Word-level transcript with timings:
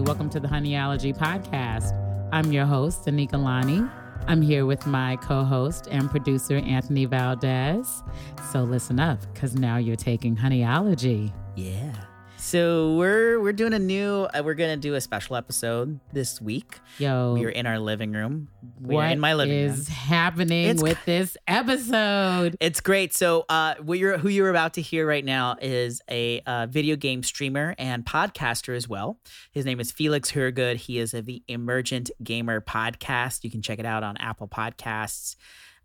Welcome 0.00 0.30
to 0.30 0.40
the 0.40 0.48
Honeyology 0.48 1.16
Podcast. 1.16 1.92
I'm 2.32 2.52
your 2.52 2.64
host, 2.64 3.04
Anika 3.04 3.34
Lani. 3.34 3.86
I'm 4.26 4.40
here 4.40 4.64
with 4.64 4.86
my 4.86 5.16
co 5.16 5.44
host 5.44 5.88
and 5.90 6.10
producer, 6.10 6.56
Anthony 6.56 7.04
Valdez. 7.04 8.02
So 8.50 8.62
listen 8.62 8.98
up, 8.98 9.20
because 9.32 9.54
now 9.54 9.76
you're 9.76 9.96
taking 9.96 10.36
Honeyology. 10.36 11.32
Yeah. 11.54 11.92
So 12.40 12.94
we're 12.94 13.38
we're 13.38 13.52
doing 13.52 13.74
a 13.74 13.78
new. 13.78 14.22
Uh, 14.22 14.42
we're 14.42 14.54
gonna 14.54 14.78
do 14.78 14.94
a 14.94 15.00
special 15.00 15.36
episode 15.36 16.00
this 16.14 16.40
week. 16.40 16.80
Yo, 16.98 17.34
We 17.34 17.44
are 17.44 17.50
in 17.50 17.66
our 17.66 17.78
living 17.78 18.12
room. 18.12 18.48
We 18.80 18.94
what 18.94 19.12
in 19.12 19.20
my 19.20 19.34
living 19.34 19.54
is 19.54 19.76
room. 19.76 19.96
happening 19.96 20.66
It's 20.68 20.82
with 20.82 20.98
this 21.04 21.36
episode? 21.46 22.56
It's 22.58 22.80
great. 22.80 23.12
So, 23.12 23.44
uh, 23.50 23.74
what 23.82 23.98
you're 23.98 24.16
who 24.16 24.30
you're 24.30 24.48
about 24.48 24.74
to 24.74 24.82
hear 24.82 25.06
right 25.06 25.24
now 25.24 25.56
is 25.60 26.00
a 26.10 26.40
uh, 26.46 26.66
video 26.66 26.96
game 26.96 27.22
streamer 27.22 27.74
and 27.78 28.06
podcaster 28.06 28.74
as 28.74 28.88
well. 28.88 29.18
His 29.52 29.66
name 29.66 29.78
is 29.78 29.92
Felix 29.92 30.30
Hergood. 30.30 30.78
He 30.78 30.98
is 30.98 31.12
of 31.12 31.26
the 31.26 31.42
Emergent 31.46 32.10
Gamer 32.24 32.62
podcast. 32.62 33.44
You 33.44 33.50
can 33.50 33.60
check 33.60 33.78
it 33.78 33.86
out 33.86 34.02
on 34.02 34.16
Apple 34.16 34.48
Podcasts, 34.48 35.36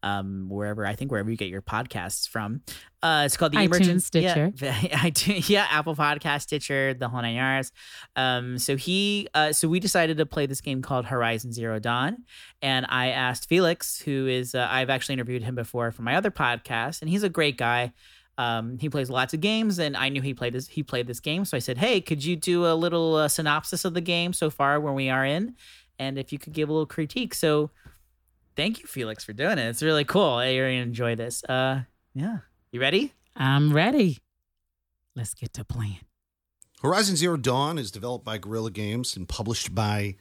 um, 0.06 0.46
wherever 0.50 0.86
I 0.86 0.96
think 0.96 1.12
wherever 1.12 1.30
you 1.30 1.36
get 1.36 1.50
your 1.50 1.64
podcasts 1.64 2.30
from. 2.30 2.62
Uh, 3.04 3.24
it's 3.26 3.36
called 3.36 3.52
the 3.52 3.58
iTunes, 3.58 3.66
Emergent 3.66 4.04
Stitcher. 4.04 4.54
Yeah, 4.62 4.74
iTunes, 4.74 5.50
yeah, 5.50 5.68
Apple 5.70 5.96
Podcast, 5.96 6.44
Stitcher, 6.44 6.94
the 6.94 7.10
whole 7.10 7.22
nine 7.22 7.36
yards. 7.36 7.72
Um, 8.16 8.58
so 8.58 8.78
he, 8.78 9.28
uh, 9.34 9.52
so 9.52 9.68
we 9.68 9.80
decided 9.80 10.18
to 10.18 10.26
play 10.26 10.46
this 10.46 10.62
game 10.62 10.82
called 10.82 11.06
Horizon 11.06 11.52
Zero 11.52 11.80
Dawn, 11.80 12.24
and 12.62 12.86
I 12.88 13.10
asked 13.10 13.50
Felix, 13.50 14.00
who 14.00 14.28
is 14.28 14.56
uh, 14.56 14.68
I've 14.70 14.90
actually 14.90 15.14
interviewed 15.14 15.44
him 15.44 15.56
before 15.56 15.92
for 15.92 16.04
my 16.04 16.16
other 16.16 16.32
podcast, 16.32 17.02
and 17.02 17.10
he's 17.10 17.24
a 17.24 17.30
great 17.30 17.58
guy. 17.58 17.92
Um, 18.38 18.78
he 18.80 18.90
plays 18.90 19.10
lots 19.10 19.34
of 19.34 19.42
games, 19.42 19.80
and 19.80 19.96
I 19.96 20.10
knew 20.10 20.22
he 20.22 20.34
played 20.34 20.54
this. 20.54 20.68
He 20.68 20.84
played 20.84 21.08
this 21.08 21.20
game, 21.20 21.46
so 21.46 21.58
I 21.58 21.60
said, 21.60 21.78
"Hey, 21.78 22.02
could 22.02 22.24
you 22.24 22.36
do 22.36 22.66
a 22.66 22.76
little 22.76 23.16
uh, 23.16 23.28
synopsis 23.28 23.86
of 23.86 23.94
the 23.94 24.02
game 24.02 24.34
so 24.34 24.50
far, 24.50 24.80
where 24.80 24.94
we 24.94 25.10
are 25.10 25.26
in, 25.26 25.56
and 25.98 26.18
if 26.18 26.32
you 26.34 26.38
could 26.38 26.54
give 26.54 26.70
a 26.70 26.74
little 26.74 26.86
critique?" 26.86 27.34
So, 27.34 27.72
thank 28.56 28.80
you, 28.82 28.88
Felix, 28.88 29.24
for 29.24 29.34
doing 29.34 29.58
it. 29.58 29.68
It's 29.68 29.84
really 29.84 30.06
cool. 30.06 30.44
You're 30.46 30.68
gonna 30.70 30.82
enjoy 30.82 31.16
this. 31.16 31.44
Uh, 31.44 31.82
yeah, 32.14 32.40
you 32.72 32.80
ready? 32.80 33.14
I'm 33.36 33.74
ready. 33.74 34.20
Let's 35.16 35.34
get 35.34 35.54
to 35.54 35.64
playing. 35.64 36.00
Horizon 36.82 37.16
Zero 37.16 37.38
Dawn 37.38 37.78
is 37.78 37.90
developed 37.92 38.26
by 38.26 38.38
Guerrilla 38.38 38.72
Games 38.72 39.16
and 39.16 39.28
published 39.28 39.74
by 39.74 40.16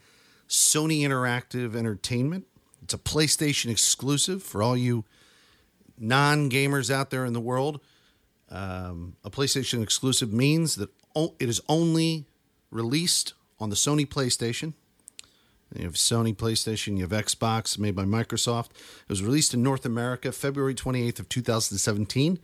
Sony 0.49 1.01
Interactive 1.01 1.75
Entertainment. 1.75 2.47
It's 2.83 2.95
a 2.95 2.99
PlayStation 2.99 3.71
exclusive 3.71 4.43
for 4.43 4.63
all 4.63 4.77
you 4.77 5.05
non 5.98 6.51
gamers 6.51 6.91
out 6.91 7.11
there 7.11 7.25
in 7.25 7.33
the 7.33 7.41
world. 7.41 7.81
Um, 8.51 9.17
a 9.25 9.31
PlayStation 9.31 9.83
exclusive 9.83 10.33
means 10.33 10.77
that 10.77 10.91
o- 11.17 11.35
it 11.41 11.48
is 11.48 11.61
only 11.69 12.27
released 12.71 13.35
on 13.59 13.71
the 13.71 13.77
Sony 13.77 14.07
PlayStation. 14.07 14.75
You 15.75 15.84
have 15.84 15.94
Sony 15.94 16.34
PlayStation, 16.34 16.97
you 16.97 17.06
have 17.06 17.25
Xbox 17.25 17.78
made 17.78 17.97
by 17.97 18.05
Microsoft. 18.05 18.70
It 18.70 19.08
was 19.08 19.22
released 19.22 19.55
in 19.55 19.62
North 19.62 19.84
America 19.84 20.30
February 20.30 20.75
28th 20.75 21.19
of 21.19 21.28
2017. 21.28 22.39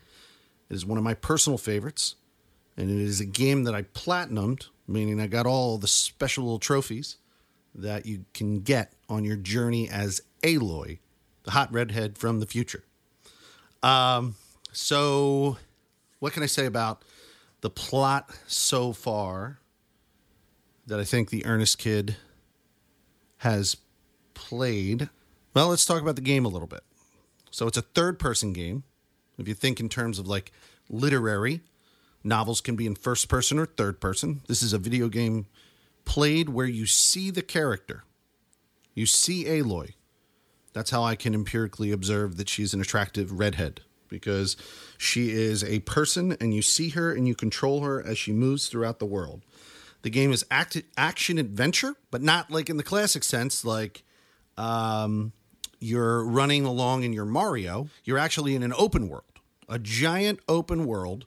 It 0.69 0.75
is 0.75 0.85
one 0.85 0.99
of 0.99 1.05
my 1.05 1.15
personal 1.15 1.57
favorites 1.57 2.17
and 2.77 2.91
it 2.91 2.97
is 2.97 3.21
a 3.21 3.27
game 3.27 3.65
that 3.65 3.75
I 3.75 3.83
platinumed, 3.83 4.69
meaning 4.89 5.21
I 5.21 5.27
got 5.27 5.47
all 5.47 5.79
the 5.79 5.89
special 5.89 6.45
little 6.45 6.59
trophies 6.59 7.17
that 7.75 8.07
you 8.07 8.25
can 8.35 8.61
get 8.61 8.95
on 9.09 9.25
your 9.25 9.37
journey 9.37 9.89
as 9.89 10.23
Aloy, 10.43 10.99
the 11.45 11.51
hot 11.53 11.73
redhead 11.73 12.19
from 12.19 12.41
the 12.41 12.47
future. 12.47 12.85
Um, 13.83 14.35
so, 14.73 15.59
what 16.19 16.33
can 16.33 16.43
I 16.43 16.47
say 16.47 16.67
about 16.67 17.03
the 17.61 17.71
plot 17.71 18.31
so 18.47 18.93
far 18.93 19.59
that 20.87 20.99
I 20.99 21.05
think 21.05 21.31
the 21.31 21.45
Earnest 21.45 21.79
Kid 21.79 22.17
has 23.41 23.77
played? 24.35 25.11
Well, 25.55 25.69
let's 25.69 25.87
talk 25.87 26.01
about 26.01 26.17
the 26.17 26.23
game 26.23 26.45
a 26.45 26.49
little 26.49 26.69
bit. 26.69 26.83
So, 27.51 27.67
it's 27.67 27.77
a 27.77 27.83
third 27.83 28.19
person 28.19 28.53
game. 28.53 28.85
If 29.39 29.49
you 29.49 29.55
think 29.55 29.81
in 29.81 29.89
terms 29.89 30.19
of 30.19 30.27
like 30.27 30.53
literary, 30.89 31.63
Novels 32.23 32.61
can 32.61 32.77
be 32.77 32.87
in 32.87 32.95
first 32.95 33.29
person 33.29 33.59
or 33.59 33.67
third 33.67 34.01
person. 34.01 34.43
This 34.47 34.63
is 34.63 34.73
a 34.73 34.79
video 34.79 35.09
game 35.09 35.47
played 36.05 36.51
where 36.51 36.67
you 36.67 36.87
see 36.87 37.31
the 37.31 37.43
character. 37.43 38.05
You 38.95 39.07
see 39.07 39.45
Aloy. 39.45 39.95
That's 40.73 40.91
how 40.91 41.03
I 41.03 41.15
can 41.17 41.35
empirically 41.35 41.91
observe 41.91 42.37
that 42.37 42.49
she's 42.49 42.75
an 42.75 42.81
attractive 42.81 43.39
redhead 43.39 43.81
because 44.09 44.57
she 44.99 45.31
is 45.31 45.65
a 45.65 45.81
person 45.81 46.37
and 46.41 46.53
you 46.53 46.63
see 46.63 46.91
her 46.91 47.13
and 47.13 47.27
you 47.27 47.35
control 47.35 47.81
her 47.83 48.05
as 48.05 48.19
she 48.19 48.33
moves 48.33 48.69
throughout 48.69 48.99
the 48.99 49.07
world. 49.07 49.43
The 50.03 50.11
game 50.11 50.33
is 50.33 50.45
act- 50.51 50.83
action 50.97 51.39
adventure, 51.39 51.95
but 52.11 52.23
not 52.23 52.51
like 52.51 52.71
in 52.71 52.77
the 52.77 52.83
classic 52.83 53.23
sense, 53.23 53.65
like 53.65 54.03
um, 54.57 55.33
you're 55.79 56.25
running 56.25 56.65
along 56.65 57.03
in 57.03 57.13
your 57.13 57.27
Mario. 57.27 57.89
You're 58.05 58.19
actually 58.19 58.55
in 58.55 58.63
an 58.63 58.73
open 58.77 59.09
world, 59.09 59.25
a 59.69 59.79
giant 59.79 60.41
open 60.49 60.87
world 60.87 61.27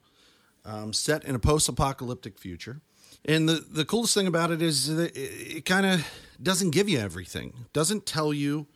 um, 0.66 0.94
set 0.94 1.24
in 1.26 1.36
a 1.36 1.40
post-apocalyptic 1.40 2.40
future. 2.40 2.82
And 3.26 3.48
the, 3.48 3.66
the 3.70 3.86
coolest 3.86 4.14
thing 4.14 4.28
about 4.28 4.52
it 4.52 4.62
is 4.62 4.94
that 4.96 5.16
it, 5.16 5.58
it 5.58 5.66
kind 5.66 5.86
of 5.86 6.06
doesn't 6.42 6.72
give 6.72 6.90
you 6.90 7.00
everything. 7.00 7.66
Doesn't 7.74 8.06
tell 8.06 8.34
you 8.34 8.68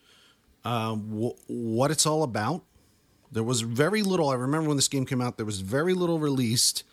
wh- 0.63 1.37
what 1.47 1.91
it's 1.91 2.05
all 2.05 2.23
about. 2.23 2.63
There 3.31 3.43
was 3.43 3.61
very 3.61 4.03
little. 4.03 4.29
I 4.29 4.35
remember 4.35 4.69
when 4.69 4.77
this 4.77 4.87
game 4.87 5.05
came 5.05 5.21
out, 5.21 5.37
there 5.37 5.45
was 5.45 5.61
very 5.61 5.93
little 5.93 6.19
released 6.19 6.83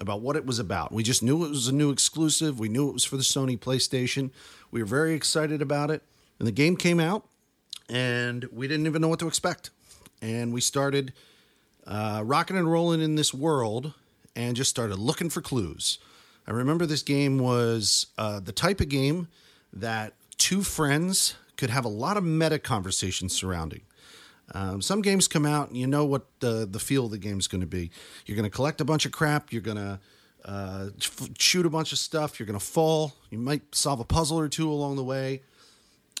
about 0.00 0.22
what 0.22 0.36
it 0.36 0.46
was 0.46 0.58
about. 0.58 0.92
We 0.92 1.02
just 1.02 1.22
knew 1.22 1.44
it 1.44 1.50
was 1.50 1.68
a 1.68 1.74
new 1.74 1.90
exclusive. 1.90 2.58
We 2.58 2.68
knew 2.68 2.88
it 2.88 2.94
was 2.94 3.04
for 3.04 3.16
the 3.16 3.22
Sony 3.22 3.58
PlayStation. 3.58 4.30
We 4.70 4.80
were 4.80 4.86
very 4.86 5.14
excited 5.14 5.60
about 5.60 5.90
it. 5.90 6.02
And 6.38 6.48
the 6.48 6.52
game 6.52 6.76
came 6.76 6.98
out, 6.98 7.26
and 7.88 8.46
we 8.50 8.66
didn't 8.66 8.86
even 8.86 9.02
know 9.02 9.08
what 9.08 9.18
to 9.18 9.28
expect. 9.28 9.70
And 10.22 10.52
we 10.52 10.62
started 10.62 11.12
uh, 11.86 12.22
rocking 12.24 12.56
and 12.56 12.70
rolling 12.70 13.02
in 13.02 13.16
this 13.16 13.34
world 13.34 13.92
and 14.34 14.56
just 14.56 14.70
started 14.70 14.98
looking 14.98 15.28
for 15.28 15.42
clues. 15.42 15.98
I 16.46 16.52
remember 16.52 16.86
this 16.86 17.02
game 17.02 17.38
was 17.38 18.06
uh, 18.16 18.40
the 18.40 18.52
type 18.52 18.80
of 18.80 18.88
game 18.88 19.28
that 19.72 20.14
two 20.38 20.62
friends 20.62 21.36
could 21.56 21.70
have 21.70 21.84
a 21.84 21.88
lot 21.88 22.16
of 22.16 22.24
meta 22.24 22.58
conversations 22.58 23.34
surrounding. 23.34 23.82
Um, 24.54 24.82
some 24.82 25.00
games 25.00 25.28
come 25.28 25.46
out 25.46 25.68
and 25.68 25.76
you 25.76 25.86
know 25.86 26.04
what 26.04 26.26
the, 26.40 26.66
the 26.70 26.80
feel 26.80 27.04
of 27.06 27.10
the 27.10 27.18
game 27.18 27.38
is 27.38 27.46
going 27.46 27.60
to 27.60 27.66
be. 27.66 27.90
You're 28.26 28.36
going 28.36 28.50
to 28.50 28.54
collect 28.54 28.80
a 28.80 28.84
bunch 28.84 29.06
of 29.06 29.12
crap. 29.12 29.52
You're 29.52 29.62
going 29.62 29.76
to 29.76 30.00
uh, 30.44 30.88
shoot 31.38 31.66
a 31.66 31.70
bunch 31.70 31.92
of 31.92 31.98
stuff. 31.98 32.38
You're 32.38 32.46
going 32.46 32.58
to 32.58 32.64
fall. 32.64 33.14
You 33.30 33.38
might 33.38 33.74
solve 33.74 34.00
a 34.00 34.04
puzzle 34.04 34.38
or 34.38 34.48
two 34.48 34.70
along 34.70 34.96
the 34.96 35.04
way. 35.04 35.42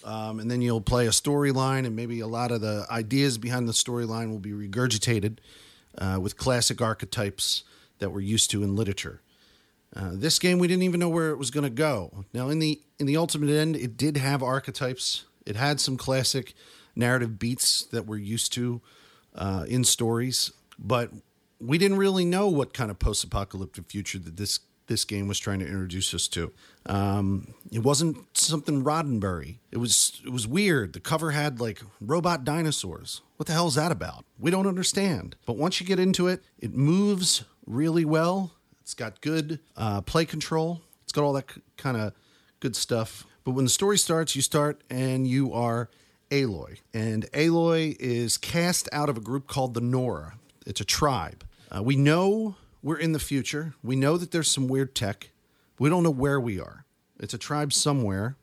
Um, 0.04 0.40
and 0.40 0.50
then 0.50 0.62
you'll 0.62 0.80
play 0.80 1.06
a 1.06 1.10
storyline, 1.10 1.84
and 1.84 1.94
maybe 1.94 2.20
a 2.20 2.26
lot 2.26 2.52
of 2.52 2.62
the 2.62 2.86
ideas 2.90 3.36
behind 3.36 3.68
the 3.68 3.72
storyline 3.72 4.30
will 4.30 4.38
be 4.38 4.52
regurgitated 4.52 5.38
uh, 5.98 6.18
with 6.20 6.38
classic 6.38 6.80
archetypes 6.80 7.64
that 7.98 8.10
we're 8.10 8.20
used 8.20 8.50
to 8.52 8.62
in 8.62 8.76
literature. 8.76 9.20
Uh, 9.94 10.12
this 10.14 10.38
game, 10.38 10.58
we 10.58 10.68
didn't 10.68 10.84
even 10.84 11.00
know 11.00 11.08
where 11.08 11.30
it 11.30 11.36
was 11.36 11.50
going 11.50 11.64
to 11.64 11.70
go. 11.70 12.24
Now, 12.32 12.48
in 12.48 12.60
the 12.60 12.80
in 12.98 13.06
the 13.06 13.16
ultimate 13.16 13.50
end, 13.50 13.76
it 13.76 13.96
did 13.96 14.16
have 14.16 14.42
archetypes. 14.42 15.24
It 15.44 15.56
had 15.56 15.80
some 15.80 15.96
classic 15.96 16.54
narrative 16.94 17.38
beats 17.38 17.84
that 17.86 18.06
we're 18.06 18.16
used 18.18 18.52
to 18.54 18.80
uh, 19.34 19.64
in 19.68 19.84
stories, 19.84 20.52
but 20.78 21.10
we 21.60 21.78
didn't 21.78 21.98
really 21.98 22.24
know 22.24 22.48
what 22.48 22.72
kind 22.72 22.90
of 22.90 22.98
post-apocalyptic 22.98 23.86
future 23.86 24.18
that 24.18 24.36
this 24.36 24.60
this 24.86 25.04
game 25.04 25.28
was 25.28 25.38
trying 25.38 25.60
to 25.60 25.66
introduce 25.66 26.12
us 26.12 26.26
to. 26.26 26.52
Um, 26.84 27.54
it 27.70 27.78
wasn't 27.78 28.36
something 28.36 28.82
Roddenberry. 28.82 29.58
It 29.70 29.76
was 29.78 30.20
it 30.26 30.30
was 30.30 30.48
weird. 30.48 30.94
The 30.94 31.00
cover 31.00 31.30
had 31.30 31.60
like 31.60 31.80
robot 32.00 32.44
dinosaurs. 32.44 33.22
What 33.36 33.46
the 33.46 33.52
hell 33.52 33.68
is 33.68 33.76
that 33.76 33.92
about? 33.92 34.24
We 34.38 34.50
don't 34.50 34.66
understand. 34.66 35.36
But 35.46 35.56
once 35.56 35.80
you 35.80 35.86
get 35.86 36.00
into 36.00 36.26
it, 36.26 36.42
it 36.58 36.74
moves 36.74 37.44
really 37.66 38.04
well. 38.04 38.52
It's 38.82 38.94
got 38.94 39.20
good 39.20 39.60
uh, 39.76 40.00
play 40.00 40.24
control. 40.24 40.82
It's 41.04 41.12
got 41.12 41.22
all 41.22 41.34
that 41.34 41.46
k- 41.46 41.60
kind 41.76 41.96
of 41.96 42.12
good 42.58 42.74
stuff. 42.74 43.24
But 43.44 43.52
when 43.52 43.64
the 43.64 43.70
story 43.70 43.96
starts, 43.96 44.34
you 44.34 44.42
start 44.42 44.82
and 44.90 45.26
you 45.26 45.52
are 45.52 45.88
Aloy. 46.30 46.78
And 46.94 47.30
Aloy 47.32 47.96
is 47.98 48.38
cast 48.38 48.88
out 48.92 49.08
of 49.08 49.16
a 49.16 49.20
group 49.20 49.46
called 49.46 49.74
the 49.74 49.80
Nora. 49.80 50.34
It's 50.66 50.80
a 50.80 50.84
tribe. 50.84 51.44
Uh, 51.74 51.82
we 51.82 51.96
know 51.96 52.56
we're 52.82 52.98
in 52.98 53.12
the 53.12 53.18
future. 53.18 53.74
We 53.82 53.96
know 53.96 54.16
that 54.16 54.30
there's 54.30 54.50
some 54.50 54.68
weird 54.68 54.94
tech. 54.94 55.30
We 55.78 55.88
don't 55.88 56.02
know 56.02 56.10
where 56.10 56.40
we 56.40 56.60
are. 56.60 56.84
It's 57.18 57.34
a 57.34 57.38
tribe 57.38 57.72
somewhere. 57.72 58.36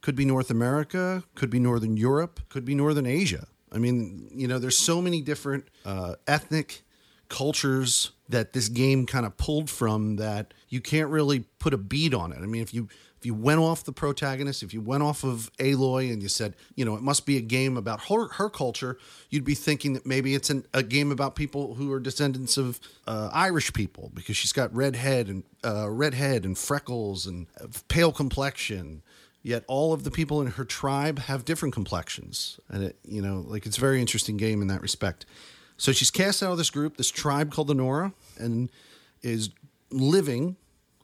Could 0.00 0.16
be 0.16 0.24
North 0.24 0.50
America, 0.50 1.24
could 1.34 1.48
be 1.48 1.58
Northern 1.58 1.96
Europe, 1.96 2.40
could 2.50 2.64
be 2.64 2.74
Northern 2.74 3.06
Asia. 3.06 3.46
I 3.72 3.78
mean, 3.78 4.28
you 4.32 4.46
know, 4.46 4.58
there's 4.58 4.78
so 4.78 5.00
many 5.00 5.22
different 5.22 5.66
uh, 5.84 6.16
ethnic 6.26 6.82
cultures 7.28 8.12
that 8.28 8.52
this 8.52 8.68
game 8.68 9.06
kind 9.06 9.26
of 9.26 9.36
pulled 9.36 9.68
from 9.70 10.16
that 10.16 10.54
you 10.68 10.80
can't 10.80 11.10
really 11.10 11.40
put 11.58 11.74
a 11.74 11.78
beat 11.78 12.14
on 12.14 12.32
it. 12.32 12.38
I 12.38 12.46
mean, 12.46 12.62
if 12.62 12.72
you 12.72 12.88
If 13.24 13.28
you 13.28 13.32
went 13.32 13.58
off 13.58 13.84
the 13.84 13.92
protagonist, 13.92 14.62
if 14.62 14.74
you 14.74 14.82
went 14.82 15.02
off 15.02 15.24
of 15.24 15.50
Aloy 15.56 16.12
and 16.12 16.22
you 16.22 16.28
said, 16.28 16.54
you 16.74 16.84
know, 16.84 16.94
it 16.94 17.00
must 17.00 17.24
be 17.24 17.38
a 17.38 17.40
game 17.40 17.78
about 17.78 18.02
her, 18.10 18.28
her 18.34 18.50
culture, 18.50 18.98
you'd 19.30 19.46
be 19.46 19.54
thinking 19.54 19.94
that 19.94 20.04
maybe 20.04 20.34
it's 20.34 20.50
an, 20.50 20.66
a 20.74 20.82
game 20.82 21.10
about 21.10 21.34
people 21.34 21.76
who 21.76 21.90
are 21.90 21.98
descendants 21.98 22.58
of 22.58 22.78
uh, 23.06 23.30
Irish 23.32 23.72
people 23.72 24.10
because 24.12 24.36
she's 24.36 24.52
got 24.52 24.74
red 24.74 24.94
head 24.94 25.28
and 25.28 25.42
uh, 25.64 25.88
red 25.88 26.12
head 26.12 26.44
and 26.44 26.58
freckles 26.58 27.26
and 27.26 27.46
uh, 27.58 27.66
pale 27.88 28.12
complexion. 28.12 29.02
Yet 29.42 29.64
all 29.68 29.94
of 29.94 30.04
the 30.04 30.10
people 30.10 30.42
in 30.42 30.48
her 30.48 30.64
tribe 30.66 31.18
have 31.20 31.46
different 31.46 31.72
complexions, 31.72 32.60
and 32.68 32.84
it, 32.84 32.98
you 33.08 33.22
know, 33.22 33.42
like 33.46 33.64
it's 33.64 33.78
a 33.78 33.80
very 33.80 34.02
interesting 34.02 34.36
game 34.36 34.60
in 34.60 34.68
that 34.68 34.82
respect. 34.82 35.24
So 35.78 35.92
she's 35.92 36.10
cast 36.10 36.42
out 36.42 36.52
of 36.52 36.58
this 36.58 36.68
group, 36.68 36.98
this 36.98 37.10
tribe 37.10 37.50
called 37.50 37.68
the 37.68 37.74
Nora, 37.74 38.12
and 38.38 38.68
is 39.22 39.48
living 39.90 40.56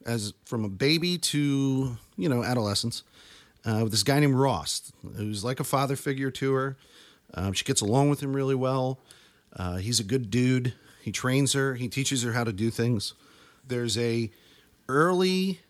as 0.07 0.33
from 0.45 0.65
a 0.65 0.69
baby 0.69 1.19
to 1.19 1.97
you 2.17 2.29
know 2.29 2.43
adolescence 2.43 3.03
uh, 3.65 3.81
with 3.83 3.93
this 3.93 4.03
guy 4.03 4.21
named 4.21 4.35
Rost, 4.35 4.93
who's 5.17 5.45
like 5.45 5.61
a 5.61 5.65
father 5.65 5.97
figure 5.97 6.31
to 6.31 6.53
her. 6.55 6.77
Um, 7.35 7.53
she 7.53 7.65
gets 7.65 7.81
along 7.81 8.11
with 8.11 8.23
him 8.23 8.35
really 8.35 8.55
well. 8.55 8.99
Uh, 9.55 9.77
he's 9.77 10.01
a 10.01 10.05
good 10.05 10.31
dude. 10.31 10.75
He 11.03 11.13
trains 11.13 11.53
her. 11.53 11.75
He 11.75 11.89
teaches 11.89 12.23
her 12.23 12.33
how 12.33 12.45
to 12.45 12.53
do 12.53 12.71
things. 12.71 13.15
There's 13.67 13.97
a 13.97 14.31
early 14.89 15.61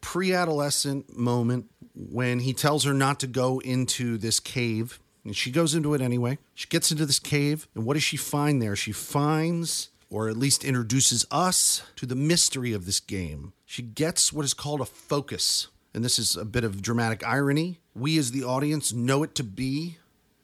pre-adolescent 0.00 1.16
moment 1.16 1.70
when 1.94 2.40
he 2.40 2.52
tells 2.52 2.84
her 2.84 2.92
not 2.92 3.18
to 3.20 3.26
go 3.26 3.60
into 3.60 4.18
this 4.18 4.38
cave 4.40 5.00
and 5.26 5.36
she 5.36 5.50
goes 5.50 5.74
into 5.74 5.92
it 5.92 6.00
anyway. 6.00 6.38
She 6.54 6.68
gets 6.68 6.92
into 6.92 7.04
this 7.04 7.18
cave, 7.18 7.66
and 7.74 7.84
what 7.84 7.94
does 7.94 8.04
she 8.04 8.16
find 8.16 8.62
there? 8.62 8.76
She 8.76 8.92
finds, 8.92 9.90
or 10.10 10.28
at 10.28 10.36
least 10.36 10.64
introduces 10.64 11.26
us 11.30 11.82
to 11.96 12.06
the 12.06 12.14
mystery 12.14 12.72
of 12.72 12.86
this 12.86 13.00
game. 13.00 13.52
She 13.64 13.82
gets 13.82 14.32
what 14.32 14.44
is 14.44 14.54
called 14.54 14.80
a 14.80 14.86
focus. 14.86 15.68
And 15.92 16.04
this 16.04 16.18
is 16.18 16.36
a 16.36 16.44
bit 16.44 16.64
of 16.64 16.82
dramatic 16.82 17.26
irony. 17.26 17.80
We, 17.94 18.18
as 18.18 18.30
the 18.30 18.44
audience, 18.44 18.92
know 18.92 19.22
it 19.22 19.34
to 19.36 19.44
be, 19.44 19.98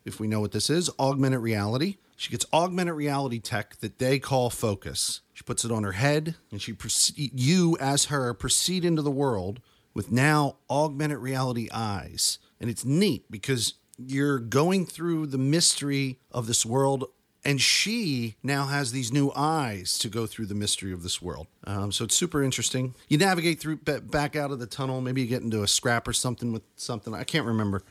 if 0.05 0.19
we 0.19 0.26
know 0.26 0.41
what 0.41 0.53
this 0.53 0.70
is, 0.70 0.91
augmented 0.99 1.41
reality. 1.41 1.99
She 2.17 2.31
gets 2.31 2.47
augmented 2.53 2.94
reality 2.94 3.38
tech 3.38 3.76
that 3.81 3.99
they 3.99 4.19
call 4.19 4.49
focus. 4.49 5.20
She 5.32 5.43
puts 5.43 5.64
it 5.64 5.73
on 5.73 5.82
her 5.82 5.93
head, 5.93 6.37
and 6.50 6.62
she 6.62 6.73
proceed, 6.73 7.38
you, 7.38 7.76
as 7.81 8.06
her, 8.06 8.32
proceed 8.32 8.85
into 8.85 9.03
the 9.03 9.11
world 9.11 9.61
with 9.93 10.11
now 10.11 10.56
augmented 10.70 11.19
reality 11.19 11.69
eyes. 11.73 12.38
And 12.61 12.70
it's 12.70 12.85
neat 12.85 13.31
because 13.31 13.75
you're 13.99 14.38
going 14.38 14.87
through 14.87 15.26
the 15.26 15.38
mystery 15.38 16.19
of 16.31 16.47
this 16.47 16.64
world 16.64 17.05
and 17.44 17.60
she 17.60 18.36
now 18.42 18.66
has 18.66 18.92
these 18.92 19.12
new 19.12 19.32
eyes 19.34 19.98
to 19.98 20.08
go 20.08 20.26
through 20.26 20.46
the 20.46 20.54
mystery 20.54 20.92
of 20.92 21.02
this 21.02 21.20
world. 21.20 21.46
Um, 21.64 21.92
so 21.92 22.04
it's 22.04 22.16
super 22.16 22.42
interesting. 22.42 22.94
You 23.08 23.18
navigate 23.18 23.60
through 23.60 23.76
back 23.76 24.36
out 24.36 24.50
of 24.50 24.58
the 24.58 24.66
tunnel. 24.66 25.00
Maybe 25.00 25.22
you 25.22 25.26
get 25.26 25.42
into 25.42 25.62
a 25.62 25.68
scrap 25.68 26.06
or 26.06 26.12
something 26.12 26.52
with 26.52 26.62
something. 26.76 27.14
I 27.14 27.24
can't 27.24 27.46
remember 27.46 27.82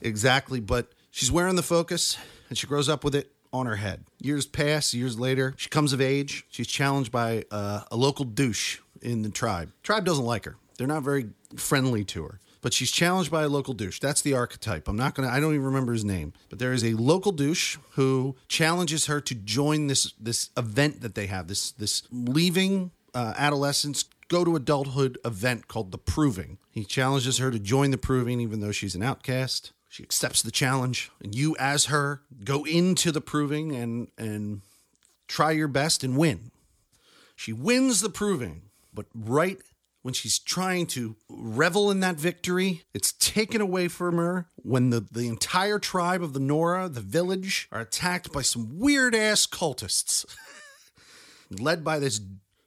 exactly, 0.00 0.60
but 0.60 0.92
she's 1.10 1.32
wearing 1.32 1.56
the 1.56 1.62
focus 1.62 2.16
and 2.48 2.56
she 2.56 2.66
grows 2.66 2.88
up 2.88 3.04
with 3.04 3.14
it 3.14 3.32
on 3.52 3.66
her 3.66 3.76
head. 3.76 4.04
Years 4.20 4.46
pass. 4.46 4.94
Years 4.94 5.18
later, 5.18 5.54
she 5.56 5.68
comes 5.68 5.92
of 5.92 6.00
age. 6.00 6.44
She's 6.50 6.68
challenged 6.68 7.10
by 7.10 7.44
uh, 7.50 7.82
a 7.90 7.96
local 7.96 8.24
douche 8.24 8.78
in 9.02 9.22
the 9.22 9.30
tribe. 9.30 9.72
Tribe 9.82 10.04
doesn't 10.04 10.24
like 10.24 10.44
her. 10.44 10.56
They're 10.78 10.86
not 10.86 11.02
very 11.02 11.30
friendly 11.56 12.04
to 12.04 12.24
her 12.24 12.40
but 12.60 12.72
she's 12.72 12.90
challenged 12.90 13.30
by 13.30 13.42
a 13.42 13.48
local 13.48 13.74
douche. 13.74 14.00
That's 14.00 14.22
the 14.22 14.34
archetype. 14.34 14.88
I'm 14.88 14.96
not 14.96 15.14
going 15.14 15.28
to 15.28 15.34
I 15.34 15.40
don't 15.40 15.54
even 15.54 15.66
remember 15.66 15.92
his 15.92 16.04
name, 16.04 16.32
but 16.48 16.58
there 16.58 16.72
is 16.72 16.84
a 16.84 16.94
local 16.94 17.32
douche 17.32 17.78
who 17.92 18.36
challenges 18.48 19.06
her 19.06 19.20
to 19.20 19.34
join 19.34 19.86
this 19.86 20.12
this 20.18 20.50
event 20.56 21.00
that 21.00 21.14
they 21.14 21.26
have. 21.26 21.48
This 21.48 21.72
this 21.72 22.02
leaving 22.10 22.90
uh, 23.14 23.34
adolescence 23.36 24.04
go 24.28 24.44
to 24.44 24.56
adulthood 24.56 25.18
event 25.24 25.68
called 25.68 25.90
the 25.90 25.98
Proving. 25.98 26.58
He 26.70 26.84
challenges 26.84 27.38
her 27.38 27.50
to 27.50 27.58
join 27.58 27.90
the 27.90 27.98
Proving 27.98 28.40
even 28.40 28.60
though 28.60 28.72
she's 28.72 28.94
an 28.94 29.02
outcast. 29.02 29.72
She 29.88 30.04
accepts 30.04 30.40
the 30.40 30.52
challenge, 30.52 31.10
and 31.20 31.34
you 31.34 31.56
as 31.58 31.86
her 31.86 32.22
go 32.44 32.64
into 32.64 33.10
the 33.10 33.20
Proving 33.20 33.74
and 33.74 34.08
and 34.16 34.62
try 35.26 35.50
your 35.50 35.68
best 35.68 36.04
and 36.04 36.16
win. 36.16 36.50
She 37.34 37.52
wins 37.52 38.00
the 38.00 38.10
Proving, 38.10 38.62
but 38.92 39.06
right 39.14 39.58
when 40.02 40.14
she's 40.14 40.38
trying 40.38 40.86
to 40.86 41.16
revel 41.28 41.90
in 41.90 42.00
that 42.00 42.16
victory, 42.16 42.84
it's 42.94 43.12
taken 43.12 43.60
away 43.60 43.88
from 43.88 44.16
her 44.16 44.48
when 44.56 44.90
the, 44.90 45.00
the 45.00 45.28
entire 45.28 45.78
tribe 45.78 46.22
of 46.22 46.32
the 46.32 46.40
Nora, 46.40 46.88
the 46.88 47.00
village, 47.00 47.68
are 47.70 47.82
attacked 47.82 48.32
by 48.32 48.42
some 48.42 48.78
weird 48.78 49.14
ass 49.14 49.46
cultists, 49.46 50.24
led 51.50 51.84
by 51.84 51.98
this 51.98 52.20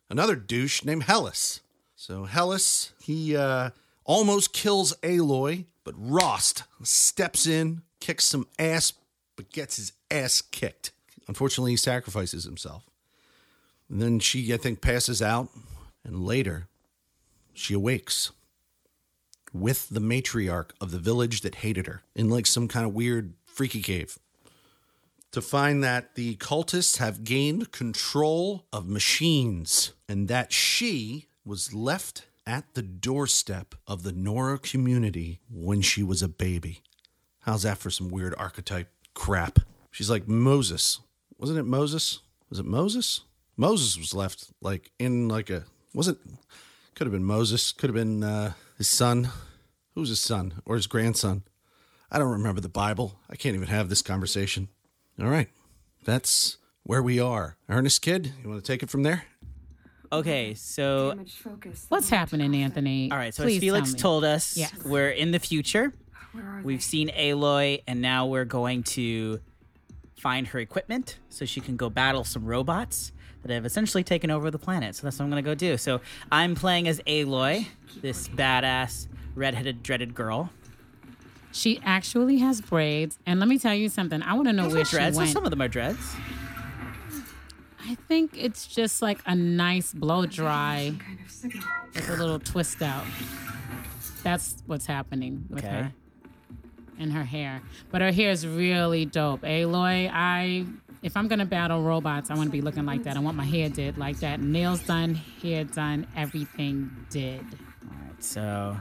another 0.10 0.36
douche 0.36 0.84
named 0.84 1.04
Helis. 1.04 1.62
So 1.96 2.28
Helis, 2.28 2.92
he 3.02 3.36
uh, 3.36 3.72
almost 4.04 4.54
kills 4.54 4.94
Aloy, 5.02 5.66
but 5.84 5.96
Rost 5.98 6.64
steps 6.84 7.48
in, 7.48 7.82
kicks 8.00 8.26
some 8.26 8.48
ass, 8.60 8.94
but 9.36 9.52
gets 9.52 9.78
his 9.78 9.94
ass 10.12 10.42
kicked. 10.42 10.92
Unfortunately, 11.28 11.72
he 11.72 11.78
sacrifices 11.78 12.44
himself. 12.44 12.84
And 13.90 14.02
then 14.02 14.20
she, 14.20 14.54
I 14.54 14.58
think, 14.58 14.82
passes 14.82 15.22
out, 15.22 15.50
and 16.04 16.24
later 16.24 16.68
she 17.54 17.74
awakes 17.74 18.32
with 19.54 19.90
the 19.90 20.00
matriarch 20.00 20.72
of 20.82 20.92
the 20.92 21.00
village 21.00 21.42
that 21.42 21.56
hated 21.56 21.88
her 21.88 22.02
in 22.16 22.30
like 22.30 22.48
some 22.48 22.68
kind 22.68 22.86
of 22.86 22.94
weird 22.94 23.34
freaky 23.46 23.82
cave 23.82 24.18
to 25.32 25.42
find 25.42 25.84
that 25.84 26.16
the 26.16 26.36
cultists 26.36 26.98
have 26.98 27.24
gained 27.24 27.72
control 27.72 28.66
of 28.72 28.88
machines 28.88 29.94
and 30.08 30.28
that 30.28 30.54
she 30.54 31.28
was 31.44 31.74
left 31.74 32.28
at 32.46 32.74
the 32.76 32.82
doorstep 32.82 33.74
of 33.88 34.04
the 34.04 34.12
Nora 34.12 34.60
community 34.60 35.40
when 35.50 35.82
she 35.82 36.04
was 36.04 36.22
a 36.22 36.28
baby. 36.28 36.82
How's 37.42 37.64
that 37.64 37.80
for 37.80 37.90
some 37.90 38.10
weird 38.10 38.36
archetype 38.38 38.90
crap? 39.16 39.60
She's 39.92 40.10
like 40.10 40.28
Moses. 40.28 41.00
Wasn't 41.40 41.60
it 41.60 41.64
Moses? 41.64 42.20
Was 42.50 42.60
it 42.60 42.66
Moses? 42.66 43.22
Moses 43.58 43.98
was 43.98 44.14
left 44.14 44.52
like 44.62 44.92
in 45.00 45.28
like 45.28 45.50
a 45.50 45.64
wasn't 45.94 46.20
could 46.96 47.08
have 47.08 47.12
been 47.12 47.24
Moses. 47.24 47.72
Could 47.72 47.90
have 47.90 47.96
been 47.96 48.24
uh, 48.24 48.54
his 48.78 48.90
son. 48.90 49.30
Who's 49.96 50.10
his 50.10 50.20
son 50.20 50.62
or 50.66 50.76
his 50.76 50.88
grandson? 50.88 51.44
I 52.12 52.20
don't 52.20 52.32
remember 52.32 52.62
the 52.62 52.70
Bible. 52.70 53.20
I 53.30 53.36
can't 53.36 53.56
even 53.56 53.68
have 53.68 53.90
this 53.90 54.02
conversation. 54.02 54.70
All 55.20 55.28
right. 55.28 55.50
That's 56.04 56.58
where 56.84 57.02
we 57.02 57.20
are. 57.20 57.58
Earnest 57.70 58.02
Kid, 58.02 58.34
you 58.42 58.50
want 58.50 58.64
to 58.64 58.72
take 58.72 58.84
it 58.84 58.90
from 58.90 59.04
there? 59.04 59.26
Okay, 60.12 60.54
so 60.54 61.18
what's 61.90 62.10
happening, 62.10 62.56
Anthony? 62.56 63.10
All 63.12 63.18
right, 63.18 63.34
so 63.34 63.46
as 63.46 63.58
Felix 63.58 63.96
told 63.96 64.24
us, 64.24 64.56
yes. 64.56 64.72
we're 64.86 65.10
in 65.10 65.32
the 65.32 65.40
future. 65.40 65.92
We've 66.64 66.84
seen 66.84 67.10
Aloy, 67.10 67.82
and 67.88 68.00
now 68.00 68.28
we're 68.28 68.46
going 68.46 68.84
to 68.84 69.40
find 70.16 70.48
her 70.48 70.60
equipment 70.60 71.18
so 71.30 71.46
she 71.46 71.62
can 71.62 71.78
go 71.78 71.90
battle 71.90 72.24
some 72.24 72.46
robots 72.46 73.12
that 73.44 73.54
have 73.54 73.66
essentially 73.66 74.04
taken 74.04 74.32
over 74.32 74.50
the 74.50 74.60
planet. 74.60 74.96
So 74.96 75.04
that's 75.04 75.20
what 75.20 75.26
I'm 75.26 75.32
going 75.32 75.44
to 75.44 75.50
go 75.50 75.56
do. 75.56 75.78
So 75.78 76.02
I'm 76.32 76.56
playing 76.56 76.88
as 76.88 77.00
Aloy, 77.02 77.68
this 78.02 78.28
badass 78.28 79.08
redheaded 79.36 79.84
dreaded 79.84 80.16
girl. 80.16 80.50
She 81.52 81.80
actually 81.84 82.40
has 82.40 82.62
braids, 82.62 83.20
and 83.28 83.40
let 83.40 83.48
me 83.48 83.60
tell 83.60 83.76
you 83.76 83.88
something. 83.88 84.24
I 84.24 84.34
want 84.34 84.48
to 84.48 84.54
know 84.54 84.64
Those 84.64 84.74
where 84.74 84.86
she 84.86 84.98
went. 85.18 85.30
Some 85.30 85.44
of 85.44 85.52
them 85.52 85.62
are 85.62 85.68
dreads. 85.68 86.16
I 87.88 87.96
think 88.08 88.32
it's 88.36 88.66
just 88.66 89.02
like 89.02 89.20
a 89.26 89.36
nice 89.36 89.94
blow 89.94 90.26
dry 90.26 90.94
with 91.94 92.10
a 92.10 92.16
little 92.16 92.40
twist 92.40 92.82
out. 92.82 93.06
That's 94.24 94.64
what's 94.66 94.86
happening 94.86 95.46
with 95.50 95.66
okay. 95.66 95.74
her 95.76 95.94
and 96.98 97.12
her 97.12 97.26
hair. 97.26 97.62
But 97.92 98.02
her 98.02 98.12
hair 98.12 98.32
is 98.32 98.48
really 98.48 99.06
dope. 99.06 99.42
Aloy, 99.42 100.10
I 100.12 100.66
if 101.04 101.18
I'm 101.18 101.28
gonna 101.28 101.46
battle 101.46 101.84
robots, 101.84 102.32
I 102.32 102.36
want 102.36 102.48
to 102.48 102.52
be 102.52 102.62
looking 102.62 102.86
like 102.86 103.04
that. 103.04 103.18
I 103.18 103.20
want 103.20 103.36
my 103.36 103.44
hair 103.46 103.70
did 103.70 103.98
like 103.98 104.18
that. 104.22 104.40
Nails 104.40 104.82
done, 104.82 105.16
hair 105.42 105.66
done, 105.66 106.08
everything 106.16 106.90
did. 107.10 107.42
All 107.42 107.98
right. 108.08 108.24
So, 108.24 108.78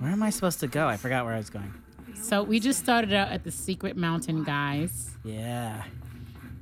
where 0.00 0.10
am 0.10 0.22
I 0.22 0.30
supposed 0.30 0.60
to 0.60 0.66
go? 0.66 0.88
I 0.88 0.96
forgot 0.96 1.24
where 1.24 1.34
I 1.34 1.38
was 1.38 1.48
going. 1.48 1.72
So 2.20 2.42
we 2.42 2.60
just 2.60 2.80
started 2.80 3.12
out 3.12 3.28
at 3.28 3.44
the 3.44 3.50
Secret 3.50 3.96
Mountain, 3.96 4.44
guys. 4.44 5.16
Yeah. 5.24 5.84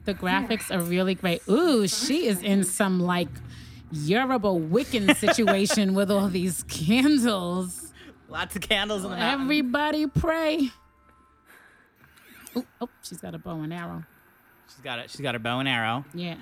The 0.05 0.15
graphics 0.15 0.71
are 0.75 0.81
really 0.81 1.15
great. 1.15 1.43
Ooh, 1.49 1.88
she 1.88 2.27
is 2.27 2.43
in 2.43 2.62
some 2.65 3.00
like 3.00 3.29
Yoruba 3.91 4.49
Wiccan 4.49 5.17
situation 5.19 5.95
with 5.95 6.11
all 6.11 6.29
these 6.29 6.62
candles. 6.65 7.93
Lots 8.29 8.57
of 8.57 8.62
candles 8.62 9.05
in 9.05 9.11
the 9.11 9.17
mountain. 9.17 9.41
Everybody 9.43 10.07
pray. 10.07 10.71
Oh, 12.55 12.65
oh, 12.83 12.88
she's 13.03 13.21
got 13.21 13.35
a 13.35 13.38
bow 13.38 13.61
and 13.61 13.73
arrow. 13.73 14.05
She's 14.79 14.85
got 14.85 15.01
it. 15.01 15.11
She's 15.11 15.21
got 15.21 15.35
her 15.35 15.41
bow 15.41 15.59
and 15.59 15.69
arrow. 15.69 16.05
Yeah. 16.15 16.37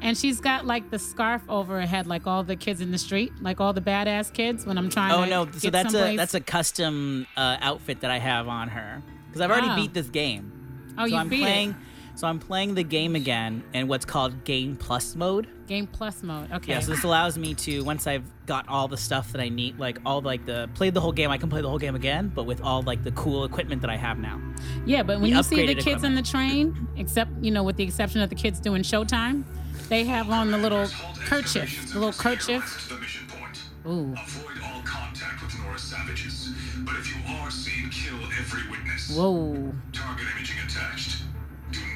And 0.00 0.16
she's 0.16 0.40
got 0.40 0.66
like 0.66 0.88
the 0.92 1.00
scarf 1.00 1.42
over 1.48 1.80
her 1.80 1.86
head, 1.86 2.06
like 2.06 2.28
all 2.28 2.44
the 2.44 2.54
kids 2.54 2.80
in 2.80 2.92
the 2.92 2.98
street, 2.98 3.32
like 3.40 3.60
all 3.60 3.72
the 3.72 3.80
badass 3.80 4.32
kids. 4.32 4.64
When 4.64 4.78
I'm 4.78 4.88
trying. 4.88 5.10
To 5.10 5.16
Oh 5.16 5.24
to 5.24 5.30
no! 5.46 5.58
So 5.58 5.70
that's 5.70 5.90
someplace. 5.90 6.14
a 6.14 6.16
that's 6.16 6.34
a 6.34 6.40
custom 6.40 7.26
uh, 7.36 7.56
outfit 7.60 8.02
that 8.02 8.12
I 8.12 8.18
have 8.18 8.46
on 8.46 8.68
her 8.68 9.02
because 9.26 9.40
I've 9.40 9.50
already 9.50 9.66
oh. 9.68 9.74
beat 9.74 9.92
this 9.94 10.08
game. 10.10 10.92
Oh, 10.96 11.02
so 11.02 11.06
you 11.06 11.16
I'm 11.16 11.28
beat 11.28 11.40
playing. 11.40 11.70
It. 11.70 11.76
So 12.20 12.26
I'm 12.26 12.38
playing 12.38 12.74
the 12.74 12.82
game 12.82 13.16
again 13.16 13.64
in 13.72 13.88
what's 13.88 14.04
called 14.04 14.44
Game 14.44 14.76
Plus 14.76 15.16
mode. 15.16 15.48
Game 15.66 15.86
Plus 15.86 16.22
mode. 16.22 16.52
Okay. 16.52 16.72
Yeah, 16.72 16.80
so 16.80 16.90
this 16.90 17.02
allows 17.02 17.38
me 17.38 17.54
to 17.54 17.82
once 17.82 18.06
I've 18.06 18.24
got 18.44 18.68
all 18.68 18.88
the 18.88 18.98
stuff 18.98 19.32
that 19.32 19.40
I 19.40 19.48
need, 19.48 19.78
like 19.78 19.96
all 20.04 20.20
like 20.20 20.44
the 20.44 20.68
played 20.74 20.92
the 20.92 21.00
whole 21.00 21.12
game, 21.12 21.30
I 21.30 21.38
can 21.38 21.48
play 21.48 21.62
the 21.62 21.68
whole 21.70 21.78
game 21.78 21.94
again, 21.94 22.30
but 22.34 22.44
with 22.44 22.60
all 22.60 22.82
like 22.82 23.02
the 23.04 23.12
cool 23.12 23.46
equipment 23.46 23.80
that 23.80 23.88
I 23.88 23.96
have 23.96 24.18
now. 24.18 24.38
Yeah, 24.84 25.02
but 25.02 25.18
when 25.18 25.30
The 25.30 25.36
you 25.38 25.42
see 25.42 25.64
the 25.64 25.74
upgraded 25.74 25.82
kids 25.82 26.04
on 26.04 26.14
the 26.14 26.20
train, 26.20 26.88
except 26.98 27.30
you 27.42 27.50
know, 27.50 27.62
with 27.62 27.76
the 27.76 27.84
exception 27.84 28.20
of 28.20 28.28
the 28.28 28.36
kids 28.36 28.60
doing 28.60 28.82
Showtime, 28.82 29.44
they 29.88 30.04
have 30.04 30.28
on 30.28 30.50
the 30.50 30.58
little 30.58 30.88
kerchief, 31.20 31.90
the 31.90 32.00
little 32.00 32.12
kerchief. 32.12 32.86
To 32.88 32.94
the 32.96 33.00
mission 33.00 33.26
point. 33.28 33.62
Ooh, 33.86 34.12
Avoid 34.12 34.62
all 34.62 34.82
contact 34.82 35.40
with 35.42 35.58
Nora 35.58 35.78
savages. 35.78 36.52
But 36.80 36.96
if 36.96 37.16
you 37.16 37.34
are 37.36 37.50
seen, 37.50 37.88
kill 37.88 38.18
every 38.38 38.70
witness. 38.70 39.08
whoa! 39.16 39.72
Target 39.94 40.26
imaging 40.36 40.58
attached. 40.66 41.22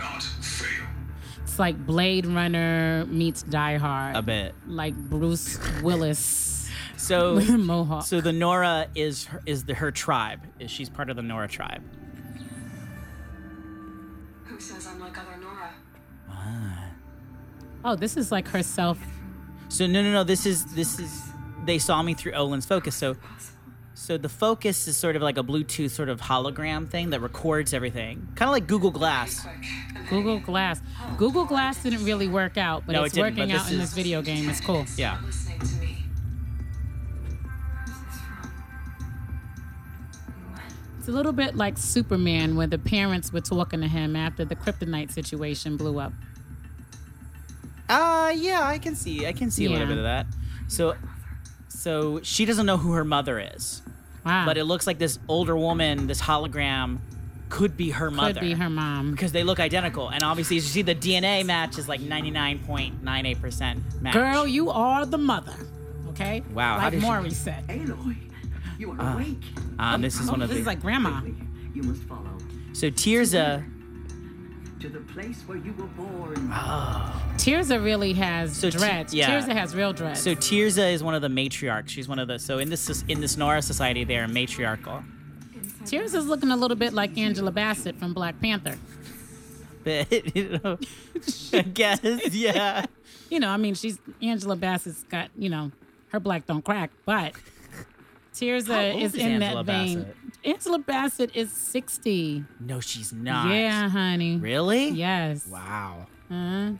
Do 0.08 0.12
not 0.12 0.22
fail. 0.22 0.86
It's 1.42 1.58
like 1.58 1.86
Blade 1.86 2.26
Runner 2.26 3.06
meets 3.06 3.42
Die 3.42 3.76
Hard. 3.76 4.16
A 4.16 4.22
bit. 4.22 4.54
Like 4.66 4.94
Bruce 4.94 5.58
Willis 5.82 6.52
So 6.96 7.38
mohawk. 7.58 8.04
so 8.04 8.20
the 8.20 8.32
Nora 8.32 8.88
is 8.94 9.26
her, 9.26 9.42
is 9.44 9.64
the 9.64 9.74
her 9.74 9.90
tribe. 9.90 10.40
Is 10.58 10.70
she's 10.70 10.88
part 10.88 11.10
of 11.10 11.16
the 11.16 11.22
Nora 11.22 11.48
tribe. 11.48 11.82
Who 14.44 14.58
says 14.58 14.86
I'm 14.86 15.00
like 15.00 15.18
other 15.18 15.36
Nora? 15.40 15.70
Ah. 16.30 16.84
oh, 17.84 17.96
this 17.96 18.16
is 18.16 18.32
like 18.32 18.48
herself. 18.48 18.98
So 19.68 19.86
no 19.86 20.02
no 20.02 20.12
no 20.12 20.24
this 20.24 20.46
is 20.46 20.64
this 20.74 20.98
is 20.98 21.22
they 21.64 21.78
saw 21.78 22.02
me 22.02 22.14
through 22.14 22.32
Olin's 22.32 22.66
focus. 22.66 22.94
So 22.94 23.16
so 23.96 24.18
the 24.18 24.28
focus 24.28 24.86
is 24.88 24.96
sort 24.96 25.14
of 25.16 25.22
like 25.22 25.38
a 25.38 25.42
Bluetooth 25.42 25.90
sort 25.90 26.08
of 26.08 26.20
hologram 26.20 26.88
thing 26.88 27.10
that 27.10 27.20
records 27.20 27.72
everything. 27.72 28.26
Kind 28.34 28.48
of 28.48 28.52
like 28.52 28.66
Google 28.66 28.90
Glass. 28.90 29.46
Google 30.10 30.40
Glass. 30.40 30.80
Google 31.16 31.44
Glass 31.44 31.82
didn't 31.82 32.04
really 32.04 32.26
work 32.28 32.58
out, 32.58 32.82
but 32.86 32.92
No, 32.92 33.04
it's 33.04 33.16
it 33.16 33.20
working 33.20 33.48
but 33.48 33.50
out 33.56 33.68
in 33.70 33.74
is- 33.74 33.80
this 33.80 33.92
video 33.94 34.20
game. 34.20 34.48
It's 34.50 34.60
cool. 34.60 34.84
Yeah. 34.96 35.16
then 35.16 35.26
listening 35.26 35.58
to 35.60 35.74
me. 35.76 36.04
Who's 37.86 37.94
this 37.94 38.20
from? 38.20 38.50
It's 40.98 41.08
a 41.08 41.12
little 41.12 41.32
bit 41.32 41.54
like 41.54 41.78
Superman, 41.78 42.56
where 42.56 42.66
the 42.66 42.78
parents 42.78 43.32
were 43.32 43.40
talking 43.42 43.80
to 43.80 43.88
him 43.88 44.16
after 44.16 44.44
the 44.44 44.56
kryptonite 44.56 45.12
situation 45.12 45.76
blew 45.76 46.00
up. 46.00 46.12
Uh 47.88 48.32
yeah, 48.34 48.62
I 48.66 48.78
can 48.78 48.96
see. 48.96 49.26
I 49.26 49.32
can 49.32 49.50
see 49.50 49.66
a 49.66 49.70
little 49.70 49.86
bit 49.86 49.98
of 49.98 50.04
that. 50.04 50.26
So 50.68 50.96
so 51.68 52.20
she 52.22 52.44
doesn't 52.46 52.64
know 52.66 52.78
who 52.78 52.92
her 52.92 53.04
mother 53.04 53.38
is. 53.38 53.82
Wow. 54.24 54.46
But 54.46 54.56
it 54.56 54.64
looks 54.64 54.86
like 54.86 54.98
this 54.98 55.18
older 55.28 55.56
woman, 55.56 56.06
this 56.06 56.20
hologram 56.20 56.98
could 57.50 57.76
be 57.76 57.90
her 57.90 58.10
mother. 58.10 58.34
could 58.34 58.40
be 58.40 58.54
her 58.54 58.70
mom. 58.70 59.12
because 59.12 59.32
they 59.32 59.44
look 59.44 59.60
identical. 59.60 60.08
And 60.08 60.22
obviously, 60.24 60.56
as 60.56 60.64
you 60.64 60.70
see, 60.70 60.82
the 60.82 60.94
DNA 60.94 61.44
match 61.44 61.78
is 61.78 61.88
like 61.88 62.00
99.98% 62.00 64.00
match. 64.00 64.14
Girl, 64.14 64.46
you 64.46 64.70
are 64.70 65.04
the 65.06 65.18
mother. 65.18 65.54
Okay. 66.10 66.42
Wow, 66.52 66.78
how 66.78 66.84
Like 66.84 66.92
did 66.92 67.00
she- 67.00 67.06
Maury 67.06 67.30
said. 67.30 67.66
Aloy, 67.68 68.16
you 68.78 68.92
are 68.92 69.14
awake. 69.14 69.42
Um, 69.78 70.00
this 70.00 70.18
is 70.20 70.30
one 70.30 70.42
of 70.42 70.48
this 70.48 70.56
the. 70.56 70.60
is 70.62 70.66
like 70.66 70.80
grandma. 70.80 71.20
You 71.74 71.82
must 71.82 72.02
follow 72.04 72.20
so 72.72 72.88
Teersa. 72.90 73.64
To 74.84 74.90
the 74.90 75.00
place 75.00 75.40
where 75.46 75.56
you 75.56 75.72
were 75.72 75.86
born. 75.86 76.50
Ah. 76.52 77.22
Teersa 77.36 77.82
really 77.82 78.12
has 78.12 78.54
So 78.54 78.68
Ti- 78.68 78.76
dreads. 78.76 79.14
yeah. 79.14 79.30
Teersa 79.30 79.54
has 79.54 79.74
real 79.74 79.94
dreads. 79.94 80.20
So 80.20 80.34
Teersa 80.34 80.92
is 80.92 81.02
one 81.02 81.14
of 81.14 81.22
the 81.22 81.28
matriarchs. 81.28 81.88
She's 81.88 82.06
one 82.06 82.18
of 82.18 82.28
the. 82.28 82.38
So 82.38 82.58
in 82.58 82.68
this 82.68 83.02
in 83.08 83.22
this 83.22 83.38
Nora 83.38 83.62
society, 83.62 84.04
they 84.04 84.18
are 84.18 84.28
matriarchal. 84.28 85.02
Teersa's 85.84 86.26
looking 86.26 86.50
a 86.50 86.56
little 86.56 86.76
bit 86.76 86.92
like 86.92 87.16
Angela 87.16 87.50
Bassett 87.50 87.96
from 87.98 88.12
Black 88.12 88.38
Panther. 88.42 88.76
But 89.84 90.36
you 90.36 90.60
know, 90.62 90.78
I 91.54 91.62
guess 91.62 92.00
yeah. 92.34 92.84
You 93.30 93.40
know, 93.40 93.48
I 93.48 93.56
mean, 93.56 93.74
she's 93.74 93.98
Angela 94.20 94.54
Bassett's 94.56 95.02
got 95.04 95.30
you 95.38 95.48
know, 95.48 95.72
her 96.08 96.20
black 96.20 96.44
don't 96.46 96.62
crack, 96.62 96.90
but 97.06 97.32
How 97.32 97.40
Teersa 98.34 99.00
is 99.00 99.14
is 99.14 99.20
in 99.20 99.42
Angela 99.42 99.64
that 99.64 99.72
vein. 99.72 99.98
Bassett? 100.02 100.16
Angela 100.44 100.78
Bassett 100.78 101.30
is 101.36 101.50
sixty. 101.52 102.44
No, 102.60 102.80
she's 102.80 103.12
not. 103.12 103.54
Yeah, 103.54 103.88
honey. 103.88 104.36
Really? 104.38 104.88
Yes. 104.90 105.46
Wow. 105.46 106.06
Uh, 106.30 106.72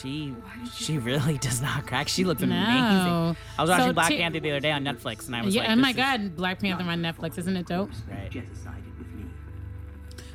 She 0.00 0.34
she 0.74 0.98
really 0.98 1.36
does 1.38 1.60
not 1.60 1.86
crack. 1.86 2.08
She 2.08 2.24
looks 2.24 2.42
amazing. 2.42 2.74
No. 2.74 3.36
I 3.58 3.62
was 3.62 3.70
watching 3.70 3.86
So 3.88 3.92
Black 3.92 4.08
Ti- 4.08 4.16
Panther 4.18 4.40
the 4.40 4.50
other 4.50 4.60
day 4.60 4.72
on 4.72 4.82
Netflix, 4.82 5.26
and 5.26 5.36
I 5.36 5.42
was 5.44 5.54
yeah. 5.54 5.62
like, 5.62 5.70
oh 5.70 5.76
my 5.76 5.92
God, 5.92 6.34
Black 6.36 6.58
Panther 6.60 6.84
on 6.84 7.00
Netflix, 7.02 7.38
isn't 7.38 7.56
it 7.56 7.66
dope? 7.66 7.90
Right. 8.10 8.30
Jeticided 8.30 8.98
with 8.98 9.12
me. 9.12 9.26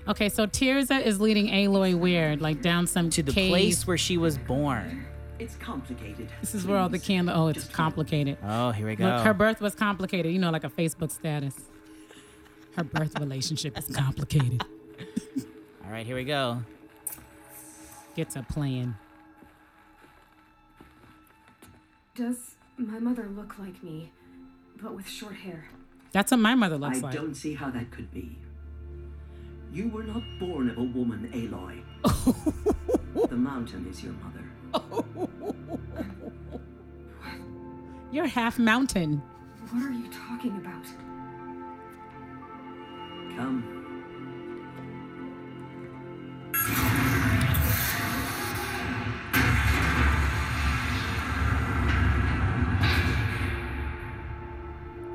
Okay, 0.08 0.30
so 0.30 0.46
Teersa 0.46 1.04
is 1.04 1.20
leading 1.20 1.48
Aloy 1.48 1.98
Weird, 1.98 2.42
like 2.42 2.62
down 2.62 2.86
some 2.88 3.10
To 3.10 3.24
the 3.24 3.32
cave. 3.32 3.50
place 3.50 3.88
where 3.88 3.98
she 3.98 4.18
was 4.18 4.38
born. 4.38 5.06
It's 5.40 5.56
complicated. 5.56 6.30
This 6.42 6.54
is 6.54 6.66
where 6.66 6.78
all 6.78 6.90
the 6.90 7.00
candle. 7.00 7.36
Oh, 7.36 7.48
it's 7.48 7.64
Just 7.64 7.74
complicated. 7.74 8.38
Oh, 8.44 8.72
here 8.72 8.86
we 8.86 8.96
go. 8.96 9.06
Look, 9.06 9.24
her 9.24 9.34
birth 9.34 9.62
was 9.62 9.74
complicated. 9.74 10.34
You 10.34 10.40
know, 10.40 10.52
like 10.52 10.66
a 10.66 10.70
Facebook 10.70 11.12
status. 11.12 11.56
Her 12.76 12.84
birth 12.84 13.18
relationship 13.20 13.78
is 13.78 13.88
complicated. 13.88 14.64
All 15.86 15.92
right, 15.92 16.06
here 16.06 16.16
we 16.16 16.24
go. 16.24 16.62
Get 18.16 18.30
to 18.32 18.44
plan. 18.44 18.96
Does 22.16 22.56
my 22.78 23.00
mother 23.00 23.28
look 23.36 23.58
like 23.58 23.82
me, 23.82 24.12
but 24.82 24.94
with 24.94 25.10
short 25.10 25.36
hair? 25.36 25.66
That's 26.12 26.32
what 26.32 26.40
my 26.40 26.56
mother 26.56 26.76
I 26.76 26.78
looks 26.78 27.02
like. 27.02 27.14
I 27.14 27.18
don't 27.18 27.36
see 27.36 27.54
how 27.54 27.70
that 27.72 27.92
could 27.92 28.14
be. 28.14 28.38
You 29.72 29.90
were 29.90 30.04
not 30.04 30.24
born 30.40 30.70
of 30.70 30.78
a 30.78 30.84
woman, 30.84 31.30
Aloy. 31.34 31.82
the 33.30 33.36
mountain 33.36 33.88
is 33.90 34.04
your 34.04 34.14
mother. 34.14 34.44
Oh. 34.74 35.06
You're 38.12 38.26
half 38.26 38.58
mountain. 38.58 39.22
What 39.70 39.86
are 39.86 39.92
you 39.92 40.10
talking 40.10 40.58
about? 40.58 40.84
Come. 43.36 43.76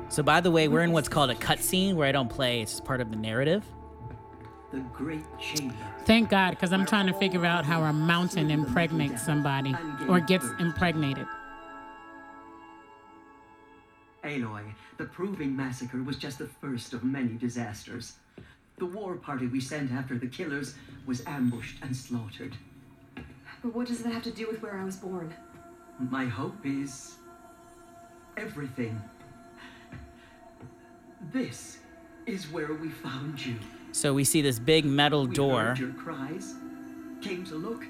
So, 0.07 0.23
by 0.23 0.39
the 0.39 0.49
way, 0.49 0.69
we're 0.69 0.83
in 0.83 0.93
what's 0.93 1.09
called 1.09 1.29
a 1.29 1.35
cutscene 1.35 1.95
where 1.95 2.07
I 2.07 2.13
don't 2.13 2.29
play. 2.29 2.61
It's 2.61 2.71
just 2.71 2.85
part 2.85 3.01
of 3.01 3.09
the 3.09 3.17
narrative. 3.17 3.65
The 4.71 4.79
great 4.93 5.25
chamber. 5.37 5.75
Thank 6.05 6.29
God, 6.29 6.51
because 6.51 6.71
I'm 6.71 6.85
trying 6.85 7.07
to 7.07 7.13
figure 7.13 7.45
out 7.45 7.65
how 7.65 7.83
a 7.83 7.91
mountain 7.91 8.49
impregnates 8.49 9.25
somebody 9.25 9.75
or 10.07 10.21
gets 10.21 10.45
impregnated. 10.59 11.27
Aloy, 14.25 14.63
the 14.97 15.05
Proving 15.05 15.55
Massacre 15.55 16.01
was 16.01 16.17
just 16.17 16.39
the 16.39 16.47
first 16.47 16.93
of 16.93 17.03
many 17.03 17.33
disasters. 17.33 18.13
The 18.77 18.85
war 18.85 19.15
party 19.15 19.45
we 19.47 19.61
sent 19.61 19.91
after 19.91 20.17
the 20.17 20.27
killers 20.27 20.75
was 21.05 21.23
ambushed 21.27 21.77
and 21.83 21.95
slaughtered. 21.95 22.55
But 23.61 23.73
what 23.75 23.87
does 23.87 23.99
that 24.03 24.11
have 24.11 24.23
to 24.23 24.31
do 24.31 24.47
with 24.47 24.61
where 24.61 24.77
I 24.79 24.83
was 24.83 24.95
born? 24.97 25.33
My 25.99 26.25
hope 26.25 26.65
is 26.65 27.15
everything. 28.35 28.99
This 31.31 31.77
is 32.25 32.51
where 32.51 32.73
we 32.73 32.89
found 32.89 33.43
you. 33.45 33.55
So, 33.91 34.13
we 34.13 34.23
see 34.25 34.41
this 34.41 34.59
big 34.59 34.83
metal 34.85 35.25
We 35.27 35.35
door. 35.35 35.63
heard 35.63 35.79
your 35.79 35.93
cries, 35.93 36.53
came 37.21 37.45
to 37.45 37.55
look, 37.55 37.85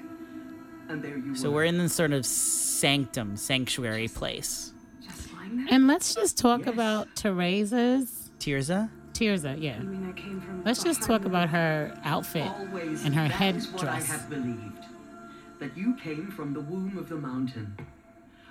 and 0.88 1.02
there 1.02 1.18
you 1.18 1.34
So, 1.34 1.48
were. 1.48 1.56
we're 1.56 1.64
in 1.64 1.78
this 1.78 1.94
sort 1.94 2.12
of 2.12 2.24
sanctum, 2.24 3.36
sanctuary 3.36 4.06
place. 4.06 4.72
Just 5.46 5.56
lying? 5.56 5.68
And 5.70 5.86
let's 5.86 6.14
just 6.14 6.38
talk 6.38 6.60
Yes. 6.66 6.68
about 6.74 7.08
Teresa's 7.16 8.30
Teersa? 8.38 8.90
Teersa, 9.12 9.56
yeah. 9.60 9.80
You 9.80 9.88
mean 9.88 10.08
I 10.10 10.12
came 10.20 10.40
from 10.40 10.62
Let's 10.64 10.82
just 10.82 11.02
talk 11.02 11.22
the- 11.22 11.28
about 11.28 11.48
her 11.50 11.98
outfit 12.04 12.50
Always, 12.58 13.04
and 13.04 13.14
her 13.14 13.28
that 13.28 13.54
is 13.56 13.68
what 13.68 13.84
I 13.84 13.94
headdress. 13.94 14.10
have 14.10 14.28
believed. 14.30 14.84
That 15.58 15.76
you 15.76 15.94
came 15.94 16.30
from 16.30 16.52
the 16.52 16.60
womb 16.60 16.98
of 16.98 17.08
the 17.08 17.16
mountain. 17.16 17.74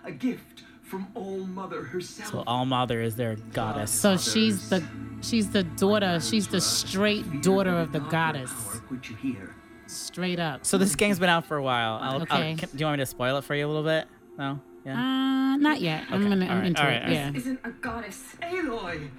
A 0.04 0.12
gift 0.12 0.64
from 0.82 1.08
All 1.14 1.40
Mother 1.46 1.84
herself. 1.84 2.32
So, 2.32 2.44
All 2.48 2.66
Mother 2.66 3.02
is 3.02 3.16
their 3.16 3.36
goddess. 3.54 3.92
So 3.92 4.18
she's 4.18 4.70
the 4.70 4.84
she's 5.22 5.52
the 5.52 5.64
daughter, 5.64 6.20
she's 6.20 6.48
the 6.48 6.62
straight 6.62 7.42
daughter 7.44 7.75
of 7.78 7.92
the 7.92 8.00
goddess. 8.00 8.52
power 8.52 9.00
you 9.04 9.16
here. 9.16 9.56
Straight 9.88 10.40
up. 10.40 10.66
So, 10.66 10.80
this 10.80 10.96
game's 10.96 11.20
been 11.20 11.30
out 11.30 11.46
for 11.46 11.58
a 11.58 11.64
while. 11.64 12.00
I'll, 12.02 12.22
Okay. 12.24 12.52
I'll, 12.52 12.58
can, 12.58 12.70
do 12.72 12.78
you 12.80 12.86
want 12.86 12.98
me 12.98 13.04
to 13.04 13.06
spoil 13.06 13.38
it 13.38 13.44
for 13.44 13.54
you 13.54 13.68
a 13.68 13.70
little 13.70 13.84
bit? 13.84 14.08
No? 14.38 14.60
Yeah? 14.86 14.94
Uh 15.00 15.56
not 15.58 15.82
yet. 15.82 16.04
I'm 16.12 16.22
gonna 16.22 16.46
all 16.46 16.51
I'm 16.51 16.58
right, 16.60 16.68
into 16.68 16.82
all 16.82 16.88
it. 16.88 16.92
right, 16.92 17.01
all 17.01 17.08
right. 17.08 17.13
yeah. 17.13 17.32
Isn't 17.34 17.60
a 17.63 17.70
goddess 17.72 18.24
Aloy! 18.42 19.10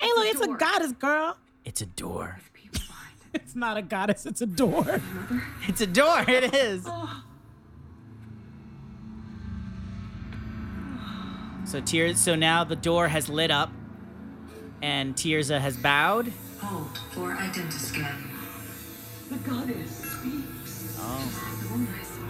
Hey 0.00 0.08
look, 0.16 0.26
it's 0.26 0.40
a 0.40 0.46
door. 0.46 0.56
goddess, 0.56 0.92
girl. 0.92 1.36
It's 1.64 1.80
a 1.82 1.86
door. 1.86 2.36
with 2.38 2.52
people 2.54 2.80
behind 2.86 3.14
It's 3.34 3.54
not 3.54 3.76
a 3.76 3.82
goddess, 3.82 4.24
it's 4.26 4.40
a 4.40 4.46
door. 4.46 5.00
It's 5.68 5.80
a 5.80 5.86
door. 5.86 6.24
It 6.28 6.54
is. 6.54 6.86
So 11.64 11.80
Tears. 11.80 12.20
So 12.20 12.34
now 12.34 12.64
the 12.64 12.74
door 12.76 13.08
has 13.08 13.28
lit 13.28 13.50
up, 13.50 13.70
and 14.82 15.14
Teersa 15.14 15.60
has 15.60 15.76
bowed. 15.76 16.32
Oh, 16.62 16.92
or 17.18 17.34
identiscan. 17.36 18.16
The 19.28 19.36
goddess 19.36 19.96
speaks. 19.96 20.96
Oh, 21.00 21.86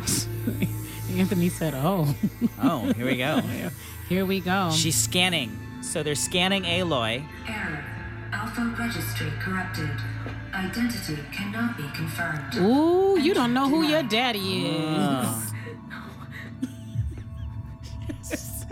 The 1.11 1.17
woman 1.17 1.29
I 1.29 1.29
saw. 1.29 1.35
Anthony 1.35 1.49
said, 1.49 1.75
"Oh, 1.75 2.14
oh, 2.62 2.93
here 2.93 3.07
we 3.07 3.17
go. 3.17 3.40
here 4.09 4.25
we 4.26 4.40
go." 4.40 4.71
She's 4.73 4.97
scanning. 4.97 5.59
So 5.83 6.02
they're 6.02 6.14
scanning 6.14 6.64
Aloy. 6.64 7.25
Error. 7.49 7.85
Alpha 8.33 8.75
registry 8.79 9.31
corrupted. 9.40 9.90
Identity 10.55 11.19
cannot 11.33 11.76
be 11.76 11.85
confirmed. 11.95 12.55
Ooh, 12.57 13.19
you 13.19 13.35
don't 13.35 13.52
know 13.55 13.69
who 13.69 13.83
your 13.83 14.02
daddy 14.02 14.67
is. 14.67 15.52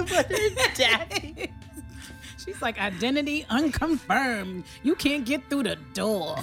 Oh. 0.00 0.24
Daddy. 0.74 1.50
She's 2.44 2.62
like 2.62 2.80
identity 2.80 3.44
unconfirmed. 3.50 4.64
You 4.82 4.94
can't 4.94 5.24
get 5.26 5.48
through 5.50 5.64
the 5.64 5.76
door. 5.92 6.36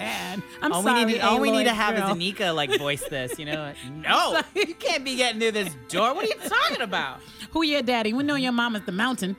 It's 0.00 0.18
sad. 0.18 0.42
I'm 0.62 0.72
all 0.72 0.82
sorry. 0.82 1.04
we 1.04 1.12
need, 1.12 1.20
all 1.20 1.40
we 1.40 1.50
need 1.50 1.64
to 1.64 1.74
have 1.74 1.96
girl. 1.96 2.10
is 2.10 2.16
Anika 2.16 2.54
like 2.54 2.76
voice 2.78 3.04
this. 3.08 3.38
You 3.38 3.46
know? 3.46 3.72
No, 3.90 4.40
you 4.54 4.74
can't 4.74 5.04
be 5.04 5.16
getting 5.16 5.40
through 5.40 5.52
this 5.52 5.74
door. 5.88 6.14
What 6.14 6.24
are 6.24 6.28
you 6.28 6.48
talking 6.48 6.80
about? 6.82 7.20
Who 7.52 7.62
your 7.62 7.82
daddy? 7.82 8.12
We 8.12 8.22
know 8.22 8.36
your 8.36 8.52
mom 8.52 8.72
mama's 8.72 8.86
the 8.86 8.92
mountain. 8.92 9.36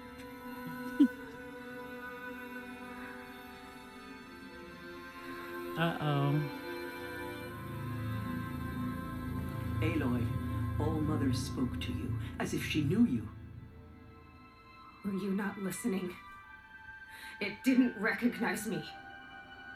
uh 5.78 5.98
oh. 6.02 6.42
Aloy, 9.82 10.26
All 10.80 11.00
Mother 11.00 11.32
spoke 11.34 11.80
to 11.82 11.92
you 11.94 12.14
as 12.40 12.54
if 12.54 12.66
she 12.66 12.82
knew 12.82 13.06
you. 13.06 13.28
Were 15.06 15.14
you 15.14 15.32
not 15.32 15.58
listening? 15.62 16.14
It 17.40 17.54
didn't 17.64 17.96
recognize 17.98 18.68
me. 18.68 18.84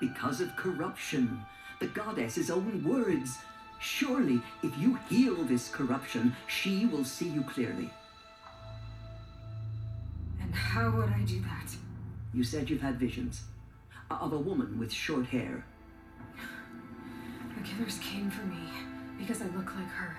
Because 0.03 0.41
of 0.41 0.53
corruption, 0.57 1.45
the 1.79 1.87
goddess's 1.87 2.51
own 2.51 2.83
words. 2.83 3.37
Surely, 3.79 4.41
if 4.61 4.77
you 4.77 4.99
heal 5.09 5.33
this 5.45 5.69
corruption, 5.69 6.35
she 6.45 6.85
will 6.85 7.05
see 7.05 7.29
you 7.29 7.41
clearly. 7.43 7.89
And 10.41 10.53
how 10.53 10.91
would 10.91 11.07
I 11.07 11.21
do 11.21 11.39
that? 11.39 11.73
You 12.33 12.43
said 12.43 12.69
you've 12.69 12.81
had 12.81 12.99
visions 12.99 13.43
uh, 14.11 14.15
of 14.15 14.33
a 14.33 14.37
woman 14.37 14.77
with 14.77 14.91
short 14.91 15.25
hair. 15.27 15.63
The 17.55 17.63
killers 17.63 17.97
came 17.99 18.29
for 18.29 18.45
me 18.45 18.67
because 19.17 19.41
I 19.41 19.45
look 19.55 19.73
like 19.73 19.87
her. 19.87 20.17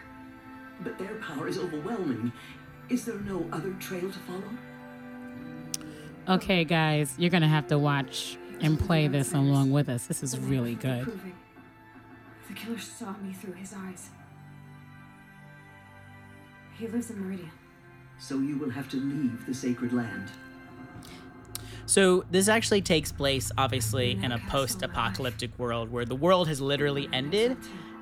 But 0.80 0.98
their 0.98 1.16
power 1.16 1.46
is 1.46 1.58
overwhelming. 1.58 2.32
Is 2.88 3.04
there 3.04 3.18
no 3.18 3.46
other 3.52 3.74
trail 3.74 4.10
to 4.10 4.18
follow? 4.20 4.50
Okay, 6.26 6.64
guys, 6.64 7.14
you're 7.18 7.28
gonna 7.28 7.46
have 7.46 7.66
to 7.66 7.78
watch 7.78 8.38
and 8.61 8.78
play 8.78 9.08
this 9.08 9.32
along 9.32 9.70
with 9.70 9.88
us. 9.88 10.06
This 10.06 10.23
is 10.23 10.38
really 10.38 10.75
good. 10.75 11.06
The 12.49 12.54
killer 12.54 12.78
saw 12.78 13.12
me 13.18 13.32
through 13.32 13.54
his 13.54 13.73
eyes. 13.76 14.11
He 16.78 16.88
lives 16.88 17.11
in 17.11 17.20
Meridian. 17.25 17.50
So 18.18 18.38
you 18.38 18.56
will 18.58 18.70
have 18.70 18.88
to 18.90 18.96
leave 18.96 19.46
the 19.46 19.54
sacred 19.54 19.92
land. 19.92 20.30
So 21.87 22.25
this 22.30 22.49
actually 22.49 22.80
takes 22.82 23.12
place, 23.12 23.52
obviously, 23.58 24.12
in 24.12 24.32
a 24.32 24.38
post-apocalyptic 24.49 25.58
world 25.58 25.90
where 25.92 26.04
the 26.06 26.14
world 26.14 26.49
has 26.49 26.61
literally 26.61 27.08
ended, 27.12 27.56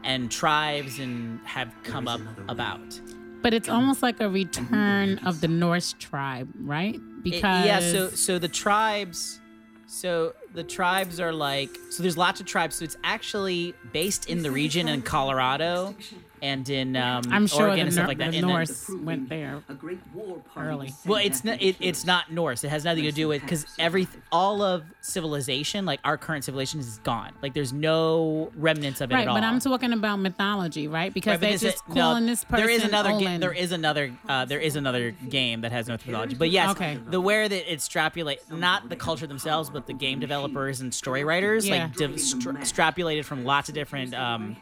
and 0.04 0.30
tribes 0.30 0.99
and 0.99 1.38
have 1.47 1.73
come 1.85 2.09
up 2.09 2.21
about. 2.49 3.00
But 3.40 3.54
it's 3.54 3.68
almost 3.68 4.02
like 4.02 4.21
a 4.21 4.28
return 4.28 5.18
of 5.18 5.40
the 5.40 5.49
Norse 5.49 5.94
tribe, 5.99 6.49
right? 6.61 6.94
It- 6.97 7.23
Because 7.25 7.66
yeah, 7.66 7.78
so 7.80 8.09
so 8.11 8.38
the 8.38 8.49
tribes, 8.49 9.40
so 9.87 10.35
the 10.54 10.64
tribes 10.64 11.21
are 11.21 11.32
like 11.32 11.78
so. 11.90 12.02
There's 12.02 12.18
lots 12.18 12.40
of 12.40 12.47
tribes. 12.47 12.76
So 12.76 12.85
it's 12.85 12.97
actually 13.04 13.75
based 13.92 14.28
in 14.28 14.42
the 14.42 14.50
region 14.50 14.88
in 14.88 15.02
Colorado 15.02 15.94
and 16.42 16.68
in 16.68 16.96
um, 16.96 17.22
I'm 17.30 17.46
sure 17.46 17.68
Oregon 17.68 17.76
the, 17.76 17.82
and 17.84 17.92
stuff 17.94 18.08
like 18.08 18.18
that. 18.18 18.32
the 18.32 18.38
And 18.38 18.49
then- 18.49 18.54
Norse 18.54 18.90
went 19.02 19.28
there. 19.28 19.62
A 19.68 19.75
great 19.75 20.00
war 20.12 20.42
party 20.52 20.68
Early. 20.68 20.94
Well, 21.06 21.20
it's 21.25 21.44
not. 21.44 21.62
It, 21.62 21.76
it's 21.80 22.04
not 22.04 22.32
Norse. 22.32 22.64
It 22.64 22.68
has 22.70 22.84
nothing 22.84 23.04
to 23.04 23.12
do 23.12 23.28
with 23.28 23.40
because 23.42 23.64
every 23.78 24.08
all 24.32 24.61
of 24.61 24.82
civilization, 25.00 25.87
like 25.87 26.00
our 26.04 26.18
current 26.18 26.44
civilization, 26.44 26.80
is 26.80 26.99
gone. 27.04 27.32
Like 27.42 27.54
there's 27.54 27.72
no 27.72 28.50
remnants 28.56 29.00
of 29.00 29.11
it 29.11 29.14
Right, 29.14 29.22
at 29.22 29.28
all. 29.28 29.37
but 29.37 29.44
I'm 29.44 29.61
talking 29.61 29.92
about 29.92 30.16
mythology, 30.16 30.88
right? 30.88 31.14
Because 31.14 31.32
Right, 31.32 31.40
they're 31.40 31.58
just 31.70 31.82
it- 31.88 31.94
no, 31.94 31.94
calling 32.02 32.26
this 32.26 32.44
person 32.44 32.66
There 32.66 32.75
is 32.75 32.84
another. 32.84 33.11
Ga- 33.18 33.38
there 33.38 33.52
is 33.52 33.72
another. 33.72 34.12
Uh, 34.28 34.44
there 34.44 34.61
is 34.61 34.76
another 34.76 35.12
game 35.28 35.60
that 35.60 35.73
has 35.73 35.86
no 35.86 35.95
mythology. 35.95 36.34
But 36.34 36.50
yes, 36.50 36.71
Okay. 36.73 36.99
the 37.08 37.21
where 37.21 37.49
that 37.49 37.73
it's 37.73 37.84
extrapolate 37.86 38.40
not 38.50 38.88
the 38.88 38.97
culture 38.97 39.26
themselves, 39.26 39.71
but 39.71 39.86
the 39.86 39.93
game 39.93 40.19
developers 40.19 40.80
and 40.80 40.93
story 40.93 41.23
writers 41.25 41.69
Yeah. 41.69 41.84
like 41.84 41.97
div- 41.97 42.21
stra- 42.21 42.54
extrapolated 42.54 43.25
from 43.25 43.45
lots 43.45 43.69
of 43.69 43.75
different 43.75 44.14
um, 44.14 44.56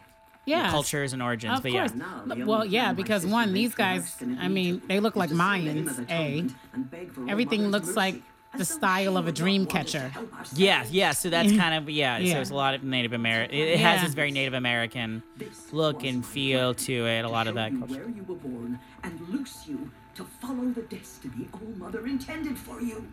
yeah. 0.45 0.69
cultures 0.71 1.13
and 1.13 1.21
origins. 1.21 1.57
Of 1.57 1.63
but 1.63 1.71
course. 1.71 1.91
yeah, 1.95 2.23
Now, 2.35 2.45
well, 2.45 2.65
yeah, 2.65 2.93
because 2.93 3.25
one, 3.25 3.53
these 3.53 3.75
guys, 3.75 4.15
I 4.39 4.47
mean, 4.47 4.81
they 4.87 4.99
look 4.99 5.15
like 5.15 5.29
to 5.29 5.35
serve 5.35 5.47
the 5.47 5.73
name 5.73 5.85
Mayans, 5.85 5.99
A. 5.99 6.01
atonement 6.03 6.55
and 6.73 6.91
beg 6.91 7.13
for 7.13 7.21
All 7.21 7.29
Everything 7.29 7.69
Mother's 7.69 7.87
looks 7.87 7.95
like 7.95 8.21
the 8.57 8.65
style 8.65 9.15
of 9.17 9.25
a 9.25 9.27
would 9.27 9.35
dream 9.35 9.63
not 9.63 9.73
want 9.73 9.85
us 9.85 9.91
to 9.91 9.99
catcher. 9.99 10.51
yeah, 10.55 10.85
yeah. 10.89 11.11
So 11.11 11.29
that's 11.29 11.55
kind 11.55 11.75
of 11.75 11.89
yeah. 11.89 12.17
Yeah. 12.17 12.33
So 12.33 12.41
it's 12.41 12.49
a 12.49 12.55
lot 12.55 12.73
of 12.73 12.83
Native 12.83 13.13
American. 13.13 13.55
It, 13.55 13.69
it 13.69 13.79
has 13.79 14.01
this 14.01 14.13
very 14.13 14.31
Native 14.31 14.53
American 14.53 15.23
look 15.71 16.03
and 16.03 16.25
feel 16.25 16.73
to 16.73 17.07
it. 17.07 17.23
A 17.23 17.29
lot 17.29 17.47
of 17.47 17.55
that 17.55 17.71
culture. 17.71 17.93
Where 18.05 18.09
you 18.09 18.23
were 18.23 18.35
born 18.35 18.79
and 19.03 19.29
loose 19.29 19.65
you 19.67 19.89
to 20.15 20.25
follow 20.41 20.69
the 20.71 20.81
destiny 20.81 21.47
All 21.53 21.73
Mother 21.77 22.05
intended 22.07 22.57
for 22.57 22.81
you. 22.81 23.07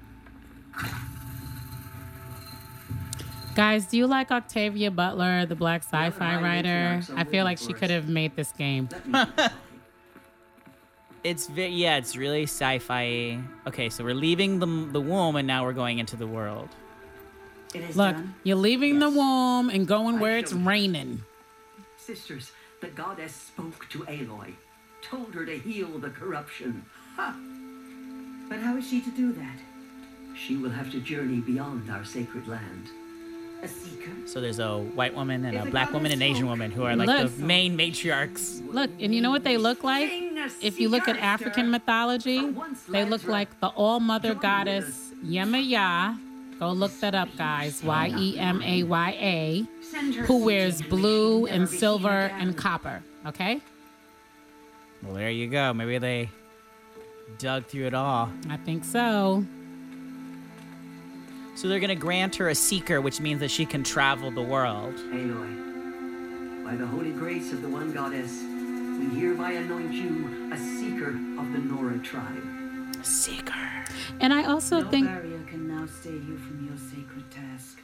Guys, 3.58 3.86
do 3.86 3.96
you 3.96 4.06
like 4.06 4.30
Octavia 4.30 4.88
Butler, 4.88 5.44
the 5.44 5.56
black 5.56 5.82
sci-fi 5.82 6.40
writer? 6.40 7.00
I 7.16 7.24
feel 7.24 7.42
like 7.42 7.58
she 7.58 7.72
could 7.72 7.90
have 7.90 8.08
made 8.08 8.36
this 8.36 8.52
game. 8.52 8.88
Let 8.92 9.06
me 9.08 9.12
try. 9.12 9.50
It's 11.24 11.48
ve- 11.48 11.66
yeah. 11.66 11.96
It's 11.96 12.16
really 12.16 12.44
sci-fi. 12.44 13.40
Okay, 13.66 13.88
so 13.88 14.04
we're 14.04 14.14
leaving 14.14 14.60
the 14.60 14.66
the 14.92 15.00
womb 15.00 15.34
and 15.34 15.48
now 15.48 15.64
we're 15.64 15.72
going 15.72 15.98
into 15.98 16.14
the 16.14 16.28
world. 16.28 16.68
It 17.74 17.82
is 17.82 17.96
Look, 17.96 18.14
done. 18.14 18.36
you're 18.44 18.62
leaving 18.68 19.00
the 19.00 19.10
womb 19.10 19.70
and 19.70 19.88
going 19.88 20.18
I 20.18 20.20
where 20.20 20.38
it's 20.38 20.52
raining. 20.52 21.22
Sisters, 21.96 22.52
the 22.80 22.86
goddess 22.86 23.34
spoke 23.34 23.88
to 23.88 24.04
Aloy, 24.04 24.52
told 25.02 25.34
her 25.34 25.44
to 25.44 25.58
heal 25.58 25.98
the 25.98 26.10
corruption. 26.10 26.84
Ha! 27.16 27.34
But 28.48 28.60
how 28.60 28.76
is 28.76 28.88
she 28.88 29.00
to 29.00 29.10
do 29.10 29.32
that? 29.32 29.58
She 30.36 30.56
will 30.56 30.70
have 30.70 30.92
to 30.92 31.00
journey 31.00 31.40
beyond 31.40 31.90
our 31.90 32.04
sacred 32.04 32.46
land. 32.46 32.90
A 33.62 33.68
seeker? 33.68 34.10
So 34.26 34.40
there's 34.40 34.58
a 34.58 34.78
white 34.78 35.14
woman 35.14 35.44
and 35.44 35.56
a 35.56 35.70
black 35.70 35.92
woman 35.92 36.12
and 36.12 36.22
an 36.22 36.28
Asian 36.28 36.46
woman 36.46 36.70
who 36.70 36.84
are 36.84 36.94
like 36.94 37.08
Look. 37.08 37.36
the 37.36 37.42
main 37.42 37.76
matriarchs. 37.76 38.62
Look, 38.72 38.90
and 39.00 39.14
you 39.14 39.20
know 39.20 39.30
what 39.30 39.44
they 39.44 39.56
look 39.56 39.84
like? 39.84 40.10
If 40.60 40.78
you 40.80 40.88
look 40.88 41.08
at. 41.08 41.18
African 41.18 41.70
mythology, 41.70 42.54
they 42.88 43.04
look 43.04 43.24
like 43.26 43.60
the 43.60 43.68
all 43.68 44.00
mother 44.00 44.34
goddess 44.34 44.86
us. 44.86 45.12
Yemaya. 45.24 46.18
Go 46.58 46.72
look 46.72 46.92
that 47.00 47.14
up, 47.14 47.28
guys. 47.36 47.82
Y 47.82 48.14
E 48.16 48.38
M 48.38 48.62
A 48.62 48.82
Y 48.82 49.10
A. 49.20 49.66
Who 50.22 50.44
wears 50.44 50.82
blue 50.82 51.46
and 51.46 51.68
silver 51.68 52.08
and 52.08 52.56
copper. 52.56 53.02
Okay? 53.26 53.60
Well, 55.02 55.14
there 55.14 55.30
you 55.30 55.48
go. 55.48 55.72
Maybe 55.72 55.98
they 55.98 56.30
dug 57.38 57.66
through 57.66 57.86
it 57.86 57.94
all. 57.94 58.30
I 58.50 58.56
think 58.56 58.84
so. 58.84 59.44
So 61.58 61.66
they're 61.66 61.80
gonna 61.80 61.96
grant 61.96 62.36
her 62.36 62.50
a 62.50 62.54
seeker, 62.54 63.00
which 63.00 63.20
means 63.20 63.40
that 63.40 63.50
she 63.50 63.66
can 63.66 63.82
travel 63.82 64.30
the 64.30 64.40
world. 64.40 64.94
Aloy, 65.10 66.64
by 66.64 66.76
the 66.76 66.86
holy 66.86 67.10
grace 67.10 67.52
of 67.52 67.62
the 67.62 67.68
one 67.68 67.90
goddess, 67.90 68.30
we 68.40 69.18
hereby 69.18 69.54
anoint 69.54 69.92
you 69.92 70.52
a 70.52 70.56
seeker 70.56 71.08
of 71.08 71.52
the 71.52 71.58
Nora 71.58 71.98
tribe. 71.98 72.44
Seeker. 73.02 73.84
And 74.20 74.32
I 74.32 74.44
also 74.44 74.82
No 74.82 74.88
think 74.88 75.08
barrier 75.08 75.40
can 75.48 75.66
now 75.66 75.84
stay 75.86 76.12
you 76.12 76.38
from 76.38 76.64
your 76.64 76.76
sacred 76.76 77.28
task. 77.32 77.80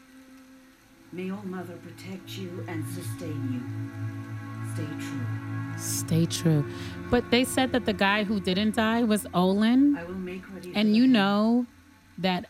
May 1.11 1.33
All 1.33 1.43
Mother 1.43 1.75
protect 1.75 2.39
you 2.39 2.65
and 2.69 2.87
sustain 2.87 3.43
you. 3.53 3.61
Stay 4.75 4.87
true. 5.05 5.77
stay 5.79 6.27
true. 6.27 6.65
But 7.11 7.29
they 7.33 7.43
said 7.45 7.73
that 7.73 7.87
the 7.87 7.93
guy 7.93 8.23
who 8.23 8.39
didn't 8.39 8.77
die 8.77 9.03
was 9.03 9.27
Olin. 9.35 9.97
I 9.97 10.05
will 10.05 10.15
make 10.15 10.43
ready. 10.55 10.73
And 10.77 10.95
you 10.95 11.09
know 11.09 11.67
that 12.19 12.47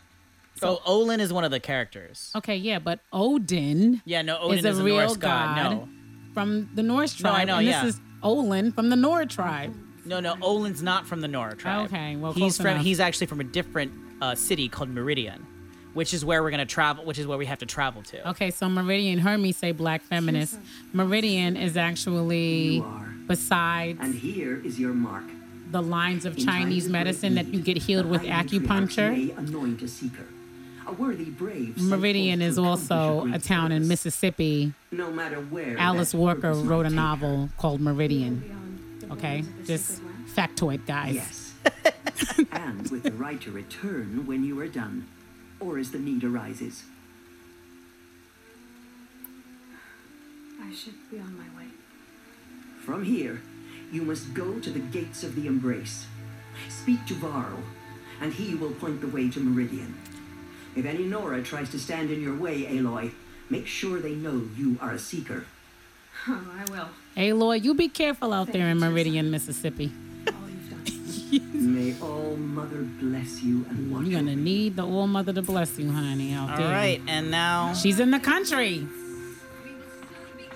So 0.57 0.81
Olin 0.87 1.21
is 1.21 1.33
one 1.33 1.45
of 1.45 1.51
the 1.51 1.61
characters. 1.61 2.31
okay, 2.37 2.57
yeah, 2.57 2.79
but 2.79 3.01
Odin 3.13 4.01
Yeah, 4.05 4.23
no, 4.23 4.39
Odin 4.39 4.59
is 4.59 4.65
is, 4.65 4.79
a 4.79 4.83
a 4.83 4.85
real 4.85 4.97
Norse 4.99 5.17
god. 5.17 5.57
god. 5.57 5.73
No, 5.73 5.89
from 6.33 6.71
the 6.75 6.83
Norse 6.83 7.15
tribe. 7.15 7.25
No, 7.33 7.37
tribe. 7.37 7.41
I 7.41 7.45
know, 7.45 7.59
and 7.59 7.67
yeah. 7.67 7.85
this 7.85 7.95
is 7.97 8.01
Olin 8.23 8.73
from 8.73 8.89
the 8.91 8.97
Nora 8.97 9.27
tribe. 9.27 9.75
no, 10.07 10.21
no. 10.21 10.37
Olin's 10.43 10.83
not 10.83 11.07
from 11.07 11.21
the 11.21 11.29
Nora 11.29 11.57
tribe. 11.57 11.87
Okay, 11.87 12.17
well, 12.17 12.33
he's 12.33 12.41
close 12.41 12.57
from. 12.59 12.67
enough. 12.69 12.85
He's 12.85 13.01
actually 13.01 13.27
from 13.27 13.41
a 13.41 13.45
different 13.45 13.93
uh, 14.23 14.35
city 14.35 14.69
called 14.69 14.89
Meridian, 14.91 15.45
which 15.93 16.15
is 16.15 16.25
where 16.25 16.43
we're 16.43 16.51
gonna 16.51 16.65
travel. 16.67 17.05
Which 17.05 17.19
is 17.19 17.27
where 17.27 17.37
we 17.39 17.47
have 17.47 17.59
to 17.59 17.67
travel 17.67 18.03
to. 18.05 18.31
Okay, 18.31 18.51
so 18.51 18.69
Meridian 18.69 19.19
heard 19.19 19.39
me 19.39 19.53
say 19.53 19.73
black 19.73 20.03
feminist. 20.03 20.59
Meridian 20.93 21.57
is 21.57 21.77
actually 21.77 22.83
besides 23.27 23.99
And 24.01 24.15
here 24.15 24.61
is 24.65 24.79
your 24.79 24.93
mark. 24.95 25.25
the 25.71 25.83
lines 25.83 26.25
of 26.25 26.37
In 26.39 26.45
Chinese 26.47 26.89
medicine 26.89 27.35
that 27.35 27.47
you 27.53 27.61
get 27.61 27.77
healed 27.79 28.07
with 28.07 28.23
acupuncture. 28.23 29.37
anoint 29.37 29.83
a 29.83 29.89
seeker. 29.89 30.27
Meridian 30.87 32.43
is 32.43 32.59
also 32.59 33.27
a 33.33 33.39
town 33.39 33.73
in. 33.73 33.89
Mississippi. 33.89 34.73
No 34.91 35.11
matter 35.11 35.37
where. 35.37 35.79
Alice 35.79 36.13
that 36.13 36.19
Walker 36.19 36.53
wrote 36.53 36.87
a 36.87 36.91
might 36.91 36.91
take 36.91 36.97
novel 36.97 37.49
called 37.59 37.81
Meridian. 37.81 39.09
Okay, 39.11 39.41
borders 39.41 39.49
of 39.49 39.59
the 39.59 39.65
just 39.65 40.03
factoid, 40.35 40.87
guys. 40.87 41.15
Yes. 41.15 41.55
and 42.53 42.91
with 42.91 43.03
the 43.03 43.13
right 43.13 43.41
to 43.41 43.51
return 43.51 44.27
when 44.27 44.45
you 44.45 44.59
are 44.61 44.69
done, 44.69 45.07
or 45.61 45.79
as 45.79 45.91
the 45.91 45.99
need 45.99 46.25
arises. 46.25 46.85
I 50.61 50.75
should 50.75 51.11
be 51.11 51.19
on 51.19 51.37
my 51.37 51.45
way. 51.59 51.69
From 52.85 53.05
here, 53.05 53.43
you 53.93 54.03
must 54.03 54.35
go 54.35 54.59
to 54.59 54.71
the 54.71 54.81
gates 54.81 55.23
of 55.23 55.37
the 55.37 55.47
Embrace. 55.47 56.07
Speak 56.69 57.05
to 57.07 57.15
Varl, 57.15 57.59
and 58.21 58.33
he 58.33 58.55
will 58.55 58.73
point 58.73 59.01
the 59.01 59.09
way 59.09 59.31
to 59.31 59.41
Meridian. 59.41 59.95
If 60.77 60.85
any 60.87 61.05
Nora 61.05 61.43
tries 61.43 61.71
to 61.71 61.79
stand 61.79 62.11
in 62.11 62.21
your 62.23 62.37
way, 62.37 62.63
Aloy, 62.65 63.13
make 63.51 63.67
sure 63.67 64.01
they 64.01 64.15
know 64.15 64.43
you 64.57 64.77
are 64.81 64.93
a 64.93 64.99
seeker. 64.99 65.45
Oh, 66.29 66.41
I 66.59 66.65
will. 66.71 66.89
Aloy, 67.17 67.63
you 67.63 67.75
be 67.75 67.89
careful 67.89 68.33
out 68.33 68.53
there 68.53 68.69
in 68.69 68.79
Meridian, 68.79 69.31
Mississippi. 69.31 69.93
All 70.27 70.35
you've. 70.49 71.55
May 71.55 71.95
all 72.01 72.37
Mother 72.37 72.83
bless 73.01 73.43
you 73.43 73.65
and 73.69 73.93
watch 73.93 74.03
You're 74.05 74.21
gonna 74.21 74.33
over 74.33 74.39
you. 74.39 74.45
need 74.45 74.77
the 74.77 74.85
All 74.87 75.07
Mother 75.07 75.33
to 75.33 75.43
bless 75.43 75.79
you, 75.79 75.91
honey, 75.91 76.33
out 76.33 76.51
All 76.51 76.57
there. 76.57 76.71
right, 76.71 77.01
and 77.09 77.31
now 77.31 77.73
She's 77.75 77.99
in 78.01 78.11
the 78.11 78.21
country. 78.21 78.81
We 78.81 78.85
will 78.85 78.89
soon 79.91 80.37
begin. 80.37 80.51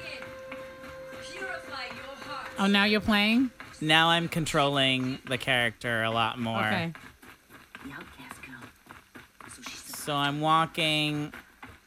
Purify 1.32 1.84
your 1.94 2.16
heart. 2.26 2.46
Oh, 2.58 2.66
now 2.66 2.84
you're 2.84 3.00
playing? 3.00 3.50
now 3.80 4.08
I'm 4.08 4.28
controlling 4.28 5.18
the 5.26 5.38
character 5.38 6.02
a 6.02 6.10
lot 6.10 6.38
more. 6.38 6.58
Okay. 6.66 6.92
The 7.84 7.92
outcast 7.92 8.42
girl. 8.42 8.62
So 10.08 10.14
I'm 10.14 10.40
walking. 10.40 11.34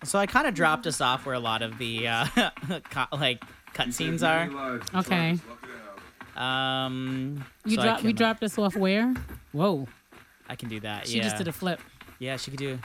So 0.04 0.20
I 0.20 0.28
kind 0.28 0.46
of 0.46 0.54
dropped 0.54 0.86
us 0.86 1.02
off 1.02 1.26
where 1.26 1.34
a 1.34 1.40
lot 1.40 1.64
of 1.64 1.80
the 1.80 2.08
uh, 2.08 2.26
co- 2.92 3.18
like 3.18 3.44
cutscenes 3.74 4.22
are. 4.22 4.80
Okay. 5.00 5.40
Um, 6.36 7.44
You 7.66 7.78
so 7.78 7.82
I 7.82 7.86
drop. 7.86 8.04
We 8.04 8.14
dropped 8.14 8.44
us 8.44 8.60
off 8.60 8.76
where? 8.76 9.12
Whoa. 9.54 9.88
I 10.48 10.56
can 10.56 10.70
do 10.70 10.80
that. 10.82 11.08
She 11.08 11.18
yeah. 11.18 11.24
just 11.24 11.38
did 11.38 11.48
a 11.48 11.52
flip. 11.52 11.80
Yeah, 12.20 12.38
she 12.38 12.52
could 12.52 12.60
do. 12.60 12.78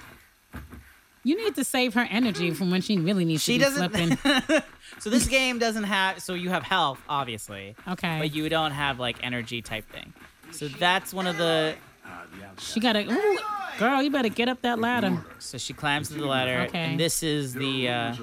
You 1.22 1.36
need 1.36 1.54
to 1.56 1.64
save 1.64 1.92
her 1.92 2.08
energy 2.10 2.52
from 2.52 2.70
when 2.70 2.80
she 2.80 2.96
really 2.96 3.26
needs 3.26 3.42
She 3.42 3.58
to 3.58 3.58
be 3.58 3.64
doesn't. 3.64 4.16
flipping. 4.16 4.62
so 5.00 5.10
this 5.10 5.26
game 5.26 5.58
doesn't 5.58 5.84
have. 5.84 6.22
So 6.22 6.32
you 6.32 6.48
have 6.48 6.62
health, 6.62 6.98
obviously, 7.10 7.76
Okay. 7.86 8.20
but 8.20 8.34
you 8.34 8.48
don't 8.48 8.72
have 8.72 8.98
like 8.98 9.22
energy 9.22 9.60
type 9.60 9.84
thing. 9.90 10.14
So 10.50 10.68
that's 10.68 11.12
one 11.12 11.26
of 11.26 11.36
the. 11.36 11.74
She 12.58 12.80
gotta. 12.80 13.00
Ooh, 13.10 13.38
girl, 13.78 14.02
you 14.02 14.10
better 14.10 14.28
get 14.30 14.48
up 14.48 14.62
that 14.62 14.78
ladder. 14.78 15.22
So 15.38 15.58
she 15.58 15.72
climbs 15.74 16.08
to 16.08 16.14
the 16.14 16.26
ladder, 16.26 16.62
Okay. 16.68 16.78
and 16.78 17.00
this 17.00 17.22
is 17.22 17.52
the. 17.54 17.88
Uh, 17.88 18.14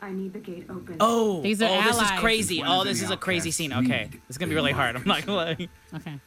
I 0.00 0.10
need 0.12 0.32
the 0.32 0.38
gate 0.38 0.66
open. 0.70 0.96
oh, 1.00 1.42
These 1.42 1.60
are 1.60 1.66
oh, 1.68 1.82
this 1.82 1.96
is 1.96 2.02
allies. 2.02 2.20
crazy. 2.20 2.62
Oh, 2.64 2.84
this 2.84 3.02
is 3.02 3.10
a 3.10 3.16
crazy 3.16 3.50
scene. 3.50 3.72
Okay, 3.72 4.08
it's 4.28 4.38
gonna 4.38 4.48
be 4.48 4.54
really 4.54 4.72
hard. 4.72 4.96
I'm 4.96 5.04
not 5.04 5.26
gonna 5.26 5.36
lie. 5.36 5.68
Okay. 5.94 6.20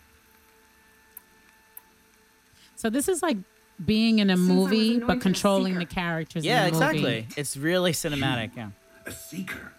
So 2.76 2.90
this 2.90 3.08
is 3.08 3.24
like 3.24 3.38
being 3.84 4.20
in 4.20 4.30
a 4.30 4.38
Since 4.38 4.50
I 4.50 4.54
was 4.54 4.64
movie, 4.66 4.88
anointed 4.90 5.08
but 5.08 5.18
a 5.18 5.20
controlling 5.20 5.74
the 5.76 5.80
seeker. 5.82 5.94
characters. 5.96 6.46
Yeah, 6.46 6.66
in 6.68 6.74
the 6.74 6.80
movie. 6.80 6.98
exactly. 6.98 7.28
It's 7.38 7.58
really 7.58 7.92
cinematic. 7.92 8.52
Yeah. 8.56 8.70
A 9.06 9.12
seeker? 9.12 9.74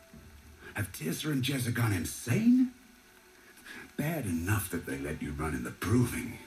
Have 0.75 0.91
Teersa 0.93 1.27
and 1.33 1.43
Jezza 1.45 1.73
gone 1.73 1.93
insane? 1.93 2.73
Bad 3.97 4.27
enough 4.27 4.71
that 4.71 4.87
they 4.87 4.99
let 4.99 5.21
you 5.23 5.33
run 5.33 5.55
in 5.55 5.65
the 5.65 5.71
proving. 5.73 6.39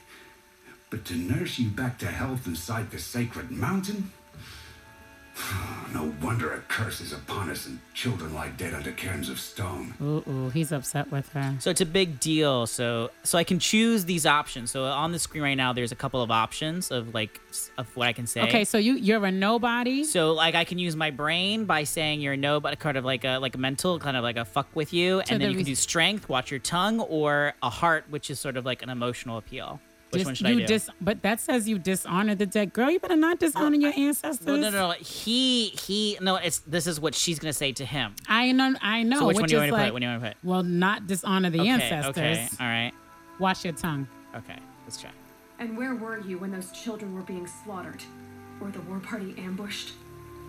But 0.92 1.06
to 1.06 1.14
nurse 1.14 1.58
you 1.58 1.70
back 1.70 1.98
to 2.00 2.06
health 2.06 2.46
inside 2.46 2.90
the 2.90 2.98
sacred 2.98 3.50
mountain? 3.50 4.12
No 5.94 6.14
wonder 6.22 6.54
a 6.54 6.60
curse 6.60 7.02
is 7.02 7.12
upon 7.12 7.50
us 7.50 7.66
and 7.66 7.78
children 7.92 8.32
lie 8.32 8.48
dead 8.48 8.72
under 8.72 8.92
cairns 8.92 9.28
of 9.28 9.38
stone. 9.38 9.92
Ooh, 10.00 10.24
ooh, 10.26 10.48
he's 10.48 10.72
upset 10.72 11.10
with 11.12 11.28
her. 11.30 11.54
So 11.58 11.68
it's 11.68 11.82
a 11.82 11.86
big 11.86 12.18
deal. 12.18 12.66
So 12.66 13.10
so 13.24 13.36
I 13.36 13.44
can 13.44 13.58
choose 13.58 14.06
these 14.06 14.24
options. 14.24 14.70
So 14.70 14.84
on 14.84 15.12
the 15.12 15.18
screen 15.18 15.42
right 15.42 15.54
now, 15.54 15.74
there's 15.74 15.92
a 15.92 15.96
couple 15.96 16.22
of 16.22 16.30
options 16.30 16.90
of 16.90 17.12
like 17.12 17.40
of 17.76 17.94
what 17.94 18.08
I 18.08 18.14
can 18.14 18.26
say. 18.26 18.40
Okay, 18.42 18.64
so 18.64 18.78
you 18.78 18.94
you're 18.94 19.22
a 19.22 19.30
nobody. 19.30 20.04
So 20.04 20.32
like 20.32 20.54
I 20.54 20.64
can 20.64 20.78
use 20.78 20.96
my 20.96 21.10
brain 21.10 21.66
by 21.66 21.84
saying 21.84 22.22
you're 22.22 22.36
no, 22.36 22.58
but 22.58 22.78
kind 22.78 22.96
of 22.96 23.04
like 23.04 23.24
a 23.24 23.36
like 23.38 23.54
a 23.54 23.58
mental, 23.58 23.98
kind 23.98 24.16
of 24.16 24.22
like 24.22 24.38
a 24.38 24.46
fuck 24.46 24.68
with 24.74 24.94
you, 24.94 25.20
and 25.20 25.42
then 25.42 25.50
you 25.50 25.56
can 25.56 25.66
res- 25.66 25.66
do 25.66 25.74
strength, 25.74 26.30
watch 26.30 26.50
your 26.50 26.60
tongue, 26.60 27.00
or 27.00 27.52
a 27.62 27.70
heart, 27.70 28.04
which 28.08 28.30
is 28.30 28.40
sort 28.40 28.56
of 28.56 28.64
like 28.64 28.82
an 28.82 28.88
emotional 28.88 29.36
appeal. 29.36 29.78
Which 30.12 30.20
Dis- 30.20 30.26
one 30.26 30.34
should 30.34 30.48
you 30.48 30.54
I 30.56 30.58
do? 30.58 30.66
dis- 30.66 30.90
but 31.00 31.22
that 31.22 31.40
says 31.40 31.66
you 31.68 31.78
dishonor 31.78 32.34
the 32.34 32.44
dead. 32.46 32.72
Girl, 32.74 32.90
you 32.90 33.00
better 33.00 33.16
not 33.16 33.38
dishonor 33.40 33.76
your 33.76 33.92
ancestors. 33.96 34.46
no, 34.46 34.56
no, 34.56 34.68
no, 34.70 34.88
no. 34.88 34.90
He 34.92 35.68
he. 35.68 36.18
No, 36.20 36.36
it's 36.36 36.58
this 36.60 36.86
is 36.86 37.00
what 37.00 37.14
she's 37.14 37.38
gonna 37.38 37.52
say 37.54 37.72
to 37.72 37.84
him. 37.84 38.14
I 38.28 38.52
know, 38.52 38.74
I 38.82 39.02
know. 39.04 39.20
so 39.20 39.26
which 39.28 39.36
one 39.38 39.48
do 39.48 39.54
you 39.54 39.58
want 39.60 39.68
to 39.70 39.74
like, 39.74 39.84
put? 39.86 39.92
What 39.94 39.98
do 40.00 40.04
you 40.06 40.10
want 40.12 40.22
to 40.22 40.28
put? 40.30 40.36
Well, 40.44 40.62
not 40.62 41.06
dishonor 41.06 41.48
the 41.50 41.60
okay, 41.60 41.68
ancestors. 41.70 42.10
okay, 42.18 42.48
all 42.60 42.66
right, 42.66 42.92
Wash 43.38 43.64
your 43.64 43.72
tongue. 43.72 44.06
okay. 44.36 44.58
Let's 44.84 45.00
try. 45.00 45.10
And 45.58 45.78
where 45.78 45.94
were 45.94 46.18
you 46.20 46.38
when 46.38 46.50
those 46.50 46.70
children 46.72 47.14
were 47.14 47.22
being 47.22 47.46
slaughtered? 47.46 48.02
Or 48.60 48.70
the 48.70 48.80
war 48.82 48.98
party 49.00 49.34
ambushed? 49.38 49.92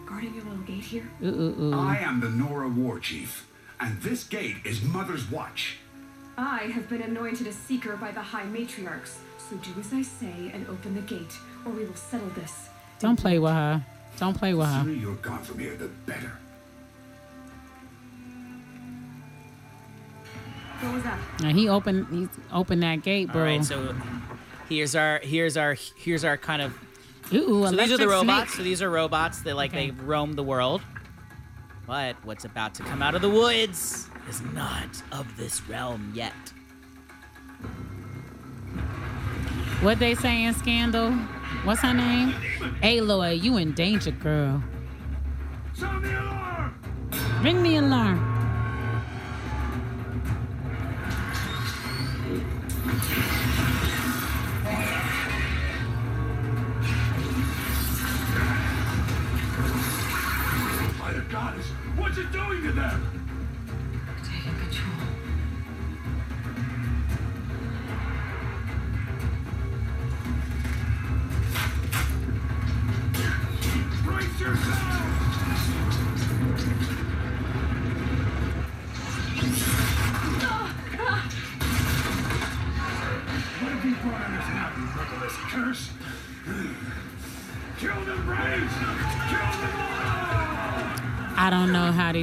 Guarding 0.05 0.33
your 0.35 0.43
little 0.43 0.59
gate 0.63 0.83
here? 0.83 1.09
Ooh, 1.23 1.27
ooh, 1.27 1.63
ooh. 1.69 1.73
I 1.73 1.97
am 1.97 2.19
the 2.19 2.29
Nora 2.29 2.67
War 2.67 2.99
Chief, 2.99 3.47
and 3.79 4.01
this 4.01 4.23
gate 4.25 4.57
is 4.65 4.81
Mother's 4.83 5.31
Watch. 5.31 5.77
I 6.37 6.63
have 6.73 6.89
been 6.89 7.01
anointed 7.01 7.47
a 7.47 7.51
seeker 7.53 7.95
by 7.95 8.11
the 8.11 8.21
High 8.21 8.45
Matriarchs. 8.45 9.17
So 9.37 9.55
do 9.57 9.71
as 9.79 9.93
I 9.93 10.01
say 10.01 10.51
and 10.53 10.67
open 10.67 10.95
the 10.95 11.01
gate, 11.01 11.37
or 11.65 11.71
we 11.71 11.85
will 11.85 11.95
settle 11.95 12.29
this. 12.29 12.69
Don't 12.99 13.19
play 13.19 13.37
with 13.39 13.51
her. 13.51 13.85
Don't 14.17 14.35
play 14.37 14.53
with 14.53 14.67
her. 14.67 14.79
The 14.79 14.83
sooner 14.85 14.93
you're 15.01 15.15
gone 15.15 15.43
from 15.43 15.59
here, 15.59 15.75
the 15.75 15.87
better. 16.05 16.31
What 20.79 20.93
was 20.95 21.03
that? 21.03 21.19
Now 21.41 21.49
he 21.49 21.69
opened. 21.69 22.07
He 22.11 22.27
opened 22.51 22.83
that 22.83 23.03
gate, 23.03 23.31
bro. 23.31 23.43
right. 23.43 23.63
So 23.63 23.95
here's 24.69 24.95
our 24.95 25.19
here's 25.23 25.55
our 25.57 25.75
here's 25.97 26.23
our 26.25 26.37
kind 26.37 26.61
of 26.61 26.73
ooh, 27.33 27.37
ooh, 27.63 27.67
So 27.67 27.75
these 27.75 27.91
are 27.91 27.97
the 27.97 28.07
robots. 28.07 28.51
snake. 28.53 28.57
So 28.57 28.63
these 28.63 28.81
are 28.81 28.89
robots 28.89 29.41
that 29.43 29.55
like 29.55 29.71
Okay. 29.71 29.91
they 29.91 30.01
roam 30.03 30.33
the 30.33 30.43
world. 30.43 30.81
But 31.85 32.15
what's 32.23 32.45
about 32.45 32.73
to 32.75 32.83
come 32.83 33.01
out 33.01 33.13
of 33.15 33.21
the 33.21 33.29
woods 33.29 34.09
is 34.29 34.41
not 34.53 35.01
of 35.11 35.25
this 35.37 35.67
realm 35.67 36.11
yet. 36.15 36.33
What 39.81 39.99
they 39.99 40.15
saying, 40.15 40.53
Scandal? 40.53 41.11
What's 41.63 41.81
her 41.81 41.93
name? 41.93 42.33
Aloy, 42.81 43.41
you 43.41 43.57
in 43.57 43.73
danger, 43.73 44.11
girl. 44.11 44.63
Sound 45.73 46.05
the 46.05 46.21
alarm! 46.21 46.75
Ring 47.41 47.63
the 47.63 47.75
alarm. 47.77 48.29
By 60.99 61.13
the 61.13 61.21
goddess, 61.29 61.67
what's 61.97 62.17
it 62.17 62.31
doing 62.31 62.63
to 62.63 62.71
them? 62.71 63.22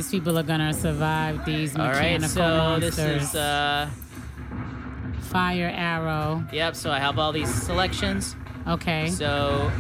These 0.01 0.11
people 0.11 0.39
are 0.39 0.43
gonna 0.43 0.73
survive 0.73 1.45
these 1.45 1.77
All 1.77 1.85
right. 1.85 2.19
mechanical 2.19 2.29
So 2.31 2.41
monsters. 2.41 2.95
this 2.95 2.99
is 3.29 3.35
uh 3.35 3.87
Fire 5.21 5.71
arrow. 5.75 6.43
yep. 6.51 6.75
So 6.75 6.91
I 6.91 6.99
have 6.99 7.19
all 7.19 7.33
these 7.33 7.53
selections. 7.53 8.35
Okay. 8.67 9.11
So 9.11 9.71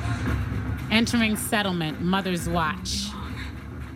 Entering 0.90 1.36
settlement. 1.36 2.02
Mother's 2.02 2.50
watch. 2.50 3.06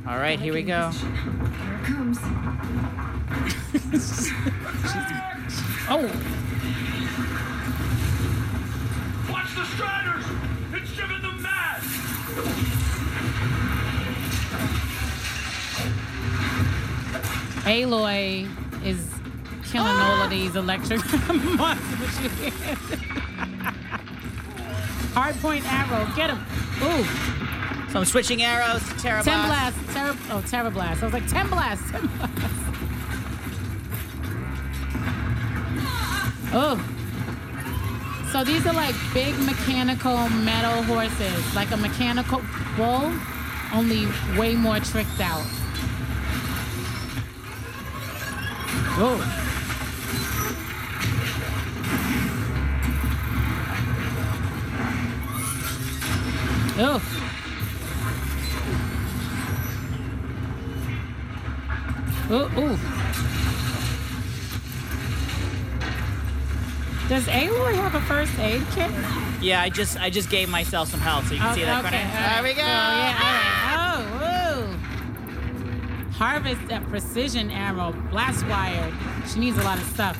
all 0.08 0.16
right, 0.16 0.40
here 0.40 0.54
we 0.54 0.62
go. 0.62 0.88
Here 0.92 1.74
it 1.74 1.84
comes. 1.84 2.18
Oh, 5.86 6.00
Watch 9.30 9.54
the 9.54 9.64
Striders! 9.66 10.24
It's 10.72 10.92
driven 10.96 11.20
them 11.20 11.42
mad! 11.42 11.82
Aloy 17.64 18.46
is 18.84 19.08
killing 19.64 19.88
all 19.88 20.22
of 20.22 20.30
these 20.30 20.54
electric 20.56 21.00
monsters. 21.28 22.20
with. 22.20 23.00
Hard 25.14 25.36
point 25.36 25.64
arrow. 25.72 26.06
Get 26.16 26.30
him. 26.30 26.38
Ooh. 26.82 27.04
So 27.90 28.00
I'm 28.00 28.04
switching 28.04 28.42
arrows 28.42 28.86
to 28.88 28.94
Terra 28.98 29.22
Ten 29.22 29.46
Blast. 29.46 29.76
blast. 29.84 29.96
Terra, 29.96 30.16
oh, 30.30 30.42
Terra 30.48 30.70
blast. 30.70 31.02
I 31.02 31.06
was 31.06 31.14
like, 31.14 31.26
ten 31.28 31.48
blast. 31.48 31.82
Ten 31.92 32.06
blast. 32.06 32.32
Oh. 36.56 36.78
So 38.32 38.42
these 38.44 38.66
are 38.66 38.72
like 38.72 38.94
big 39.12 39.38
mechanical 39.40 40.28
metal 40.28 40.82
horses, 40.84 41.54
like 41.54 41.70
a 41.70 41.76
mechanical 41.76 42.42
bull, 42.76 43.12
only 43.72 44.06
way 44.36 44.54
more 44.56 44.80
tricked 44.80 45.20
out. 45.20 45.44
Oh. 48.96 49.20
Oh. 56.76 57.00
Oh, 62.30 62.50
oh. 62.56 62.76
Does 67.08 67.26
Aloy 67.26 67.74
have 67.74 67.94
a 67.94 68.00
first 68.00 68.36
aid 68.38 68.62
kit? 68.72 68.90
Yeah, 69.42 69.60
I 69.60 69.68
just 69.68 70.00
I 70.00 70.08
just 70.08 70.30
gave 70.30 70.48
myself 70.48 70.88
some 70.90 71.00
health, 71.00 71.28
so 71.28 71.34
you 71.34 71.40
can 71.40 71.50
Oh, 71.50 71.54
see 71.54 71.64
that. 71.64 71.84
Oh, 71.84 71.86
okay, 71.86 71.98
corner. 71.98 72.32
There 72.32 72.42
we 72.42 72.54
go. 72.54 72.62
right. 72.62 72.70
Oh, 72.72 72.96
yeah, 72.96 73.18
all 73.20 74.00
right. 74.00 74.16
Oh, 74.56 74.66
woo. 74.70 76.13
Harvest 76.26 76.72
a 76.72 76.80
precision 76.80 77.50
arrow, 77.50 77.92
blast 78.10 78.46
wire. 78.46 78.90
She 79.30 79.40
needs 79.40 79.58
a 79.58 79.62
lot 79.62 79.76
of 79.76 79.84
stuff. 79.84 80.18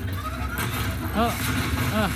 Oh, 1.15 1.33
oh. 1.95 2.11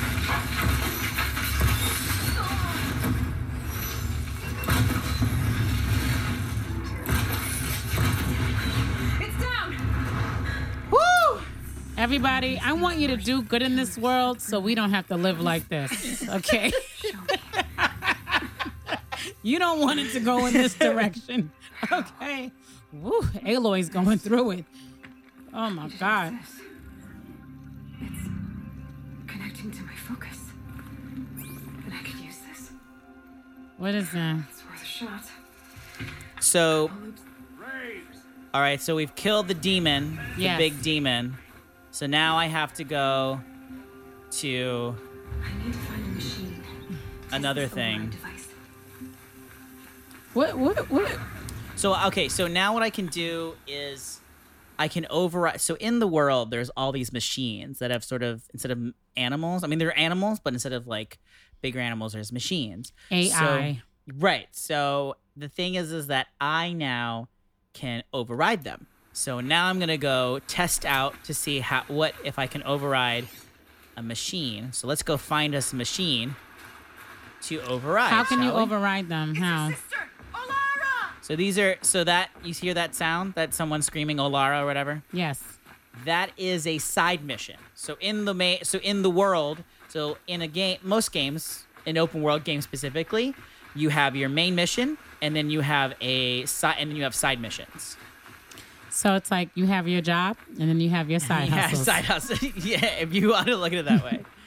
It's 9.20 9.42
down! 9.42 9.76
Woo! 10.92 11.42
Everybody, 11.98 12.62
I 12.64 12.74
want 12.74 13.00
you 13.00 13.08
to 13.08 13.18
do 13.18 13.42
good 13.42 13.64
in 13.64 13.76
this 13.76 13.98
world 13.98 14.40
so 14.40 14.60
we 14.60 14.76
don't 14.76 14.92
have 14.92 15.08
to 15.08 15.16
live 15.16 15.42
like 15.42 15.68
this, 15.68 16.30
okay? 16.30 16.72
you 19.42 19.58
don't 19.58 19.80
want 19.80 20.00
it 20.00 20.12
to 20.12 20.20
go 20.20 20.46
in 20.46 20.54
this 20.54 20.74
direction, 20.80 21.52
okay? 21.92 22.52
Woo, 22.92 23.22
Aloy's 23.46 23.90
going 23.90 24.18
through 24.18 24.52
it. 24.52 24.66
Oh 25.54 25.70
my 25.70 25.90
God. 26.00 26.38
It's 28.02 28.22
connecting 29.28 29.72
to 29.72 29.84
my 29.84 29.94
focus. 29.96 30.38
And 31.38 31.94
I 31.94 32.04
could 32.04 32.20
use 32.20 32.38
this. 32.50 32.72
What 33.78 33.94
is 33.96 34.12
that? 34.12 34.38
It's 34.50 34.64
worth 34.66 34.82
a 34.82 34.86
shot. 34.86 35.24
So, 36.40 36.90
all 38.54 38.62
right, 38.62 38.82
so 38.82 38.96
we've 38.96 39.14
killed 39.16 39.48
the 39.48 39.54
demon, 39.54 40.20
the 40.36 40.44
Yes. 40.44 40.58
big 40.58 40.82
demon. 40.82 41.38
So 41.92 42.06
now 42.08 42.38
I 42.38 42.46
have 42.48 42.74
to 42.76 42.84
go 42.84 43.42
to 44.32 44.96
I 45.44 45.64
need 45.64 45.74
to 45.74 45.80
find 45.80 46.06
a 46.06 46.10
machine. 46.10 46.64
another 47.32 47.64
Test 47.68 47.76
this 47.76 47.84
override 47.84 48.12
thing. 48.14 49.10
What, 50.34 50.58
what, 50.58 50.90
what? 50.92 51.18
So 51.80 51.96
okay, 52.08 52.28
so 52.28 52.46
now 52.46 52.74
what 52.74 52.84
I 52.84 52.90
can 52.90 53.08
do 53.08 53.56
is 53.66 54.20
I 54.78 54.90
can 54.90 55.08
override. 55.10 55.62
So 55.62 55.76
in 55.76 56.00
the 56.00 56.08
world, 56.08 56.52
there's 56.52 56.70
all 56.72 56.92
these 56.92 57.14
machines 57.14 57.80
that 57.80 57.90
have 57.90 58.04
sort 58.04 58.22
of 58.22 58.44
instead 58.52 58.72
of 58.72 58.94
animals. 59.16 59.64
I 59.64 59.68
mean, 59.68 59.80
they're 59.80 59.98
animals, 59.98 60.42
but 60.44 60.52
instead 60.52 60.74
of 60.74 60.88
like 60.88 61.20
bigger 61.62 61.80
animals, 61.80 62.12
there's 62.12 62.34
machines. 62.34 62.92
AI. 63.12 63.82
So, 64.10 64.14
right. 64.18 64.48
So 64.52 65.16
the 65.38 65.48
thing 65.48 65.76
is, 65.76 65.94
is 65.94 66.08
that 66.08 66.28
I 66.42 66.74
now 66.74 67.30
can 67.72 68.04
override 68.12 68.66
them. 68.66 68.88
So 69.14 69.40
now 69.40 69.68
I'm 69.68 69.80
gonna 69.80 69.98
go 69.98 70.40
test 70.48 70.86
out 70.86 71.16
to 71.24 71.34
see 71.34 71.62
how 71.62 71.84
what 71.88 72.14
if 72.26 72.38
I 72.38 72.48
can 72.48 72.62
override 72.64 73.26
a 73.96 74.04
machine. 74.04 74.74
So 74.74 74.86
let's 74.86 75.02
go 75.02 75.16
find 75.16 75.56
us 75.56 75.72
a 75.72 75.78
machine 75.78 76.36
to 77.44 77.62
override. 77.62 78.12
How 78.12 78.26
can 78.26 78.42
you 78.42 78.52
we? 78.52 78.60
override 78.60 79.08
them? 79.08 79.36
How? 79.36 79.72
So 81.30 81.36
these 81.36 81.60
are 81.60 81.76
so 81.82 82.04
that 82.04 82.32
you 82.44 82.54
hear 82.54 82.74
that 82.74 82.96
sound 82.96 83.36
that 83.36 83.54
someone 83.54 83.84
screaming 83.84 84.18
Olara 84.18 84.64
or 84.64 84.66
whatever. 84.66 85.04
Yes. 85.14 85.44
That 86.06 86.32
is 86.38 86.66
a 86.66 86.80
side 86.80 87.24
mission. 87.24 87.58
So 87.76 87.98
in 88.02 88.26
the 88.26 88.34
ma- 88.34 88.64
so 88.64 88.80
in 88.80 89.04
the 89.04 89.12
world, 89.12 89.64
so 89.90 90.18
in 90.26 90.42
a 90.42 90.48
game, 90.48 90.80
most 90.82 91.12
games, 91.12 91.66
in 91.86 91.98
open 92.00 92.24
world 92.24 92.44
games 92.44 92.64
specifically, 92.64 93.36
you 93.76 93.90
have 93.90 94.16
your 94.16 94.28
main 94.30 94.56
mission, 94.56 94.98
and 95.22 95.36
then 95.36 95.52
you 95.52 95.62
have 95.62 95.94
a 96.02 96.46
side, 96.48 96.78
and 96.80 96.90
then 96.90 96.98
you 96.98 97.04
have 97.04 97.14
side 97.14 97.40
missions. 97.40 97.96
So 98.90 99.14
it's 99.14 99.30
like 99.30 99.50
you 99.54 99.68
have 99.68 99.88
your 99.88 100.02
job 100.02 100.36
and 100.60 100.68
then 100.68 100.80
you 100.82 100.90
have 100.90 101.12
your 101.12 101.20
side 101.30 101.50
yeah, 101.50 101.68
hustles. 101.68 101.86
side 101.86 102.06
hustle. 102.06 102.38
yeah, 102.58 102.86
if 102.86 103.14
you 103.14 103.30
want 103.30 103.46
to 103.48 103.56
look 103.56 103.72
at 103.72 103.80
it 103.80 103.86
that 103.86 104.04
way. 104.04 104.20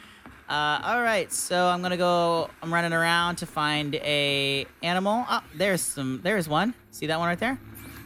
Uh, 0.53 0.83
all 0.85 1.01
right, 1.01 1.33
so 1.33 1.67
I'm 1.69 1.81
gonna 1.81 1.97
go. 1.97 2.51
I'm 2.62 2.75
running 2.75 2.93
around 2.93 3.37
to 3.37 3.47
find 3.47 3.95
a 3.95 4.67
animal. 4.83 5.25
Oh, 5.31 5.43
there's 5.55 5.81
some. 5.81 6.21
There's 6.23 6.47
one. 6.47 6.75
See 6.91 7.07
that 7.07 7.19
one 7.19 7.29
right 7.29 7.38
there? 7.38 7.59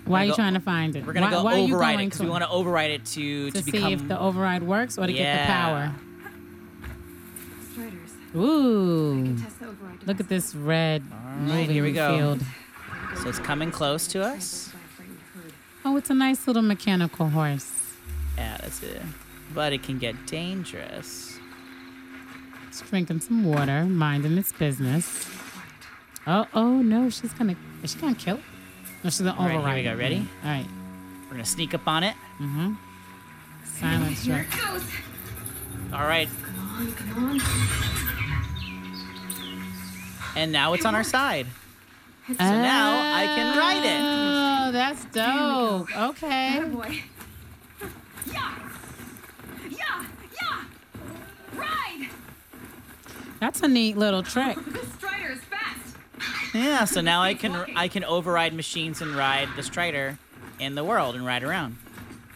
Why 0.04 0.20
are 0.22 0.24
you 0.26 0.30
go- 0.30 0.36
trying 0.36 0.54
to 0.54 0.60
find 0.60 0.94
it? 0.94 1.04
We're 1.04 1.12
gonna 1.12 1.26
why, 1.26 1.32
go 1.32 1.42
why 1.42 1.54
are 1.54 1.58
you 1.58 1.74
override 1.74 1.98
it 1.98 2.04
because 2.04 2.20
we 2.20 2.28
want 2.30 2.44
to 2.44 2.50
override 2.50 2.92
it 2.92 3.04
to 3.06 3.50
to 3.50 3.58
to, 3.58 3.62
see 3.64 3.70
become. 3.72 3.92
if 3.94 4.06
the 4.06 4.20
override 4.20 4.62
works 4.62 4.96
or 4.96 5.08
to 5.08 5.12
get 5.12 5.40
the 5.40 5.52
power. 5.52 5.92
Ooh. 8.36 9.36
Test 9.38 9.58
the 9.58 9.66
override 9.66 10.06
Look 10.06 10.20
at 10.20 10.28
this 10.28 10.54
red 10.54 11.02
right, 11.10 11.40
moving 11.40 11.70
here 11.70 11.82
we 11.82 11.90
go. 11.90 12.16
field. 12.16 12.42
so 13.22 13.28
it's 13.28 13.40
coming 13.40 13.72
close 13.72 14.06
to 14.08 14.22
us. 14.22 14.68
By 14.68 14.78
a 14.78 14.82
frightened 14.96 15.18
herd. 15.34 15.52
Oh, 15.84 15.96
it's 15.96 16.10
a 16.10 16.14
nice 16.14 16.46
little 16.46 16.62
mechanical 16.62 17.28
horse. 17.30 17.72
Yeah, 18.36 18.58
that's 18.60 18.84
it. 18.84 19.02
But 19.52 19.72
it 19.72 19.82
can 19.82 19.98
get 19.98 20.26
dangerous. 20.26 21.35
It's 22.78 22.90
drinking 22.90 23.20
some 23.20 23.42
water, 23.42 23.84
minding 23.86 24.36
its 24.36 24.52
business. 24.52 25.26
Oh, 26.26 26.46
oh 26.52 26.82
no, 26.82 27.08
she's 27.08 27.32
gonna. 27.32 27.56
Is 27.82 27.92
she 27.92 27.98
gonna 27.98 28.14
kill? 28.14 28.36
it? 28.36 28.42
No, 29.02 29.08
she's 29.08 29.20
gonna 29.22 29.34
All 29.38 29.46
right, 29.46 29.64
here 29.64 29.74
we 29.76 29.82
go. 29.82 29.92
it. 29.92 29.96
Ready? 29.96 30.28
All 30.44 30.50
right. 30.50 30.66
We're 31.24 31.30
gonna 31.36 31.46
sneak 31.46 31.72
up 31.72 31.88
on 31.88 32.04
it. 32.04 32.14
Mm-hmm. 32.38 32.74
Silence. 33.64 34.22
Here 34.24 34.46
it 34.46 34.50
goes! 34.50 34.82
All 35.94 36.06
right, 36.06 36.28
Come 36.44 36.68
on, 36.68 36.92
come 36.92 37.24
on. 37.24 37.40
and 40.36 40.52
now 40.52 40.74
it's 40.74 40.84
on 40.84 40.94
our 40.94 41.02
side. 41.04 41.46
So 42.28 42.34
now 42.34 43.14
I 43.16 43.24
can 43.24 43.56
ride 43.56 43.86
it. 43.86 44.68
Oh, 44.68 44.72
that's 44.72 45.04
dope. 45.06 45.96
Okay. 46.10 46.62
Boy. 46.70 47.00
Yeah! 48.26 48.32
Yeah! 48.34 48.65
That's 53.40 53.60
a 53.62 53.68
neat 53.68 53.96
little 53.96 54.22
trick. 54.22 54.56
Strider 54.98 55.32
is 55.32 55.40
fast! 55.40 55.96
Yeah. 56.54 56.84
So 56.84 57.00
now 57.00 57.22
I 57.22 57.34
can 57.34 57.54
I 57.76 57.88
can 57.88 58.04
override 58.04 58.54
machines 58.54 59.00
and 59.02 59.14
ride 59.14 59.48
the 59.56 59.62
Strider 59.62 60.18
in 60.58 60.74
the 60.74 60.84
world 60.84 61.14
and 61.14 61.24
ride 61.26 61.42
around. 61.44 61.76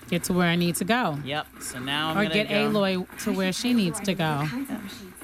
Get 0.08 0.24
to 0.24 0.32
where 0.32 0.48
I 0.48 0.56
need 0.56 0.74
to 0.76 0.84
go. 0.84 1.18
Yep. 1.24 1.46
So 1.60 1.78
now 1.78 2.10
I'm 2.10 2.18
Or 2.18 2.22
gonna 2.24 2.34
get 2.34 2.48
go. 2.48 2.70
Aloy 2.70 3.06
to 3.24 3.32
where 3.32 3.52
she 3.52 3.72
needs 3.72 4.00
to 4.00 4.12
Override 4.12 4.18
go. 4.18 4.24
all 4.74 4.80
machines. 4.82 5.14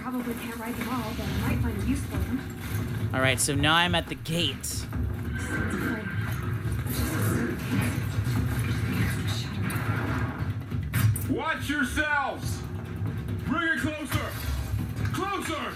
Probably 0.00 0.34
can't 0.34 0.56
ride 0.56 0.74
them 0.76 0.88
all, 0.90 1.12
but 1.16 1.24
I 1.26 1.48
might 1.48 1.58
find 1.62 1.82
a 1.82 1.86
use 1.86 2.00
for 2.00 2.18
them. 2.18 2.40
All 3.14 3.20
right. 3.20 3.40
So 3.40 3.54
now 3.54 3.74
I'm 3.74 3.94
at 3.94 4.08
the 4.08 4.14
gate. 4.14 4.56
It's 4.60 4.84
like- 4.84 4.92
it's 6.86 6.98
just 6.98 7.14
a 7.14 7.16
certain 7.30 7.58
taste. 7.70 9.42
Shut 9.42 9.54
up. 9.64 11.30
Watch 11.30 11.68
yourselves! 11.70 12.58
Bring 13.46 13.68
it 13.68 13.80
closer! 13.80 14.26
Closer! 15.14 15.72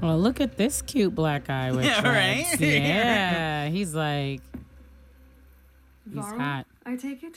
Well, 0.00 0.18
look 0.18 0.40
at 0.40 0.56
this 0.56 0.82
cute 0.82 1.14
black 1.14 1.44
guy 1.46 1.70
with 1.70 1.84
Yeah, 1.84 2.00
dreads. 2.00 2.50
right? 2.50 2.60
Yeah, 2.60 3.68
he's 3.68 3.94
like 3.94 4.40
he's 6.04 6.14
Varl, 6.14 6.38
hot. 6.38 6.66
I 6.84 6.96
take 6.96 7.22
it? 7.22 7.36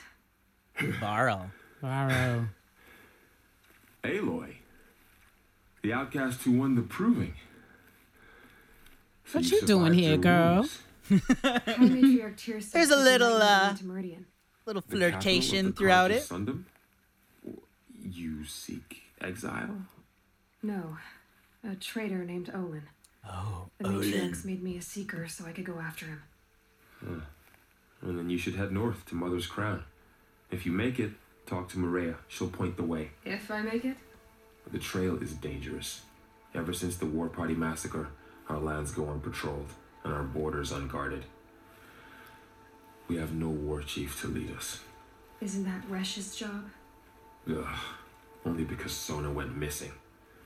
Borrow. 0.99 1.51
Varro. 1.81 2.47
Aloy. 4.03 4.55
The 5.83 5.93
outcast 5.93 6.41
who 6.43 6.53
won 6.53 6.75
the 6.75 6.81
proving. 6.81 7.33
So 9.25 9.39
What 9.39 9.51
you 9.51 9.61
doing 9.61 9.93
here, 9.93 10.17
girl? 10.17 10.55
wounds. 10.55 10.79
High 11.43 11.59
Matriarch 11.77 12.35
Tyr 12.37 12.59
says 12.59 12.71
There's 12.71 12.89
a 12.89 12.97
little, 12.97 13.37
uh, 13.41 13.69
into 13.71 13.85
Meridian. 13.85 14.25
Little 14.65 14.81
The 14.81 14.87
capital 14.97 15.07
of 15.07 15.13
flirtation 15.23 15.73
throughout 15.73 16.11
it. 16.11 16.23
Sundom? 16.23 16.63
You 18.03 18.45
seek 18.45 19.03
exile? 19.21 19.77
No, 20.63 20.97
a 21.63 21.75
traitor 21.75 22.23
named 22.23 22.51
Olin. 22.53 22.83
Oh, 23.27 23.69
The 23.79 23.89
matriarchs 23.89 24.45
made 24.45 24.63
me 24.63 24.77
a 24.77 24.81
seeker 24.81 25.27
so 25.27 25.45
I 25.45 25.51
could 25.51 25.65
go 25.65 25.79
after 25.79 26.05
him. 26.07 26.21
And 28.01 28.19
then 28.19 28.29
you 28.29 28.37
should 28.37 28.55
head 28.55 28.71
north 28.71 29.05
to 29.07 29.15
Mother's 29.15 29.47
Crown. 29.47 29.83
If 30.51 30.65
you 30.65 30.71
make 30.71 30.99
it, 30.99 31.11
talk 31.45 31.69
to 31.69 31.79
Maria. 31.79 32.15
She'll 32.27 32.49
point 32.49 32.77
the 32.77 32.83
way. 32.83 33.11
If 33.23 33.49
I 33.51 33.61
make 33.61 33.85
it? 33.85 33.97
The 34.71 34.79
trail 34.79 35.21
is 35.21 35.33
dangerous. 35.33 36.01
Ever 36.55 36.73
since 36.73 36.97
the 36.97 37.05
War 37.05 37.27
Party 37.27 37.53
massacre, 37.53 38.09
our 38.49 38.59
lands 38.59 38.91
go 38.91 39.03
unpatrolled 39.03 39.69
and 40.03 40.13
our 40.13 40.23
borders 40.23 40.71
unguarded. 40.71 41.25
We 43.07 43.17
have 43.17 43.33
no 43.33 43.49
war 43.49 43.81
chief 43.81 44.19
to 44.21 44.27
lead 44.27 44.51
us. 44.55 44.79
Isn't 45.41 45.65
that 45.65 45.87
Resh's 45.89 46.35
job? 46.35 46.65
Ugh, 47.49 47.65
only 48.45 48.63
because 48.63 48.93
Sona 48.93 49.31
went 49.31 49.55
missing. 49.55 49.91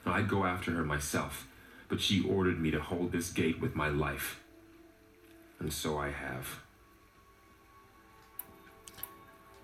I'd 0.06 0.28
go 0.28 0.46
after 0.46 0.72
her 0.72 0.84
myself, 0.84 1.48
but 1.88 2.02
she 2.02 2.22
ordered 2.24 2.60
me 2.60 2.72
to 2.72 2.80
hold 2.82 3.12
this 3.12 3.30
gate 3.32 3.62
with 3.62 3.76
my 3.76 3.90
life. 3.90 4.42
And 5.60 5.72
so 5.72 5.98
I 5.98 6.10
have. 6.10 6.60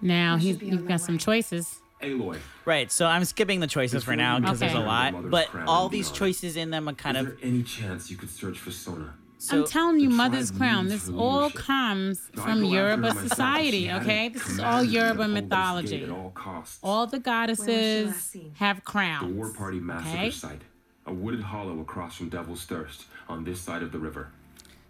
Now 0.01 0.35
We 0.35 0.41
he's 0.41 0.51
should 0.53 0.59
be 0.59 0.65
on 0.67 0.71
you've 0.73 0.81
our 0.83 0.87
got 0.89 1.01
some 1.01 1.17
choices. 1.17 1.79
Aloy, 2.01 2.37
Right. 2.65 2.91
So 2.91 3.05
I'm 3.07 3.23
skipping 3.25 3.61
the 3.61 3.67
choices 3.67 4.03
for 4.03 4.15
now 4.15 4.39
because 4.39 4.61
Okay. 4.61 4.71
there's 4.73 4.83
a 4.83 4.85
lot. 4.85 5.29
But 5.31 5.47
all 5.65 5.87
these 5.89 6.11
choices 6.11 6.57
in 6.57 6.69
them 6.69 6.87
are 6.89 6.93
kind 6.93 7.17
is 7.17 7.25
of. 7.25 7.33
Is 7.33 7.39
there 7.39 7.49
any 7.49 7.63
chance 7.63 8.11
you 8.11 8.17
could 8.17 8.29
search 8.29 8.59
for 8.59 8.71
Sona? 8.71 9.15
So, 9.45 9.59
I'm 9.61 9.67
telling 9.67 9.99
you, 9.99 10.09
Mother's 10.09 10.49
Crown. 10.51 10.87
This 10.87 11.07
all 11.09 11.49
comes 11.51 12.19
from 12.33 12.61
go 12.61 12.65
after 12.65 12.65
Yoruba 12.65 13.11
society. 13.29 13.91
Okay, 13.91 14.29
this 14.29 14.47
is 14.49 14.59
all 14.59 14.83
me 14.83 14.89
Yoruba 14.89 15.23
hold 15.23 15.35
this 15.35 15.41
gate 15.41 15.43
mythology. 15.43 16.09
All. 16.09 16.79
All 16.83 17.05
the 17.07 17.19
Where 17.19 17.47
was 17.47 17.55
she 17.57 17.69
goddesses 17.69 18.07
have 18.07 18.15
crowns. 18.15 18.57
have 18.57 18.83
The. 18.83 19.35
War 19.35 19.53
Party 19.53 19.79
massacre 19.79 20.09
okay? 20.17 20.31
site. 20.31 20.61
A 21.05 21.13
wooded 21.13 21.41
hollow 21.41 21.79
across 21.81 22.15
from 22.15 22.29
Devil's 22.29 22.63
Thirst 22.65 23.05
on 23.29 23.43
this 23.43 23.61
side 23.61 23.83
of 23.83 23.91
the 23.91 23.99
river. 23.99 24.29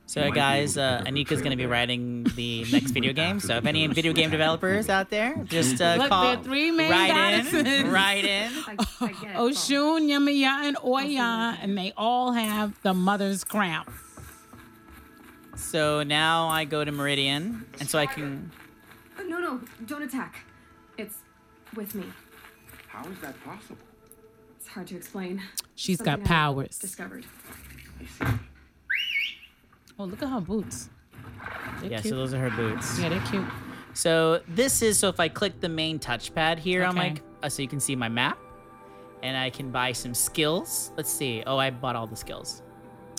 so 0.05 0.21
You 0.21 0.25
might 0.27 0.33
be 0.33 0.39
guys, 0.39 0.77
able 0.77 0.87
to 0.87 0.93
uh, 0.93 0.97
pick 0.99 1.01
up 1.01 1.07
a 1.07 1.11
Anika's 1.11 1.39
going 1.41 1.51
to 1.51 1.57
be 1.57 1.65
writing 1.65 2.23
the 2.35 2.65
next 2.71 2.91
video 2.91 3.11
game. 3.11 3.41
So 3.41 3.57
if 3.57 3.65
any 3.65 3.85
video 3.87 4.13
game 4.13 4.29
developers 4.39 4.87
out 4.87 5.09
there, 5.09 5.35
just 5.43 5.81
uh, 5.81 5.95
Look, 5.97 6.07
call. 6.09 6.35
there 6.35 6.43
three 6.43 6.71
main 6.71 6.89
Write 6.91 7.09
goddesses. 7.09 7.67
in. 7.67 7.91
Write 7.91 8.23
in. 8.23 8.51
I, 8.67 8.75
I 9.01 9.07
get 9.07 9.23
it. 9.31 9.33
Paul. 9.35 9.49
Oshun, 9.49 10.07
Yemaya, 10.07 10.63
and 10.67 10.77
Oya, 10.85 11.57
and 11.61 11.77
they 11.77 11.91
all 11.97 12.31
have 12.31 12.81
the 12.83 12.93
mother's 12.93 13.43
crown. 13.43 13.85
So 15.65 16.04
now 16.04 16.47
I 16.47 16.63
go 16.65 16.86
to 16.86 16.91
Meridian, 16.91 17.65
and 17.80 17.89
so 17.89 17.97
I 17.99 18.06
can. 18.06 18.51
Uh, 19.17 19.23
No, 19.23 19.39
no, 19.39 19.60
don't 19.88 20.04
attack. 20.04 20.45
It's 20.97 21.15
with 21.75 21.95
me. 21.95 22.06
How 22.88 23.01
is 23.10 23.17
that 23.19 23.36
possible? 23.43 23.78
It's 24.58 24.67
hard 24.67 24.88
to 24.88 24.95
explain. 24.95 25.41
She's 25.75 25.97
got 25.97 26.19
Something 26.19 26.25
I 26.28 26.30
powers. 26.30 26.78
Discovered. 26.80 27.25
I 27.99 28.06
see. 28.06 28.38
Oh, 29.99 30.06
look 30.06 30.21
at 30.21 30.30
her 30.30 30.39
boots. 30.41 30.89
They're 31.82 31.91
Yeah, 31.91 32.01
cute. 32.01 32.12
so 32.13 32.17
those 32.17 32.34
are 32.34 32.39
her 32.39 32.56
boots. 32.56 32.99
yeah, 32.99 33.10
they're 33.10 33.19
cute. 33.21 33.45
So 33.93 34.41
this 34.47 34.82
is 34.82 34.99
so 34.99 35.10
if 35.10 35.19
I 35.19 35.28
click 35.30 35.60
the 35.62 35.69
main 35.69 35.99
touchpad 35.99 36.60
here 36.60 36.84
on 36.86 36.95
my, 36.95 37.12
Okay. 37.12 37.21
uh, 37.43 37.49
so 37.49 37.62
you 37.62 37.67
can 37.67 37.80
see 37.80 37.95
my 37.95 38.10
map, 38.10 38.38
and 39.23 39.36
I 39.36 39.49
can 39.49 39.71
buy 39.71 39.93
some 39.93 40.13
skills. 40.13 40.91
Let's 40.95 41.10
see. 41.12 41.43
Oh, 41.47 41.58
I 41.58 41.69
bought 41.71 41.95
all 41.95 42.08
the 42.08 42.15
skills. 42.15 42.62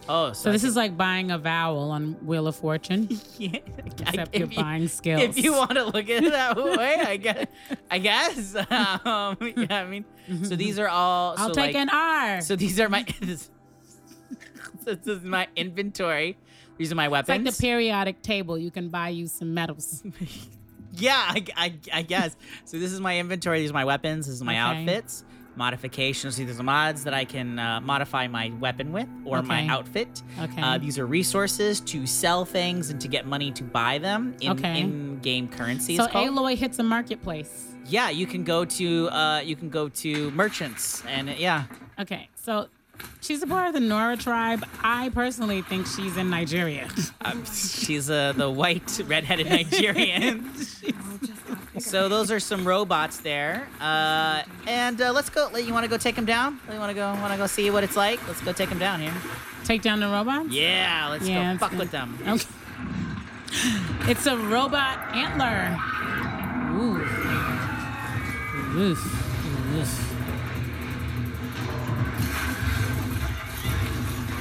Oh, 0.08 0.28
so, 0.32 0.34
So 0.34 0.52
this 0.52 0.62
can- 0.62 0.68
is 0.70 0.76
like 0.76 0.96
buying 0.96 1.30
a 1.32 1.38
vowel 1.38 1.90
on 1.90 2.12
Wheel 2.24 2.46
of 2.46 2.54
Fortune, 2.56 3.08
yeah, 3.38 3.58
except 3.86 4.34
if 4.34 4.40
you're 4.40 4.48
you- 4.48 4.56
buying 4.62 4.88
skills. 4.88 5.20
If 5.36 5.36
you 5.42 5.52
want 5.52 5.72
to 5.72 5.84
look 5.84 6.08
at 6.08 6.22
it 6.24 6.32
that 6.32 6.56
way, 6.78 6.94
I 7.00 7.16
guess. 7.16 7.46
I 7.90 7.98
guess. 7.98 8.54
Um, 8.54 9.36
yeah, 9.56 9.82
I 9.82 9.86
mean, 9.86 10.04
so 10.44 10.54
these 10.56 10.78
are 10.78 10.88
all. 10.88 11.34
I'll 11.36 11.50
take 11.50 11.74
like, 11.74 11.76
an 11.76 11.88
R. 11.90 12.40
So 12.40 12.54
these 12.56 12.78
are 12.78 12.88
my. 12.88 13.04
This, 13.20 13.50
this 14.84 15.06
is 15.06 15.24
my 15.24 15.48
inventory. 15.56 16.36
These 16.78 16.92
are 16.92 16.94
my 16.94 17.06
it's 17.06 17.12
weapons. 17.12 17.44
like 17.44 17.54
the 17.54 17.60
periodic 17.60 18.22
table. 18.22 18.56
You 18.58 18.70
can 18.70 18.88
buy 18.88 19.08
you 19.08 19.26
some 19.26 19.54
medals. 19.54 20.04
Yeah, 20.98 21.16
I, 21.16 21.44
I, 21.56 21.74
I 21.92 22.02
guess. 22.02 22.36
So 22.64 22.78
this 22.78 22.92
is 22.92 23.00
my 23.00 23.18
inventory. 23.18 23.60
These 23.60 23.70
are 23.70 23.74
my 23.74 23.84
weapons. 23.84 24.26
This 24.26 24.36
is 24.36 24.42
my 24.42 24.52
Okay. 24.52 24.80
outfits. 24.82 25.24
Modifications. 25.56 26.36
See, 26.36 26.44
there's 26.44 26.62
mods 26.62 27.04
that 27.04 27.14
I 27.14 27.24
can 27.24 27.58
uh, 27.58 27.80
modify 27.80 28.26
my 28.28 28.52
weapon 28.60 28.92
with 28.92 29.08
or 29.24 29.42
my 29.42 29.66
outfit. 29.68 30.22
Okay. 30.40 30.60
Uh, 30.62 30.78
these 30.78 30.98
are 30.98 31.06
resources 31.06 31.80
to 31.82 32.06
sell 32.06 32.44
things 32.44 32.90
and 32.90 33.00
to 33.00 33.08
get 33.08 33.26
money 33.26 33.50
to 33.52 33.64
buy 33.64 33.98
them 33.98 34.36
in 34.40 34.52
Okay. 34.52 34.80
in-game 34.80 35.48
currency. 35.48 35.96
so 35.96 36.04
it's 36.04 36.12
called. 36.12 36.28
Aloy 36.30 36.56
hits 36.56 36.78
a 36.78 36.82
marketplace. 36.82 37.68
yeah, 37.86 38.10
you 38.10 38.26
can 38.26 38.44
go 38.44 38.64
to 38.64 39.08
uh, 39.10 39.40
you 39.40 39.56
can 39.56 39.68
go 39.70 39.88
to 39.88 40.30
merchants 40.32 41.02
and 41.08 41.28
uh, 41.30 41.34
yeah. 41.36 41.64
Okay, 41.98 42.28
so 42.34 42.68
she's 43.20 43.42
a 43.42 43.46
part 43.46 43.68
of 43.68 43.74
the 43.74 43.80
Nora 43.80 44.16
tribe. 44.16 44.64
I 44.82 45.08
personally 45.10 45.62
think 45.62 45.86
she's 45.86 46.16
in 46.16 46.28
Nigeria. 46.30 46.88
Um, 47.24 47.44
she's 47.44 48.08
uh, 48.08 48.32
the 48.36 48.48
white 48.48 49.00
redheaded 49.06 49.48
Nigerian. 49.48 50.48
All 51.76 51.80
just 51.80 51.92
got 51.92 51.98
bigger. 52.00 52.06
So 52.06 52.08
those 52.08 52.30
are 52.30 52.40
some 52.40 52.66
robots 52.66 53.18
there, 53.18 53.68
uh, 53.80 54.42
and 54.66 55.00
uh, 55.00 55.12
let's 55.12 55.28
go. 55.30 55.54
You 55.56 55.72
want 55.72 55.84
to 55.84 55.90
go 55.90 55.96
take 55.98 56.16
them 56.16 56.24
down? 56.24 56.58
You 56.72 56.78
want 56.78 56.90
to 56.90 56.94
go? 56.94 57.06
Want 57.14 57.32
to 57.32 57.36
go 57.38 57.46
see 57.46 57.70
what 57.70 57.84
it's 57.84 57.96
like? 57.96 58.26
Let's 58.26 58.40
go 58.40 58.52
take 58.52 58.68
them 58.68 58.78
down 58.78 59.00
here. 59.00 59.12
Take 59.64 59.82
down 59.82 60.00
the 60.00 60.08
robots? 60.08 60.48
Yeah, 60.50 61.08
let's 61.10 61.26
Yeah, 61.28 61.52
go 61.54 61.58
fuck 61.58 61.70
good. 61.70 61.78
with 61.80 61.90
them. 61.90 62.18
Okay. 62.26 62.44
It's 64.08 64.26
a 64.26 64.36
robot 64.36 64.98
antler. 65.16 65.76
Ooh. 66.76 67.00
Oof. 68.78 69.00
Oof. 69.74 70.02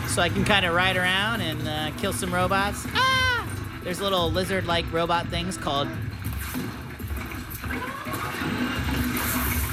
So 0.09 0.21
I 0.21 0.29
can 0.29 0.43
kind 0.45 0.65
of 0.65 0.73
ride 0.75 0.97
around 0.97 1.41
and 1.41 1.67
uh, 1.67 1.91
kill 1.97 2.13
some 2.13 2.33
robots. 2.33 2.85
Ah! 2.93 3.47
There's 3.83 3.99
little 4.01 4.31
lizard-like 4.31 4.85
robot 4.91 5.27
things 5.29 5.57
called. 5.57 5.87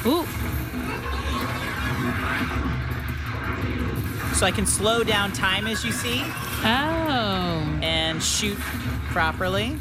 Ooh. 0.07 0.27
So 4.43 4.47
I 4.47 4.51
can 4.51 4.67
slow 4.67 5.05
down 5.05 5.31
time 5.31 5.69
as 5.69 5.85
you 5.85 5.93
see 5.93 6.21
Oh. 6.65 7.79
and 7.81 8.21
shoot 8.21 8.59
properly. 9.13 9.79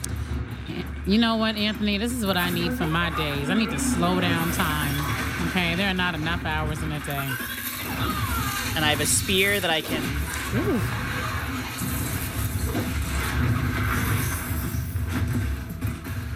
You 1.08 1.18
know 1.18 1.38
what, 1.38 1.56
Anthony? 1.56 1.98
This 1.98 2.12
is 2.12 2.24
what 2.28 2.38
I 2.38 2.52
need 2.52 2.74
for 2.74 2.86
my 2.86 3.10
days. 3.18 3.50
I 3.50 3.56
need 3.56 3.72
to 3.72 3.80
slow 3.80 4.22
down 4.22 4.52
time. 4.52 5.48
Okay, 5.48 5.74
there 5.74 5.90
are 5.90 5.96
not 5.96 6.14
enough 6.14 6.46
hours 6.46 6.78
in 6.84 6.92
a 6.92 7.00
day. 7.00 7.28
And 8.76 8.86
I 8.86 8.90
have 8.92 9.02
a 9.02 9.06
spear 9.08 9.60
that 9.60 9.72
I 9.72 9.82
can. 9.82 10.04
Ooh. 10.56 10.80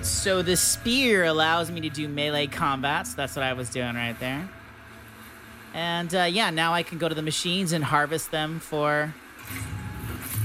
So 0.01 0.41
the 0.41 0.57
spear 0.57 1.25
allows 1.25 1.69
me 1.69 1.79
to 1.81 1.89
do 1.89 2.07
melee 2.07 2.47
combat. 2.47 3.05
So 3.05 3.17
that's 3.17 3.35
what 3.35 3.43
I 3.43 3.53
was 3.53 3.69
doing 3.69 3.93
right 3.93 4.19
there. 4.19 4.49
And 5.75 6.15
uh, 6.15 6.23
yeah, 6.23 6.51
now 6.51 6.73
I 6.73 6.83
can 6.83 6.97
go 6.97 7.09
to 7.09 7.13
the 7.13 7.21
machines 7.21 7.73
and 7.73 7.83
harvest 7.83 8.31
them 8.31 8.61
for 8.61 9.13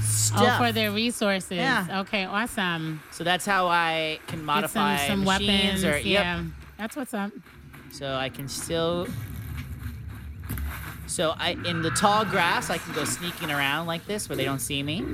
stuff. 0.01 0.59
Oh, 0.59 0.65
for 0.65 0.73
their 0.73 0.91
resources. 0.91 1.53
Yeah. 1.53 2.01
Okay, 2.01 2.25
awesome. 2.25 3.01
so 3.11 3.23
that's 3.23 3.45
how 3.45 3.67
I 3.67 4.19
can 4.27 4.39
Get 4.39 4.45
modify 4.45 4.97
some, 4.97 5.07
some 5.07 5.23
machines 5.23 5.83
weapons. 5.83 5.85
or 5.85 5.97
yep. 6.07 6.23
yeah. 6.23 6.43
That's 6.77 6.97
what's 6.97 7.13
up. 7.13 7.31
So 7.93 8.13
I 8.13 8.27
can 8.27 8.49
still. 8.49 9.07
So 11.07 11.33
I 11.37 11.51
in 11.65 11.81
the 11.81 11.91
tall 11.91 12.25
grass 12.25 12.69
I 12.69 12.77
can 12.77 12.93
go 12.93 13.05
sneaking 13.05 13.51
around 13.51 13.87
like 13.87 14.05
this 14.07 14.27
where 14.27 14.35
they 14.35 14.45
don't 14.45 14.59
see 14.59 14.83
me. 14.83 15.05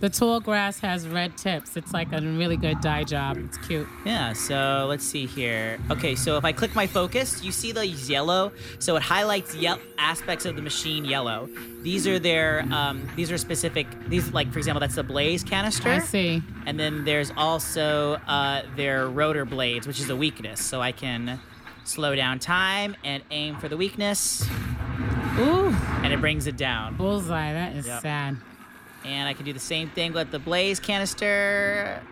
The 0.00 0.08
tall 0.08 0.40
grass 0.40 0.78
has 0.80 1.06
red 1.06 1.36
tips. 1.36 1.76
It's 1.76 1.92
like 1.92 2.10
a 2.14 2.20
really 2.22 2.56
good 2.56 2.80
dye 2.80 3.04
job. 3.04 3.36
It's 3.36 3.58
cute. 3.58 3.86
Yeah, 4.06 4.32
so 4.32 4.86
let's 4.88 5.04
see 5.04 5.26
here. 5.26 5.78
Okay, 5.90 6.14
so 6.14 6.38
if 6.38 6.44
I 6.46 6.52
click 6.52 6.74
my 6.74 6.86
focus, 6.86 7.44
you 7.44 7.52
see 7.52 7.72
these 7.72 8.08
yellow. 8.08 8.50
So 8.78 8.96
it 8.96 9.02
highlights 9.02 9.54
ye- 9.54 9.74
aspects 9.98 10.46
of 10.46 10.56
the 10.56 10.62
machine 10.62 11.04
yellow. 11.04 11.50
These 11.82 12.06
are 12.06 12.18
their, 12.18 12.62
um, 12.72 13.06
these 13.14 13.30
are 13.30 13.36
specific. 13.36 13.86
These, 14.08 14.32
like 14.32 14.50
for 14.50 14.58
example, 14.58 14.80
that's 14.80 14.94
the 14.94 15.02
blaze 15.02 15.44
canister. 15.44 15.90
I 15.90 15.98
see. 15.98 16.42
And 16.64 16.80
then 16.80 17.04
there's 17.04 17.30
also 17.36 18.14
uh, 18.26 18.62
their 18.76 19.06
rotor 19.06 19.44
blades, 19.44 19.86
which 19.86 20.00
is 20.00 20.08
a 20.08 20.16
weakness. 20.16 20.62
So 20.64 20.80
I 20.80 20.92
can 20.92 21.38
slow 21.84 22.16
down 22.16 22.38
time 22.38 22.96
and 23.04 23.22
aim 23.30 23.56
for 23.58 23.68
the 23.68 23.76
weakness, 23.76 24.48
Ooh, 25.38 25.74
and 26.02 26.10
it 26.12 26.20
brings 26.22 26.46
it 26.46 26.56
down. 26.56 26.96
bullseye. 26.96 27.52
That 27.52 27.76
is 27.76 27.86
Yep. 27.86 28.00
sad. 28.02 28.36
And 29.04 29.28
I 29.28 29.32
can 29.32 29.44
do 29.44 29.52
the 29.52 29.58
same 29.58 29.88
thing 29.90 30.12
with 30.12 30.30
the 30.30 30.38
blaze 30.38 30.78
canister. 30.78 32.02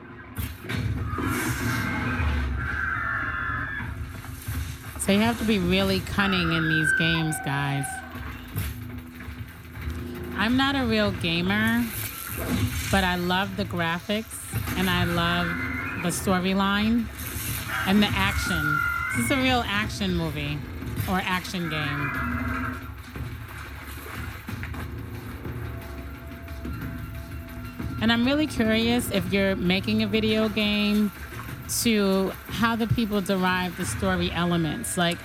So 5.00 5.12
you 5.12 5.20
have 5.20 5.38
to 5.38 5.44
be 5.44 5.58
really 5.58 6.00
cunning 6.00 6.52
in 6.52 6.68
these 6.68 6.92
games, 6.98 7.34
guys. 7.44 7.86
I'm 10.36 10.56
not 10.56 10.76
a 10.76 10.84
real 10.84 11.12
gamer, 11.12 11.84
but 12.90 13.04
I 13.04 13.16
love 13.16 13.56
the 13.56 13.64
graphics 13.64 14.44
and 14.76 14.88
I 14.88 15.04
love 15.04 15.46
the 16.02 16.10
storyline 16.10 17.06
and 17.86 18.02
the 18.02 18.08
action. 18.10 18.78
This 19.16 19.24
is 19.24 19.30
a 19.32 19.36
real 19.36 19.64
action 19.66 20.14
movie 20.14 20.58
or 21.08 21.20
action 21.24 21.70
game. 21.70 22.67
And 28.00 28.12
I'm 28.12 28.24
really 28.24 28.46
curious 28.46 29.10
if 29.10 29.32
you're 29.32 29.56
making 29.56 30.02
a 30.02 30.06
video 30.06 30.48
game 30.48 31.10
to 31.82 32.30
how 32.46 32.76
the 32.76 32.86
people 32.86 33.20
derive 33.20 33.76
the 33.76 33.84
story 33.84 34.30
elements. 34.30 34.96
Like, 34.96 35.18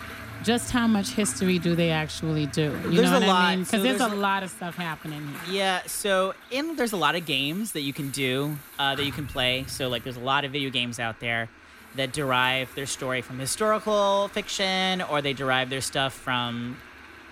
just 0.43 0.71
how 0.71 0.87
much 0.87 1.11
history 1.11 1.57
do 1.59 1.75
they 1.75 1.91
actually 1.91 2.47
do? 2.47 2.63
You 2.89 2.95
There's 2.97 3.11
know 3.11 3.17
a 3.17 3.19
what 3.21 3.27
lot. 3.29 3.41
I 3.45 3.55
mean? 3.55 3.65
So 3.65 3.71
Because 3.71 3.83
there's, 3.83 3.99
there's 3.99 4.11
a 4.11 4.15
a- 4.15 4.17
lot 4.17 4.43
of 4.43 4.49
stuff 4.49 4.75
happening 4.75 5.25
here. 5.45 5.53
Yeah, 5.55 5.81
so 5.85 6.33
in 6.51 6.75
there's 6.75 6.91
a 6.91 6.97
lot 6.97 7.15
of 7.15 7.25
games 7.25 7.71
that 7.73 7.81
you 7.81 7.93
can 7.93 8.09
do 8.09 8.57
uh, 8.77 8.95
that 8.95 9.05
you 9.05 9.11
can 9.13 9.25
play. 9.25 9.63
So 9.67 9.87
like 9.87 10.03
there's 10.03 10.17
a 10.17 10.21
lot 10.21 10.43
of 10.43 10.51
video 10.51 10.69
games 10.69 10.99
out 10.99 11.19
there 11.21 11.49
that 11.95 12.11
derive 12.11 12.73
their 12.75 12.87
story 12.87 13.21
from 13.21 13.39
historical 13.39 14.27
fiction 14.29 15.01
or 15.03 15.21
they 15.21 15.31
derive 15.33 15.69
their 15.69 15.79
stuff 15.81 16.13
from 16.13 16.75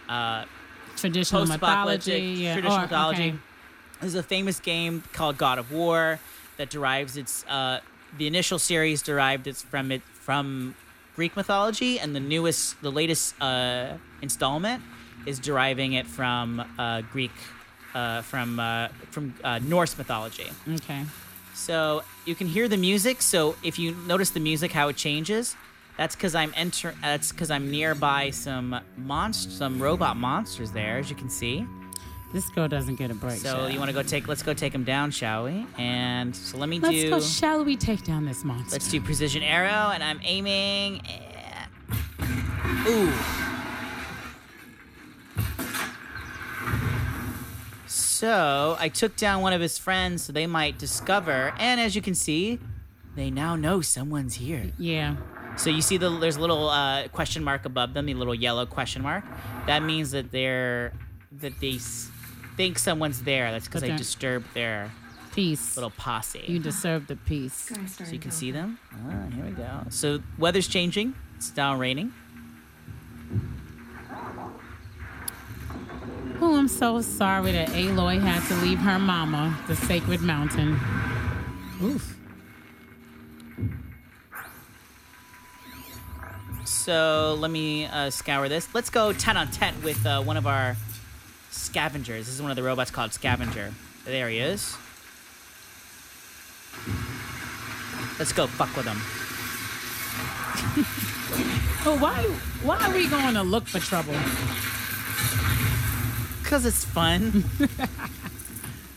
uh, 0.08 0.46
Traditional 0.96 1.46
mythology. 1.48 2.20
Yeah. 2.38 2.54
traditional 2.54 2.78
or- 2.78 2.82
mythology. 2.84 3.30
okay. 3.30 3.38
There's 4.02 4.16
a 4.16 4.24
famous 4.24 4.60
game 4.60 5.04
called 5.14 5.38
God 5.38 5.60
of 5.60 5.72
War 5.72 6.20
that 6.58 6.70
derives 6.70 7.18
its 7.18 7.46
uh, 7.48 7.80
the 8.18 8.28
initial 8.28 8.60
series 8.60 9.02
derived 9.02 9.48
its 9.48 9.62
from 9.62 9.92
it 9.92 10.02
from 10.02 10.76
Greek 11.16 11.36
mythology, 11.36 12.00
and 12.00 12.16
the 12.16 12.20
newest, 12.20 12.82
the 12.82 12.92
latest 12.92 13.40
uh, 13.42 13.94
installment 14.22 14.82
is 15.26 15.40
deriving 15.40 15.94
it 15.94 16.08
from 16.08 16.64
uh, 16.80 17.02
Greek, 17.12 17.32
uh, 17.94 18.22
from 18.22 18.60
uh, 18.60 18.88
from 19.12 19.34
uh, 19.44 19.60
Norse 19.60 19.98
mythology. 19.98 20.50
Okay. 20.68 21.04
So 21.54 22.04
you 22.26 22.34
can 22.34 22.48
hear 22.48 22.68
the 22.68 22.78
music. 22.78 23.22
So 23.22 23.56
if 23.64 23.78
you 23.78 23.94
notice 24.08 24.32
the 24.32 24.40
music, 24.40 24.72
how 24.72 24.88
it 24.88 24.96
changes, 24.96 25.56
that's 25.98 26.16
because 26.16 26.34
I'm 26.34 26.54
enter. 26.56 26.96
That's 27.02 27.32
because 27.32 27.52
I'm 27.52 27.70
nearby 27.70 28.32
some 28.32 28.80
monst- 29.00 29.52
some 29.52 29.82
robot 29.82 30.18
monsters 30.18 30.72
there, 30.72 30.98
as 30.98 31.10
you 31.10 31.16
can 31.16 31.30
see. 31.30 31.68
This 32.34 32.50
girl 32.50 32.68
doesn't 32.68 32.96
get 32.96 33.12
a 33.12 33.14
break. 33.14 33.40
So 33.40 33.68
you 33.68 33.78
want 33.78 33.90
to 33.90 33.94
go 33.94 34.04
take? 34.04 34.28
Let's 34.28 34.44
go 34.44 34.54
take 34.54 34.74
him 34.74 34.84
down, 34.84 35.12
shall 35.12 35.46
we? 35.46 35.66
And 35.78 36.34
so 36.36 36.58
let 36.58 36.70
me 36.70 36.80
do 36.80 36.88
Let's 36.88 37.10
go. 37.10 37.20
Shall 37.20 37.66
we 37.66 37.76
take 37.76 38.04
down 38.04 38.26
this 38.26 38.44
monster? 38.46 38.72
let's 38.72 38.90
do 38.90 39.02
precision 39.02 39.44
arrow, 39.44 39.92
and 39.92 40.02
I'm 40.02 40.22
aiming. 40.24 41.02
At, 41.06 41.70
ooh. 42.88 43.12
So 47.88 48.78
I 48.80 48.88
took 48.88 49.16
down 49.16 49.42
one 49.42 49.52
of 49.52 49.60
his 49.60 49.78
friends, 49.78 50.24
so 50.24 50.32
they 50.32 50.48
might 50.48 50.78
discover. 50.78 51.54
And 51.58 51.82
as 51.82 51.96
you 51.96 52.02
can 52.02 52.16
see, 52.16 52.60
they 53.16 53.30
now 53.30 53.56
know 53.56 53.82
someone's 53.82 54.36
here. 54.36 54.72
Yeah. 54.78 55.18
So 55.58 55.70
you 55.70 55.82
see 55.82 55.98
the 55.98 56.10
there's 56.18 56.38
a 56.38 56.40
little 56.40 56.70
uh, 56.70 57.10
question 57.10 57.44
mark 57.44 57.66
above 57.66 57.94
them, 57.94 58.06
the 58.06 58.14
little 58.14 58.36
yellow 58.36 58.66
question 58.66 59.02
mark. 59.02 59.26
That 59.68 59.84
means 59.84 60.12
that 60.12 60.32
they're 60.32 60.94
that 61.40 61.60
they 61.60 61.80
think 62.62 62.78
someone's 62.78 63.24
there. 63.24 63.52
That's 63.52 63.66
because 63.68 63.82
I 63.82 63.88
Okay. 63.88 63.98
disturbed 63.98 64.54
their 64.54 64.92
Peace. 65.34 65.76
little 65.76 65.90
posse. 65.90 66.44
You 66.48 66.60
deserve 66.60 67.08
the 67.08 67.16
peace. 67.16 67.72
So 67.98 68.04
you 68.12 68.20
can 68.20 68.30
see 68.30 68.52
them. 68.52 68.78
Ah, 68.94 69.26
here 69.34 69.46
we 69.46 69.52
go. 69.52 69.86
So 69.90 70.20
weather's 70.38 70.68
changing. 70.68 71.16
It's 71.38 71.56
now 71.58 71.76
raining. 71.76 72.14
Oh, 76.40 76.56
I'm 76.56 76.68
so 76.68 77.02
sorry 77.02 77.52
that 77.54 77.70
Aloy 77.70 78.22
had 78.22 78.48
to 78.50 78.56
leave 78.64 78.78
her 78.80 79.00
mama, 79.00 79.58
the 79.68 79.76
sacred 79.76 80.22
mountain. 80.22 80.80
Oof. 81.82 82.16
So 86.66 87.36
let 87.40 87.50
me 87.50 87.86
uh, 87.88 88.12
scour 88.12 88.48
this. 88.50 88.68
Let's 88.76 88.92
go 88.92 89.14
10 89.14 89.36
on 89.38 89.48
10 89.50 89.82
with 89.82 90.06
uh, 90.06 90.22
one 90.22 90.38
of 90.38 90.46
our 90.46 90.76
scavengers. 91.72 92.26
This 92.26 92.36
is 92.36 92.42
one 92.42 92.52
of 92.52 92.58
the 92.58 92.64
robots 92.64 92.92
called 92.92 93.14
Scavenger. 93.14 93.72
There 94.04 94.28
he 94.28 94.40
is. 94.40 94.76
Let's 98.20 98.34
go 98.34 98.46
fuck 98.46 98.76
with 98.76 98.86
him. 98.86 98.98
But 101.84 102.00
why 102.00 102.22
why 102.62 102.78
are 102.86 102.94
we 102.94 103.08
going 103.08 103.34
to 103.34 103.42
look 103.42 103.66
for 103.66 103.80
trouble? 103.80 104.14
Because 106.44 106.66
it's 106.66 106.84
fun. 106.86 107.44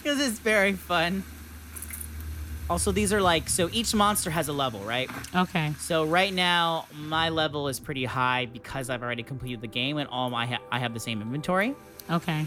Because 0.02 0.20
it's 0.20 0.38
very 0.38 0.74
fun. 0.74 1.22
Also, 2.68 2.92
these 2.92 3.10
are 3.10 3.22
like, 3.22 3.48
so 3.48 3.70
each 3.72 3.94
monster 3.94 4.28
has 4.28 4.48
a 4.48 4.52
level, 4.52 4.80
right? 4.80 5.08
Okay. 5.34 5.72
So 5.78 6.04
right 6.04 6.34
now, 6.34 6.84
my 6.94 7.30
level 7.30 7.68
is 7.68 7.80
pretty 7.80 8.04
high 8.04 8.44
because 8.44 8.90
I've 8.90 9.02
already 9.02 9.22
completed 9.22 9.62
the 9.62 9.66
game 9.66 9.96
and 9.96 10.06
all 10.10 10.28
my 10.28 10.44
ha- 10.44 10.60
I 10.70 10.78
have 10.78 10.92
the 10.92 11.00
same 11.00 11.22
inventory. 11.22 11.74
Okay. 12.10 12.44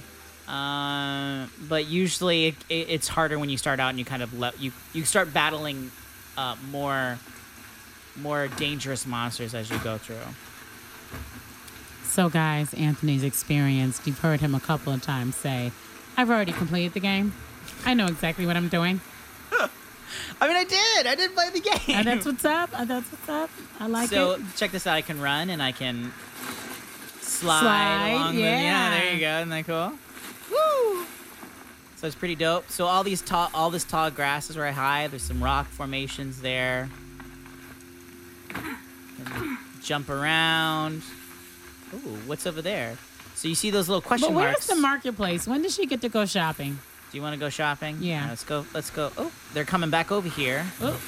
Uh, 0.47 1.47
but 1.67 1.87
usually 1.87 2.47
it, 2.47 2.55
it, 2.69 2.89
it's 2.89 3.07
harder 3.09 3.37
when 3.37 3.49
you 3.49 3.57
start 3.57 3.79
out 3.79 3.89
and 3.89 3.99
you 3.99 4.05
kind 4.05 4.23
of 4.23 4.37
let 4.37 4.61
you 4.61 4.71
you 4.93 5.03
start 5.03 5.33
battling 5.33 5.91
uh, 6.37 6.55
more 6.71 7.19
more 8.15 8.47
dangerous 8.47 9.05
monsters 9.05 9.53
as 9.53 9.69
you 9.69 9.77
go 9.79 9.97
through. 9.97 10.15
So 12.03 12.29
guys, 12.29 12.73
Anthony's 12.73 13.23
experienced. 13.23 14.07
You've 14.07 14.19
heard 14.19 14.39
him 14.39 14.55
a 14.55 14.59
couple 14.59 14.93
of 14.93 15.01
times 15.03 15.35
say, 15.35 15.71
I've 16.15 16.29
already 16.29 16.51
completed 16.51 16.93
the 16.93 16.99
game. 16.99 17.33
I 17.85 17.93
know 17.93 18.05
exactly 18.07 18.45
what 18.45 18.57
I'm 18.57 18.69
doing. 18.69 19.01
I 20.41 20.47
mean, 20.47 20.57
I 20.57 20.63
did. 20.63 21.07
I 21.07 21.15
did 21.15 21.35
play 21.35 21.49
the 21.51 21.59
game. 21.59 21.95
And 21.95 22.07
that's 22.07 22.25
what's 22.25 22.45
up. 22.45 22.69
And 22.73 22.89
that's 22.89 23.11
what's 23.11 23.29
up. 23.29 23.49
I 23.79 23.87
like 23.87 24.09
so 24.09 24.31
it. 24.31 24.37
So 24.37 24.43
check 24.55 24.71
this 24.71 24.87
out. 24.87 24.95
I 24.95 25.01
can 25.01 25.21
run 25.21 25.49
and 25.49 25.61
I 25.61 25.71
can 25.71 26.11
slide, 27.21 27.61
Slide, 27.61 28.11
along. 28.13 28.35
The, 28.35 28.41
yeah, 28.41 28.61
yeah. 28.61 28.89
there 28.89 29.13
you 29.13 29.19
go. 29.19 29.37
Isn't 29.37 29.49
that 29.49 29.65
cool? 29.65 30.06
Woo! 30.51 31.05
So 31.97 32.05
it's 32.07 32.15
pretty 32.15 32.35
dope. 32.35 32.69
So 32.69 32.85
all 32.85 33.03
these 33.03 33.21
tall, 33.21 33.49
all 33.53 33.69
this 33.69 33.83
tall 33.83 34.11
grass 34.11 34.49
is 34.49 34.55
very 34.55 34.71
high. 34.73 35.07
There's 35.07 35.23
some 35.23 35.43
rock 35.43 35.67
formations 35.67 36.41
there. 36.41 36.89
Jump 39.81 40.09
around. 40.09 41.01
Ooh, 41.93 42.17
what's 42.25 42.45
over 42.45 42.61
there? 42.61 42.97
So 43.35 43.47
you 43.47 43.55
see 43.55 43.69
those 43.69 43.87
little 43.87 44.01
question 44.01 44.29
But 44.29 44.35
where's 44.35 44.53
marks. 44.53 44.67
the 44.67 44.75
marketplace? 44.75 45.47
When 45.47 45.61
does 45.61 45.73
she 45.75 45.85
get 45.85 46.01
to 46.01 46.09
go 46.09 46.25
shopping? 46.25 46.77
Do 47.11 47.17
you 47.17 47.21
want 47.21 47.33
to 47.33 47.39
go 47.39 47.49
shopping? 47.49 47.97
Yeah. 48.01 48.15
Alright, 48.15 48.29
let's 48.31 48.43
go. 48.43 48.65
Let's 48.73 48.89
go. 48.89 49.11
Oh, 49.17 49.31
they're 49.53 49.63
coming 49.63 49.89
back 49.89 50.11
over 50.11 50.27
here. 50.27 50.65
Oh, 50.81 50.99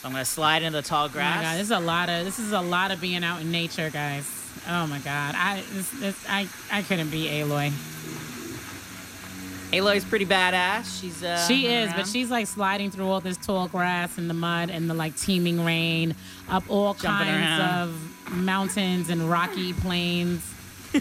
So 0.00 0.06
I'm 0.08 0.12
gonna 0.12 0.24
slide 0.24 0.62
into 0.62 0.80
the 0.80 0.86
tall 0.86 1.08
grass. 1.08 1.34
oh 1.34 1.38
my 1.38 1.42
god, 1.42 1.54
this 1.58 1.64
is 1.66 1.70
a 1.72 1.80
lot 1.80 2.08
of 2.08 2.24
this 2.24 2.38
is 2.38 2.52
a 2.52 2.60
lot 2.60 2.90
of 2.92 3.00
being 3.00 3.24
out 3.24 3.40
in 3.40 3.50
nature, 3.50 3.90
guys. 3.90 4.28
Oh 4.68 4.86
my 4.86 4.98
god, 5.00 5.34
I 5.36 5.62
this, 5.72 5.90
this 5.90 6.24
I 6.28 6.48
I 6.70 6.82
couldn't 6.82 7.10
be 7.10 7.24
Aloy. 7.26 7.72
Aloy's 9.72 10.04
pretty 10.04 10.26
badass. 10.26 11.00
She's 11.00 11.22
uh, 11.22 11.38
she 11.46 11.66
is, 11.66 11.88
around. 11.88 11.96
but 11.96 12.06
she's 12.06 12.30
like 12.30 12.46
sliding 12.46 12.90
through 12.90 13.08
all 13.08 13.20
this 13.20 13.36
tall 13.38 13.68
grass 13.68 14.18
and 14.18 14.28
the 14.28 14.34
mud 14.34 14.70
and 14.70 14.88
the 14.90 14.94
like 14.94 15.16
teeming 15.16 15.64
rain, 15.64 16.14
up 16.48 16.64
all 16.68 16.94
Jumping 16.94 17.26
kinds 17.26 17.60
around. 17.60 17.88
of 17.88 18.32
mountains 18.32 19.08
and 19.08 19.30
rocky 19.30 19.72
plains. 19.72 20.46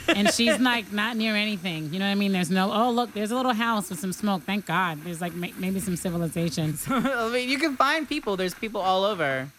and 0.08 0.32
she's 0.34 0.58
like 0.72 0.92
not 0.94 1.18
near 1.18 1.36
anything. 1.36 1.92
You 1.94 2.00
know 2.00 2.06
what 2.06 2.12
I 2.12 2.16
mean? 2.16 2.32
There's 2.32 2.50
no. 2.50 2.72
Oh 2.72 2.92
look, 2.92 3.14
there's 3.14 3.32
a 3.32 3.36
little 3.36 3.54
house 3.54 3.90
with 3.90 4.00
some 4.00 4.14
smoke. 4.14 4.44
Thank 4.44 4.66
God. 4.66 5.04
There's 5.04 5.20
like 5.20 5.34
ma- 5.34 5.48
maybe 5.58 5.80
some 5.82 5.98
civilization. 5.98 6.78
I 6.88 7.30
mean, 7.30 7.50
you 7.50 7.58
can 7.58 7.76
find 7.76 8.08
people. 8.08 8.38
There's 8.38 8.54
people 8.54 8.80
all 8.80 9.04
over. 9.04 9.50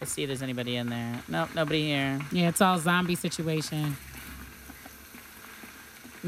Let's 0.00 0.12
see 0.12 0.22
if 0.22 0.28
there's 0.28 0.42
anybody 0.42 0.76
in 0.76 0.90
there. 0.90 1.20
Nope, 1.28 1.50
nobody 1.56 1.86
here. 1.86 2.20
Yeah, 2.32 2.48
it's 2.48 2.60
all 2.60 2.78
zombie 2.78 3.14
situation. 3.16 3.96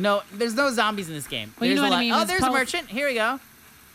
No, 0.01 0.23
there's 0.33 0.55
no 0.55 0.71
zombies 0.71 1.09
in 1.09 1.15
this 1.15 1.27
game. 1.27 1.53
Well, 1.61 1.69
you 1.69 1.77
there's 1.77 1.83
know 1.83 1.89
a 1.89 1.91
what 1.91 1.97
I 1.97 2.01
mean, 2.01 2.13
Oh, 2.13 2.23
it's 2.23 2.31
there's 2.31 2.43
a 2.43 2.51
merchant. 2.51 2.89
Here 2.89 3.07
we 3.07 3.15
go. 3.15 3.39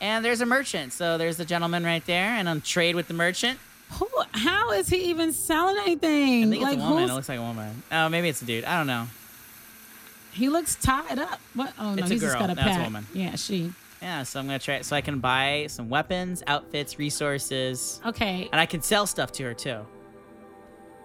And 0.01 0.23
there's 0.23 0.41
a 0.41 0.45
merchant. 0.45 0.93
So 0.93 1.17
there's 1.17 1.37
the 1.37 1.45
gentleman 1.45 1.83
right 1.83 2.05
there, 2.05 2.29
and 2.29 2.47
I'm 2.49 2.61
trade 2.61 2.95
with 2.95 3.07
the 3.07 3.13
merchant. 3.13 3.59
Who? 3.91 4.07
How 4.33 4.71
is 4.71 4.89
he 4.89 4.97
even 5.09 5.31
selling 5.31 5.77
anything? 5.77 6.45
I 6.45 6.49
think 6.49 6.63
like 6.63 6.73
it's 6.77 6.83
a 6.85 6.89
woman. 6.89 7.09
It 7.09 7.13
looks 7.13 7.29
like 7.29 7.39
a 7.39 7.41
woman. 7.41 7.83
Oh, 7.91 8.09
maybe 8.09 8.29
it's 8.29 8.41
a 8.41 8.45
dude. 8.45 8.65
I 8.65 8.77
don't 8.77 8.87
know. 8.87 9.07
He 10.31 10.49
looks 10.49 10.75
tied 10.75 11.17
up. 11.19 11.39
What? 11.53 11.73
Oh 11.79 11.93
no, 11.95 12.01
It's 12.01 12.09
a 12.11 12.13
he's 12.15 12.21
just 12.21 12.33
girl. 12.37 12.47
got 12.47 12.49
a 12.49 12.55
No, 12.55 12.67
it's 12.67 12.77
a 12.77 12.81
woman. 12.83 13.07
Yeah, 13.13 13.35
she. 13.35 13.71
Yeah, 14.01 14.23
so 14.23 14.39
I'm 14.39 14.45
gonna 14.47 14.59
try 14.59 14.81
so 14.81 14.95
I 14.95 15.01
can 15.01 15.19
buy 15.19 15.65
some 15.69 15.87
weapons, 15.89 16.43
outfits, 16.45 16.99
resources, 16.99 18.01
Okay, 18.05 18.49
and 18.51 18.59
I 18.59 18.65
can 18.65 18.81
sell 18.81 19.07
stuff 19.07 19.31
to 19.33 19.43
her 19.43 19.53
too. 19.53 19.79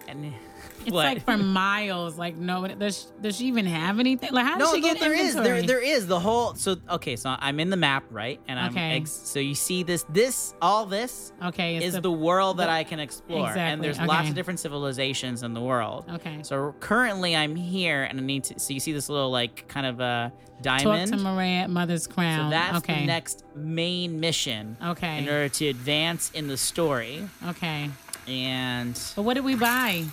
And 0.09 0.35
it's 0.81 0.91
what? 0.93 1.05
like 1.05 1.25
for 1.25 1.37
miles. 1.37 2.17
Like 2.19 2.37
no, 2.37 2.67
does 2.67 3.13
does 3.21 3.37
she 3.37 3.47
even 3.47 3.67
have 3.67 3.99
anything? 3.99 4.33
Like 4.33 4.47
how 4.47 4.59
does 4.59 4.69
no, 4.69 4.75
she 4.75 4.81
no, 4.81 4.89
get 4.93 5.01
there 5.01 5.13
is 5.13 5.35
there 5.35 5.57
inventory? 5.57 5.67
there 5.67 5.83
is 5.97 6.07
the 6.07 6.19
whole. 6.21 6.55
So 6.55 6.77
okay, 6.89 7.17
so 7.17 7.35
I'm 7.39 7.61
in 7.61 7.71
the 7.71 7.77
map 7.77 8.05
right, 8.11 8.41
and 8.49 8.59
I'm 8.59 8.71
Okay. 8.73 8.97
ex- 8.97 9.11
so 9.11 9.39
you 9.39 9.55
see 9.55 9.83
this 9.83 10.05
this 10.09 10.55
all 10.63 10.87
this 10.87 11.33
Okay, 11.43 11.77
is 11.85 11.95
the- 11.95 12.01
the, 12.01 12.11
world 12.11 12.59
that 12.59 12.67
the- 12.67 12.73
I 12.73 12.85
can 12.85 13.01
explore, 13.01 13.49
exactly, 13.49 13.63
and 13.73 13.83
there's 13.85 14.01
lots 14.01 14.29
of 14.29 14.35
different 14.35 14.61
civilizations 14.61 15.43
in 15.43 15.55
the 15.55 15.61
world. 15.61 16.05
Okay. 16.11 16.39
So 16.43 16.75
currently 16.81 17.37
I'm 17.37 17.55
here, 17.57 18.05
and 18.05 18.19
I 18.19 18.23
need 18.23 18.45
to. 18.45 18.59
So 18.59 18.73
you 18.73 18.81
see 18.81 18.93
this 18.93 19.09
little 19.09 19.31
like 19.31 19.67
kind 19.69 19.87
of 19.87 20.01
a 20.01 20.33
diamond. 20.63 21.11
Talk 21.11 21.19
to 21.19 21.25
Maria 21.25 21.61
at 21.63 21.71
Mother's 21.71 22.07
Crown. 22.07 22.47
So 22.47 22.51
that's 22.51 22.79
okay. 22.79 23.01
the 23.01 23.07
next 23.07 23.45
main 23.55 24.21
mission. 24.21 24.77
Okay. 24.85 25.19
In 25.19 25.25
order 25.29 25.49
to 25.49 25.69
advance 25.69 26.31
in 26.33 26.49
the 26.49 26.57
story, 26.57 27.29
Okay. 27.49 27.91
and 28.29 28.99
But 29.17 29.23
what 29.23 29.35
did 29.35 29.45
we 29.45 29.55
buy? 29.55 30.05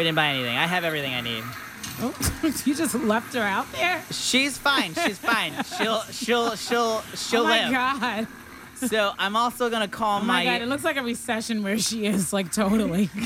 We 0.00 0.04
didn't 0.04 0.16
buy 0.16 0.28
anything. 0.28 0.56
I 0.56 0.66
have 0.66 0.84
everything 0.84 1.12
I 1.12 1.20
need. 1.20 1.44
Oh, 2.00 2.14
you 2.64 2.74
just 2.74 2.94
left 2.94 3.34
her 3.34 3.42
out 3.42 3.70
there. 3.72 4.02
She's 4.10 4.56
fine. 4.56 4.94
She's 4.94 5.18
fine. 5.32 5.52
She'll 5.76 6.00
she'll 6.04 6.56
she'll 6.56 7.02
she'll 7.14 7.42
oh 7.42 7.44
my 7.44 7.68
live. 7.68 7.70
god. 7.70 8.26
So 8.88 9.12
I'm 9.18 9.36
also 9.36 9.68
gonna 9.68 9.88
call 9.88 10.20
my. 10.20 10.40
Oh 10.40 10.44
my 10.46 10.52
god, 10.52 10.62
it 10.62 10.68
looks 10.68 10.84
like 10.84 10.96
a 10.96 11.02
recession 11.02 11.62
where 11.62 11.76
she 11.76 12.06
is, 12.06 12.32
like 12.32 12.50
totally. 12.50 13.10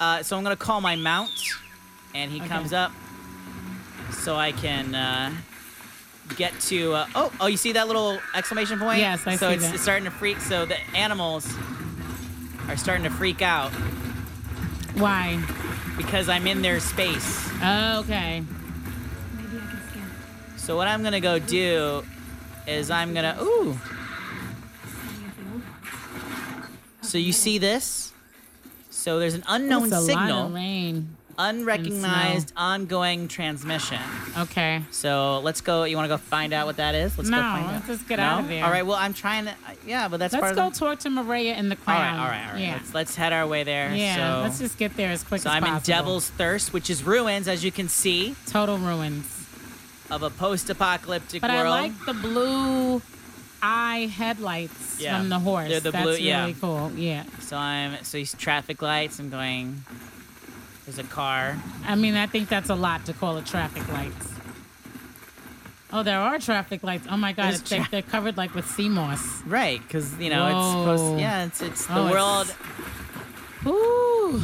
Uh, 0.00 0.22
so 0.22 0.36
I'm 0.36 0.44
gonna 0.44 0.54
call 0.54 0.80
my 0.80 0.94
mount, 0.94 1.32
and 2.14 2.30
he 2.30 2.38
Okay. 2.38 2.46
comes 2.46 2.72
up, 2.72 2.92
so 4.12 4.36
I 4.36 4.52
can 4.52 4.94
uh, 4.94 5.32
get 6.36 6.52
to. 6.60 6.92
Uh, 6.92 7.06
oh, 7.16 7.32
oh! 7.40 7.46
You 7.48 7.56
see 7.56 7.72
that 7.72 7.88
little 7.88 8.20
exclamation 8.32 8.78
point? 8.78 9.00
Yes, 9.00 9.26
I 9.26 9.34
so 9.34 9.48
see 9.48 9.54
it's, 9.54 9.64
that. 9.64 9.74
it's 9.74 9.82
starting 9.82 10.04
to 10.04 10.12
freak. 10.12 10.38
So 10.38 10.66
the 10.66 10.78
animals 10.94 11.52
are 12.68 12.76
starting 12.76 13.02
to 13.02 13.10
freak 13.10 13.42
out 13.42 13.72
Why? 14.94 15.42
because 15.98 16.28
I'm 16.30 16.46
in 16.46 16.62
their 16.62 16.80
space. 16.80 17.50
Oh, 17.62 18.00
okay. 18.00 18.40
Maybe 19.36 19.56
I 19.58 19.66
can 19.66 19.88
scan 19.90 20.10
it. 20.54 20.60
So 20.60 20.76
what 20.76 20.88
I'm 20.88 21.02
gonna 21.02 21.20
go 21.20 21.38
do 21.38 22.04
is 22.66 22.90
I'm 22.90 23.12
gonna. 23.12 23.36
Ooh. 23.42 23.60
Any 23.60 23.74
of 23.74 23.78
the 25.36 25.42
old 25.52 25.62
ones. 25.62 25.64
So 27.02 27.18
you 27.18 27.32
see 27.32 27.58
this? 27.58 28.12
So 28.90 29.18
there's 29.18 29.34
an 29.34 29.44
unknown 29.48 29.84
It's 29.84 29.92
a 29.92 30.00
lot 30.00 30.06
signal, 30.06 30.46
of 30.46 30.54
rain. 30.54 31.16
Unrecognized 31.38 32.52
ongoing 32.56 33.28
transmission. 33.28 33.98
Okay. 34.36 34.82
So 34.90 35.38
let's 35.40 35.60
go. 35.60 35.84
You 35.84 35.96
want 35.96 36.06
to 36.06 36.08
go 36.14 36.16
find 36.18 36.52
out 36.52 36.66
what 36.66 36.76
that 36.76 36.94
is? 36.94 37.16
Let's 37.16 37.30
No, 37.30 37.36
go 37.38 37.42
find 37.42 37.66
let's 37.68 37.84
out. 37.84 37.86
just 37.86 38.08
get 38.08 38.16
no? 38.18 38.22
out 38.24 38.40
of 38.40 38.48
there. 38.48 38.64
All 38.64 38.70
right. 38.70 38.84
Well, 38.84 38.96
I'm 38.96 39.14
trying 39.14 39.46
to. 39.46 39.54
Yeah, 39.86 40.08
but 40.08 40.18
that's 40.18 40.32
Let's 40.34 40.42
part 40.42 40.56
go 40.56 40.66
of 40.66 40.74
the. 40.74 40.78
talk 40.80 40.98
to 41.00 41.10
Maria 41.10 41.54
in 41.56 41.68
the 41.68 41.76
all 41.76 41.84
crowd. 41.84 41.98
right. 42.00 42.18
All 42.20 42.28
right. 42.28 42.46
All 42.48 42.52
right. 42.54 42.60
Yeah. 42.62 42.72
Let's 42.74 42.94
let's 42.94 43.14
head 43.16 43.32
our 43.32 43.46
way 43.46 43.62
there. 43.64 43.94
yeah. 43.94 44.16
So, 44.38 44.42
let's 44.42 44.58
just 44.58 44.76
get 44.78 44.96
there 44.96 45.10
as 45.10 45.22
quick 45.22 45.40
so 45.42 45.50
as 45.50 45.54
I'm 45.56 45.62
possible. 45.62 45.76
in 45.94 45.98
Devil's 45.98 46.30
Thirst, 46.30 46.72
which 46.72 46.90
is 46.90 47.02
ruins, 47.04 47.48
as 47.48 47.64
you 47.64 47.72
can 47.72 47.88
see, 47.88 48.34
Total 48.46 48.76
ruins. 48.76 49.24
of 50.10 50.22
a 50.22 50.30
post-apocalyptic 50.30 51.40
But 51.40 51.50
world. 51.50 51.66
I 51.66 51.70
like 51.82 52.04
the 52.06 52.14
blue 52.14 53.00
eye 53.62 54.10
headlights 54.14 55.00
Yeah. 55.00 55.18
from 55.18 55.28
the 55.28 55.38
horse. 55.38 55.68
They're 55.68 55.80
the 55.80 55.90
That's 55.90 56.02
blue- 56.02 56.12
really 56.12 56.22
yeah. 56.24 56.52
cool. 56.60 56.92
Yeah. 56.96 57.24
So 57.40 57.56
I'm. 57.56 58.02
So 58.04 58.18
these 58.18 58.34
traffic 58.34 58.82
lights. 58.82 59.18
I'm 59.18 59.30
going. 59.30 59.84
There's 60.88 60.98
a 60.98 61.02
car. 61.04 61.58
I 61.84 61.96
mean, 61.96 62.14
I 62.14 62.26
think 62.26 62.48
that's 62.48 62.70
a 62.70 62.74
lot 62.74 63.04
to 63.04 63.12
call 63.12 63.36
it 63.36 63.44
traffic 63.44 63.86
lights. 63.92 64.32
Oh, 65.92 66.02
there 66.02 66.18
are 66.18 66.38
traffic 66.38 66.82
lights. 66.82 67.06
Oh 67.10 67.18
my 67.18 67.32
God, 67.34 67.52
it's, 67.52 67.68
tra- 67.68 67.86
they're 67.90 68.00
covered 68.00 68.38
like 68.38 68.54
with 68.54 68.66
sea 68.66 68.88
moss. 68.88 69.42
Right, 69.42 69.82
because 69.82 70.18
you 70.18 70.30
know 70.30 70.46
it's 70.46 70.54
Whoa. 70.54 70.96
supposed. 70.96 71.20
Yeah, 71.20 71.44
it's 71.44 71.60
it's 71.60 71.86
the 71.86 71.94
Oh, 71.94 72.06
it's- 72.06 72.14
world. 72.14 73.76
Ooh. 73.76 74.40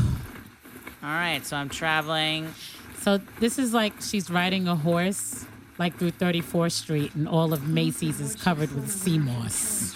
All 1.03 1.09
right, 1.09 1.41
so 1.47 1.57
I'm 1.57 1.71
traveling. 1.71 2.53
So 3.01 3.21
this 3.41 3.59
is 3.59 3.73
like 3.73 3.95
she's 4.03 4.29
riding 4.29 4.69
a 4.69 4.77
horse, 4.77 5.47
like 5.79 5.97
through 5.97 6.11
34th 6.13 6.73
Street, 6.73 7.15
and 7.15 7.27
all 7.27 7.55
of 7.55 7.67
Macy's 7.67 8.21
is 8.21 8.35
covered 8.37 8.71
with 8.75 8.91
sea 8.91 9.19
moss, 9.19 9.95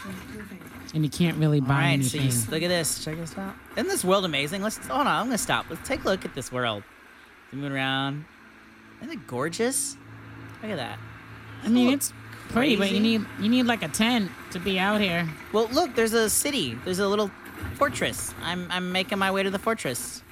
and 0.99 1.05
you 1.05 1.11
can't 1.11 1.39
really 1.39 1.61
All 1.61 1.67
buy 1.67 1.75
right, 1.75 2.05
so 2.05 2.19
anything. 2.19 2.41
you, 2.45 2.51
look 2.51 2.63
at 2.63 2.69
this. 2.69 3.05
Check 3.05 3.17
this 3.17 3.39
out. 3.39 3.55
Isn't 3.77 3.89
this 3.89 4.05
world 4.05 4.25
amazing? 4.25 4.63
Let's 4.63 4.79
hold 4.79 5.03
on. 5.03 5.07
I'm 5.07 5.27
gonna 5.27 5.39
stop. 5.39 5.67
Let's 5.71 5.87
take 5.87 6.03
a 6.05 6.09
look 6.09 6.25
at 6.25 6.35
this 6.35 6.51
world. 6.51 6.83
Moving 7.53 7.73
around. 7.73 8.25
Isn't 9.01 9.13
it 9.13 9.27
gorgeous? 9.27 9.97
Look 10.63 10.73
at 10.73 10.77
that. 10.77 10.99
I 11.65 11.69
mean, 11.69 11.93
it's 11.95 12.13
pretty, 12.51 12.77
but 12.77 12.91
you 12.91 13.01
need 13.01 13.25
you 13.41 13.49
need 13.49 13.65
like 13.67 13.83
a 13.83 13.89
tent 13.89 14.31
to 14.51 14.59
be 14.59 14.79
out 14.79 15.01
here. 15.01 15.29
Well, 15.53 15.69
look. 15.73 15.95
There's 15.95 16.13
a 16.15 16.29
city. 16.29 16.77
There's 16.85 16.99
a 16.99 17.07
little 17.09 17.31
fortress. 17.75 18.35
I'm 18.43 18.67
I'm 18.71 18.91
making 18.93 19.19
my 19.19 19.31
way 19.31 19.43
to 19.45 19.51
the 19.51 19.59
fortress. 19.59 20.23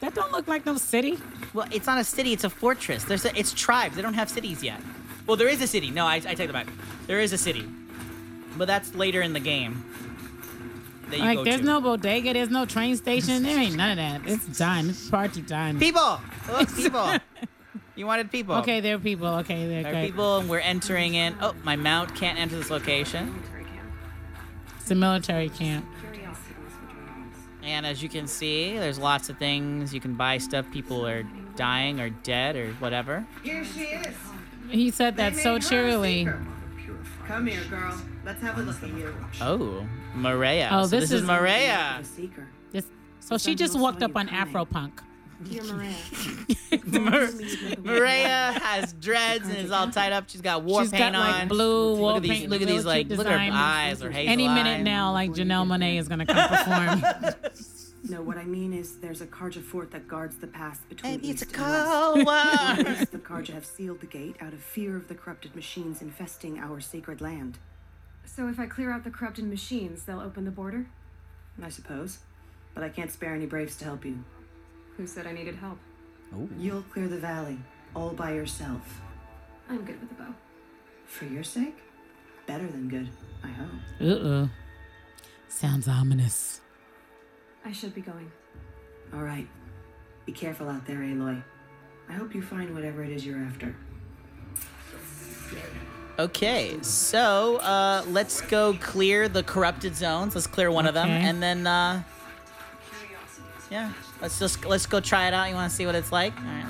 That 0.00 0.14
don't 0.14 0.32
look 0.32 0.48
like 0.48 0.66
no 0.66 0.76
city. 0.76 1.18
Well, 1.54 1.66
it's 1.70 1.86
not 1.86 1.98
a 1.98 2.04
city. 2.04 2.32
It's 2.32 2.44
a 2.44 2.50
fortress. 2.50 3.04
There's 3.04 3.24
a, 3.24 3.38
it's 3.38 3.52
tribes. 3.52 3.96
They 3.96 4.02
don't 4.02 4.14
have 4.14 4.28
cities 4.30 4.62
yet. 4.62 4.80
Well, 5.26 5.36
there 5.36 5.48
is 5.48 5.60
a 5.62 5.66
city. 5.66 5.90
No, 5.90 6.06
I, 6.06 6.16
I 6.16 6.34
take 6.34 6.48
that 6.48 6.52
back. 6.52 6.66
There 7.06 7.20
is 7.20 7.32
a 7.32 7.38
city, 7.38 7.68
but 8.60 8.66
that's 8.66 8.94
later 8.94 9.22
in 9.22 9.32
the 9.32 9.40
game. 9.40 9.82
That 11.08 11.16
you 11.18 11.24
Like, 11.24 11.38
go 11.38 11.44
there's 11.44 11.60
to. 11.60 11.66
no 11.66 11.80
bodega, 11.80 12.34
there's 12.34 12.50
no 12.50 12.66
train 12.66 12.94
station, 12.94 13.42
there 13.42 13.58
ain't 13.58 13.74
none 13.74 13.92
of 13.92 13.96
that. 13.96 14.30
It's 14.30 14.58
done. 14.58 14.90
It's 14.90 15.08
party 15.08 15.40
time. 15.40 15.78
people. 15.78 16.20
Look, 16.52 16.76
people. 16.76 17.10
you 17.96 18.06
wanted 18.06 18.30
people. 18.30 18.56
Okay, 18.56 18.80
there 18.80 18.96
are 18.96 18.98
people. 18.98 19.28
Okay, 19.38 19.66
they're 19.66 19.82
There 19.82 19.94
are 19.94 20.04
people, 20.04 20.36
and 20.40 20.50
we're 20.50 20.58
entering 20.58 21.14
in. 21.14 21.36
Oh, 21.40 21.54
my 21.64 21.74
mount 21.74 22.14
can't 22.14 22.38
enter 22.38 22.56
this 22.56 22.68
location. 22.68 23.28
Military 23.32 23.64
camp. 23.64 23.88
It's 24.78 24.90
a 24.90 24.94
military 24.94 25.48
camp. 25.48 25.86
Curiosities 26.02 26.54
were 26.58 26.92
drones. 26.92 27.36
And 27.62 27.86
as 27.86 28.02
you 28.02 28.10
can 28.10 28.26
see, 28.26 28.76
there's 28.76 28.98
lots 28.98 29.30
of 29.30 29.38
things 29.38 29.94
you 29.94 30.00
can 30.00 30.16
buy. 30.16 30.36
Stuff 30.36 30.70
people 30.70 31.06
are 31.06 31.22
dying 31.56 31.98
or 31.98 32.10
dead 32.10 32.56
or 32.56 32.72
whatever. 32.74 33.26
Here 33.42 33.64
she 33.64 33.84
is. 33.84 34.14
He 34.68 34.90
said 34.90 35.16
that 35.16 35.34
so 35.34 35.58
cheerily. 35.58 36.28
Come 37.30 37.46
here, 37.46 37.62
girl. 37.70 37.94
Let's 38.24 38.42
have 38.42 38.58
a 38.58 38.62
look 38.62 38.82
at 38.82 38.88
you. 38.88 39.14
Oh, 39.40 39.86
Maria. 40.16 40.68
Oh, 40.72 40.82
So 40.82 40.88
this 40.88 41.02
this 41.10 41.12
is 41.12 41.20
is- 41.22 41.26
Maria. 41.28 41.98
A 42.00 42.04
seeker. 42.04 42.48
This, 42.72 42.84
so 43.20 43.38
she 43.38 43.54
just 43.54 43.78
walked 43.78 44.02
up 44.02 44.16
on 44.16 44.26
Afropunk. 44.26 44.98
Dear 45.48 45.62
Maria, 45.62 45.94
Mar- 47.00 47.28
Maria 47.82 48.58
has 48.62 48.92
dreads 48.94 49.48
and 49.48 49.56
is 49.58 49.70
all 49.70 49.88
tied 49.90 50.12
up. 50.12 50.28
She's 50.28 50.40
got 50.42 50.64
war 50.64 50.82
She's 50.82 50.90
paint 50.90 51.14
got 51.14 51.20
like 51.20 51.42
on. 51.42 51.48
blue 51.48 51.96
wall 51.96 52.08
look 52.08 52.16
at 52.16 52.22
these. 52.24 52.30
paint, 52.40 52.50
Look 52.50 52.60
at 52.62 52.68
these. 52.68 52.84
Like 52.84 53.08
look 53.08 53.26
at 53.26 53.32
her 53.32 53.38
eyes. 53.54 54.02
Her 54.02 54.10
hazel 54.10 54.32
Any 54.32 54.48
minute 54.48 54.78
eyes. 54.80 54.84
now, 54.84 55.12
like 55.12 55.30
Janelle 55.30 55.66
Monáe 55.66 55.98
is 55.98 56.08
gonna 56.08 56.26
come 56.26 56.48
perform. 56.48 57.04
No, 58.08 58.22
what 58.22 58.38
I 58.38 58.44
mean 58.44 58.72
is 58.72 58.96
there's 58.98 59.20
a 59.20 59.26
Carja 59.26 59.62
fort 59.62 59.90
that 59.90 60.08
guards 60.08 60.36
the 60.38 60.46
pass 60.46 60.78
between 60.88 61.12
Maybe 61.12 61.30
it's 61.30 61.42
a 61.42 61.46
east 61.46 61.56
and 61.58 62.26
west. 62.26 62.56
cow. 62.78 63.04
The 63.12 63.18
Carja 63.18 63.52
have 63.52 63.66
sealed 63.66 64.00
the 64.00 64.06
gate 64.06 64.36
out 64.40 64.52
of 64.54 64.60
fear 64.62 64.96
of 64.96 65.08
the 65.08 65.14
corrupted 65.14 65.54
machines 65.54 66.00
infesting 66.00 66.58
our 66.58 66.80
sacred 66.80 67.20
land. 67.20 67.58
so 68.24 68.48
if 68.48 68.58
I 68.58 68.66
clear 68.66 68.90
out 68.90 69.04
the 69.04 69.10
corrupted 69.10 69.44
machines, 69.44 70.04
they'll 70.04 70.20
open 70.20 70.44
the 70.44 70.50
border? 70.50 70.86
I 71.62 71.68
suppose. 71.68 72.18
But 72.74 72.84
I 72.84 72.88
can't 72.88 73.10
spare 73.12 73.34
any 73.34 73.46
braves 73.46 73.76
to 73.76 73.84
help 73.84 74.04
you. 74.04 74.24
Who 74.96 75.06
said 75.06 75.26
I 75.26 75.32
needed 75.32 75.56
help? 75.56 75.78
Oh. 76.34 76.48
You'll 76.58 76.82
clear 76.82 77.08
the 77.08 77.18
valley, 77.18 77.58
all 77.94 78.10
by 78.10 78.32
yourself. 78.32 79.00
I'm 79.68 79.84
good 79.84 80.00
with 80.00 80.10
a 80.12 80.14
bow. 80.14 80.34
For 81.06 81.26
your 81.26 81.42
sake? 81.44 81.76
Better 82.46 82.66
than 82.66 82.88
good, 82.88 83.08
I 83.44 83.48
hope. 83.48 83.70
Uh-uh. 84.00 84.46
Sounds 85.48 85.86
ominous. 85.88 86.60
I 87.64 87.72
should 87.72 87.94
be 87.94 88.00
going. 88.00 88.30
All 89.12 89.22
right. 89.22 89.46
Be 90.26 90.32
careful 90.32 90.68
out 90.68 90.86
there, 90.86 90.98
Aloy. 90.98 91.42
I 92.08 92.12
hope 92.12 92.34
you 92.34 92.42
find 92.42 92.74
whatever 92.74 93.02
it 93.02 93.10
is 93.10 93.24
you're 93.24 93.38
after. 93.38 93.74
Okay, 96.18 96.76
so 96.82 97.56
uh, 97.58 98.04
let's 98.08 98.40
go 98.42 98.74
clear 98.80 99.28
the 99.28 99.42
corrupted 99.42 99.96
zones. 99.96 100.34
Let's 100.34 100.46
clear 100.46 100.70
one 100.70 100.86
of 100.86 100.94
them, 100.94 101.08
and 101.08 101.42
then 101.42 101.66
uh, 101.66 102.02
yeah, 103.70 103.92
let's 104.20 104.38
just 104.38 104.64
let's 104.66 104.86
go 104.86 105.00
try 105.00 105.28
it 105.28 105.34
out. 105.34 105.48
You 105.48 105.54
want 105.54 105.70
to 105.70 105.76
see 105.76 105.86
what 105.86 105.94
it's 105.94 106.12
like? 106.12 106.36
All 106.36 106.44
right, 106.44 106.64
let's 106.66 106.69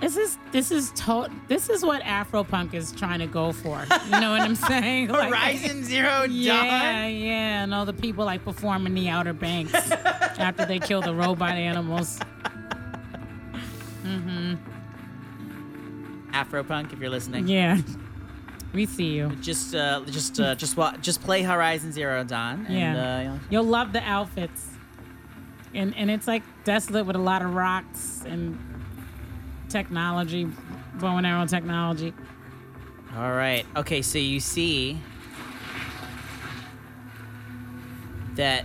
This 0.00 0.16
is 0.16 0.38
this 0.52 0.70
is 0.70 0.90
to- 0.92 1.30
this 1.48 1.68
is 1.70 1.82
what 1.84 2.02
Afropunk 2.02 2.74
is 2.74 2.92
trying 2.92 3.18
to 3.20 3.26
go 3.26 3.52
for. 3.52 3.82
You 4.04 4.10
know 4.20 4.30
what 4.32 4.42
I'm 4.42 4.54
saying? 4.70 5.08
Like- 5.08 5.28
Horizon 5.30 5.84
Zero 5.84 6.20
Dawn. 6.26 6.30
yeah, 6.32 7.06
yeah, 7.06 7.62
and 7.64 7.74
all 7.74 7.86
the 7.86 7.92
people 7.94 8.24
like 8.26 8.44
perform 8.44 8.86
in 8.86 8.94
the 8.94 9.08
Outer 9.08 9.32
Banks 9.32 9.72
after 9.90 10.66
they 10.66 10.78
kill 10.78 11.00
the 11.00 11.14
robot 11.14 11.52
animals. 11.52 12.18
Mhm. 14.04 14.58
Afropunk, 16.32 16.92
if 16.92 17.00
you're 17.00 17.10
listening. 17.10 17.48
Yeah, 17.48 17.78
we 18.74 18.84
see 18.86 19.14
you. 19.16 19.30
Just, 19.40 19.74
uh, 19.74 20.02
just, 20.06 20.38
uh, 20.38 20.54
just, 20.54 20.76
wa- 20.76 20.96
just 20.98 21.22
play 21.22 21.42
Horizon 21.42 21.90
Zero 21.92 22.22
Dawn. 22.22 22.66
And, 22.68 22.76
Yeah, 22.78 22.92
Uh, 22.92 23.18
you 23.20 23.28
know, 23.28 23.40
you'll 23.50 23.64
love 23.64 23.92
the 23.94 24.02
outfits, 24.02 24.68
and 25.74 25.94
and 25.96 26.10
it's 26.10 26.26
like 26.26 26.42
desolate 26.64 27.06
with 27.06 27.16
a 27.16 27.20
lot 27.20 27.40
of 27.42 27.54
rocks 27.54 28.22
and 28.26 28.58
technology, 29.76 30.48
bow 30.94 31.18
and 31.18 31.26
arrow 31.26 31.46
technology. 31.46 32.14
All 33.14 33.32
right. 33.32 33.66
Okay, 33.76 34.00
so 34.00 34.18
you 34.18 34.40
see 34.40 34.98
that 38.36 38.64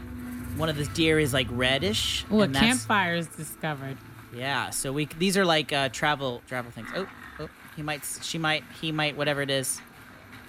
one 0.55 0.70
of 0.70 0.78
the 0.78 0.86
deer 0.86 1.20
is 1.20 1.34
like 1.34 1.47
reddish. 1.51 2.26
Oh, 2.32 2.41
a 2.41 2.47
campfire 2.47 3.16
is 3.16 3.28
discovered. 3.28 3.97
Yeah. 4.34 4.70
So 4.70 4.93
we 4.93 5.05
these 5.05 5.38
are 5.38 5.45
like 5.45 5.74
uh, 5.74 5.89
travel 5.89 6.41
travel 6.47 6.72
things. 6.72 6.89
Oh, 6.95 7.07
oh, 7.39 7.49
he 7.76 7.82
might, 7.82 8.01
she 8.22 8.38
might, 8.38 8.64
he 8.80 8.91
might, 8.91 9.18
whatever 9.18 9.41
it 9.41 9.49
is. 9.49 9.82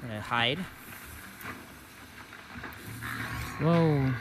We're 0.01 0.09
gonna 0.09 0.21
hide. 0.21 0.59
Whoa. 3.61 4.13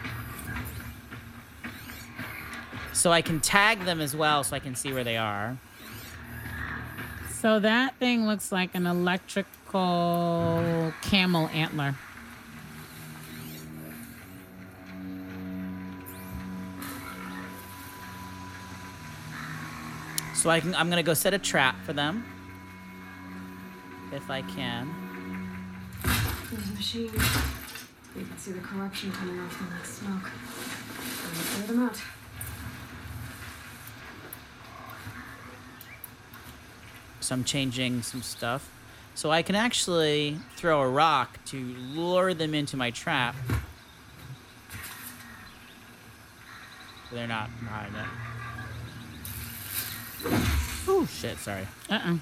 So 2.93 3.11
I 3.11 3.21
can 3.21 3.39
tag 3.39 3.85
them 3.85 4.01
as 4.01 4.15
well, 4.15 4.43
so 4.43 4.55
I 4.55 4.59
can 4.59 4.75
see 4.75 4.93
where 4.93 5.03
they 5.03 5.17
are. 5.17 5.57
So 7.41 7.59
that 7.59 7.95
thing 7.95 8.27
looks 8.27 8.51
like 8.51 8.75
an 8.75 8.85
electrical 8.85 10.93
camel 11.01 11.47
antler. 11.47 11.95
So 20.35 20.51
I 20.51 20.59
can, 20.59 20.75
I'm 20.75 20.91
gonna 20.91 21.01
go 21.01 21.15
set 21.15 21.33
a 21.33 21.39
trap 21.39 21.83
for 21.83 21.93
them. 21.93 22.23
If 24.11 24.29
I 24.29 24.43
can. 24.43 24.93
There's 26.51 26.69
a 26.69 26.73
machine. 26.73 27.05
You 27.05 28.23
can 28.23 28.37
see 28.37 28.51
the 28.51 28.59
corruption 28.59 29.11
coming 29.13 29.39
off 29.39 29.57
them 29.57 29.71
like 29.71 29.85
smoke. 29.87 30.29
I'm 31.25 31.33
gonna 31.33 31.45
clear 31.55 31.67
them 31.67 31.79
out. 31.87 31.99
So 37.21 37.33
I'm 37.35 37.43
changing 37.43 38.01
some 38.01 38.21
stuff. 38.21 38.69
So 39.15 39.31
I 39.31 39.41
can 39.41 39.55
actually 39.55 40.37
throw 40.55 40.81
a 40.81 40.89
rock 40.89 41.39
to 41.45 41.57
lure 41.57 42.33
them 42.33 42.53
into 42.53 42.75
my 42.75 42.91
trap. 42.91 43.35
They're 47.11 47.27
not 47.27 47.49
behind 47.59 47.95
it. 47.95 48.05
Oh 50.87 51.05
shit! 51.05 51.37
Sorry. 51.37 51.67
Uh-uh. 51.89 52.17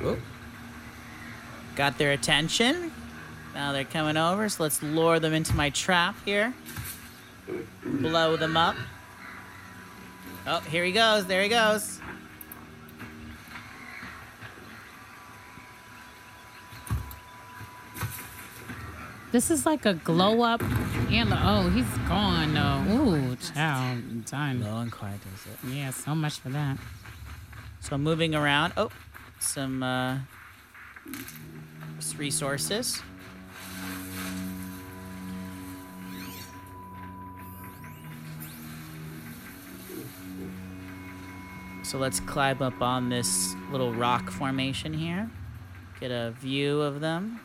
Whoop. 0.00 0.18
Got 1.76 1.98
their 1.98 2.12
attention. 2.12 2.90
Now 3.54 3.72
they're 3.72 3.84
coming 3.84 4.16
over, 4.16 4.48
so 4.48 4.62
let's 4.64 4.82
lure 4.82 5.20
them 5.20 5.32
into 5.32 5.54
my 5.54 5.70
trap 5.70 6.16
here. 6.24 6.52
Blow 7.84 8.36
them 8.36 8.56
up. 8.56 8.76
Oh, 10.46 10.60
here 10.60 10.84
he 10.84 10.92
goes. 10.92 11.26
There 11.26 11.42
he 11.42 11.48
goes. 11.48 12.00
This 19.32 19.50
is 19.50 19.64
like 19.64 19.86
a 19.86 19.94
glow 19.94 20.42
up 20.42 20.60
antler. 21.12 21.38
Oh, 21.40 21.68
he's 21.68 21.86
gone 22.08 22.52
though. 22.54 22.92
Ooh, 22.92 23.36
child, 23.36 24.24
done. 24.24 24.60
Low 24.60 24.78
and 24.78 24.90
quiet 24.90 25.20
does 25.22 25.46
it. 25.52 25.72
Yeah, 25.72 25.90
so 25.90 26.16
much 26.16 26.40
for 26.40 26.48
that. 26.48 26.78
So 27.78 27.96
moving 27.96 28.34
around. 28.34 28.72
Oh, 28.76 28.90
some 29.38 29.84
uh, 29.84 30.18
resources. 32.16 33.02
So 41.90 41.98
let's 41.98 42.20
climb 42.20 42.62
up 42.62 42.80
on 42.80 43.08
this 43.08 43.56
little 43.72 43.92
rock 43.92 44.30
formation 44.30 44.94
here. 44.94 45.28
Get 45.98 46.12
a 46.12 46.30
view 46.38 46.80
of 46.80 47.00
them. 47.00 47.40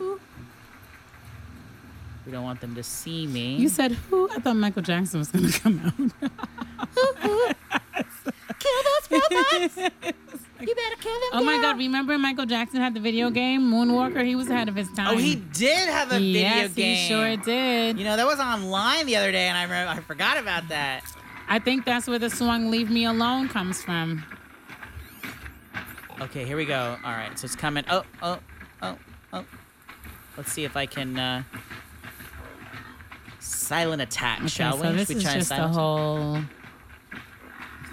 We 0.00 0.16
don't 2.32 2.42
want 2.42 2.60
them 2.60 2.74
to 2.74 2.82
see 2.82 3.28
me. 3.28 3.54
You 3.54 3.68
said 3.68 3.92
who? 3.92 4.28
I 4.30 4.40
thought 4.40 4.56
Michael 4.56 4.82
Jackson 4.82 5.20
was 5.20 5.28
gonna 5.28 5.52
come 5.52 5.80
out. 5.86 5.94
Kill 8.58 8.82
those 8.82 9.06
films! 9.06 9.76
You 10.60 10.74
better 10.74 10.96
kill 11.00 11.12
them. 11.12 11.30
Oh 11.32 11.44
my 11.44 11.58
God! 11.62 11.78
Remember 11.78 12.18
Michael 12.18 12.46
Jackson 12.46 12.80
had 12.80 12.94
the 12.94 13.00
video 13.00 13.30
game 13.30 13.72
Moonwalker? 13.72 14.24
He 14.24 14.34
was 14.34 14.48
ahead 14.48 14.68
of 14.68 14.74
his 14.74 14.90
time. 14.90 15.14
Oh, 15.14 15.16
he 15.16 15.36
did 15.36 15.88
have 15.88 16.10
a 16.10 16.18
video 16.18 16.42
yes, 16.42 16.74
game. 16.74 16.90
Yes, 16.90 17.00
he 17.00 17.08
sure 17.08 17.36
did. 17.36 17.96
You 17.98 18.04
know, 18.04 18.16
that 18.16 18.26
was 18.26 18.40
online 18.40 19.06
the 19.06 19.14
other 19.14 19.30
day, 19.30 19.46
and 19.46 19.56
I 19.56 19.62
remember, 19.62 19.92
I 19.92 20.00
forgot 20.00 20.38
about 20.38 20.66
that. 20.68 21.04
I 21.52 21.58
think 21.58 21.84
that's 21.84 22.08
where 22.08 22.18
the 22.18 22.30
song 22.30 22.70
"Leave 22.70 22.88
Me 22.88 23.04
Alone" 23.04 23.46
comes 23.46 23.82
from. 23.82 24.24
Okay, 26.18 26.46
here 26.46 26.56
we 26.56 26.64
go. 26.64 26.96
All 27.04 27.12
right, 27.12 27.38
so 27.38 27.44
it's 27.44 27.54
coming. 27.54 27.84
Oh, 27.90 28.04
oh, 28.22 28.38
oh, 28.80 28.96
oh. 29.34 29.44
Let's 30.38 30.50
see 30.50 30.64
if 30.64 30.78
I 30.78 30.86
can 30.86 31.18
uh, 31.18 31.42
silent 33.38 34.00
attack, 34.00 34.38
Okay, 34.38 34.48
shall 34.48 34.78
so 34.78 34.90
we? 34.90 34.96
this 34.96 35.08
Should 35.08 35.18
we 35.18 35.24
is 35.24 35.32
just 35.34 35.48
the 35.50 35.68
whole 35.68 36.38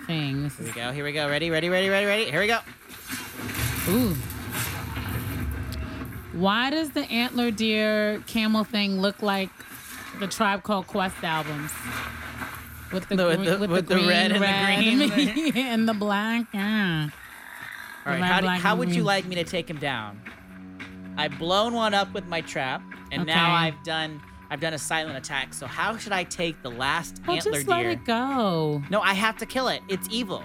thing. 0.08 0.44
This 0.44 0.56
Here 0.56 0.66
we 0.66 0.72
go. 0.72 0.92
Here 0.94 1.04
we 1.04 1.12
go. 1.12 1.28
Ready? 1.28 1.50
Ready? 1.50 1.68
Ready? 1.68 1.90
Ready? 1.90 2.06
Ready? 2.06 2.32
Here 2.32 2.40
we 2.40 2.48
go. 2.48 2.60
ooh. 3.90 4.16
Why 6.32 6.70
does 6.70 6.92
the 6.92 7.04
antler 7.12 7.52
deer 7.52 8.24
camel 8.26 8.64
thing 8.64 9.02
look 9.02 9.22
like 9.22 9.50
the 10.22 10.28
Tribe 10.28 10.64
Called 10.64 10.88
Quest 10.88 11.22
albums? 11.26 11.74
With 12.92 13.08
the, 13.10 13.16
The- 13.16 13.26
with 13.28 13.38
gre- 13.38 13.44
the- 13.46 13.58
with 13.60 13.72
with 13.72 13.88
the 13.88 13.96
green, 13.96 14.08
red 14.08 14.32
and 14.32 15.02
the 15.02 15.08
green. 15.08 15.54
and 15.58 15.88
the 15.90 15.94
black. 15.94 16.46
Yeah. 16.54 17.10
All 18.06 18.14
right. 18.14 18.22
How, 18.24 18.42
do, 18.42 18.48
how 18.48 18.76
would 18.76 18.94
you 18.96 19.04
like 19.04 19.26
me 19.26 19.36
to 19.36 19.44
take 19.44 19.70
him 19.70 19.78
down? 19.78 20.20
I've 21.18 21.38
blown 21.38 21.74
one 21.74 21.94
up 21.94 22.14
with 22.14 22.26
my 22.28 22.42
trap, 22.42 22.82
and 23.12 23.26
now 23.26 23.54
I've 23.54 23.82
done 23.84 24.22
I've 24.50 24.62
done 24.62 24.74
a 24.74 24.78
silent 24.80 25.18
attack. 25.18 25.54
So 25.54 25.68
how 25.68 25.98
should 25.98 26.14
I 26.14 26.24
take 26.24 26.62
the 26.64 26.72
last 26.72 27.22
Well, 27.28 27.36
antler 27.36 27.52
just 27.52 27.68
let 27.68 27.82
deer? 27.82 27.90
it 27.92 28.06
go. 28.06 28.82
No, 28.90 29.02
I 29.02 29.14
have 29.14 29.38
to 29.38 29.46
kill 29.46 29.68
it. 29.68 29.82
It's 29.90 30.08
evil. 30.10 30.42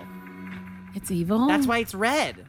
It's 0.94 1.10
evil. 1.10 1.46
That's 1.46 1.66
why 1.66 1.78
it's 1.78 1.94
red. 1.94 2.44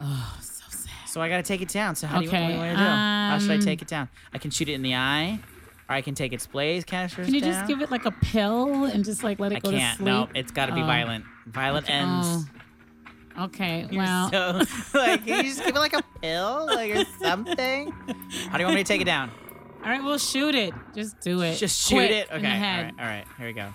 Oh, 0.00 0.36
so 0.40 0.64
sad. 0.70 0.90
So 1.06 1.20
I 1.20 1.28
gotta 1.28 1.42
take 1.42 1.60
it 1.62 1.68
down. 1.68 1.94
So 1.94 2.06
how 2.06 2.18
do 2.18 2.24
you, 2.24 2.30
what 2.30 2.38
do 2.38 2.52
you 2.52 2.58
want 2.58 2.70
to 2.72 2.76
do? 2.76 2.82
how 2.82 3.38
should 3.40 3.50
I 3.50 3.54
um, 3.54 3.60
take 3.60 3.82
it 3.82 3.88
down? 3.88 4.08
I 4.34 4.38
can 4.38 4.50
shoot 4.50 4.68
it 4.68 4.72
in 4.74 4.82
the 4.82 4.94
eye, 4.96 5.38
or 5.88 5.94
I 5.94 6.00
can 6.02 6.14
take 6.14 6.32
its 6.32 6.46
blaze 6.46 6.84
canisters 6.84 7.26
Can 7.26 7.34
you 7.34 7.40
down. 7.40 7.52
just 7.52 7.66
give 7.68 7.80
it 7.80 7.90
like 7.90 8.04
a 8.06 8.10
pill 8.10 8.84
and 8.84 9.04
just 9.04 9.22
like 9.22 9.38
let 9.38 9.52
it 9.52 9.62
go? 9.62 9.68
I 9.68 9.72
go 9.72 9.78
can't. 9.78 9.92
to 9.98 10.02
sleep? 10.04 10.06
No, 10.06 10.28
it's 10.34 10.50
got 10.52 10.66
to 10.66 10.74
be 10.74 10.82
Oh. 10.82 10.86
violent. 10.86 11.24
Violent 11.46 11.86
Okay. 11.86 11.94
ends. 11.94 12.26
Oh. 13.38 13.44
Okay, 13.44 13.86
You're 13.90 14.02
well, 14.02 14.30
so 14.30 14.62
like, 14.98 15.26
can 15.26 15.44
you 15.44 15.50
just 15.50 15.62
give 15.64 15.76
it 15.76 15.78
like 15.78 15.92
a 15.94 16.02
pill, 16.22 16.66
like 16.66 16.96
or 16.96 17.04
something? 17.22 17.90
How 18.50 18.56
do 18.56 18.60
you 18.60 18.64
want 18.64 18.76
me 18.76 18.82
to 18.82 18.84
take 18.84 19.00
it 19.02 19.04
down? 19.04 19.30
all 19.84 19.90
right, 19.92 20.02
we'll 20.02 20.16
shoot 20.18 20.54
it. 20.54 20.72
Just 20.94 21.20
do 21.20 21.42
it. 21.42 21.56
Just 21.56 21.86
shoot 21.86 21.96
Quick, 21.96 22.10
it. 22.10 22.28
Okay. 22.32 22.46
All 22.46 22.82
right. 22.82 22.92
All 22.98 23.04
right. 23.04 23.24
Here 23.38 23.46
we 23.46 23.52
go. 23.52 23.68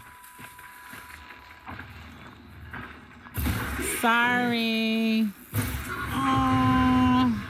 Sorry. 4.02 5.28
Oh, 6.14 7.44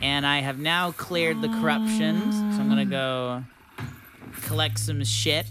And 0.00 0.24
I 0.26 0.38
have 0.40 0.58
now 0.58 0.92
cleared 0.92 1.42
the 1.42 1.48
corruptions. 1.48 2.34
So 2.34 2.62
I'm 2.62 2.68
gonna 2.68 2.84
go 2.86 3.42
collect 4.42 4.78
some 4.78 5.02
shit. 5.04 5.46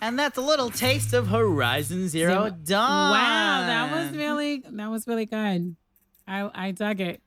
And 0.00 0.18
that's 0.18 0.36
a 0.36 0.42
little 0.42 0.70
taste 0.70 1.12
of 1.14 1.28
Horizon 1.28 2.08
Zero 2.08 2.50
Dawn. 2.50 3.10
wow, 3.12 3.60
that 3.66 3.90
was 3.94 4.16
really 4.16 4.62
that 4.70 4.90
was 4.90 5.06
really 5.06 5.26
good. 5.26 5.76
I 6.28 6.50
I 6.54 6.70
dug 6.72 7.00
it. 7.00 7.22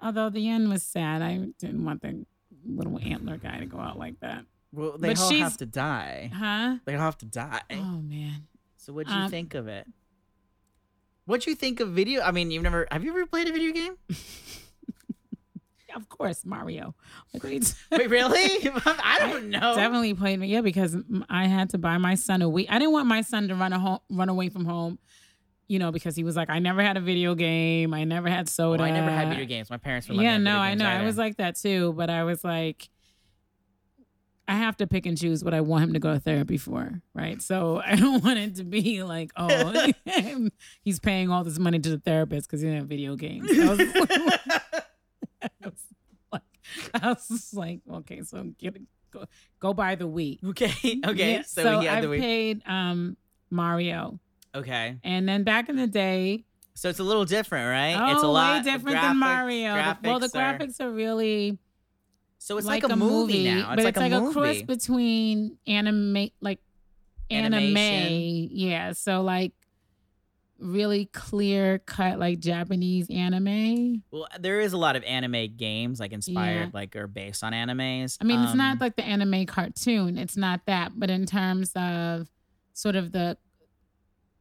Although 0.00 0.30
the 0.30 0.48
end 0.48 0.68
was 0.70 0.82
sad, 0.82 1.22
I 1.22 1.48
didn't 1.58 1.84
want 1.84 2.02
the 2.02 2.24
little 2.66 2.98
antler 2.98 3.36
guy 3.36 3.58
to 3.58 3.66
go 3.66 3.78
out 3.78 3.98
like 3.98 4.20
that. 4.20 4.44
Well, 4.72 4.96
they 4.98 5.08
But 5.08 5.20
all 5.20 5.28
she's- 5.30 5.42
have 5.42 5.56
to 5.58 5.66
die. 5.66 6.30
Huh? 6.34 6.76
They 6.84 6.94
all 6.94 7.00
have 7.00 7.18
to 7.18 7.26
die. 7.26 7.62
Oh 7.72 8.00
man. 8.02 8.46
So 8.76 8.92
what'd 8.92 9.12
you 9.12 9.18
Um, 9.18 9.30
think 9.30 9.54
of 9.54 9.68
it? 9.68 9.86
What'd 11.26 11.46
you 11.46 11.54
think 11.56 11.80
of 11.80 11.90
video? 11.90 12.22
I 12.22 12.30
mean, 12.30 12.50
you've 12.50 12.62
never 12.62 12.86
have 12.90 13.04
you 13.04 13.10
ever 13.10 13.26
played 13.26 13.48
a 13.48 13.52
video 13.52 13.72
game? 13.72 13.96
Of 15.96 16.08
course, 16.10 16.44
Mario. 16.44 16.94
Like, 17.32 17.42
Wait, 17.42 17.74
really? 17.90 18.70
I 18.84 19.16
don't 19.20 19.48
know. 19.48 19.74
Definitely 19.74 20.12
played 20.14 20.38
me. 20.38 20.48
Yeah, 20.48 20.60
because 20.60 20.94
I 21.30 21.46
had 21.46 21.70
to 21.70 21.78
buy 21.78 21.96
my 21.96 22.14
son 22.14 22.42
a 22.42 22.48
week. 22.48 22.66
I 22.70 22.78
didn't 22.78 22.92
want 22.92 23.08
my 23.08 23.22
son 23.22 23.48
to 23.48 23.54
run 23.54 23.72
a 23.72 23.78
home, 23.78 24.00
run 24.10 24.28
away 24.28 24.50
from 24.50 24.66
home, 24.66 24.98
you 25.68 25.78
know, 25.78 25.90
because 25.90 26.14
he 26.14 26.22
was 26.22 26.36
like, 26.36 26.50
I 26.50 26.58
never 26.58 26.82
had 26.82 26.98
a 26.98 27.00
video 27.00 27.34
game. 27.34 27.94
I 27.94 28.04
never 28.04 28.28
had 28.28 28.46
Oh, 28.46 28.50
soda. 28.50 28.84
I 28.84 28.90
never 28.90 29.10
had 29.10 29.30
video 29.30 29.46
games. 29.46 29.70
My 29.70 29.78
parents 29.78 30.06
were 30.08 30.14
me 30.14 30.24
Yeah, 30.24 30.36
no, 30.36 30.58
I 30.58 30.74
know. 30.74 30.86
I 30.86 31.02
was 31.02 31.16
like 31.16 31.38
that 31.38 31.56
too, 31.56 31.94
but 31.94 32.10
I 32.10 32.24
was 32.24 32.44
like, 32.44 32.90
I 34.48 34.54
have 34.54 34.76
to 34.76 34.86
pick 34.86 35.06
and 35.06 35.18
choose 35.18 35.42
what 35.42 35.54
I 35.54 35.60
want 35.62 35.84
him 35.84 35.92
to 35.94 35.98
go 35.98 36.12
to 36.14 36.20
therapy 36.20 36.56
for, 36.56 37.02
right? 37.14 37.42
So 37.42 37.82
I 37.84 37.96
don't 37.96 38.22
want 38.22 38.38
it 38.38 38.54
to 38.56 38.64
be 38.64 39.02
like, 39.02 39.32
oh, 39.36 39.90
he's 40.82 41.00
paying 41.00 41.30
all 41.30 41.42
this 41.42 41.58
money 41.58 41.78
to 41.80 41.88
the 41.88 41.98
therapist 41.98 42.46
because 42.48 42.60
he 42.60 42.66
didn't 42.68 42.80
have 42.82 42.88
video 42.88 43.16
games. 43.16 43.50
I 45.62 45.68
was, 45.68 45.84
like, 46.32 46.42
I 47.02 47.08
was 47.08 47.28
just 47.28 47.54
like, 47.54 47.80
okay, 47.90 48.22
so 48.22 48.42
get 48.58 48.76
go, 49.10 49.24
go 49.60 49.74
by 49.74 49.94
the 49.94 50.06
week. 50.06 50.40
okay, 50.44 50.72
okay. 51.06 51.32
Yeah, 51.34 51.42
so 51.42 51.62
so 51.62 51.78
I 51.80 52.00
the 52.00 52.08
week. 52.08 52.20
paid 52.20 52.62
um 52.66 53.16
Mario, 53.50 54.18
Okay, 54.54 54.96
and 55.04 55.28
then 55.28 55.44
back 55.44 55.68
in 55.68 55.76
the 55.76 55.86
day, 55.86 56.44
so 56.74 56.88
it's 56.88 56.98
a 56.98 57.04
little 57.04 57.24
different, 57.24 57.68
right? 57.70 57.96
oh, 58.08 58.12
it's 58.14 58.22
a 58.22 58.26
lot 58.26 58.64
way 58.64 58.70
different 58.72 58.96
graphics- 58.98 59.02
than 59.02 59.16
Mario. 59.18 59.94
Well, 60.02 60.18
the 60.18 60.28
graphics 60.28 60.34
are- 60.34 60.58
graphics 60.66 60.80
are 60.80 60.90
really 60.90 61.58
So 62.38 62.58
it's 62.58 62.66
like, 62.66 62.84
a, 62.84 62.94
movie, 62.96 63.44
now. 63.44 63.72
It's 63.72 63.76
but 63.76 63.84
like 63.84 63.88
it's 63.88 63.98
a 63.98 64.00
like 64.00 64.12
movie. 64.12 64.30
a 64.38 64.42
cross 64.42 64.62
between 64.62 65.58
anime, 65.66 66.28
like 66.40 66.60
anime, 67.30 67.54
Animation. 67.54 68.48
yeah. 68.52 68.92
So 68.92 69.22
like 69.22 69.52
really 70.58 71.04
clear 71.06 71.78
cut, 71.80 72.18
like 72.18 72.38
Japanese 72.40 73.08
anime. 73.10 74.02
well, 74.10 74.26
there 74.40 74.60
is 74.60 74.72
a 74.72 74.76
lot 74.78 74.96
of 74.96 75.04
anime 75.04 75.54
games 75.56 76.00
like 76.00 76.12
inspired, 76.12 76.54
Yeah. 76.66 76.70
like 76.72 76.96
or 76.96 77.06
based 77.06 77.44
on 77.44 77.52
animes. 77.52 78.16
I 78.20 78.24
mean, 78.24 78.40
it's 78.40 78.52
Um, 78.52 78.58
not 78.58 78.80
like 78.80 78.96
the 78.96 79.04
anime 79.04 79.44
cartoon. 79.46 80.16
It's 80.16 80.36
not 80.36 80.62
that, 80.66 80.92
but 80.98 81.10
in 81.10 81.26
terms 81.26 81.72
of 81.76 82.28
sort 82.72 82.96
of 82.96 83.12
the 83.12 83.36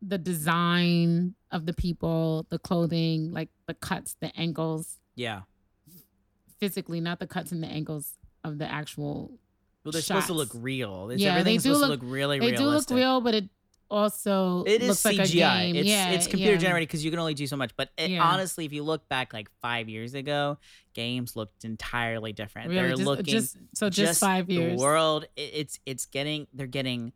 the 0.02 0.18
design 0.20 1.34
of 1.52 1.66
the 1.66 1.74
people, 1.74 2.46
the 2.50 2.60
clothing, 2.60 3.32
like 3.32 3.50
the 3.66 3.74
cuts, 3.74 4.16
the 4.22 4.32
ankles, 4.38 5.00
yeah. 5.16 5.42
physically, 6.60 7.02
not 7.02 7.20
the 7.20 7.28
cuts 7.28 7.52
and 7.52 7.64
the 7.64 7.68
ankles 7.68 8.14
of 8.44 8.58
the 8.58 8.70
actual. 8.72 9.32
Well, 9.84 9.92
they're 9.92 10.02
supposed 10.02 10.28
to 10.28 10.34
look 10.34 10.50
real. 10.54 11.10
It's, 11.12 11.22
Yeah, 11.22 11.44
they 11.44 11.54
do 11.54 11.60
supposed 11.60 11.82
look- 11.82 12.00
to 12.00 12.06
look 12.06 12.14
really 12.14 12.40
They 12.40 12.52
do 12.56 12.66
look 12.66 12.90
real, 12.90 13.22
but 13.22 13.36
it 13.36 13.50
also 13.90 14.64
It 14.66 14.82
is 14.82 15.04
like 15.06 15.18
CGI. 15.18 15.32
game. 15.62 15.76
It's 15.76 15.88
yeah, 15.88 16.12
it's 16.12 16.28
computer 16.28 16.54
yeah. 16.54 16.58
generated 16.60 16.88
because 16.90 17.04
you 17.06 17.12
can 17.12 17.20
only 17.20 17.34
do 17.34 17.48
so 17.48 17.56
much. 17.58 17.72
But 17.76 17.90
it, 17.98 18.12
Yeah. 18.12 18.24
honestly, 18.24 18.66
if 18.66 18.74
you 18.74 18.84
look 18.84 19.08
back 19.10 19.34
like 19.34 19.50
five 19.62 19.90
years 19.90 20.14
ago, 20.14 20.58
games 20.94 21.36
looked 21.36 21.66
entirely 21.66 22.34
different. 22.34 22.70
Really, 22.70 22.82
They're 22.82 22.90
just, 22.92 23.02
uh, 23.02 23.06
looking 23.06 23.26
just 23.26 23.58
so 23.76 23.90
just, 23.90 24.20
five 24.20 24.50
years. 24.50 24.78
The 24.78 24.84
world, 24.84 25.26
it, 25.36 25.52
it's 25.54 25.80
it's 25.86 26.06
getting 26.06 26.48
they're 26.54 26.68
getting 26.68 27.14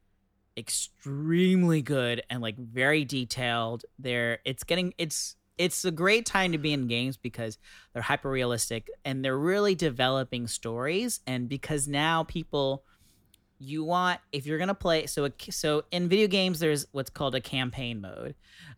extremely 0.57 1.81
good 1.81 2.21
and 2.29 2.41
like 2.41 2.57
very 2.57 3.05
detailed. 3.05 3.85
They're 3.97 4.39
it's 4.45 4.63
getting 4.63 4.93
it's 4.97 5.35
it's 5.57 5.83
a 5.83 5.91
great 5.91 6.25
time 6.25 6.51
to 6.53 6.57
be 6.57 6.71
in 6.71 6.87
games 6.87 7.17
because 7.17 7.57
they're 7.93 8.01
hyper 8.01 8.29
realistic 8.29 8.89
and 9.03 9.25
they're 9.25 9.37
really 9.37 9.75
developing 9.75 10.47
stories 10.47 11.19
and 11.27 11.49
because 11.49 11.87
now 11.87 12.23
people 12.23 12.83
you 13.59 13.83
want 13.83 14.19
if 14.31 14.45
you're 14.45 14.57
gonna 14.57 14.73
play 14.73 15.05
so 15.05 15.25
a, 15.25 15.31
so 15.51 15.83
in 15.91 16.07
video 16.07 16.27
games 16.27 16.59
there's 16.59 16.87
what's 16.91 17.09
called 17.09 17.35
a 17.35 17.41
campaign 17.41 17.99
mode 18.01 18.33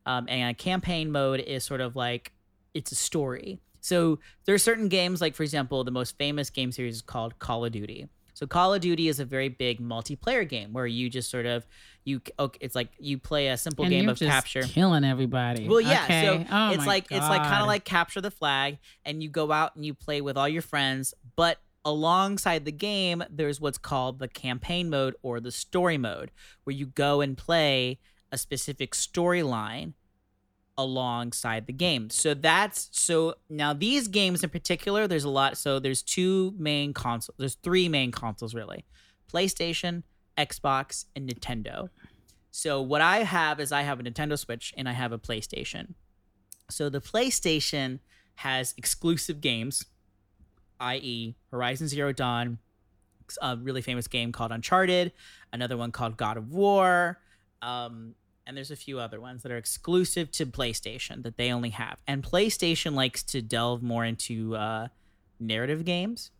um, 0.06 0.26
and 0.28 0.50
a 0.50 0.54
campaign 0.54 1.12
mode 1.12 1.40
is 1.40 1.64
sort 1.64 1.82
of 1.82 1.96
like 1.96 2.32
it's 2.74 2.92
a 2.92 2.96
story 2.96 3.62
so 3.80 4.20
there 4.46 4.56
are 4.56 4.60
certain 4.60 4.88
games 4.88 5.22
like 5.22 5.36
for 5.36 5.44
example 5.44 5.84
the 5.84 5.92
most 5.92 6.18
famous 6.18 6.50
game 6.50 6.72
series 6.72 6.96
is 6.96 7.02
called 7.02 7.38
call 7.40 7.64
of 7.64 7.72
duty 7.72 8.08
so 8.34 8.48
call 8.48 8.74
of 8.74 8.82
duty 8.82 9.08
is 9.08 9.20
a 9.20 9.26
very 9.26 9.50
big 9.50 9.80
multiplayer 9.80 10.48
game 10.48 10.74
where 10.74 10.88
you 10.88 11.12
just 11.12 11.30
sort 11.30 11.46
of 11.46 11.64
you 12.06 12.22
okay, 12.40 12.58
it's 12.62 12.74
like 12.74 12.90
you 12.98 13.20
play 13.20 13.50
a 13.50 13.58
simple 13.58 13.86
And 13.86 13.92
game 13.92 14.10
of 14.10 14.18
capture 14.18 14.64
killing 14.64 15.04
everybody. 15.04 15.68
well, 15.68 15.80
yeah. 15.82 16.06
Okay. 16.06 16.26
So 16.26 16.46
Oh 16.52 16.72
it's 16.72 16.88
like 16.88 17.06
it's 17.12 17.30
like 17.30 17.44
kind 17.44 17.62
of 17.62 17.68
like 17.68 17.86
capture 17.86 18.22
the 18.22 18.32
flag, 18.32 18.80
and 19.06 19.22
you 19.22 19.30
go 19.30 19.52
out 19.52 19.76
and 19.76 19.86
you 19.86 19.94
play 19.94 20.22
with 20.22 20.38
all 20.38 20.50
your 20.50 20.64
friends. 20.64 21.14
But 21.36 21.60
alongside 21.84 22.66
the 22.66 22.72
game, 22.72 23.24
there's 23.30 23.60
what's 23.60 23.78
called 23.78 24.20
the 24.20 24.28
campaign 24.28 24.90
mode 24.90 25.16
or 25.22 25.40
the 25.40 25.52
story 25.52 25.98
mode, 25.98 26.32
where 26.64 26.76
you 26.76 26.86
go 26.86 27.22
and 27.22 27.38
play 27.38 28.00
a 28.32 28.38
specific 28.38 28.94
storyline 28.94 29.94
alongside 30.78 31.68
the 31.68 31.74
game. 31.74 32.10
So 32.10 32.34
that's 32.34 32.90
so 32.92 33.36
now 33.50 33.74
these 33.74 34.08
games 34.08 34.44
in 34.44 34.50
particular, 34.50 35.08
there's 35.08 35.24
a 35.24 35.30
lot. 35.30 35.58
So 35.58 35.80
there's 35.80 36.02
two 36.02 36.54
main 36.58 36.94
consoles. 36.94 37.36
There's 37.38 37.56
three 37.56 37.90
main 37.90 38.12
consoles 38.12 38.56
really: 38.56 38.86
PlayStation, 39.32 40.04
Xbox, 40.38 41.06
and 41.16 41.30
Nintendo. 41.30 41.90
So 42.52 42.82
what 42.82 43.02
I 43.02 43.20
have 43.20 43.60
is 43.60 43.72
I 43.72 43.84
have 43.84 44.00
a 44.00 44.04
Nintendo 44.04 44.38
Switch 44.38 44.74
and 44.78 44.90
I 44.90 44.92
have 44.92 45.12
a 45.12 45.20
PlayStation. 45.20 45.94
So 46.70 46.90
the 46.90 47.02
PlayStation 47.02 48.00
has 48.36 48.74
exclusive 48.78 49.40
games, 49.42 49.86
i.e., 50.82 51.36
Horizon 51.52 51.88
Zero 51.88 52.12
Dawn, 52.12 52.58
a 53.42 53.56
really 53.56 53.82
famous 53.82 54.08
game 54.08 54.32
called 54.32 54.52
Uncharted, 54.52 55.14
another 55.54 55.78
one 55.78 55.92
called 55.92 56.18
God 56.18 56.38
of 56.38 56.52
War, 56.52 57.20
um, 57.62 58.16
and 58.46 58.58
there's 58.58 58.72
a 58.72 58.76
few 58.76 59.00
other 59.00 59.22
ones 59.22 59.44
that 59.44 59.52
are 59.52 59.58
exclusive 59.58 60.32
to 60.32 60.46
PlayStation 60.46 61.24
that 61.24 61.38
they 61.38 61.52
only 61.52 61.70
have. 61.70 62.00
And 62.08 62.24
PlayStation 62.24 62.96
likes 62.96 63.24
to 63.24 63.42
delve 63.42 63.84
more 63.84 64.04
into 64.04 64.56
uh, 64.56 64.88
narrative 65.40 65.86
games. 65.86 66.32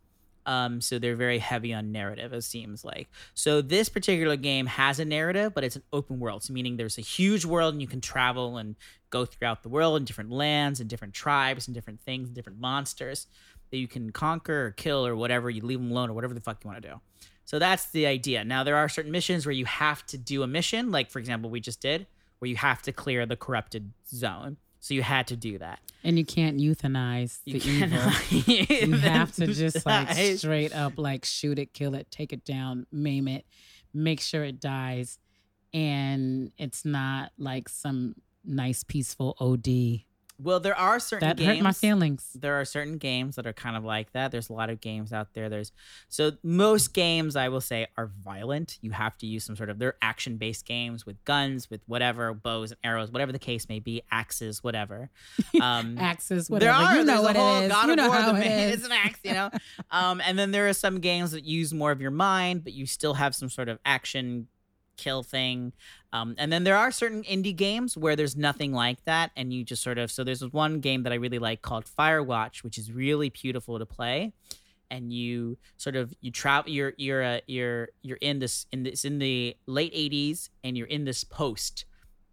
Um, 0.46 0.82
so 0.82 0.98
they're 0.98 1.16
very 1.16 1.38
heavy 1.38 1.72
on 1.74 1.92
narrative, 1.92 2.34
it 2.34 2.42
seems 2.42 2.84
like. 2.84 3.10
So 3.36 3.62
this 3.62 3.90
particular 3.90 4.36
game 4.36 4.66
has 4.66 5.00
a 5.00 5.06
narrative, 5.06 5.54
but 5.54 5.64
it's 5.64 5.76
an 5.76 5.84
open 5.94 6.20
world, 6.20 6.44
so 6.44 6.54
meaning 6.54 6.78
there's 6.78 6.98
a 6.98 7.02
huge 7.02 7.46
world 7.46 7.76
and 7.76 7.82
you 7.82 7.88
can 7.88 8.02
travel 8.02 8.58
and 8.58 8.76
go 9.12 9.26
throughout 9.26 9.62
the 9.62 9.70
world 9.70 9.98
in 9.98 10.06
different 10.06 10.32
lands 10.32 10.80
and 10.80 10.90
different 10.90 11.14
tribes 11.14 11.68
and 11.68 11.76
different 11.76 12.02
things 12.02 12.28
and 12.28 12.36
different 12.36 12.60
monsters 12.60 13.28
that 13.72 13.78
you 13.78 13.88
can 13.88 14.12
conquer 14.12 14.68
or 14.68 14.72
kill 14.72 15.06
or 15.06 15.16
whatever. 15.16 15.50
You 15.50 15.62
leave 15.64 15.80
them 15.80 15.92
alone 15.92 16.10
or 16.10 16.14
whatever 16.14 16.34
the 16.34 16.42
fuck 16.42 16.64
you 16.64 16.70
want 16.70 16.82
to 16.84 16.90
do. 16.90 16.96
So 17.46 17.60
that's 17.60 17.88
the 17.88 18.06
idea. 18.06 18.44
Now 18.44 18.64
there 18.64 18.78
are 18.78 18.88
certain 18.88 19.12
missions 19.12 19.46
where 19.46 19.54
you 19.54 19.66
have 19.66 20.06
to 20.08 20.18
do 20.18 20.44
a 20.44 20.48
mission, 20.48 20.92
like 20.92 21.10
for 21.10 21.20
example 21.20 21.50
we 21.50 21.60
just 21.60 21.82
did, 21.82 22.08
where 22.40 22.50
you 22.50 22.56
have 22.58 22.82
to 22.84 22.92
clear 22.92 23.26
the 23.26 23.36
corrupted 23.36 23.92
zone. 24.08 24.58
So 24.80 24.94
you 24.94 25.04
had 25.04 25.28
to 25.28 25.36
do 25.36 25.60
that. 25.60 25.80
and 26.04 26.18
you 26.18 26.26
can't 26.26 26.58
euthanize 26.58 27.40
the 27.44 27.52
You 27.52 27.84
evil. 27.84 28.12
you 28.88 28.94
have 28.98 29.32
to 29.36 29.48
just 29.48 29.86
like 29.86 30.12
straight 30.38 30.74
up 30.76 30.94
like 30.98 31.24
shoot 31.26 31.60
it, 31.60 31.74
kill 31.74 31.94
it, 31.94 32.10
take 32.10 32.34
it 32.34 32.44
down, 32.46 32.88
maim 32.92 33.28
it, 33.28 33.46
make 33.94 34.20
sure 34.20 34.44
it 34.44 34.60
dies, 34.60 35.20
and 35.74 36.52
it's 36.58 36.84
not 36.84 37.32
like 37.38 37.70
some 37.70 38.16
nice 38.44 38.84
peaceful 38.84 39.36
OD. 39.40 40.02
Well, 40.44 40.60
there 40.60 40.78
are 40.78 41.00
certain 41.00 41.28
That 41.28 41.38
games. 41.38 41.58
hurt 41.58 41.64
my 41.64 41.72
feelings. 41.72 42.30
There 42.34 42.60
are 42.60 42.66
certain 42.66 42.98
games 42.98 43.36
that 43.36 43.46
are 43.46 43.54
kind 43.54 43.76
of 43.78 43.84
like 43.84 44.12
that. 44.14 44.32
There's 44.32 44.50
a 44.50 44.54
lot 44.54 44.70
of 44.70 44.82
games 44.82 45.14
out 45.14 45.34
there. 45.34 45.50
There's 45.50 45.72
so 46.10 46.32
most 46.44 46.94
games 46.94 47.36
I 47.36 47.50
will 47.50 47.62
say 47.62 47.88
are 47.98 48.12
violent. 48.24 48.78
You 48.82 48.92
have 48.92 49.18
to 49.20 49.28
use 49.28 49.44
some 49.44 49.56
sort 49.56 49.70
of 49.70 49.80
they're 49.80 49.96
action 50.02 50.38
based 50.38 50.66
games 50.66 51.06
with 51.06 51.24
guns, 51.26 51.70
with 51.70 51.82
whatever 51.86 52.34
bows 52.34 52.72
and 52.72 52.80
arrows, 52.84 53.12
whatever 53.12 53.32
the 53.32 53.40
case 53.40 53.70
may 53.70 53.80
be, 53.80 54.02
axes, 54.12 54.64
whatever. 54.64 55.10
Um, 55.62 55.98
Axes, 56.00 56.48
there 56.48 56.72
are. 56.72 56.96
you 56.98 57.04
know 57.04 57.22
what 57.22 57.36
it 57.36 57.64
is. 57.64 57.72
God 57.72 57.88
you 57.90 57.96
know 57.96 58.08
War, 58.08 58.16
how 58.16 58.36
it 58.36 58.48
is. 58.48 58.76
It's 58.76 58.86
an 58.86 58.92
axe, 58.94 59.20
you 59.24 59.34
know. 59.34 59.52
um, 59.92 60.20
and 60.22 60.40
then 60.40 60.52
there 60.52 60.68
are 60.68 60.74
some 60.74 61.00
games 61.00 61.32
that 61.32 61.44
use 61.44 61.72
more 61.74 61.92
of 61.92 62.02
your 62.02 62.10
mind, 62.10 62.64
but 62.64 62.74
you 62.74 62.86
still 62.88 63.14
have 63.16 63.36
some 63.36 63.50
sort 63.50 63.70
of 63.70 63.78
action 63.86 64.48
kill 65.04 65.24
thing. 65.24 65.74
Um, 66.14 66.36
and 66.38 66.52
then 66.52 66.64
there 66.64 66.78
are 66.78 66.92
certain 66.92 67.24
indie 67.24 67.56
games 67.56 67.98
where 67.98 68.16
there's 68.16 68.36
nothing 68.36 68.72
like 68.74 69.04
that, 69.06 69.32
and 69.36 69.54
you 69.54 69.64
just 69.64 69.82
sort 69.82 69.98
of 69.98 70.12
so 70.12 70.24
there's 70.24 70.44
one 70.52 70.80
game 70.80 71.04
that 71.04 71.14
I 71.14 71.16
really 71.16 71.40
like 71.40 71.62
called 71.62 71.86
Firewatch, 71.86 72.64
which 72.64 72.78
is 72.78 72.92
really 72.92 73.30
beautiful 73.30 73.80
to 73.80 73.86
play. 73.86 74.34
And 74.90 75.14
you 75.14 75.58
sort 75.78 75.96
of 75.96 76.14
you 76.20 76.32
travel 76.32 76.70
you're 76.70 76.94
you're 76.98 77.24
uh, 77.24 77.40
you're 77.48 77.90
you're 78.02 78.18
in 78.22 78.40
this 78.40 78.66
in 78.74 78.84
this 78.84 79.06
in 79.06 79.20
the 79.20 79.56
late 79.66 79.94
80s 79.94 80.50
and 80.66 80.78
you're 80.78 80.88
in 80.88 81.06
this 81.06 81.24
post 81.24 81.86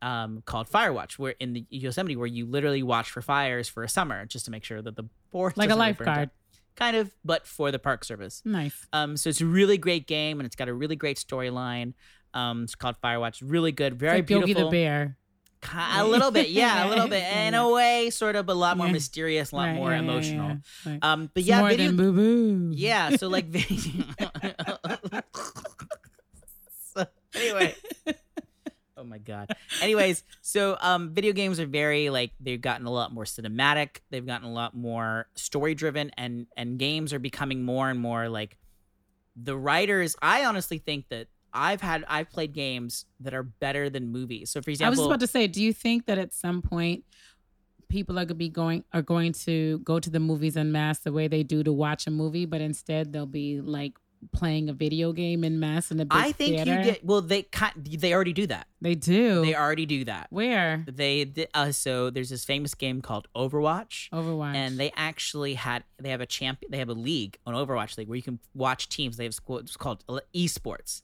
um, 0.02 0.42
called 0.44 0.68
Firewatch, 0.68 1.18
where 1.18 1.34
in 1.38 1.52
the 1.52 1.64
Yosemite, 1.70 2.16
where 2.16 2.26
you 2.26 2.46
literally 2.46 2.82
watch 2.82 3.10
for 3.10 3.22
fires 3.22 3.68
for 3.68 3.84
a 3.84 3.88
summer 3.88 4.26
just 4.26 4.44
to 4.46 4.50
make 4.50 4.64
sure 4.64 4.82
that 4.82 4.96
the 4.96 5.04
forest 5.30 5.56
Like 5.56 5.70
a 5.70 5.74
doesn't 5.74 5.86
get 5.86 5.98
burnt 5.98 6.08
lifeguard. 6.08 6.30
kind 6.76 6.96
of, 6.96 7.14
but 7.24 7.46
for 7.46 7.70
the 7.70 7.78
Park 7.78 8.04
Service. 8.04 8.42
Nice. 8.44 8.86
Um, 8.92 9.16
so 9.16 9.28
it's 9.30 9.40
a 9.40 9.46
really 9.46 9.78
great 9.78 10.06
game, 10.06 10.40
and 10.40 10.46
it's 10.46 10.56
got 10.56 10.68
a 10.68 10.74
really 10.74 10.96
great 10.96 11.16
storyline. 11.16 11.94
Um, 12.34 12.64
it's 12.64 12.74
called 12.74 12.96
Firewatch. 13.02 13.42
Really 13.44 13.72
good, 13.72 13.94
It's 13.94 14.00
very 14.00 14.18
like 14.20 14.30
Yogi 14.30 14.44
beautiful. 14.46 14.70
the 14.70 14.76
Bear. 14.76 15.16
A 15.74 16.06
little 16.06 16.30
bit, 16.30 16.50
yeah, 16.50 16.86
a 16.86 16.88
little 16.88 17.08
bit. 17.08 17.24
In 17.36 17.54
a 17.54 17.68
way, 17.70 18.10
sort 18.10 18.36
of, 18.36 18.46
but 18.46 18.52
a 18.52 18.54
lot 18.54 18.76
more 18.76 18.86
Yeah. 18.86 18.92
mysterious, 18.92 19.50
a 19.50 19.56
lot 19.56 19.64
Right, 19.68 19.74
more 19.74 19.90
yeah, 19.90 19.98
emotional. 19.98 20.48
yeah. 20.50 20.92
Like, 20.92 21.04
Um, 21.04 21.30
but 21.34 21.40
it's 21.40 21.48
yeah, 21.48 21.58
more 21.60 21.68
video. 21.70 21.86
than 21.88 21.96
boo 21.96 22.12
boo. 22.12 22.70
yeah, 22.76 23.16
so 23.16 23.26
like 23.28 23.46
video. 23.48 24.04
so, 26.94 27.06
anyway. 27.34 27.74
Oh 28.96 29.04
my 29.04 29.18
god. 29.18 29.50
Anyways, 29.80 30.24
so 30.42 30.76
um 30.80 31.14
video 31.14 31.32
games 31.32 31.60
are 31.60 31.66
very 31.66 32.10
like 32.10 32.32
they've 32.40 32.60
gotten 32.60 32.86
a 32.86 32.90
lot 32.90 33.12
more 33.12 33.24
cinematic, 33.24 33.98
they've 34.10 34.26
gotten 34.26 34.46
a 34.48 34.52
lot 34.52 34.74
more 34.76 35.28
story 35.36 35.74
driven 35.74 36.10
and 36.16 36.46
and 36.56 36.78
games 36.78 37.12
are 37.12 37.18
becoming 37.20 37.62
more 37.64 37.88
and 37.90 38.00
more 38.00 38.28
like 38.28 38.56
the 39.36 39.56
writers 39.56 40.16
I 40.20 40.44
honestly 40.46 40.78
think 40.78 41.08
that 41.10 41.28
I've 41.52 41.80
had 41.80 42.04
I've 42.08 42.30
played 42.30 42.52
games 42.52 43.06
that 43.20 43.34
are 43.34 43.42
better 43.42 43.90
than 43.90 44.08
movies. 44.08 44.50
So 44.50 44.60
for 44.62 44.70
example, 44.70 44.86
I 44.86 44.90
was 44.90 44.98
just 44.98 45.06
about 45.06 45.20
to 45.20 45.26
say, 45.26 45.46
do 45.46 45.62
you 45.62 45.72
think 45.72 46.06
that 46.06 46.18
at 46.18 46.32
some 46.34 46.62
point 46.62 47.04
people 47.88 48.18
are 48.18 48.24
gonna 48.24 48.34
be 48.34 48.48
going 48.48 48.84
are 48.92 49.02
going 49.02 49.32
to 49.32 49.78
go 49.80 49.98
to 49.98 50.10
the 50.10 50.20
movies 50.20 50.56
en 50.56 50.70
masse 50.72 50.98
the 51.00 51.12
way 51.12 51.28
they 51.28 51.42
do 51.42 51.62
to 51.62 51.72
watch 51.72 52.06
a 52.06 52.10
movie, 52.10 52.46
but 52.46 52.60
instead 52.60 53.12
they'll 53.12 53.26
be 53.26 53.60
like 53.60 53.94
playing 54.32 54.68
a 54.68 54.72
video 54.72 55.12
game 55.12 55.44
in 55.44 55.60
mass 55.60 55.90
in 55.90 56.00
a 56.00 56.04
big 56.04 56.18
I 56.18 56.32
think 56.32 56.56
theater? 56.56 56.74
you 56.74 56.82
get 56.82 57.04
well 57.04 57.22
they 57.22 57.46
they 57.86 58.12
already 58.12 58.32
do 58.32 58.46
that. 58.48 58.66
They 58.80 58.94
do. 58.94 59.44
They 59.44 59.54
already 59.54 59.86
do 59.86 60.04
that. 60.04 60.26
Where 60.30 60.84
They 60.86 61.32
uh, 61.54 61.72
so 61.72 62.10
there's 62.10 62.30
this 62.30 62.44
famous 62.44 62.74
game 62.74 63.00
called 63.00 63.28
Overwatch. 63.34 64.10
Overwatch. 64.10 64.54
and 64.54 64.78
they 64.78 64.92
actually 64.96 65.54
had 65.54 65.84
they 65.98 66.10
have 66.10 66.20
a 66.20 66.26
champion 66.26 66.70
they 66.70 66.78
have 66.78 66.88
a 66.88 66.94
league 66.94 67.38
an 67.46 67.54
overwatch 67.54 67.96
league 67.96 68.08
where 68.08 68.16
you 68.16 68.22
can 68.22 68.38
watch 68.54 68.88
teams 68.88 69.16
they 69.16 69.24
have 69.24 69.34
it's 69.48 69.76
called 69.76 70.04
esports 70.34 71.02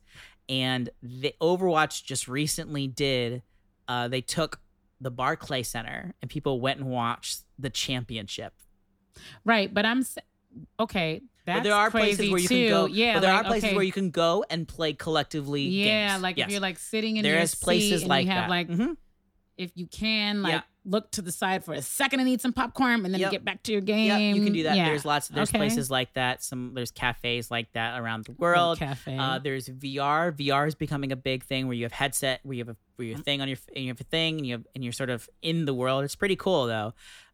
and 0.49 0.91
the 1.03 1.35
overwatch 1.41 2.05
just 2.05 2.29
recently 2.29 2.87
did 2.87 3.43
uh 3.89 4.09
they 4.09 4.21
took 4.21 4.61
the 5.01 5.11
barclay 5.11 5.63
center 5.63 6.15
and 6.23 6.31
people 6.31 6.61
went 6.61 6.79
and 6.81 6.89
watched 6.89 7.41
the 7.59 7.71
championship 7.71 8.53
right, 9.45 9.73
but 9.73 9.85
I'm 9.87 10.05
okay. 10.81 11.23
That's 11.47 11.59
but 11.59 11.63
there 11.65 11.75
are 11.75 11.91
places 11.91 12.31
where 12.31 12.41
you 12.41 12.49
too. 12.49 12.55
can 12.67 12.69
go 12.69 12.87
Yeah, 12.87 13.15
but 13.15 13.21
there 13.21 13.33
like, 13.35 13.45
are 13.45 13.49
places 13.49 13.65
okay. 13.69 13.75
where 13.75 13.85
you 13.85 13.93
can 13.93 14.11
go 14.11 14.45
and 14.49 14.67
play 14.67 14.93
collectively 14.95 15.63
Yeah, 15.63 16.13
games. 16.13 16.23
like 16.23 16.37
Yes. 16.39 16.47
if 16.47 16.53
you're 16.53 16.61
like 16.61 16.79
sitting 16.79 17.17
in 17.19 17.23
There 17.23 17.35
your 17.35 17.43
is 17.43 17.55
places 17.55 18.05
like 18.05 18.25
you 18.27 18.33
have 18.33 18.45
that. 18.45 18.51
like 18.51 18.69
Mhm. 18.69 18.97
if 19.59 19.71
you 19.75 19.87
can 19.87 20.43
like 20.43 20.53
Yeah. 20.53 20.63
Look 20.87 21.11
to 21.13 21.23
the 21.23 21.33
side 21.33 21.65
for 21.65 21.73
a 21.73 21.81
second 21.81 22.21
and 22.21 22.29
eat 22.29 22.41
some 22.43 22.53
popcorn 22.53 23.05
and 23.05 23.15
then 23.15 23.21
Yep. 23.21 23.31
get 23.31 23.45
back 23.45 23.63
to 23.63 23.73
your 23.73 23.81
game. 23.81 24.07
Yeah, 24.09 24.19
you 24.19 24.45
can 24.45 24.53
do 24.53 24.65
that. 24.65 24.77
Yeah. 24.77 24.85
There's 24.85 25.05
lots. 25.05 25.31
Of 25.31 25.35
there's 25.35 25.49
Okay. 25.49 25.57
places 25.59 25.91
like 25.91 26.13
that. 26.15 26.43
Some 26.43 26.73
there's 26.75 26.91
cafes 26.91 27.51
like 27.51 27.73
that 27.73 27.99
around 27.99 28.25
the 28.27 28.33
world. 28.33 28.79
cafe. 28.79 29.17
Uh, 29.17 29.39
there's 29.39 29.69
VR. 29.69 30.31
VR 30.33 30.67
is 30.69 30.75
becoming 30.75 31.11
a 31.11 31.17
big 31.17 31.43
thing 31.45 31.67
where 31.69 31.75
you 31.77 31.85
have 31.85 31.93
headset, 31.93 32.41
where 32.43 32.55
you 32.55 32.61
have 32.65 32.69
a 32.69 32.77
where 32.97 33.07
Mm-hmm. 33.07 33.17
your 33.17 33.19
thing 33.25 33.41
on 33.41 33.49
your 33.49 33.59
and 33.75 33.85
you 33.85 33.91
have 33.91 34.01
a 34.01 34.05
thing, 34.05 34.37
and 34.39 34.47
you 34.47 34.53
have 34.55 34.67
and 34.75 34.85
you're 34.85 34.93
sort 34.93 35.11
of 35.11 35.29
in 35.43 35.65
the 35.65 35.73
world. 35.75 36.05
It's 36.05 36.17
pretty 36.17 36.37
cool 36.37 36.67
though. 36.67 36.93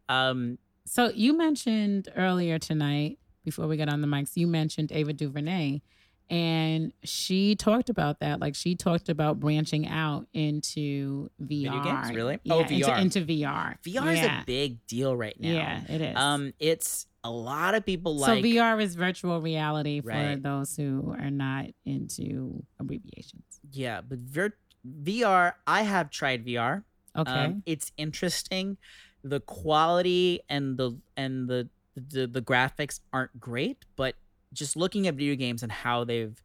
Um, 0.09 0.59
So 0.87 1.11
you 1.11 1.37
mentioned 1.37 2.09
earlier 2.17 2.59
tonight, 2.59 3.19
before 3.45 3.67
we 3.69 3.77
got 3.77 3.89
on 3.89 4.01
the 4.01 4.07
mics, 4.09 4.37
you 4.37 4.47
mentioned 4.47 4.91
Ava 4.93 5.13
DuVernay, 5.13 5.83
and 6.31 6.93
she 7.03 7.57
talked 7.57 7.91
about 7.91 8.21
that. 8.21 8.41
Like 8.41 8.55
she 8.55 8.77
talked 8.77 9.09
about 9.09 9.41
branching 9.41 9.87
out 9.89 10.27
into 10.33 11.29
VR. 11.43 11.85
games? 11.85 12.17
Really? 12.17 12.39
Yeah, 12.45 12.55
Oh, 12.55 12.61
into- 12.61 12.75
VR. 12.87 13.01
Into, 13.01 13.21
VR. 13.27 13.77
VR 13.83 14.05
yeah. 14.05 14.11
is 14.13 14.25
a 14.25 14.43
big 14.47 14.87
deal 14.87 15.17
right 15.17 15.39
now. 15.39 15.51
Yeah, 15.53 15.81
it 15.89 16.01
is. 16.01 16.17
Um, 16.17 16.53
it's 16.61 17.07
a 17.25 17.31
lot 17.31 17.75
of 17.75 17.85
people 17.85 18.17
like. 18.17 18.39
so 18.39 18.43
VR 18.49 18.81
is 18.81 18.95
virtual 18.95 19.41
reality 19.43 20.01
for 20.01 20.09
Right. 20.09 20.43
those 20.43 20.77
who 20.77 21.15
are 21.19 21.31
not 21.31 21.67
into 21.85 22.63
abbreviations. 22.79 23.43
yeah, 23.73 24.01
but 24.01 24.19
vir- 24.21 24.57
VR. 25.03 25.53
I 25.67 25.83
have 25.83 26.11
tried 26.11 26.47
VR. 26.47 26.85
Okay. 27.17 27.31
Um, 27.31 27.63
it's 27.67 27.93
interesting. 27.99 28.79
The 29.25 29.41
quality 29.41 30.41
and 30.49 30.79
the 30.79 30.97
and 31.17 31.49
the, 31.49 31.69
the 31.95 32.27
the 32.27 32.41
graphics 32.41 33.01
aren't 33.13 33.39
great, 33.39 33.85
but 33.97 34.15
just 34.53 34.77
looking 34.77 35.07
at 35.07 35.15
video 35.15 35.35
games 35.37 35.63
and 35.63 35.71
how 35.71 36.05
they've 36.05 36.43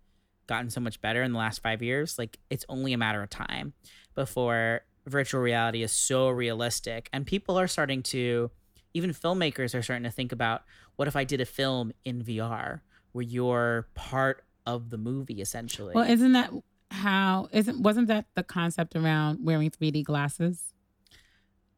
gotten 0.47 0.69
so 0.69 0.79
much 0.79 1.01
better 1.01 1.23
in 1.23 1.31
the 1.31 1.39
last 1.39 1.61
five 1.61 1.81
years, 1.81 2.17
like 2.17 2.37
it's 2.49 2.65
only 2.69 2.93
a 2.93 2.97
matter 2.97 3.21
of 3.21 3.29
time 3.29 3.73
before 4.13 4.81
virtual 5.07 5.41
reality 5.41 5.83
is 5.83 5.91
so 5.91 6.29
realistic, 6.29 7.09
and 7.13 7.25
people 7.25 7.59
are 7.59 7.67
starting 7.67 8.01
to, 8.03 8.51
even 8.93 9.11
filmmakers 9.11 9.77
are 9.77 9.81
starting 9.81 10.03
to 10.03 10.11
think 10.11 10.31
about 10.31 10.63
what 10.95 11.07
if 11.07 11.15
I 11.15 11.23
did 11.23 11.41
a 11.41 11.45
film 11.45 11.91
in 12.03 12.23
VR 12.23 12.81
where 13.11 13.23
you're 13.23 13.87
part 13.95 14.43
of 14.65 14.89
the 14.89 14.97
movie 14.97 15.41
essentially. 15.41 15.93
well, 15.93 16.09
isn't 16.09 16.33
that 16.33 16.51
how 16.91 17.49
isn't 17.51 17.81
wasn't 17.81 18.07
that 18.07 18.25
the 18.35 18.43
concept 18.43 18.95
around 18.95 19.39
wearing 19.43 19.69
3D 19.69 20.03
glasses? 20.03 20.73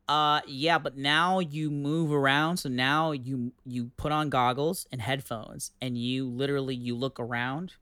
Uh 0.07 0.41
yeah, 0.47 0.77
but 0.79 0.97
now 0.97 1.39
you 1.39 1.69
move 1.69 2.11
around. 2.11 2.57
So 2.57 2.69
now 2.69 3.11
you 3.11 3.51
you 3.65 3.91
put 3.97 4.11
on 4.11 4.29
goggles 4.29 4.87
and 4.91 5.01
headphones 5.01 5.71
and 5.81 5.97
you 5.97 6.27
literally 6.27 6.75
you 6.75 6.95
look 6.95 7.19
around 7.19 7.73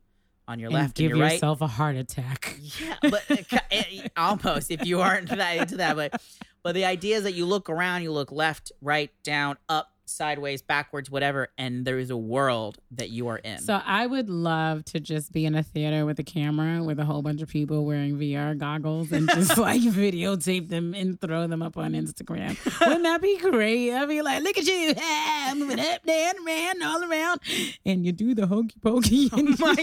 on 0.47 0.59
your 0.59 0.67
and 0.67 0.75
left 0.75 0.95
give 0.95 1.11
and 1.11 1.17
your 1.17 1.25
right. 1.25 1.33
yourself 1.33 1.61
a 1.61 1.67
heart 1.67 1.95
attack. 1.95 2.57
Yeah, 2.81 2.95
but 3.01 3.23
it- 3.29 4.11
almost 4.17 4.71
if 4.71 4.85
you 4.85 5.01
aren't 5.01 5.29
that 5.29 5.57
into 5.57 5.77
that, 5.77 5.95
but 5.95 6.21
but 6.63 6.73
the 6.73 6.85
idea 6.85 7.17
is 7.17 7.23
that 7.23 7.33
you 7.33 7.45
look 7.45 7.69
around, 7.69 8.01
you 8.01 8.11
look 8.11 8.31
left, 8.31 8.71
right, 8.81 9.11
down, 9.23 9.57
up, 9.69 9.91
sideways, 10.05 10.61
backwards, 10.61 11.09
whatever, 11.09 11.49
and 11.57 11.85
there 11.85 11.99
is 11.99 12.09
a 12.09 12.17
world 12.17 12.77
that 12.91 13.09
you 13.09 13.27
are 13.27 13.37
in. 13.37 13.59
So 13.59 13.81
I 13.85 14.07
would 14.07 14.29
love 14.29 14.85
to 14.85 14.99
just 14.99 15.31
be 15.31 15.45
in 15.45 15.55
a 15.55 15.63
theater 15.63 16.05
with 16.05 16.19
a 16.19 16.23
camera 16.23 16.83
with 16.83 16.99
a 16.99 17.05
whole 17.05 17.21
bunch 17.21 17.41
of 17.41 17.49
people 17.49 17.85
wearing 17.85 18.17
VR 18.17 18.57
goggles 18.57 19.11
and 19.11 19.29
just 19.29 19.57
like 19.57 19.81
videotape 19.81 20.69
them 20.69 20.93
and 20.93 21.19
throw 21.19 21.47
them 21.47 21.61
up 21.61 21.77
on 21.77 21.93
Instagram. 21.93 22.57
Wouldn't 22.81 23.03
that 23.03 23.21
be 23.21 23.37
great? 23.37 23.91
I'd 23.93 24.07
be 24.07 24.21
like, 24.21 24.43
look 24.43 24.57
at 24.57 24.65
you, 24.65 24.93
ah, 24.97 25.53
moving 25.55 25.79
up, 25.79 26.05
down, 26.05 26.33
around, 26.45 26.83
all 26.83 27.03
around, 27.03 27.41
and 27.85 28.05
you 28.05 28.11
do 28.11 28.33
the 28.35 28.47
hokey 28.47 28.79
pokey. 28.81 29.29
And 29.33 29.59
my 29.59 29.75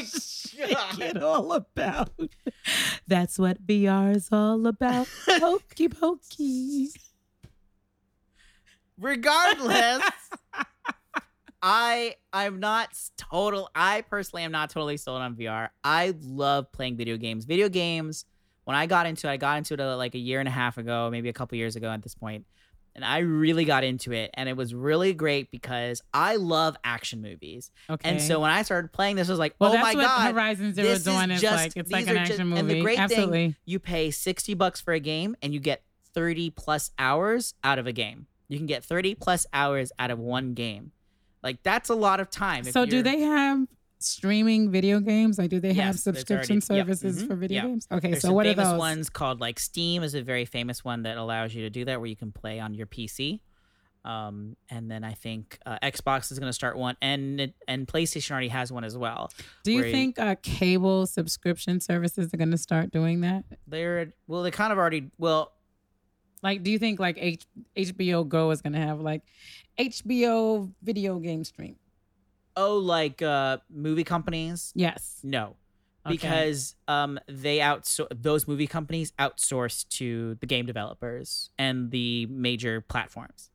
you 0.52 0.66
make 0.66 0.98
it 0.98 1.22
all 1.22 1.52
about. 1.52 2.10
That's 3.06 3.38
what 3.38 3.66
VR 3.66 4.14
is 4.14 4.28
all 4.30 4.66
about. 4.66 5.08
Hokey 5.26 5.88
pokey. 5.88 6.90
Regardless 9.00 10.02
i 11.62 12.14
i'm 12.32 12.58
not 12.60 12.88
total 13.16 13.70
i 13.74 14.00
personally 14.02 14.42
am 14.42 14.50
not 14.52 14.68
totally 14.70 14.96
sold 14.96 15.20
on 15.22 15.34
vr 15.36 15.68
i 15.84 16.12
love 16.22 16.70
playing 16.72 16.96
video 16.96 17.16
games 17.16 17.44
video 17.44 17.68
games 17.68 18.24
when 18.64 18.76
i 18.76 18.86
got 18.86 19.06
into 19.06 19.28
it 19.28 19.30
i 19.30 19.36
got 19.36 19.58
into 19.58 19.74
it 19.74 19.80
uh, 19.80 19.96
like 19.96 20.14
a 20.14 20.18
year 20.18 20.40
and 20.40 20.48
a 20.48 20.52
half 20.52 20.76
ago 20.76 21.08
maybe 21.10 21.28
a 21.28 21.32
couple 21.32 21.56
years 21.56 21.76
ago 21.76 21.88
at 21.88 22.02
this 22.02 22.14
point 22.16 22.44
and 22.96 23.04
i 23.04 23.18
really 23.18 23.64
got 23.64 23.84
into 23.84 24.10
it 24.12 24.28
and 24.34 24.48
it 24.48 24.56
was 24.56 24.74
really 24.74 25.14
great 25.14 25.52
because 25.52 26.02
i 26.12 26.34
love 26.34 26.76
action 26.82 27.22
movies 27.22 27.70
Okay. 27.88 28.08
and 28.10 28.20
so 28.20 28.40
when 28.40 28.50
i 28.50 28.62
started 28.62 28.92
playing 28.92 29.14
this 29.14 29.28
I 29.28 29.32
was 29.32 29.38
like 29.38 29.54
well, 29.60 29.70
oh 29.70 29.74
that's 29.74 29.84
my 29.84 29.94
what 29.94 30.04
god 30.04 30.34
Horizon 30.34 30.74
Zero 30.74 30.88
this 30.88 30.98
is 30.98 31.04
Dawn 31.04 31.30
is, 31.30 31.40
just- 31.40 31.56
like. 31.56 31.72
It's 31.76 31.92
like 31.92 32.08
an 32.08 32.16
are 32.16 32.20
just- 32.20 32.32
action 32.32 32.48
movie. 32.48 32.60
and 32.60 32.70
the 32.70 32.80
great 32.82 32.98
Absolutely. 32.98 33.38
thing 33.48 33.56
you 33.64 33.78
pay 33.78 34.10
60 34.10 34.54
bucks 34.54 34.80
for 34.80 34.92
a 34.92 35.00
game 35.00 35.36
and 35.42 35.54
you 35.54 35.60
get 35.60 35.82
30 36.12 36.50
plus 36.50 36.90
hours 36.98 37.54
out 37.62 37.78
of 37.78 37.86
a 37.86 37.92
game 37.92 38.26
you 38.48 38.58
can 38.58 38.66
get 38.66 38.84
30 38.84 39.14
plus 39.16 39.46
hours 39.52 39.92
out 39.98 40.10
of 40.10 40.18
one 40.18 40.54
game 40.54 40.92
like 41.42 41.62
that's 41.62 41.88
a 41.90 41.94
lot 41.94 42.20
of 42.20 42.30
time 42.30 42.64
So 42.64 42.84
do 42.86 43.02
they 43.02 43.20
have 43.20 43.66
streaming 43.98 44.70
video 44.70 44.98
games? 44.98 45.38
Like 45.38 45.50
do 45.50 45.60
they 45.60 45.68
have 45.74 45.76
Yes, 45.76 45.94
it's 45.94 46.02
subscription 46.04 46.60
already- 46.68 46.76
yeah, 46.76 46.94
services 46.94 47.22
mhm, 47.22 47.26
for 47.28 47.36
video 47.36 47.62
yeah. 47.62 47.68
games? 47.68 47.86
Okay, 47.90 48.10
There's 48.10 48.22
so 48.22 48.32
what 48.32 48.46
are 48.46 48.50
famous 48.50 48.68
those? 48.70 48.78
ones 48.78 49.10
called 49.10 49.40
like 49.40 49.60
steam 49.60 50.02
is 50.02 50.14
a 50.14 50.22
very 50.22 50.44
famous 50.44 50.84
one 50.84 51.02
that 51.04 51.16
allows 51.16 51.54
you 51.54 51.62
to 51.62 51.70
do 51.70 51.84
that 51.84 52.00
where 52.00 52.08
you 52.08 52.16
can 52.16 52.32
play 52.32 52.58
on 52.60 52.74
your 52.74 52.86
pc 52.86 53.40
um, 54.04 54.56
and 54.68 54.90
then 54.90 55.04
I 55.04 55.12
think 55.12 55.60
uh, 55.64 55.78
Xbox 55.80 56.32
is 56.32 56.40
going 56.40 56.48
to 56.48 56.52
start 56.52 56.76
one, 56.76 56.96
and 57.00 57.52
and 57.68 57.86
PlayStation 57.86 58.32
already 58.32 58.48
has 58.48 58.72
one 58.72 58.82
as 58.82 58.98
well. 58.98 59.30
Do 59.62 59.70
you 59.70 59.84
think 59.92 60.18
uh, 60.18 60.34
cable 60.42 61.06
subscription 61.06 61.78
services 61.78 62.34
are 62.34 62.36
going 62.36 62.50
to 62.50 62.58
start 62.58 62.90
doing 62.90 63.20
that? 63.20 63.44
they're 63.68 64.12
well? 64.26 64.42
They 64.42 64.50
kind 64.50 64.72
of 64.72 64.78
already 64.80 65.12
well. 65.18 65.52
Like, 66.42 66.62
do 66.62 66.70
you 66.70 66.78
think 66.78 66.98
like 66.98 67.16
H- 67.20 67.46
HBO 67.76 68.28
Go 68.28 68.50
is 68.50 68.60
going 68.62 68.72
to 68.72 68.80
have 68.80 69.00
like 69.00 69.22
HBO 69.78 70.72
video 70.82 71.18
game 71.18 71.44
stream? 71.44 71.76
Oh, 72.56 72.78
like 72.78 73.22
uh, 73.22 73.58
movie 73.70 74.04
companies? 74.04 74.72
Yes. 74.74 75.20
No, 75.22 75.56
Okay. 76.04 76.16
because 76.16 76.74
um, 76.88 77.18
they 77.28 77.58
outsource 77.58 78.08
those 78.10 78.46
movie 78.48 78.66
companies 78.66 79.12
outsource 79.18 79.88
to 79.90 80.36
the 80.40 80.46
game 80.46 80.66
developers 80.66 81.50
and 81.58 81.90
the 81.92 82.26
major 82.26 82.80
platforms. 82.80 83.50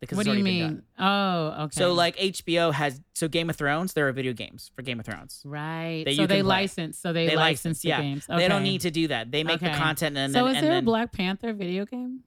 Because 0.00 0.16
what 0.18 0.26
do 0.26 0.34
you 0.36 0.44
mean? 0.44 0.82
Oh, 0.98 1.64
okay. 1.64 1.78
So 1.80 1.94
like 1.94 2.16
HBO 2.18 2.72
has 2.72 3.00
so 3.14 3.26
Game 3.26 3.48
of 3.48 3.56
Thrones, 3.56 3.94
there 3.94 4.06
are 4.06 4.12
video 4.12 4.34
games 4.34 4.70
for 4.76 4.82
Game 4.82 5.00
of 5.00 5.06
Thrones. 5.06 5.40
right. 5.46 6.04
that 6.04 6.14
So 6.14 6.26
they 6.26 6.42
license. 6.42 6.98
So 6.98 7.12
they, 7.14 7.26
they 7.28 7.36
license, 7.36 7.80
the 7.80 7.88
yeah. 7.88 8.02
games. 8.02 8.26
They 8.28 8.48
don't 8.48 8.62
need 8.62 8.82
to 8.82 8.90
do 8.90 9.08
that. 9.08 9.30
They 9.30 9.44
make 9.44 9.60
the 9.60 9.70
content 9.70 10.16
and 10.18 10.32
so 10.32 10.44
then 10.44 10.50
is 10.50 10.56
and 10.58 10.66
there 10.66 10.74
then 10.74 10.82
a 10.82 10.86
Black 10.86 11.12
Panther 11.12 11.52
video 11.54 11.86
game? 11.86 12.20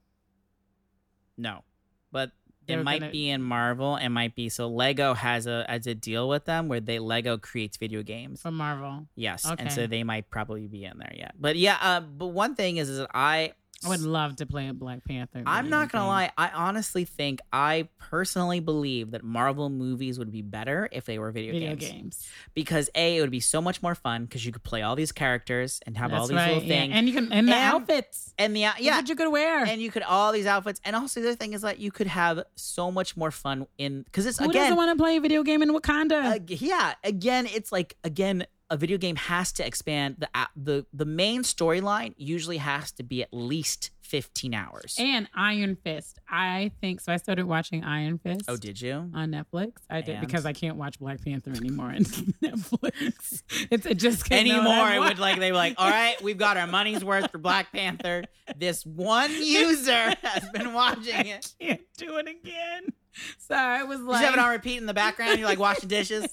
no, 1.37 1.63
but 2.11 2.31
it 2.67 2.83
might 2.83 2.99
gonna- 2.99 3.11
be 3.11 3.29
in 3.29 3.41
Marvel. 3.43 3.95
It 3.95 4.09
might 4.09 4.35
be 4.35 4.49
so 4.49 4.67
Lego 4.67 5.13
has 5.13 5.45
a 5.47 5.65
has 5.69 5.87
a 5.87 5.93
deal 5.95 6.27
with 6.27 6.45
them 6.45 6.67
where 6.67 6.79
they 6.81 6.99
Lego 6.99 7.37
creates 7.37 7.77
video 7.77 8.01
games. 8.03 8.41
For 8.41 8.51
Marvel. 8.51 9.07
Yes, 9.15 9.45
Okay. 9.45 9.63
and 9.63 9.71
so 9.71 9.87
they 9.87 10.03
might 10.03 10.29
probably 10.29 10.67
be 10.67 10.83
in 10.83 10.97
there 10.97 11.13
yet. 11.15 11.35
But 11.39 11.55
yeah, 11.57 11.77
uh, 11.81 11.99
but 12.01 12.27
one 12.27 12.55
thing 12.55 12.77
is, 12.77 12.89
is 12.89 12.97
that 12.97 13.09
I 13.13 13.53
I 13.85 13.89
would 13.89 14.01
love 14.01 14.37
to 14.37 14.45
play 14.45 14.67
a 14.69 14.73
Black 14.73 15.03
Panther. 15.05 15.43
I'm 15.45 15.69
not 15.69 15.91
gonna 15.91 16.07
lie. 16.07 16.31
I 16.37 16.49
honestly 16.49 17.05
think 17.05 17.41
I 17.53 17.87
personally 17.99 18.59
believe 18.59 19.11
that 19.11 19.23
Marvel 19.23 19.69
movies 19.69 20.17
would 20.17 20.31
be 20.31 20.41
better 20.41 20.89
if 20.91 21.05
they 21.05 21.19
were 21.19 21.31
video, 21.31 21.53
Video 21.53 21.75
games. 21.75 21.91
games. 21.91 22.27
Because 22.55 22.89
a, 22.95 23.17
it 23.17 23.21
would 23.21 23.29
be 23.31 23.39
so 23.39 23.61
much 23.61 23.83
more 23.83 23.93
fun 23.93 24.25
because 24.25 24.45
you 24.45 24.51
could 24.51 24.63
play 24.63 24.81
all 24.81 24.95
these 24.95 25.11
characters 25.11 25.79
and 25.85 25.95
have 25.97 26.11
all 26.11 26.27
these 26.27 26.35
right. 26.35 26.47
little 26.55 26.63
yeah. 26.63 26.75
things, 26.81 26.93
And 26.95 27.07
you 27.07 27.13
can 27.13 27.31
and 27.31 27.47
the 27.47 27.53
outfits. 27.53 28.33
and 28.39 28.55
the 28.55 28.61
yeah, 28.61 28.97
what 28.97 29.09
you 29.09 29.15
could 29.15 29.31
wear. 29.31 29.63
and 29.63 29.79
you 29.81 29.91
could 29.91 30.03
all 30.03 30.31
these 30.31 30.47
outfits, 30.47 30.81
and 30.83 30.95
also 30.95 31.21
the 31.21 31.27
other 31.29 31.35
thing 31.35 31.53
is 31.53 31.61
that 31.61 31.77
you 31.79 31.91
could 31.91 32.07
have 32.07 32.43
so 32.55 32.91
much 32.91 33.15
more 33.15 33.29
fun 33.31 33.67
in 33.77 34.01
because 34.01 34.25
it's 34.25 34.39
Who 34.39 34.49
again, 34.49 34.63
doesn't 34.63 34.77
want 34.77 34.97
to 34.97 35.01
play 35.01 35.17
a 35.17 35.21
video 35.21 35.43
game 35.43 35.61
in 35.61 35.69
Wakanda? 35.69 36.23
ag- 36.35 36.61
yeah, 36.61 36.95
again, 37.03 37.45
it's 37.45 37.71
like 37.71 37.95
again. 38.03 38.45
A 38.69 38.75
video 38.77 38.97
game 38.97 39.15
has 39.15 39.51
to 39.53 39.65
expand 39.65 40.17
the 40.19 40.29
the 40.55 40.85
the 40.93 41.05
main 41.05 41.43
storyline. 41.43 42.13
Usually 42.17 42.57
has 42.57 42.91
to 42.93 43.03
be 43.03 43.23
at 43.23 43.29
least 43.31 43.91
fifteen 44.01 44.53
hours. 44.53 44.95
and 44.99 45.27
Iron 45.35 45.75
Fist. 45.77 46.19
I 46.29 46.71
think 46.81 46.99
so. 47.01 47.13
I 47.13 47.17
started 47.17 47.45
watching 47.45 47.83
Iron 47.85 48.17
Fist. 48.19 48.41
oh, 48.49 48.57
did 48.57 48.81
you? 48.81 49.09
on 49.13 49.31
Netflix. 49.31 49.73
I 49.89 50.01
did 50.01 50.15
And? 50.17 50.25
because 50.27 50.45
I 50.45 50.51
can't 50.53 50.75
watch 50.75 50.99
Black 50.99 51.23
Panther 51.23 51.51
anymore 51.51 51.87
on 51.87 51.95
Netflix. 52.43 53.43
It's 53.71 53.85
it 53.85 53.95
just 53.95 54.29
anymore. 54.31 54.73
I 54.73 54.95
It 54.97 54.99
would 54.99 55.19
like 55.19 55.39
they 55.39 55.51
were 55.51 55.57
like, 55.57 55.75
all 55.77 55.89
right, 55.89 56.21
we've 56.21 56.37
got 56.37 56.57
our 56.57 56.67
money's 56.67 57.03
worth 57.03 57.31
for 57.31 57.37
Black 57.37 57.71
Panther. 57.71 58.23
This 58.57 58.85
one 58.85 59.31
user 59.31 60.13
has 60.23 60.47
been 60.53 60.73
watching 60.73 61.27
it. 61.27 61.53
can't 61.59 61.81
do 61.97 62.17
it 62.17 62.27
again. 62.27 62.93
So 63.39 63.55
I 63.55 63.83
was 63.83 63.99
like, 64.01 64.21
just 64.21 64.25
have 64.25 64.33
it 64.33 64.39
on 64.39 64.51
repeat 64.51 64.77
in 64.77 64.85
the 64.85 64.93
background. 64.93 65.39
You're 65.39 65.47
like 65.47 65.59
washing 65.59 65.89
dishes, 65.89 66.27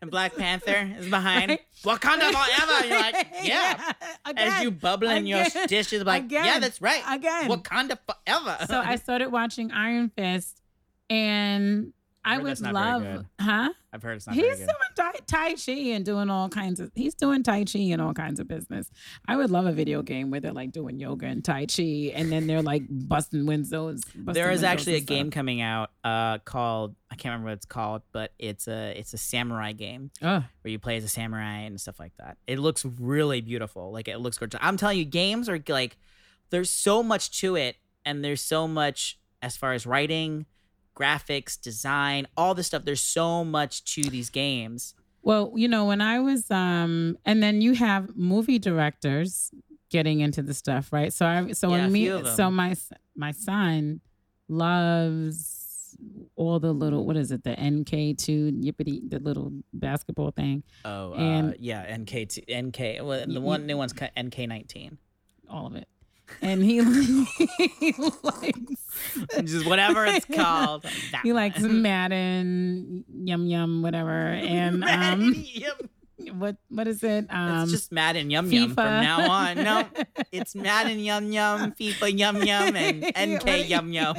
and 0.00 0.10
Black 0.10 0.36
Panther 0.36 0.94
is 0.98 1.08
behind. 1.08 1.50
Right. 1.50 1.60
Wakanda 1.84 2.30
forever. 2.30 2.72
And 2.82 2.88
you're 2.90 2.98
like, 3.00 3.26
yeah. 3.42 3.92
again, 4.24 4.48
As 4.48 4.62
you 4.62 4.70
bubbling 4.70 5.26
your 5.26 5.44
dishes, 5.66 6.04
like, 6.04 6.30
yeah, 6.30 6.58
that's 6.58 6.80
right. 6.80 7.02
again. 7.08 7.48
Wakanda 7.50 7.98
forever. 8.06 8.56
so 8.66 8.78
I 8.80 8.96
started 8.96 9.28
watching 9.32 9.70
Iron 9.72 10.10
Fist, 10.16 10.60
and 11.08 11.92
I 12.24 12.34
heard 12.34 12.42
would 12.42 12.50
that's 12.50 12.60
not 12.60 12.74
very 13.02 13.14
love, 13.14 13.26
huh? 13.40 13.68
I've 13.92 14.02
heard 14.02 14.16
it's 14.16 14.26
not 14.26 14.36
He's 14.36 14.58
doing 14.58 14.68
tai, 14.94 15.12
tai 15.26 15.54
Chi 15.54 15.72
and 15.72 16.04
doing 16.04 16.30
all 16.30 16.48
kinds 16.48 16.80
of. 16.80 16.90
He's 16.94 17.14
doing 17.14 17.42
Tai 17.42 17.64
Chi 17.64 17.78
and 17.78 18.00
all 18.00 18.14
kinds 18.14 18.38
of 18.38 18.46
business. 18.46 18.90
I 19.26 19.36
would 19.36 19.50
love 19.50 19.66
a 19.66 19.72
video 19.72 20.02
game 20.02 20.30
where 20.30 20.40
they're 20.40 20.52
like 20.52 20.72
doing 20.72 20.98
yoga 20.98 21.26
and 21.26 21.44
Tai 21.44 21.66
Chi, 21.66 22.12
and 22.14 22.30
then 22.30 22.46
they're 22.46 22.62
like 22.62 22.84
busting 22.88 23.46
windows. 23.46 24.02
busting 24.14 24.34
There 24.34 24.50
is 24.50 24.60
windows 24.60 24.64
actually 24.64 24.94
a 24.96 25.00
game 25.00 25.30
coming 25.30 25.60
out 25.60 25.90
uh, 26.04 26.38
called 26.38 26.94
I 27.10 27.16
can't 27.16 27.32
remember 27.32 27.48
what 27.50 27.54
it's 27.54 27.66
called, 27.66 28.02
but 28.12 28.32
it's 28.38 28.68
a 28.68 28.96
it's 28.96 29.12
a 29.14 29.18
samurai 29.18 29.72
game. 29.72 30.10
Where 30.62 30.70
you 30.70 30.78
play 30.78 30.96
as 30.96 31.04
a 31.04 31.08
samurai 31.08 31.62
and 31.62 31.80
stuff 31.80 31.98
like 31.98 32.12
that. 32.18 32.36
It 32.46 32.58
looks 32.58 32.84
really 32.84 33.40
beautiful. 33.40 33.90
Like 33.90 34.06
it 34.06 34.18
looks 34.18 34.38
gorgeous. 34.38 34.60
I'm 34.62 34.76
telling 34.76 34.98
you, 34.98 35.04
games 35.04 35.48
are 35.48 35.60
like 35.68 35.96
there's 36.50 36.70
so 36.70 37.02
much 37.02 37.40
to 37.40 37.56
it, 37.56 37.76
and 38.04 38.24
there's 38.24 38.40
so 38.40 38.68
much 38.68 39.18
as 39.42 39.56
far 39.56 39.72
as 39.72 39.86
writing, 39.86 40.46
graphics, 40.94 41.60
design, 41.60 42.26
all 42.36 42.54
this 42.54 42.66
stuff. 42.68 42.84
There's 42.84 43.00
so 43.02 43.44
much 43.44 43.84
to 43.94 44.02
these 44.02 44.30
games. 44.30 44.94
Well, 45.22 45.52
you 45.54 45.68
know, 45.68 45.84
when 45.86 46.00
I 46.00 46.18
was 46.20 46.50
um 46.50 47.16
and 47.24 47.42
then 47.42 47.60
you 47.60 47.74
have 47.74 48.16
movie 48.16 48.58
directors 48.58 49.50
getting 49.90 50.20
into 50.20 50.42
the 50.42 50.54
stuff, 50.54 50.92
right? 50.92 51.12
So 51.12 51.26
I 51.26 51.52
so 51.52 51.68
Yeah, 51.68 51.82
when 51.82 51.92
me 51.92 52.04
few 52.04 52.16
of 52.16 52.24
them. 52.24 52.36
so 52.36 52.50
my 52.50 52.74
my 53.16 53.32
son 53.32 54.00
loves 54.48 55.96
all 56.36 56.58
the 56.60 56.72
little 56.72 57.04
what 57.04 57.16
is 57.16 57.30
it 57.32 57.42
the 57.44 57.52
NK 57.52 58.16
two 58.16 58.52
yippity 58.52 59.08
the 59.10 59.18
little 59.18 59.52
basketball 59.74 60.30
thing 60.30 60.62
Oh, 60.84 61.12
uh, 61.12 61.16
And- 61.16 61.56
yeah, 61.58 61.94
NK 61.96 62.26
two, 62.28 62.42
NK. 62.50 63.00
Well, 63.02 63.26
the 63.26 63.40
one 63.40 63.66
new 63.66 63.76
one's 63.76 63.92
NK 63.94 64.46
nineteen. 64.48 64.98
all 65.48 65.66
of 65.66 65.74
it 65.76 65.88
and 66.42 66.62
he, 66.62 66.82
he 67.80 67.94
likes 68.22 68.58
Just 69.44 69.66
whatever 69.66 70.06
it's 70.06 70.24
called. 70.26 70.82
that 71.12 71.20
he 71.22 71.32
likes 71.32 71.60
one. 71.60 71.82
Madden 71.82 73.04
yum 73.24 73.46
yum 73.46 73.82
whatever 73.82 74.10
and 74.12 74.82
um 74.84 75.34
Yep. 75.36 75.82
what 76.34 76.56
what 76.68 76.86
is 76.86 77.02
it 77.02 77.26
um 77.30 77.62
it's 77.62 77.72
just 77.72 77.92
Madden 77.92 78.30
Yum 78.30 78.50
Yum 78.52 78.74
from 78.74 78.84
now 78.84 79.30
on. 79.30 79.56
No, 79.56 79.84
it's 80.32 80.54
Madden 80.54 80.98
Yum 80.98 81.32
Yum, 81.32 81.72
FIFA 81.72 82.18
Yum 82.18 82.42
Yum, 82.42 82.76
and 82.76 83.36
NK. 83.42 83.68
Yum 83.68 83.92
Yum. 83.92 84.16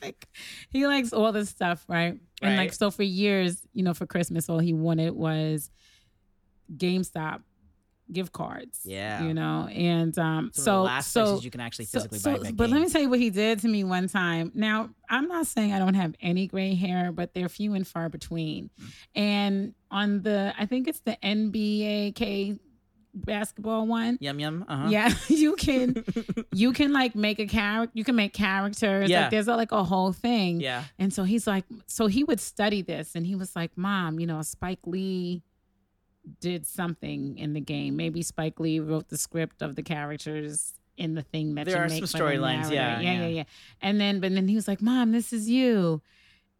Like, 0.00 0.28
he 0.70 0.86
likes 0.86 1.12
all 1.12 1.32
this 1.32 1.48
stuff, 1.50 1.84
right? 1.88 2.18
And 2.40 2.56
like 2.56 2.72
so 2.72 2.90
for 2.92 3.02
years, 3.02 3.60
you 3.72 3.82
know, 3.82 3.92
for 3.94 4.06
Christmas, 4.06 4.48
all 4.48 4.58
he 4.60 4.72
wanted 4.72 5.14
was 5.14 5.68
GameStop 6.76 7.42
gift 8.10 8.32
cards. 8.32 8.80
Yeah. 8.84 9.22
You 9.24 9.34
know, 9.34 9.68
and 9.70 10.16
um 10.18 10.46
It's 10.48 10.58
one 10.58 10.62
of 10.62 10.64
so 10.64 10.72
the 10.72 10.82
last 10.82 11.12
so 11.12 11.24
places 11.24 11.44
you 11.44 11.50
can 11.50 11.60
actually 11.60 11.84
physically 11.86 12.18
so- 12.18 12.36
buy 12.36 12.42
big 12.42 12.56
but 12.56 12.70
let 12.70 12.80
me 12.80 12.88
tell 12.88 13.00
you 13.02 13.10
what 13.10 13.18
he 13.18 13.30
did 13.30 13.60
to 13.60 13.68
me 13.68 13.84
one 13.84 14.08
time. 14.08 14.50
Now, 14.54 14.90
I'm 15.08 15.28
not 15.28 15.46
saying 15.46 15.72
I 15.72 15.78
don't 15.78 15.94
have 15.94 16.14
any 16.20 16.46
gray 16.46 16.74
hair, 16.74 17.12
but 17.12 17.34
they're 17.34 17.48
few 17.48 17.74
and 17.74 17.86
far 17.86 18.08
between. 18.08 18.70
Mm. 18.80 18.86
And 19.14 19.74
on 19.90 20.22
the 20.22 20.54
I 20.58 20.66
think 20.66 20.88
it's 20.88 21.00
the 21.00 21.16
NBAK 21.22 22.58
basketball 23.14 23.86
one. 23.86 24.18
Yum 24.20 24.40
Yum. 24.40 24.64
Uh 24.68 24.76
huh. 24.76 24.88
Yeah, 24.88 25.12
you 25.28 25.54
can 25.56 26.04
you 26.52 26.72
can 26.72 26.92
like 26.92 27.14
make 27.14 27.38
a 27.38 27.46
character. 27.46 27.92
You 27.94 28.04
can 28.04 28.16
make 28.16 28.32
characters. 28.32 29.10
Yeah. 29.10 29.22
Like 29.22 29.30
there's 29.30 29.48
a, 29.48 29.56
like 29.56 29.72
a 29.72 29.84
whole 29.84 30.12
thing. 30.12 30.60
Yeah. 30.60 30.84
And 30.98 31.12
so 31.12 31.24
he's 31.24 31.46
like, 31.46 31.64
so 31.86 32.06
he 32.06 32.24
would 32.24 32.40
study 32.40 32.82
this, 32.82 33.14
and 33.14 33.26
he 33.26 33.34
was 33.34 33.54
like, 33.54 33.76
"Mom, 33.76 34.18
you 34.18 34.26
know, 34.26 34.42
Spike 34.42 34.80
Lee 34.86 35.42
did 36.40 36.66
something 36.66 37.36
in 37.38 37.52
the 37.52 37.60
game. 37.60 37.96
Maybe 37.96 38.22
Spike 38.22 38.60
Lee 38.60 38.80
wrote 38.80 39.08
the 39.08 39.18
script 39.18 39.62
of 39.62 39.76
the 39.76 39.82
characters." 39.82 40.74
In 40.98 41.14
the 41.14 41.22
thing 41.22 41.54
that 41.54 41.64
There 41.64 41.78
you 41.78 41.82
are 41.82 41.88
some 41.88 42.20
storylines, 42.20 42.70
yeah, 42.70 43.00
yeah, 43.00 43.12
yeah. 43.12 43.20
yeah, 43.20 43.26
yeah. 43.26 43.44
And 43.80 43.98
then, 43.98 44.20
but 44.20 44.34
then 44.34 44.46
he 44.46 44.54
was 44.54 44.68
like, 44.68 44.82
"Mom, 44.82 45.10
this 45.12 45.32
is 45.32 45.48
you," 45.48 46.02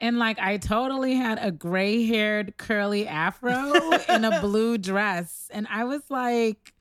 and 0.00 0.18
like 0.18 0.38
I 0.38 0.56
totally 0.56 1.14
had 1.14 1.38
a 1.40 1.52
gray 1.52 2.06
haired 2.06 2.56
curly 2.56 3.06
afro 3.06 3.92
in 4.08 4.24
a 4.24 4.40
blue 4.40 4.78
dress, 4.78 5.50
and 5.52 5.66
I 5.70 5.84
was 5.84 6.02
like, 6.08 6.72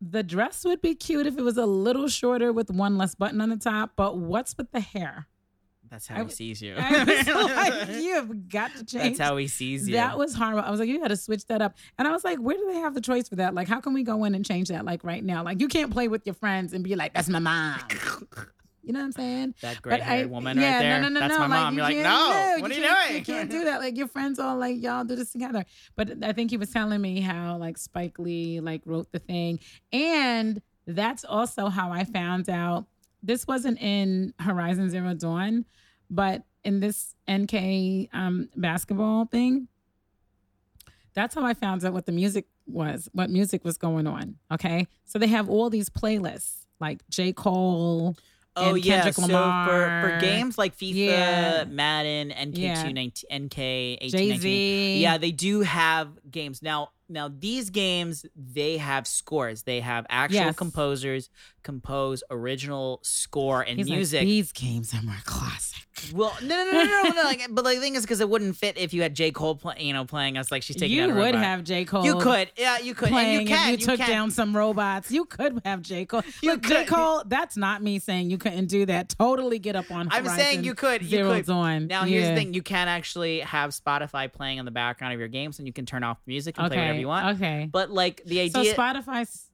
the 0.00 0.22
dress 0.22 0.64
would 0.64 0.80
be 0.80 0.94
cute 0.94 1.26
if 1.26 1.36
it 1.36 1.42
was 1.42 1.56
a 1.56 1.66
little 1.66 2.08
shorter 2.08 2.52
with 2.52 2.70
one 2.70 2.96
less 2.96 3.14
button 3.14 3.40
on 3.40 3.50
the 3.50 3.56
top, 3.56 3.92
but 3.96 4.16
what's 4.16 4.56
with 4.56 4.70
the 4.72 4.80
hair? 4.80 5.26
That's 5.90 6.10
I 6.10 6.14
how 6.14 6.24
he 6.24 6.30
sees 6.30 6.62
you. 6.62 6.74
Like, 6.78 7.88
you 7.88 8.14
have 8.14 8.48
got 8.48 8.70
to 8.76 8.84
change. 8.84 9.18
That's 9.18 9.28
how 9.28 9.36
he 9.36 9.48
sees 9.48 9.88
you. 9.88 9.94
That 9.96 10.16
was 10.16 10.34
horrible. 10.34 10.60
I 10.62 10.70
was 10.70 10.78
like, 10.78 10.88
you 10.88 11.00
got 11.00 11.08
to 11.08 11.16
switch 11.16 11.46
that 11.46 11.60
up. 11.60 11.74
And 11.98 12.06
I 12.06 12.12
was 12.12 12.22
like, 12.24 12.38
where 12.38 12.56
do 12.56 12.66
they 12.72 12.78
have 12.78 12.94
the 12.94 13.00
choice 13.00 13.28
for 13.28 13.36
that? 13.36 13.54
Like, 13.54 13.66
how 13.68 13.80
can 13.80 13.92
we 13.92 14.02
go 14.04 14.24
in 14.24 14.34
and 14.34 14.44
change 14.46 14.68
that 14.68 14.84
like 14.84 15.02
right 15.02 15.24
now? 15.24 15.42
Like, 15.42 15.60
you 15.60 15.68
can't 15.68 15.90
play 15.92 16.06
with 16.08 16.24
your 16.26 16.34
friends 16.34 16.72
and 16.72 16.84
be 16.84 16.94
like, 16.94 17.12
that's 17.14 17.28
my 17.28 17.38
mom. 17.40 17.80
You 18.82 18.94
know 18.94 19.00
what 19.00 19.04
I'm 19.06 19.12
saying? 19.12 19.54
That 19.60 19.82
great 19.82 20.00
I- 20.02 20.24
woman 20.24 20.58
yeah, 20.58 20.72
right 20.76 20.80
there. 20.80 21.00
No, 21.02 21.08
no, 21.10 21.14
no, 21.14 21.20
That's 21.20 21.34
no. 21.34 21.40
my 21.40 21.46
mom. 21.48 21.74
you 21.74 21.80
You're 21.80 21.84
like, 21.84 21.96
can't- 22.02 22.56
no, 22.58 22.62
what 22.62 22.70
are 22.70 22.74
you 22.74 22.80
doing? 22.80 23.18
You 23.18 23.24
can't 23.24 23.50
do 23.50 23.64
that. 23.64 23.78
Like 23.78 23.96
your 23.96 24.08
friends 24.08 24.38
all 24.38 24.56
like, 24.56 24.80
y'all 24.82 25.04
do 25.04 25.14
this 25.16 25.30
together. 25.32 25.66
But 25.96 26.24
I 26.24 26.32
think 26.32 26.50
he 26.50 26.56
was 26.56 26.70
telling 26.70 27.00
me 27.00 27.20
how 27.20 27.58
like 27.58 27.76
Spike 27.76 28.18
Lee 28.18 28.58
like 28.60 28.80
wrote 28.86 29.12
the 29.12 29.18
thing, 29.18 29.60
and 29.92 30.62
that's 30.86 31.24
also 31.26 31.68
how 31.68 31.92
I 31.92 32.04
found 32.04 32.48
out. 32.48 32.86
This 33.22 33.46
wasn't 33.46 33.80
in 33.80 34.32
Horizon 34.40 34.90
Zero 34.90 35.14
Dawn, 35.14 35.64
but 36.08 36.42
in 36.64 36.80
this 36.80 37.14
NK 37.30 38.08
um, 38.12 38.48
basketball 38.56 39.26
thing, 39.26 39.68
that's 41.14 41.34
how 41.34 41.44
I 41.44 41.54
found 41.54 41.84
out 41.84 41.92
what 41.92 42.06
the 42.06 42.12
music 42.12 42.46
was, 42.66 43.08
what 43.12 43.30
music 43.30 43.64
was 43.64 43.76
going 43.78 44.06
on. 44.06 44.36
Okay. 44.52 44.86
So 45.04 45.18
they 45.18 45.26
have 45.26 45.48
all 45.48 45.70
these 45.70 45.90
playlists 45.90 46.66
like 46.78 47.00
J. 47.10 47.32
Cole. 47.32 48.16
Oh 48.56 48.74
yeah, 48.74 48.96
Kendrick 49.02 49.14
so 49.14 49.22
for, 49.22 49.28
Lamar. 49.32 50.02
for 50.02 50.20
games 50.20 50.58
like 50.58 50.76
FIFA, 50.76 50.94
Yeah. 50.94 51.64
Madden, 51.68 52.32
NK 52.32 52.58
Yeah. 52.58 52.82
two 52.82 52.92
nineteen, 52.92 53.44
NK 53.46 53.58
eighteen, 54.00 54.10
Jay 54.10 54.28
19, 54.30 55.00
yeah, 55.00 55.18
they 55.18 55.30
do 55.30 55.60
have 55.60 56.08
games 56.30 56.60
now. 56.60 56.90
Now 57.10 57.28
these 57.28 57.70
games 57.70 58.24
they 58.36 58.78
have 58.78 59.06
scores. 59.06 59.64
They 59.64 59.80
have 59.80 60.06
actual 60.08 60.36
Yes. 60.46 60.56
composers 60.56 61.28
compose 61.62 62.22
original 62.30 63.00
score 63.02 63.62
and 63.62 63.76
He's 63.78 63.88
like, 63.88 63.96
music. 63.96 64.20
These 64.22 64.52
games 64.52 64.94
are 64.94 65.02
more 65.02 65.16
classic. 65.24 65.86
Well, 66.12 66.36
no, 66.42 66.48
no, 66.48 66.72
no, 66.72 66.84
no, 66.84 67.02
no, 67.02 67.10
no. 67.10 67.22
Like, 67.22 67.46
but 67.50 67.62
the 67.64 67.76
thing 67.80 67.94
is, 67.94 68.02
because 68.02 68.20
it 68.20 68.28
wouldn't 68.28 68.56
fit 68.56 68.76
if 68.78 68.92
you 68.94 69.02
had 69.02 69.14
J 69.14 69.30
Cole, 69.30 69.54
play, 69.56 69.76
you 69.80 69.92
know, 69.92 70.04
playing 70.04 70.36
us 70.38 70.50
like 70.50 70.62
she's 70.62 70.76
taking 70.76 70.96
You 70.96 71.04
out 71.04 71.10
a 71.10 71.14
would 71.14 71.24
robot. 71.26 71.42
have 71.42 71.64
J. 71.64 71.84
Cole. 71.84 72.04
You 72.04 72.18
could, 72.18 72.50
yeah, 72.56 72.78
you 72.78 72.94
could, 72.94 73.12
and 73.12 73.42
you 73.42 73.46
can. 73.48 73.74
if 73.74 73.80
you 73.80 73.86
took 73.86 73.98
can. 73.98 74.08
down 74.08 74.30
some 74.30 74.56
robots. 74.56 75.10
You 75.10 75.24
could 75.24 75.60
have 75.64 75.82
J. 75.82 76.04
Cole. 76.06 76.22
You 76.42 76.52
Look, 76.52 76.62
J. 76.62 76.84
Cole, 76.84 77.22
that's 77.26 77.56
not 77.56 77.82
me 77.82 77.98
saying 77.98 78.30
you 78.30 78.38
couldn't 78.38 78.66
do 78.66 78.86
that. 78.86 79.08
Totally 79.18 79.58
get 79.58 79.76
up 79.76 79.90
on 79.90 80.08
I'm 80.10 80.24
Horizon 80.24 80.38
saying 80.38 80.64
you 80.64 80.74
could. 80.74 81.02
You 81.02 81.24
could. 81.24 81.46
Dawn. 81.46 81.86
Now 81.86 82.04
here's 82.04 82.24
Yeah. 82.24 82.30
the 82.30 82.36
thing: 82.36 82.54
you 82.54 82.62
can 82.62 82.88
actually 82.88 83.40
have 83.40 83.70
Spotify 83.70 84.32
playing 84.32 84.58
in 84.58 84.64
the 84.64 84.70
background 84.70 85.12
of 85.14 85.18
your 85.20 85.28
games, 85.28 85.58
and 85.58 85.66
you 85.66 85.72
can 85.72 85.86
turn 85.86 86.02
off 86.04 86.18
music 86.26 86.56
and 86.58 86.68
play 86.68 86.76
whatever 86.78 86.98
you 86.98 87.08
want. 87.08 87.36
okay. 87.36 87.68
But 87.70 87.90
like 87.90 88.22
the 88.24 88.48
So 88.50 88.60
idea, 88.60 88.74
Spotify 88.74 89.20
s- 89.22 89.49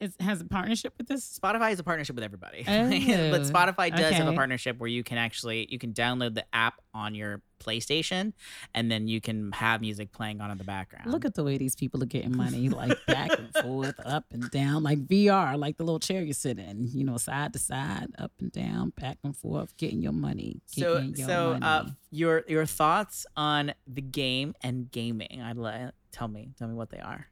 is, 0.00 0.14
has 0.20 0.40
a 0.40 0.44
partnership 0.44 0.94
with 0.98 1.08
this? 1.08 1.38
Spotify 1.38 1.72
is 1.72 1.78
a 1.78 1.84
partnership 1.84 2.14
with 2.16 2.24
everybody. 2.24 2.64
Oh, 2.76 3.30
but 3.30 3.42
Spotify 3.42 3.94
does 3.94 4.14
have 4.14 4.28
a 4.28 4.32
partnership 4.32 4.78
where 4.78 4.88
you 4.88 5.02
can 5.02 5.18
actually 5.18 5.66
you 5.70 5.78
can 5.78 5.92
download 5.92 6.34
the 6.34 6.44
app 6.52 6.80
on 6.94 7.14
your 7.14 7.42
PlayStation, 7.58 8.32
and 8.74 8.90
then 8.90 9.08
you 9.08 9.20
can 9.20 9.50
have 9.52 9.80
music 9.80 10.12
playing 10.12 10.40
on 10.40 10.50
in 10.50 10.58
the 10.58 10.64
background. 10.64 11.10
Look 11.10 11.24
at 11.24 11.34
the 11.34 11.42
way 11.44 11.58
these 11.58 11.74
people 11.74 12.02
are 12.02 12.06
getting 12.06 12.36
money, 12.36 12.68
like 12.68 12.94
back 13.06 13.30
and 13.38 13.52
forth, 13.62 13.94
up 14.04 14.24
and 14.32 14.50
down, 14.50 14.82
like 14.82 15.06
VR, 15.06 15.58
like 15.58 15.76
the 15.76 15.84
little 15.84 15.98
chair 15.98 16.22
you 16.22 16.32
sit 16.32 16.58
in, 16.58 16.88
you 16.92 17.04
know, 17.04 17.16
side 17.16 17.52
to 17.54 17.58
side, 17.58 18.08
up 18.18 18.32
and 18.40 18.52
down, 18.52 18.92
back 19.00 19.18
and 19.24 19.36
forth, 19.36 19.76
getting 19.76 20.02
your 20.02 20.12
money. 20.12 20.60
so 20.66 20.98
your 20.98 21.26
so 21.26 21.58
uh, 21.62 21.88
your 22.10 22.44
your 22.48 22.66
thoughts 22.66 23.26
on 23.36 23.72
the 23.86 24.02
game 24.02 24.54
and 24.62 24.90
gaming? 24.90 25.40
I'd 25.42 25.56
like 25.56 25.92
tell 26.12 26.28
me 26.28 26.50
tell 26.58 26.68
me 26.68 26.74
what 26.74 26.90
they 26.90 27.00
are. 27.00 27.26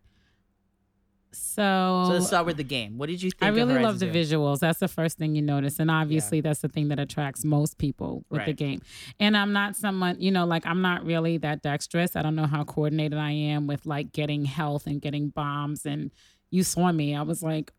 So 1.39 2.05
So 2.07 2.13
let's 2.13 2.27
start 2.27 2.47
with 2.47 2.57
the 2.57 2.65
game. 2.65 2.99
What 2.99 3.09
did 3.09 3.23
you 3.23 3.31
think? 3.31 3.43
I 3.43 3.49
really 3.49 3.75
love 3.83 3.99
the 3.99 4.07
visuals. 4.07 4.61
That's 4.61 4.79
the 4.79 4.89
first 4.89 5.19
thing 5.19 5.35
you 5.35 5.43
notice. 5.43 5.79
And 5.79 5.91
obviously, 5.91 6.41
that's 6.41 6.61
the 6.61 6.69
thing 6.69 6.89
that 6.89 6.99
attracts 6.99 7.45
most 7.45 7.79
people 7.79 8.25
with 8.31 8.41
the 8.47 8.53
game. 8.55 8.83
And 9.21 9.37
I'm 9.37 9.53
not 9.53 9.77
someone, 9.77 10.21
you 10.21 10.31
know, 10.31 10.45
like 10.47 10.67
I'm 10.67 10.83
not 10.83 11.05
really 11.05 11.39
that 11.39 11.63
dexterous. 11.63 12.17
I 12.17 12.23
don't 12.23 12.35
know 12.37 12.47
how 12.47 12.65
coordinated 12.65 13.19
I 13.19 13.31
am 13.33 13.67
with 13.67 13.87
like 13.87 14.13
getting 14.13 14.45
health 14.45 14.87
and 14.87 15.01
getting 15.01 15.29
bombs. 15.29 15.87
And 15.87 16.11
you 16.51 16.63
saw 16.63 16.91
me. 16.93 17.15
I 17.17 17.23
was 17.23 17.43
like, 17.43 17.73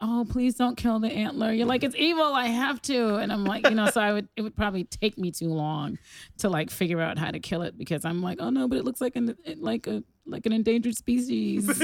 oh, 0.00 0.26
please 0.28 0.54
don't 0.56 0.76
kill 0.76 0.98
the 0.98 1.08
antler. 1.10 1.50
You're 1.52 1.66
like, 1.66 1.82
it's 1.82 1.94
evil. 1.96 2.24
I 2.34 2.46
have 2.46 2.82
to. 2.82 3.16
And 3.16 3.32
I'm 3.32 3.44
like, 3.44 3.66
you 3.68 3.74
know, 3.74 3.88
so 3.90 4.00
I 4.02 4.12
would, 4.12 4.28
it 4.36 4.42
would 4.42 4.54
probably 4.54 4.84
take 4.84 5.16
me 5.16 5.30
too 5.30 5.48
long 5.48 5.98
to 6.38 6.48
like 6.50 6.70
figure 6.70 7.00
out 7.00 7.16
how 7.16 7.30
to 7.30 7.38
kill 7.38 7.62
it 7.62 7.78
because 7.78 8.04
I'm 8.04 8.20
like, 8.20 8.38
oh 8.40 8.50
no, 8.50 8.68
but 8.68 8.76
it 8.76 8.84
looks 8.84 9.00
like 9.00 9.16
an, 9.16 9.34
it- 9.44 9.62
like 9.62 9.86
a, 9.86 10.02
like 10.26 10.46
an 10.46 10.52
endangered 10.52 10.96
species. 10.96 11.68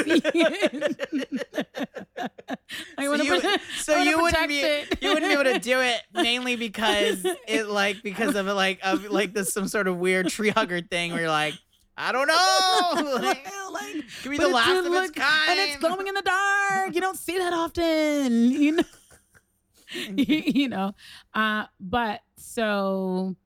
I 2.99 3.05
So 3.05 3.15
you, 3.23 3.35
protect- 3.35 3.65
so 3.79 3.95
I 3.95 4.03
you 4.03 4.21
wouldn't 4.21 4.49
be 4.49 4.61
it. 4.61 4.99
you 5.03 5.09
wouldn't 5.15 5.31
be 5.31 5.33
able 5.33 5.45
to 5.53 5.59
do 5.59 5.81
it 5.81 6.01
mainly 6.15 6.57
because 6.57 7.25
it 7.49 7.69
like 7.69 8.03
because 8.03 8.35
of 8.35 8.47
like 8.47 8.79
of 8.83 9.05
like 9.05 9.33
this 9.33 9.53
some 9.53 9.69
sort 9.69 9.89
of 9.89 9.97
weird 9.99 10.29
tree 10.29 10.51
hugger 10.51 10.81
thing 10.81 11.13
where 11.13 11.23
you're 11.23 11.31
like 11.31 11.55
I 11.97 12.13
don't 12.13 12.27
know 12.29 13.15
like, 13.21 13.47
like, 13.73 14.05
give 14.23 14.33
me 14.33 14.39
the 14.39 14.49
last 14.49 14.87
of 14.87 14.93
its 14.93 15.11
kind 15.13 15.51
and 15.51 15.59
it's 15.61 15.77
glowing 15.79 16.07
in 16.07 16.15
the 16.15 16.23
dark. 16.23 16.95
You 16.95 17.01
don't 17.01 17.19
see 17.19 17.37
that 17.39 17.53
often, 17.53 18.51
you 18.53 18.73
know. 18.73 18.85
you 20.17 20.69
know, 20.69 20.95
uh, 21.35 21.65
but 21.81 22.21
so 22.37 23.37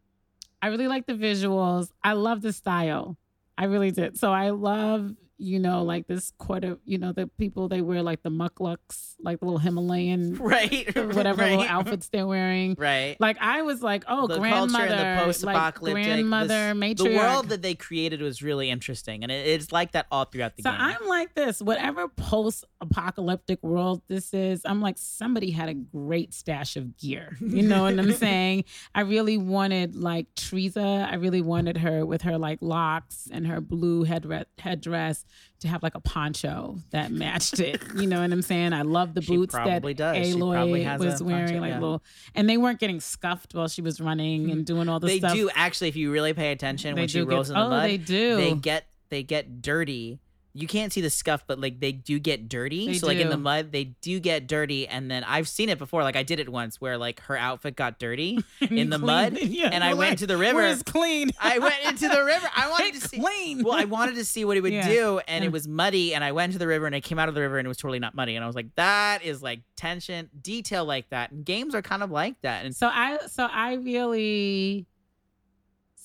I 0.62 0.68
really 0.68 0.86
like 0.88 1.07
the 1.07 1.14
visuals. 1.14 1.90
I 2.03 2.12
love 2.12 2.42
the 2.42 2.53
style. 2.53 3.16
I 3.57 3.65
really 3.65 3.91
did. 3.91 4.19
So 4.19 4.33
I 4.33 4.51
love, 4.51 5.13
you 5.45 5.59
know, 5.59 5.82
like 5.82 6.07
this 6.07 6.32
quarter, 6.38 6.78
you 6.84 6.99
know, 6.99 7.12
the 7.12 7.26
people 7.38 7.68
they 7.68 7.80
wear 7.80 8.03
like 8.03 8.22
the 8.22 8.30
mukluks, 8.30 9.14
like 9.20 9.40
the 9.40 9.45
little 9.47 9.59
Himalayan, 9.59 10.34
right 10.40 10.95
whatever 10.97 11.42
little 11.42 11.62
outfits 11.62 12.09
they're 12.09 12.26
wearing. 12.26 12.74
right 12.78 13.16
Like 13.20 13.36
I 13.40 13.62
was 13.62 13.82
like, 13.82 14.05
oh, 14.09 14.26
the 14.26 14.38
grandmother, 14.38 14.88
the 14.88 14.95
like 15.03 15.24
post-apocalyptic 15.24 16.05
grandmother, 16.05 16.74
this- 16.74 16.74
matriarch. 16.74 16.97
the 17.05 17.16
world 17.16 17.49
that 17.51 17.62
they 17.62 17.74
created 17.74 18.22
was 18.22 18.42
really 18.42 18.70
interesting 18.70 19.22
and 19.22 19.30
it, 19.30 19.47
it's 19.47 19.70
like 19.72 19.92
that 19.92 20.07
all 20.11 20.24
throughout 20.24 20.57
the 20.57 20.62
So 20.62 20.70
game 20.70 20.80
I'm 20.80 21.07
like 21.07 21.34
this. 21.34 21.61
Whatever 21.61 22.09
post-apocalyptic 22.09 23.62
world 23.62 24.03
this 24.09 24.32
is, 24.34 24.62
I'm 24.64 24.80
like 24.80 24.97
somebody 24.99 25.51
had 25.51 25.68
a 25.68 25.74
great 25.74 26.34
stash 26.34 26.76
of 26.76 26.97
gear. 26.97 27.36
You 27.40 27.62
know 27.62 27.82
what 27.82 27.99
I'm 27.99 28.12
saying? 28.26 28.64
I 28.95 29.03
really 29.03 29.36
wanted 29.38 29.97
like 29.97 30.26
Teersa. 30.34 31.11
I 31.11 31.16
really 31.16 31.42
wanted 31.42 31.78
her 31.78 32.05
with 32.07 32.22
her 32.22 32.38
like 32.38 32.59
locks 32.61 33.28
and 33.30 33.47
her 33.47 33.61
blue 33.61 34.05
headdress, 34.05 34.47
headdress 34.59 35.24
to 35.61 35.68
have 35.68 35.82
like 35.82 35.95
a 35.95 36.01
poncho 36.01 36.78
that 36.91 37.11
matched 37.11 37.61
it. 37.61 37.82
You 37.95 38.09
know 38.09 38.20
what 38.20 38.32
I'm 38.32 38.43
saying? 38.43 38.72
I 38.72 38.82
love 38.82 39.14
the 39.14 39.22
She 39.22 39.37
boots 39.37 39.55
that 39.55 39.64
probably 39.64 39.95
does. 39.95 40.16
Aloy 40.16 40.99
was 40.99 41.20
a 41.20 41.24
wearing, 41.24 41.47
poncho, 41.47 41.61
like 41.61 41.70
yeah. 41.70 41.80
little, 41.80 42.03
and 42.35 42.49
they 42.49 42.57
weren't 42.57 42.80
getting 42.80 43.01
scuffed 43.01 43.55
while 43.55 43.68
she 43.68 43.82
was 43.82 44.01
running 44.01 44.51
and 44.51 44.61
mm-hmm. 44.61 44.62
doing 44.62 44.89
all 44.89 45.01
the 45.01 45.09
stuff. 45.09 45.20
they 45.20 45.28
stuff. 45.28 45.35
do 45.35 45.51
actually 45.55 45.89
if 45.89 45.97
you 45.97 46.11
really 46.11 46.35
pay 46.35 46.51
attention 46.53 46.95
They 46.95 47.03
when 47.03 47.09
she 47.09 47.18
do 47.20 47.26
get- 47.26 47.35
rolls 47.35 47.51
in 47.51 47.55
the 47.55 47.64
oh, 47.64 47.68
mud 47.68 47.89
they 47.89 47.97
do. 47.97 48.37
they 48.37 48.55
get 48.55 48.87
they 49.11 49.22
get 49.22 49.62
dirty 49.62 50.18
you 50.57 50.69
can't 50.69 50.93
see 50.93 51.01
the 51.01 51.11
scuff 51.11 51.43
but 51.47 51.59
like 51.61 51.81
they 51.81 51.91
do 51.93 52.19
get 52.21 52.49
dirty 52.49 52.87
They 52.87 52.95
so 52.95 53.07
like 53.09 53.19
in 53.19 53.29
the 53.29 53.37
mud 53.37 53.73
they 53.73 53.85
do 54.01 54.21
get 54.21 54.47
dirty 54.47 54.87
and 54.87 55.11
then 55.11 55.25
i've 55.25 55.49
seen 55.49 55.69
it 55.69 55.79
before 55.79 56.03
like 56.05 56.15
i 56.17 56.23
did 56.23 56.39
it 56.39 56.49
once 56.49 56.81
where 56.81 56.97
like 56.97 57.21
her 57.23 57.37
outfit 57.37 57.75
got 57.75 57.99
dirty 57.99 58.39
in 58.61 58.89
the 58.91 58.99
mud 58.99 59.37
Yeah, 59.39 59.71
and 59.73 59.83
i 59.83 59.95
went 59.95 60.11
like, 60.13 60.19
to 60.21 60.27
the 60.29 60.37
river 60.37 60.59
Where's 60.61 60.83
clean? 60.85 61.31
I 61.41 61.59
went 61.59 61.75
into 61.85 62.09
the 62.09 62.23
river. 62.25 62.47
I 62.55 62.71
wanted 62.71 62.95
It's 62.95 63.03
to 63.03 63.09
see. 63.09 63.19
clean. 63.21 63.63
Well, 63.65 63.75
I 63.75 63.85
wanted 63.85 64.15
to 64.15 64.25
see 64.25 64.45
what 64.45 64.57
it 64.57 64.61
would 64.63 64.73
Yeah. 64.73 64.89
do, 64.89 65.21
and 65.27 65.45
it 65.45 65.51
was 65.53 65.67
muddy. 65.67 66.15
And 66.15 66.23
I 66.23 66.33
went 66.33 66.53
to 66.53 66.59
the 66.59 66.67
river, 66.67 66.87
and 66.87 66.95
I 66.95 67.01
came 67.01 67.19
out 67.19 67.29
of 67.29 67.35
the 67.35 67.41
river, 67.41 67.59
and 67.59 67.67
it 67.67 67.69
was 67.69 67.77
totally 67.77 67.99
not 67.99 68.15
muddy. 68.15 68.35
And 68.37 68.45
I 68.45 68.47
was 68.47 68.55
like, 68.57 68.75
"That 68.77 69.23
is 69.25 69.43
like 69.43 69.61
tension, 69.77 70.31
detail 70.41 70.85
like 70.85 71.11
that." 71.11 71.33
And 71.33 71.45
games 71.45 71.75
are 71.75 71.83
kind 71.83 72.03
of 72.03 72.11
like 72.11 72.41
that. 72.43 72.65
And 72.65 72.75
So 72.75 72.87
I 72.87 73.19
so 73.27 73.45
I 73.51 73.75
really 73.75 74.87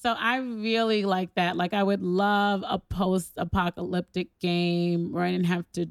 so 0.02 0.14
I 0.18 0.38
really 0.38 1.04
like 1.06 1.34
that. 1.36 1.58
Like 1.58 1.74
I 1.74 1.84
would 1.84 2.02
love 2.02 2.64
a 2.68 2.80
post-apocalyptic 2.80 4.30
game 4.40 5.12
where 5.12 5.24
I 5.24 5.32
didn't 5.32 5.48
have 5.48 5.66
to 5.74 5.88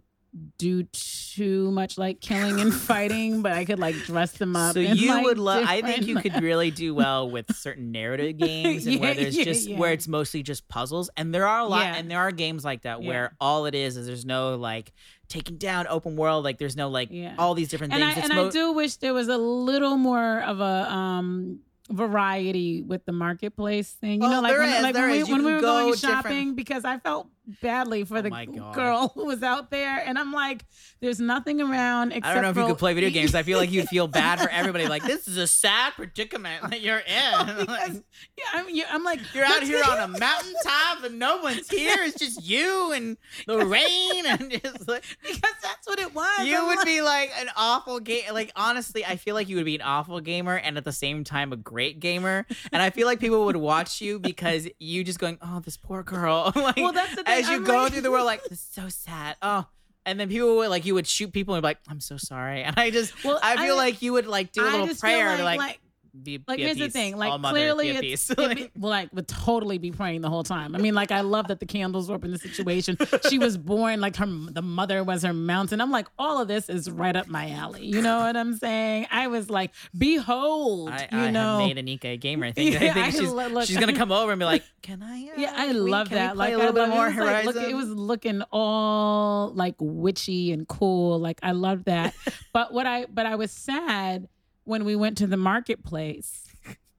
do 0.59 0.85
too 0.93 1.71
much 1.71 1.97
like 1.99 2.21
killing 2.21 2.61
and 2.61 2.73
fighting, 2.91 3.43
but 3.43 3.53
I 3.53 3.65
could 3.65 3.79
like 3.79 3.95
dress 4.05 4.33
them 4.33 4.57
up. 4.57 4.75
So 4.75 4.81
you 4.81 5.09
like, 5.09 5.25
would 5.25 5.39
love. 5.39 5.65
I 5.67 5.81
think 5.83 6.07
you 6.07 6.17
could 6.17 6.43
really 6.43 6.71
do 6.71 6.95
well 6.95 7.31
with 7.31 7.55
certain 7.57 7.93
narrative 7.93 8.37
games 8.39 8.87
and 8.87 9.01
where 9.01 9.15
there's 9.15 9.37
yeah, 9.37 9.45
just 9.45 9.69
yeah. 9.69 9.79
where 9.79 9.93
it's 9.93 10.07
mostly 10.07 10.43
just 10.43 10.69
puzzles. 10.69 11.11
And 11.17 11.35
there 11.35 11.47
are 11.47 11.61
a 11.61 11.67
lot, 11.67 11.85
Yeah. 11.87 11.95
and 11.97 12.11
there 12.11 12.19
are 12.19 12.31
games 12.31 12.65
like 12.65 12.83
that 12.83 13.03
Yeah. 13.03 13.09
where 13.09 13.37
all 13.41 13.67
it 13.67 13.75
is 13.75 13.97
is 13.97 14.07
there's 14.07 14.27
no 14.27 14.57
like 14.57 14.93
taking 15.29 15.57
down 15.57 15.87
open 15.89 16.15
world. 16.17 16.45
Like 16.45 16.59
there's 16.59 16.77
no 16.77 16.89
like 16.89 17.09
Yeah. 17.11 17.35
all 17.39 17.55
these 17.55 17.69
different 17.69 17.95
and 17.95 18.05
I 18.05 18.13
things. 18.13 18.27
It's 18.27 18.31
and 18.31 18.49
I 18.49 18.51
do 18.51 18.73
wish 18.73 18.97
there 18.97 19.15
was 19.15 19.29
a 19.29 19.39
little 19.39 19.97
more 19.97 20.41
of 20.43 20.61
a 20.61 20.93
um 20.93 21.61
variety 21.91 22.83
with 22.83 23.05
the 23.07 23.13
marketplace 23.13 23.91
thing. 23.93 24.21
You 24.23 24.29
Oh, 24.29 24.31
know, 24.31 24.41
like 24.41 24.57
when, 24.57 24.69
is, 24.69 24.83
like 24.83 24.95
when 24.95 25.11
we, 25.11 25.25
when 25.25 25.45
we 25.45 25.53
were 25.55 25.61
go 25.61 25.67
going 25.67 25.93
different- 25.93 26.15
shopping 26.25 26.55
because 26.55 26.85
I 26.85 26.99
felt 26.99 27.29
badly 27.63 28.05
for 28.05 28.19
Oh 28.19 28.23
the 28.23 28.31
girl 28.75 29.09
who 29.15 29.27
was 29.27 29.43
out 29.43 29.71
there, 29.71 30.03
and 30.05 30.19
I'm 30.19 30.33
like, 30.33 30.65
there's 31.01 31.21
nothing 31.21 31.61
around 31.61 32.13
except 32.13 32.27
I 32.27 32.35
don't 32.35 32.43
know 32.43 32.51
if 32.51 32.57
you 32.57 32.67
could 32.67 32.79
play 32.79 32.95
video 32.95 33.11
games. 33.11 33.35
I 33.35 33.43
feel 33.43 33.59
like 33.59 33.71
you'd 33.71 33.89
feel 33.89 34.07
bad 34.09 34.41
for 34.41 34.49
everybody. 34.53 34.87
Like 34.89 35.03
this 35.05 35.27
is 35.29 35.37
a 35.37 35.47
sad 35.47 35.93
predicament 35.95 36.71
that 36.71 36.81
you're 36.81 36.99
in. 36.99 37.05
Oh, 37.35 37.45
like, 37.69 37.87
Because- 37.87 38.03
yeah, 38.37 38.45
I'm, 38.53 38.67
yeah, 38.71 38.85
I'm 38.91 39.05
like, 39.05 39.21
you're 39.35 39.45
out 39.45 39.63
here 39.63 39.83
on 39.89 39.99
a 39.99 40.09
mountaintop 40.09 41.05
and 41.05 41.19
no 41.19 41.39
one's 41.43 41.69
here. 41.69 41.97
It's 42.01 42.19
just 42.19 42.45
you 42.45 42.93
and 42.93 43.17
the 43.47 43.59
rain 43.67 44.27
and 44.27 44.51
just 44.51 44.89
like 44.89 45.05
because 45.23 45.41
that's 45.63 45.87
what 45.87 45.99
it 45.99 46.15
was. 46.15 46.47
you 46.47 46.59
I'm 46.59 46.67
would 46.69 46.77
like- 46.79 46.87
be 46.87 47.01
like 47.03 47.33
an 47.39 47.49
awful 47.57 48.01
game. 48.01 48.25
Like 48.33 48.53
honestly, 48.57 49.05
I 49.05 49.17
feel 49.17 49.35
like 49.35 49.49
you 49.49 49.57
would 49.57 49.65
be 49.65 49.75
an 49.77 49.83
awful 49.83 50.21
gamer 50.21 50.57
and 50.57 50.77
at 50.77 50.85
the 50.85 50.93
same 50.93 51.25
time 51.25 51.53
a 51.53 51.57
great 51.57 52.01
gamer. 52.01 52.47
And 52.73 52.83
I 52.83 52.91
feel 52.91 53.07
like 53.07 53.21
people 53.21 53.45
would 53.47 53.57
watch 53.57 54.01
you 54.01 54.19
because 54.19 54.69
you 54.79 55.05
just 55.05 55.19
going, 55.19 55.39
oh, 55.43 55.61
this 55.61 55.77
poor 55.77 56.03
girl. 56.03 56.53
like 56.55 56.77
Well, 56.77 56.93
that's 56.93 57.15
the 57.15 57.23
thing, 57.25 57.38
as 57.41 57.49
you 57.51 57.61
go 57.61 57.83
like- 57.83 57.93
through 57.93 58.03
the 58.03 58.11
world, 58.11 58.27
like 58.27 58.43
this 58.45 58.53
is 58.61 58.69
so 58.73 58.89
sad. 58.89 59.37
Oh. 59.43 59.67
And 60.07 60.19
then 60.19 60.29
people 60.31 60.57
would 60.57 60.71
like 60.71 60.87
you 60.87 60.95
would 60.95 61.07
shoot 61.07 61.33
people 61.33 61.55
and 61.55 61.63
be 61.63 61.67
like, 61.69 61.79
I'm 61.89 62.01
so 62.01 62.17
sorry. 62.17 62.63
And 62.63 62.79
I 62.79 62.91
just 62.91 63.13
Well, 63.25 63.39
I 63.43 63.57
feel 63.63 63.75
I- 63.75 63.79
like 63.79 64.01
you 64.03 64.15
would 64.15 64.27
like 64.27 64.53
do 64.53 64.63
a 64.63 64.71
little 64.71 64.95
prayer 64.95 65.37
like, 65.45 65.59
like- 65.59 65.81
be 66.25 66.43
like 66.47 66.59
be 66.59 66.65
here's 66.65 66.77
the 66.77 66.89
thing 66.91 67.17
like 67.17 67.31
All 67.31 67.39
clearly 67.39 67.91
it's 67.91 68.31
it 68.31 68.37
be- 68.57 68.71
well 68.79 68.91
like 68.91 69.11
would 69.13 69.29
totally 69.29 69.79
be 69.79 69.91
praying 69.91 70.21
the 70.21 70.31
whole 70.31 70.43
time 70.45 70.75
i 70.75 70.79
mean 70.79 70.95
like 70.95 71.11
i 71.13 71.21
love 71.21 71.49
that 71.49 71.61
the 71.61 71.67
candles 71.67 72.09
were 72.09 72.17
up 72.17 72.25
in 72.25 72.31
the 72.33 72.39
situation 72.39 72.97
she 73.29 73.39
was 73.39 73.57
born 73.57 74.01
like 74.01 74.17
her 74.17 74.27
the 74.27 74.63
mother 74.63 75.03
was 75.05 75.23
her 75.23 75.33
mountain 75.33 75.81
i'm 75.81 75.91
like 75.91 76.07
all 76.19 76.41
of 76.41 76.49
this 76.49 76.69
is 76.69 76.91
right 76.91 77.17
up 77.17 77.29
my 77.29 77.51
alley 77.51 77.87
you 77.87 78.03
know 78.03 78.19
what 78.21 78.37
i'm 78.37 78.57
saying 78.57 79.07
i 79.11 79.27
was 79.27 79.49
like 79.51 79.73
behold 79.97 80.91
I, 80.91 81.09
you 81.13 81.19
I 81.19 81.31
know 81.31 81.59
made 81.59 81.77
Anika 81.77 82.13
a 82.15 82.17
gamer. 82.17 82.47
I 82.47 82.53
think, 82.53 82.77
I 82.77 82.93
think 82.93 83.13
she's, 83.13 83.31
lo- 83.31 83.47
look- 83.49 83.67
she's 83.67 83.77
gonna 83.79 83.95
come 83.95 84.13
over 84.13 84.33
and 84.33 84.39
be 84.39 84.45
like, 84.45 84.63
"Can 84.83 85.03
I?" 85.03 85.29
Uh, 85.37 85.41
yeah, 85.41 85.53
I 85.57 85.73
love 85.73 86.11
we 86.11 86.15
that. 86.17 86.37
Like 86.37 86.55
a 86.55 86.57
little 86.57 86.73
bit 86.73 86.89
more 86.89 87.07
it 87.09 87.17
was 87.17 87.17
like, 87.19 87.45
Horizon. 87.45 87.63
look, 87.63 87.71
it 87.71 87.75
was 87.75 87.89
looking 87.89 88.43
all 88.53 89.51
like 89.55 89.75
witchy 89.79 90.53
and 90.53 90.67
cool. 90.67 91.19
Like 91.19 91.39
I 91.43 91.53
love 91.53 91.85
that. 91.85 92.15
but 92.53 92.73
what 92.73 92.87
I 92.87 93.07
but 93.07 93.27
I 93.27 93.35
was 93.37 93.51
sad 93.51 94.29
when 94.69 94.85
we 94.85 94.95
went 94.95 95.19
to 95.19 95.27
the 95.27 95.37
marketplace. 95.37 96.45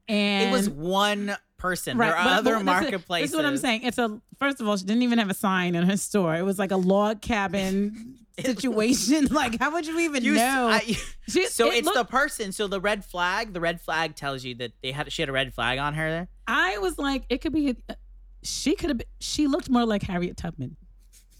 And 0.08 0.48
It 0.48 0.52
was 0.52 0.68
one 0.68 1.36
person. 1.56 1.96
there 1.98 2.14
are 2.16 2.24
but- 2.24 2.32
other 2.38 2.52
but 2.54 2.58
this 2.58 2.60
is- 2.60 2.66
marketplaces. 2.66 3.22
This 3.24 3.30
is 3.32 3.36
what 3.36 3.46
I'm 3.46 3.56
saying. 3.56 3.82
It's 3.84 3.98
a 3.98 4.20
first 4.38 4.60
of 4.60 4.68
all, 4.68 4.76
she 4.76 4.84
didn't 4.84 5.02
even 5.02 5.18
have 5.18 5.30
a 5.30 5.34
sign 5.34 5.74
in 5.74 5.84
her 5.88 5.96
store. 5.96 6.34
It 6.36 6.42
was 6.42 6.58
like 6.58 6.70
a 6.72 6.76
log 6.76 7.20
cabin 7.22 8.16
situation. 8.40 9.26
like, 9.30 9.58
how 9.60 9.72
would 9.72 9.86
you 9.86 9.98
even 10.00 10.24
You 10.24 10.34
know? 10.34 10.68
I- 10.68 10.96
She- 11.28 11.46
so 11.46 11.68
it 11.70 11.76
it's 11.78 11.86
looked- 11.86 11.96
the 11.98 12.04
person. 12.04 12.52
So 12.52 12.66
the 12.66 12.80
red 12.80 13.04
flag. 13.04 13.52
The 13.52 13.60
red 13.60 13.80
flag 13.80 14.16
tells 14.16 14.44
you 14.44 14.54
that 14.56 14.72
they 14.82 14.90
had. 14.92 15.12
She 15.12 15.22
had 15.22 15.28
a 15.28 15.32
red 15.32 15.54
flag 15.54 15.78
on 15.78 15.94
her. 15.94 16.28
I 16.46 16.78
was 16.78 16.98
like, 16.98 17.24
it 17.28 17.38
could 17.40 17.52
be. 17.52 17.76
Uh, 17.88 17.94
she 18.42 18.74
could 18.74 18.88
have. 18.90 19.00
She 19.20 19.46
looked 19.46 19.68
more 19.70 19.84
like 19.84 20.02
Harriet 20.02 20.36
Tubman. 20.36 20.76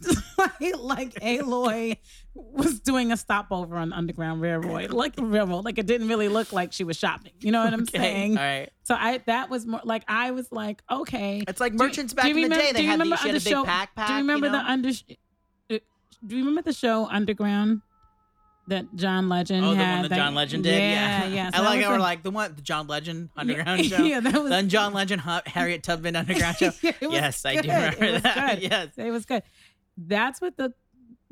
like, 0.38 0.76
like 0.78 1.14
Aloy 1.20 1.96
was 2.34 2.80
doing 2.80 3.12
a 3.12 3.16
stopover 3.16 3.76
on 3.76 3.92
Underground 3.92 4.40
Railroad, 4.40 4.92
like 4.92 5.14
railroad. 5.18 5.64
Like 5.64 5.78
it 5.78 5.86
didn't 5.86 6.08
really 6.08 6.28
look 6.28 6.52
like 6.52 6.72
she 6.72 6.84
was 6.84 6.96
shopping. 6.96 7.32
You 7.40 7.52
know 7.52 7.62
what 7.64 7.72
I'm 7.74 7.82
Okay, 7.82 7.98
saying? 7.98 8.38
all 8.38 8.42
right. 8.44 8.70
So 8.84 8.94
I 8.94 9.18
that 9.26 9.50
was 9.50 9.66
more 9.66 9.80
like 9.84 10.04
I 10.08 10.30
was 10.30 10.50
like, 10.50 10.82
okay. 10.90 11.42
It's 11.46 11.60
like 11.60 11.74
merchants 11.74 12.12
do 12.12 12.16
back 12.16 12.26
you 12.28 12.36
in 12.36 12.48
the 12.50 12.56
day. 12.56 12.68
do 12.68 12.72
They 12.74 12.80
you 12.82 12.86
had 12.88 12.92
remember 13.00 13.16
these. 13.16 13.20
She 13.22 13.28
had 13.28 13.36
a 13.36 13.44
big 13.44 13.52
show- 13.52 13.64
pack 13.64 13.94
pack. 13.94 14.06
Do 14.08 14.12
you 14.14 14.18
remember 14.20 14.46
you 14.46 14.52
know? 14.52 14.58
the 14.58 14.70
under? 14.70 14.88
uh, 14.88 15.78
Do 16.26 16.36
you 16.36 16.44
remember 16.44 16.62
the 16.62 16.72
show 16.72 17.06
Underground 17.06 17.82
that 18.68 18.84
John 18.94 19.28
Legend 19.28 19.64
Oh, 19.64 19.70
the 19.70 19.76
had? 19.76 19.92
one 19.94 20.02
that 20.02 20.08
that- 20.10 20.16
John 20.16 20.34
Legend 20.34 20.62
did. 20.64 20.74
Yeah, 20.78 21.24
Yeah, 21.24 21.28
yeah. 21.28 21.50
So 21.54 21.62
I 21.62 21.64
like 21.64 21.82
how 21.82 21.90
we're 21.90 21.98
like 21.98 22.22
the 22.22 22.30
one, 22.30 22.54
the 22.54 22.62
John 22.62 22.86
Legend 22.86 23.30
Underground 23.36 23.84
show. 23.84 24.02
Yeah, 24.02 24.20
that 24.20 24.34
was- 24.40 24.50
the 24.50 24.62
John 24.62 24.92
Legend 24.92 25.22
Harriet 25.46 25.82
Tubman 25.82 26.14
Underground 26.14 26.56
show. 26.56 26.70
Yeah, 26.82 26.92
yes, 27.00 27.44
I 27.44 27.56
do 27.56 27.68
remember 27.68 28.04
It 28.04 28.12
was 28.12 28.22
that. 28.22 28.60
good. 28.60 28.70
Yes. 28.70 28.88
It 28.96 29.10
was 29.10 29.24
good. 29.24 29.42
That's 29.96 30.40
what 30.40 30.56
the 30.56 30.72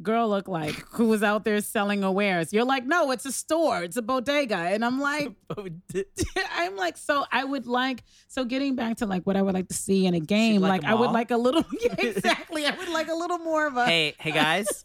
girl 0.02 0.28
looked 0.28 0.48
like 0.48 0.74
who 0.90 1.08
was 1.08 1.22
out 1.22 1.44
there 1.44 1.60
selling 1.60 2.02
her 2.02 2.10
wares. 2.10 2.52
You're 2.52 2.64
like, 2.64 2.86
no, 2.86 3.10
it's 3.10 3.24
a 3.26 3.32
store, 3.32 3.82
it's 3.82 3.96
a 3.96 4.02
bodega. 4.02 4.56
And 4.56 4.84
I'm 4.84 5.00
like, 5.00 5.32
I'm 6.52 6.76
like, 6.76 6.96
so 6.96 7.24
I 7.32 7.44
would 7.44 7.66
like, 7.66 8.04
so 8.28 8.44
getting 8.44 8.76
back 8.76 8.98
to 8.98 9.06
like 9.06 9.24
what 9.24 9.36
I 9.36 9.42
would 9.42 9.54
like 9.54 9.68
to 9.68 9.74
see 9.74 10.06
in 10.06 10.14
a 10.14 10.20
game, 10.20 10.60
like 10.60 10.82
like, 10.82 10.84
a 10.84 10.88
I 10.88 10.94
would 10.94 11.10
like 11.10 11.30
a 11.30 11.36
little, 11.36 11.64
yeah, 11.80 11.94
exactly. 11.98 12.66
I 12.66 12.76
would 12.76 12.88
like 12.88 13.08
a 13.08 13.14
little 13.14 13.38
more 13.38 13.66
of 13.66 13.76
a, 13.76 13.86
hey, 13.86 14.14
hey 14.18 14.32
guys, 14.32 14.84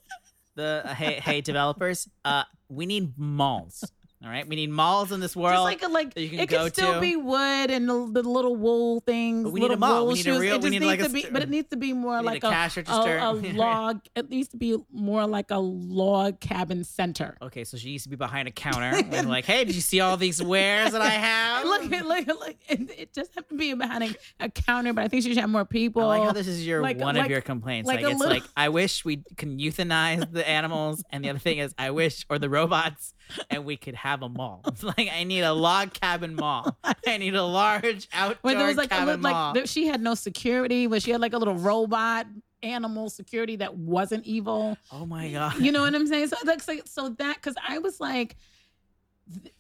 the 0.56 0.84
uh, 0.86 0.94
hey 0.94 1.20
hey 1.20 1.42
developers, 1.42 2.08
uh, 2.26 2.44
we 2.70 2.86
need 2.86 3.18
malls. 3.18 3.84
All 4.24 4.30
right, 4.30 4.48
we 4.48 4.56
need 4.56 4.70
malls 4.70 5.12
in 5.12 5.20
this 5.20 5.36
world. 5.36 5.54
just 5.56 5.64
like 5.66 5.84
a, 5.84 5.88
like 5.90 6.18
you 6.18 6.30
can 6.30 6.40
it 6.40 6.50
go 6.50 6.64
could 6.64 6.74
still 6.76 6.94
to. 6.94 7.02
be 7.02 7.18
wood 7.18 7.70
and 7.72 7.90
the, 7.90 8.10
the 8.10 8.24
little 8.24 8.56
wool 8.56 9.02
things. 9.02 9.44
But 9.44 9.52
we 9.52 9.60
need 9.60 9.72
a 9.72 9.76
mall. 9.76 10.08
We 10.08 10.14
need 10.14 10.28
a 10.28 10.40
real- 10.40 10.56
It 10.56 10.62
we 10.64 10.70
just 10.70 10.72
need 10.72 10.80
needs 10.80 10.86
like 10.86 11.00
a 11.02 11.04
to 11.04 11.10
be, 11.10 11.26
but 11.30 11.42
it 11.44 11.50
needs 11.50 11.68
to 11.72 11.76
be 11.76 11.92
more 11.92 12.22
like 12.22 12.42
a 12.42 12.48
a, 12.48 12.50
cash 12.50 12.78
register. 12.78 13.18
a 13.18 13.32
log. 13.54 14.00
It 14.16 14.30
needs 14.30 14.48
to 14.50 14.58
be 14.58 14.78
more 14.94 15.28
like 15.28 15.52
a 15.52 15.58
log 15.60 16.40
cabin 16.40 16.86
center. 16.86 17.38
Okay, 17.42 17.66
so 17.66 17.76
she 17.76 17.90
used 17.90 18.06
to 18.06 18.10
be 18.10 18.16
behind 18.16 18.48
a 18.48 18.52
counter 18.52 18.98
and 19.12 19.28
like, 19.28 19.44
hey, 19.44 19.66
did 19.66 19.76
you 19.76 19.82
see 19.82 20.00
all 20.00 20.16
these 20.16 20.42
wares 20.42 20.94
that 20.94 21.02
I 21.02 21.10
have? 21.10 21.66
Look, 21.66 21.92
at 21.92 22.06
look, 22.06 22.20
at- 22.28 22.40
look. 22.40 22.56
It, 22.70 22.90
it 22.98 23.14
just 23.14 23.36
have 23.36 23.46
to 23.50 23.56
be 23.56 23.74
behind 23.74 24.04
a, 24.06 24.46
a 24.46 24.50
counter, 24.50 24.94
but 24.94 25.04
I 25.04 25.10
think 25.10 25.24
she 25.24 25.30
should 25.34 25.38
have 25.42 25.50
more 25.50 25.66
people. 25.66 26.02
I 26.04 26.20
like 26.20 26.28
how 26.28 26.32
this 26.32 26.48
is 26.48 26.66
your 26.66 26.82
Like- 26.82 26.98
one 26.98 27.16
like- 27.16 27.26
of 27.26 27.30
your 27.32 27.42
complaints. 27.42 27.88
like 27.90 27.98
Like, 27.98 28.06
a 28.06 28.10
it's 28.12 28.20
little- 28.22 28.36
like 28.36 28.44
I 28.56 28.70
wish 28.70 29.04
we 29.04 29.18
can 29.36 29.60
euthanize 29.60 30.32
the 30.32 30.48
animals, 30.48 31.04
and 31.10 31.26
the 31.26 31.30
other 31.30 31.40
thing 31.40 31.58
is 31.58 31.76
I 31.78 31.92
wish 31.92 32.26
or 32.30 32.40
the 32.40 32.50
robots, 32.50 33.13
and 33.50 33.66
we 33.66 33.78
could 33.78 33.96
have 33.96 34.22
a 34.22 34.30
mall. 34.30 34.64
Like 34.84 35.10
I 35.14 35.24
need 35.24 35.42
a 35.42 35.54
log 35.54 35.94
cabin 35.94 36.36
mall. 36.36 36.78
I 37.08 37.18
need 37.18 37.36
a 37.36 37.44
large 37.44 38.08
outdoor 38.14 38.38
When 38.42 38.58
there 38.58 38.68
was 38.68 38.78
like 38.78 38.92
a 38.94 39.06
little, 39.06 39.22
mall. 39.22 39.54
like 39.54 39.68
she 39.68 39.88
had 39.88 40.02
no 40.02 40.16
security, 40.16 40.88
but 40.88 41.02
she 41.04 41.12
had 41.12 41.22
like 41.22 41.34
a 41.34 41.38
little 41.38 41.56
robot 41.56 42.28
animal 42.62 43.10
security 43.10 43.58
that 43.58 43.76
wasn't 43.76 44.26
evil. 44.26 44.78
oh 44.92 45.06
my 45.06 45.30
god! 45.32 45.60
You 45.60 45.72
know 45.72 45.82
what 45.82 45.94
I'm 45.96 46.08
saying? 46.08 46.28
So 46.28 46.38
that's 46.44 46.68
like 46.68 46.84
so 46.86 47.10
that 47.10 47.36
because 47.36 47.56
I 47.68 47.80
was 47.80 48.00
like. 48.00 48.36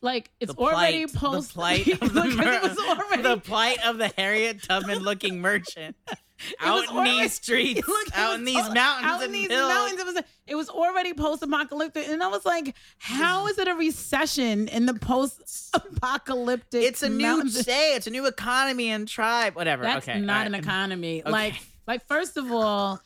Like 0.01 0.29
it's 0.41 0.53
the 0.53 0.59
already 0.59 1.07
post. 1.07 1.49
the 1.49 1.53
plight 1.53 1.87
of 2.01 2.13
the, 2.13 2.25
mer- 2.25 2.51
it 2.51 2.63
was 2.63 2.77
already 2.77 3.23
the 3.23 3.37
plight 3.37 3.77
of 3.85 3.97
the 3.97 4.09
Harriet 4.17 4.61
Tubman 4.61 4.99
looking 4.99 5.39
merchant 5.39 5.95
out 6.59 6.83
in 6.83 6.89
already- 6.89 7.21
these 7.21 7.33
streets, 7.33 7.87
Look, 7.87 8.17
out 8.17 8.35
in 8.35 8.45
these 8.45 8.69
mountains 8.69 9.11
out 9.11 9.23
in 9.23 9.31
these 9.31 9.47
hills. 9.49 9.69
mountains. 9.69 9.99
It 9.99 10.05
was 10.05 10.23
it 10.47 10.55
was 10.55 10.69
already 10.69 11.13
post 11.13 11.41
apocalyptic, 11.43 12.07
and 12.09 12.21
I 12.21 12.27
was 12.27 12.45
like, 12.45 12.75
how 12.97 13.47
is 13.47 13.57
it 13.57 13.67
a 13.67 13.75
recession 13.75 14.67
in 14.67 14.85
the 14.85 14.93
post 14.93 15.69
apocalyptic? 15.73 16.83
It's 16.83 17.03
a 17.03 17.09
new 17.09 17.49
day. 17.49 17.93
It's 17.95 18.07
a 18.07 18.11
new 18.11 18.25
economy 18.27 18.89
and 18.89 19.07
tribe. 19.07 19.55
Whatever. 19.55 19.83
That's 19.83 20.07
okay. 20.07 20.19
not 20.19 20.41
all 20.41 20.53
an 20.53 20.55
economy. 20.55 21.21
Okay. 21.21 21.31
Like 21.31 21.53
like 21.87 22.05
first 22.07 22.37
of 22.37 22.51
all. 22.51 23.01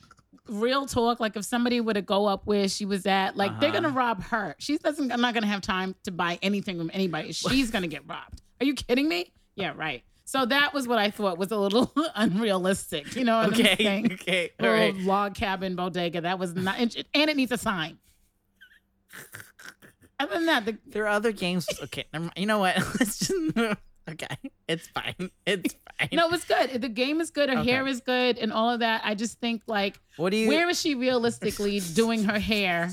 Real 0.49 0.85
talk, 0.85 1.19
like 1.19 1.35
if 1.35 1.43
somebody 1.43 1.81
were 1.81 1.93
to 1.93 2.01
go 2.01 2.25
up 2.25 2.43
where 2.47 2.69
she 2.69 2.85
was 2.85 3.05
at, 3.05 3.35
like 3.35 3.59
they're 3.59 3.67
Uh-huh. 3.69 3.81
gonna 3.81 3.93
rob 3.93 4.23
her. 4.23 4.55
She 4.59 4.77
doesn't. 4.77 5.11
I'm 5.11 5.19
not 5.19 5.33
gonna 5.33 5.45
have 5.45 5.59
time 5.59 5.93
to 6.05 6.11
buy 6.11 6.39
anything 6.41 6.77
from 6.77 6.89
anybody. 6.93 7.33
She's 7.33 7.69
gonna 7.69 7.87
get 7.89 8.07
robbed. 8.07 8.41
Are 8.61 8.65
you 8.65 8.73
kidding 8.73 9.09
me? 9.09 9.33
Yeah, 9.57 9.73
right. 9.75 10.03
So 10.29 10.45
that 10.45 10.73
was 10.73 10.89
what 10.89 10.99
I 10.99 11.09
thought 11.09 11.37
was 11.37 11.51
a 11.53 11.57
little 11.57 11.89
unrealistic. 12.15 13.15
You 13.15 13.23
know 13.23 13.37
what 13.37 13.45
I'm 13.47 13.53
Okay, 13.53 13.75
saying? 13.77 14.11
okay, 14.11 14.49
all 14.59 14.65
Little 14.69 14.77
right. 14.77 14.95
log 14.97 15.35
cabin 15.35 15.77
bodega. 15.77 16.19
That 16.19 16.37
was 16.37 16.53
not, 16.53 16.77
and 16.79 16.93
it 17.13 17.37
needs 17.37 17.53
a 17.53 17.57
sign. 17.57 17.97
Other 20.19 20.33
than 20.33 20.45
that, 20.47 20.65
the, 20.65 20.77
There 20.85 21.05
are 21.05 21.07
other 21.09 21.31
games. 21.31 21.65
Okay, 21.83 22.03
never 22.11 22.23
mind. 22.25 22.33
you 22.35 22.45
know 22.45 22.59
what? 22.59 22.75
Let's 22.99 23.19
just. 23.19 23.31
Okay, 24.09 24.37
it's 24.67 24.87
fine. 24.89 25.31
It's 25.45 25.75
fine. 25.97 26.09
no, 26.11 26.29
it's 26.31 26.43
good. 26.43 26.81
The 26.81 26.89
game 26.89 27.21
is 27.21 27.31
good. 27.31 27.49
Her 27.49 27.59
Okay. 27.59 27.71
hair 27.71 27.87
is 27.87 28.01
good, 28.01 28.37
and 28.37 28.51
all 28.51 28.69
of 28.69 28.81
that. 28.81 29.01
I 29.05 29.15
just 29.15 29.39
think 29.39 29.61
like, 29.67 29.97
What 30.17 30.31
do 30.31 30.37
you? 30.37 30.49
where 30.49 30.67
is 30.69 30.79
she 30.79 30.95
realistically 30.95 31.79
doing 31.93 32.25
her 32.25 32.39
hair? 32.39 32.91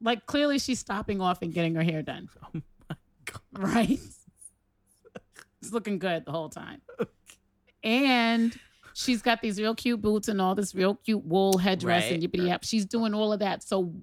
Like 0.00 0.24
clearly, 0.24 0.58
she's 0.58 0.78
stopping 0.78 1.20
off 1.20 1.42
and 1.42 1.52
getting 1.52 1.74
her 1.74 1.82
hair 1.82 2.00
done. 2.02 2.28
Oh 2.42 2.48
my 2.88 2.96
god! 3.26 3.74
Right? 3.74 4.00
It's 5.66 5.74
looking 5.74 5.98
good 5.98 6.24
the 6.24 6.32
whole 6.32 6.48
time. 6.48 6.80
And 7.82 8.58
she's 8.94 9.22
got 9.22 9.40
these 9.42 9.60
real 9.60 9.74
cute 9.74 10.00
boots 10.00 10.28
and 10.28 10.40
all 10.40 10.54
this 10.54 10.74
real 10.74 10.94
cute 10.96 11.24
wool 11.24 11.58
headdress 11.58 12.04
Right. 12.04 12.12
and 12.14 12.22
yippity 12.22 12.46
yap. 12.48 12.64
She's 12.64 12.84
doing 12.86 13.14
all 13.14 13.32
of 13.32 13.40
that. 13.40 13.62
So 13.62 13.94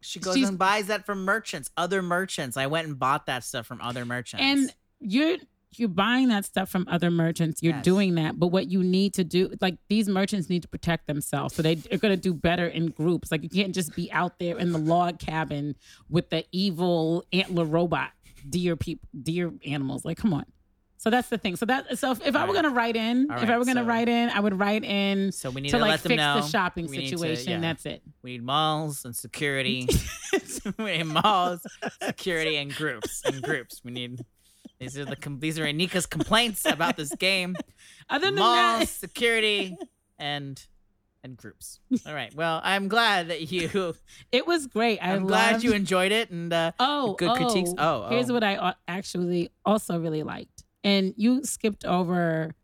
She 0.00 0.18
goes 0.18 0.34
she's- 0.34 0.48
and 0.48 0.58
buys 0.58 0.86
that 0.88 1.06
from 1.06 1.24
merchants, 1.24 1.70
other 1.76 2.02
merchants. 2.02 2.56
I 2.56 2.66
went 2.66 2.88
and 2.88 2.98
bought 2.98 3.26
that 3.26 3.44
stuff 3.44 3.66
from 3.66 3.80
other 3.80 4.04
merchants. 4.04 4.42
and 4.42 4.74
you're 5.00 5.36
you're 5.76 5.88
buying 5.88 6.28
that 6.28 6.44
stuff 6.44 6.68
from 6.68 6.86
other 6.86 7.10
merchants. 7.10 7.62
You're 7.62 7.72
Yes. 7.76 7.82
doing 7.84 8.16
that, 8.16 8.38
but 8.38 8.48
what 8.48 8.70
you 8.70 8.84
need 8.84 9.14
to 9.14 9.24
do, 9.24 9.54
like 9.62 9.78
these 9.88 10.06
merchants, 10.06 10.50
need 10.50 10.60
to 10.60 10.68
protect 10.68 11.06
themselves. 11.06 11.54
So 11.54 11.62
they 11.62 11.72
are 11.90 11.96
going 11.96 12.14
to 12.14 12.16
do 12.18 12.34
better 12.34 12.66
in 12.66 12.88
groups. 12.90 13.32
Like 13.32 13.42
you 13.42 13.48
can't 13.48 13.74
just 13.74 13.96
be 13.96 14.12
out 14.12 14.38
there 14.38 14.58
in 14.58 14.72
the 14.72 14.78
log 14.78 15.18
cabin 15.18 15.74
with 16.10 16.28
the 16.28 16.44
evil 16.52 17.24
antler 17.32 17.64
robot 17.64 18.10
deer 18.50 18.76
people, 18.76 19.08
deer 19.22 19.50
animals. 19.64 20.04
Like, 20.04 20.18
come 20.18 20.34
on. 20.34 20.44
So 21.02 21.10
that's 21.10 21.28
the 21.28 21.36
thing. 21.36 21.56
So 21.56 21.66
that 21.66 21.98
so 21.98 22.12
if, 22.12 22.24
if 22.24 22.36
I 22.36 22.46
were 22.46 22.62
to 22.62 22.70
write 22.70 22.94
in, 22.94 23.28
All 23.28 23.42
if 23.42 23.50
I 23.50 23.58
were 23.58 23.64
going 23.64 23.76
to 23.76 23.82
so- 23.82 23.88
write 23.88 24.08
in, 24.08 24.30
I 24.30 24.38
would 24.38 24.56
write 24.56 24.84
in 24.84 25.32
so 25.32 25.50
we 25.50 25.60
need 25.60 25.70
to, 25.70 25.78
to, 25.78 25.82
like 25.82 25.90
let 25.90 26.02
them 26.04 26.10
fix 26.10 26.18
know 26.18 26.40
the 26.40 26.46
shopping 26.46 26.86
we 26.86 26.98
need 26.98 27.10
to- 27.10 27.18
situation. 27.18 27.50
yeah. 27.54 27.60
That's 27.60 27.84
it. 27.86 28.02
We 28.22 28.32
need 28.32 28.44
malls 28.44 29.04
and 29.04 29.16
security. 29.16 29.88
we 30.78 30.98
need 30.98 31.06
malls, 31.06 31.66
security, 32.04 32.56
and 32.56 32.72
groups. 32.72 33.20
And 33.24 33.42
groups. 33.42 33.80
We 33.82 33.90
need. 33.90 34.24
These 34.78 34.96
are 34.96 35.04
the 35.04 35.16
these 35.40 35.58
are 35.58 35.64
Anika's 35.64 36.06
complaints 36.06 36.66
about 36.66 36.96
this 36.96 37.12
game. 37.16 37.56
Other 38.08 38.26
than 38.26 38.36
malls, 38.36 38.78
that, 38.78 38.88
security, 38.88 39.76
and 40.20 40.64
and 41.24 41.36
groups. 41.36 41.80
All 42.06 42.14
right. 42.14 42.32
Well, 42.32 42.60
I'm 42.62 42.86
glad 42.86 43.28
that 43.28 43.50
you. 43.50 43.94
it 44.30 44.46
was 44.46 44.68
great. 44.68 45.00
I 45.00 45.14
I'm 45.14 45.26
glad 45.26 45.64
you 45.64 45.72
enjoyed 45.72 46.12
it. 46.12 46.30
And 46.30 46.52
uh, 46.52 46.72
Oh, 46.78 47.14
good 47.14 47.28
oh, 47.30 47.34
critiques. 47.34 47.70
Oh, 47.76 48.08
here's 48.08 48.30
oh. 48.30 48.34
what 48.34 48.44
I 48.44 48.74
actually 48.86 49.50
also 49.64 49.98
really 49.98 50.22
liked, 50.22 50.62
and 50.84 51.14
you 51.16 51.44
skipped 51.44 51.84
over 51.84 52.54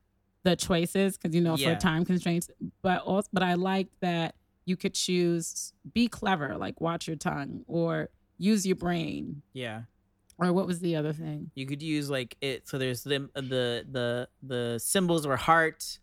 the 0.45 0.57
choices 0.57 1.17
because 1.17 1.35
you 1.35 1.41
know 1.41 1.57
Yeah. 1.57 1.75
for 1.75 1.81
time 1.81 2.05
constraints. 2.05 2.49
But 2.83 3.03
also, 3.03 3.29
but 3.33 3.43
I 3.43 3.55
like 3.55 3.89
that 4.01 4.35
you 4.65 4.77
could 4.77 4.95
choose 4.95 5.73
be 5.93 6.09
clever, 6.09 6.57
like 6.57 6.81
watch 6.81 7.07
your 7.07 7.17
tongue, 7.17 7.65
or 7.67 8.11
use 8.39 8.67
your 8.67 8.77
brain, 8.77 9.43
yeah. 9.53 9.83
or 10.39 10.53
what 10.53 10.67
was 10.67 10.81
the 10.81 10.95
other 10.97 11.13
thing? 11.13 11.51
You 11.55 11.67
could 11.67 11.83
use 11.83 12.09
like 12.11 12.37
it. 12.41 12.69
So 12.69 12.79
there's 12.79 13.03
the 13.03 13.29
the 13.35 13.85
the 13.91 14.29
the 14.43 14.79
symbols 14.79 15.27
were 15.27 15.37
heart, 15.37 15.99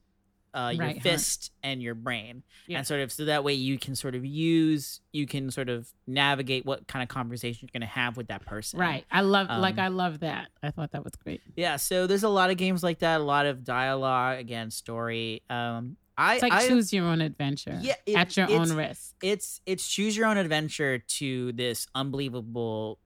uh, 0.56 0.70
your 0.70 0.86
Right, 0.86 1.02
fist, 1.02 1.52
and 1.64 1.82
your 1.84 1.94
brain, 1.96 2.42
Yeah. 2.66 2.78
and 2.80 2.88
sort 2.88 3.02
of 3.02 3.12
so 3.12 3.26
that 3.26 3.44
way 3.44 3.54
you 3.54 3.78
can 3.78 3.96
sort 3.96 4.16
of 4.16 4.26
use 4.26 5.02
you 5.12 5.28
can 5.28 5.52
sort 5.52 5.70
of 5.70 5.92
navigate 6.08 6.66
what 6.66 6.88
kind 6.88 7.04
of 7.04 7.10
conversation 7.10 7.68
you're 7.68 7.78
going 7.80 7.88
to 7.88 7.94
have 7.94 8.16
with 8.18 8.28
that 8.28 8.46
person. 8.46 8.80
Right. 8.80 9.06
I 9.12 9.22
love 9.22 9.48
like 9.50 9.76
Um, 9.78 9.80
I 9.84 9.88
love 9.90 10.22
that. 10.22 10.48
I 10.64 10.72
thought 10.72 10.92
that 10.94 11.04
was 11.04 11.14
great. 11.22 11.42
Yeah. 11.56 11.76
So 11.76 12.08
there's 12.08 12.24
a 12.24 12.30
lot 12.30 12.50
of 12.50 12.58
games 12.58 12.82
like 12.84 13.00
that. 13.00 13.20
A 13.22 13.24
lot 13.24 13.46
of 13.46 13.64
dialogue. 13.64 14.40
Again, 14.40 14.72
story. 14.72 15.44
Um, 15.50 15.98
I 16.18 16.36
It's 16.36 16.44
like 16.44 16.54
I, 16.54 16.68
choose 16.68 16.94
your 16.94 17.06
own 17.06 17.20
adventure. 17.20 17.78
Yeah, 17.82 17.96
it- 18.06 18.16
at 18.16 18.38
your 18.38 18.50
own 18.50 18.72
risk. 18.72 19.16
it's 19.22 19.60
it's 19.66 19.86
choose 19.86 20.16
your 20.16 20.28
own 20.28 20.38
adventure 20.38 21.00
to 21.00 21.52
this 21.52 21.88
unbelievable 21.94 23.00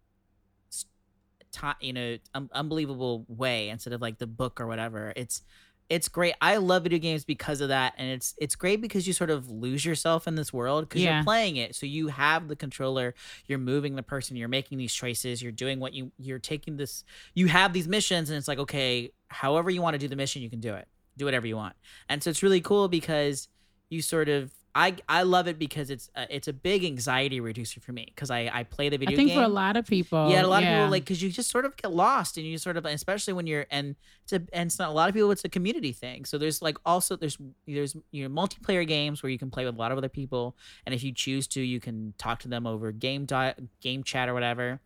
you 1.81 1.93
know 1.93 2.17
um, 2.35 2.47
unbelievable 2.53 3.25
way 3.27 3.69
instead 3.69 3.91
of 3.91 4.01
like 4.01 4.19
the 4.19 4.27
book 4.27 4.61
or 4.61 4.67
whatever 4.67 5.11
it's 5.15 5.41
it's 5.89 6.07
great. 6.07 6.35
I 6.39 6.57
love 6.57 6.83
video 6.83 6.99
games 6.99 7.25
because 7.25 7.61
of 7.61 7.69
that 7.69 7.93
and 7.97 8.09
it's 8.09 8.35
it's 8.37 8.55
great 8.55 8.79
because 8.79 9.07
you 9.07 9.13
sort 9.13 9.29
of 9.31 9.49
lose 9.49 9.83
yourself 9.83 10.27
in 10.27 10.35
this 10.35 10.53
world 10.53 10.87
because 10.87 11.01
Yeah. 11.01 11.15
you're 11.17 11.23
playing 11.23 11.55
it. 11.57 11.75
So 11.75 11.85
you 11.87 12.07
have 12.09 12.47
the 12.47 12.55
controller 12.55 13.15
you're 13.47 13.57
moving 13.59 13.95
the 13.95 14.03
person 14.03 14.35
you're 14.37 14.47
making 14.47 14.77
these 14.77 14.93
choices 14.93 15.41
you're 15.41 15.51
doing 15.51 15.79
what 15.79 15.93
you 15.93 16.11
you're 16.17 16.39
taking 16.39 16.77
this 16.77 17.03
you 17.33 17.47
have 17.47 17.73
these 17.73 17.87
missions 17.87 18.29
and 18.29 18.37
it's 18.37 18.47
like 18.47 18.59
okay 18.59 19.11
however 19.29 19.69
you 19.71 19.81
want 19.81 19.95
to 19.95 19.97
do 19.99 20.07
the 20.07 20.15
mission 20.15 20.41
you 20.41 20.49
can 20.49 20.59
do 20.59 20.75
it. 20.75 20.87
Do 21.17 21.25
whatever 21.25 21.47
you 21.47 21.57
want. 21.57 21.75
And 22.07 22.23
so 22.23 22.29
it's 22.29 22.43
really 22.43 22.61
cool 22.61 22.87
because 22.87 23.49
you 23.89 24.01
sort 24.01 24.29
of 24.29 24.53
I 24.75 24.95
I 25.07 25.23
love 25.23 25.47
it 25.47 25.57
because 25.57 25.89
it's 25.89 26.09
a, 26.15 26.33
it's 26.33 26.47
a 26.47 26.53
big 26.53 26.85
anxiety 26.85 27.39
reducer 27.39 27.79
for 27.79 27.91
me 27.91 28.05
because 28.13 28.29
I 28.29 28.49
I 28.53 28.63
play 28.63 28.89
the 28.89 28.97
video 28.97 29.15
I 29.15 29.17
think 29.17 29.29
game. 29.29 29.37
for 29.37 29.43
a 29.43 29.47
lot 29.47 29.77
of 29.77 29.87
people, 29.87 30.29
yeah, 30.29 30.43
a 30.43 30.47
lot 30.47 30.63
of 30.63 30.69
people 30.69 30.89
like 30.89 31.03
because 31.03 31.21
you 31.21 31.29
just 31.29 31.49
sort 31.49 31.65
of 31.65 31.75
get 31.77 31.91
lost 31.91 32.37
and 32.37 32.45
you 32.45 32.57
sort 32.57 32.77
of 32.77 32.85
especially 32.85 33.33
when 33.33 33.47
you're 33.47 33.65
and 33.71 33.95
it's 34.23 34.33
a 34.33 34.41
and 34.53 34.67
it's 34.67 34.79
not 34.79 34.89
a 34.89 34.91
lot 34.93 35.09
of 35.09 35.15
people 35.15 35.31
it's 35.31 35.43
a 35.43 35.49
community 35.49 35.91
thing. 35.91 36.25
So 36.25 36.37
there's 36.37 36.61
like 36.61 36.77
also 36.85 37.15
there's 37.15 37.37
there's 37.67 37.95
you 38.11 38.27
know 38.27 38.33
multiplayer 38.33 38.87
games 38.87 39.23
where 39.23 39.29
you 39.31 39.39
can 39.39 39.49
play 39.49 39.65
with 39.65 39.75
a 39.75 39.77
lot 39.77 39.91
of 39.91 39.97
other 39.97 40.09
people 40.09 40.55
and 40.85 40.93
if 40.93 41.03
you 41.03 41.11
choose 41.11 41.47
to 41.47 41.61
you 41.61 41.79
can 41.79 42.13
talk 42.17 42.39
to 42.39 42.47
them 42.47 42.67
over 42.67 42.91
game 42.91 43.25
di- 43.25 43.55
game 43.81 44.03
chat 44.03 44.29
or 44.29 44.33
whatever. 44.33 44.81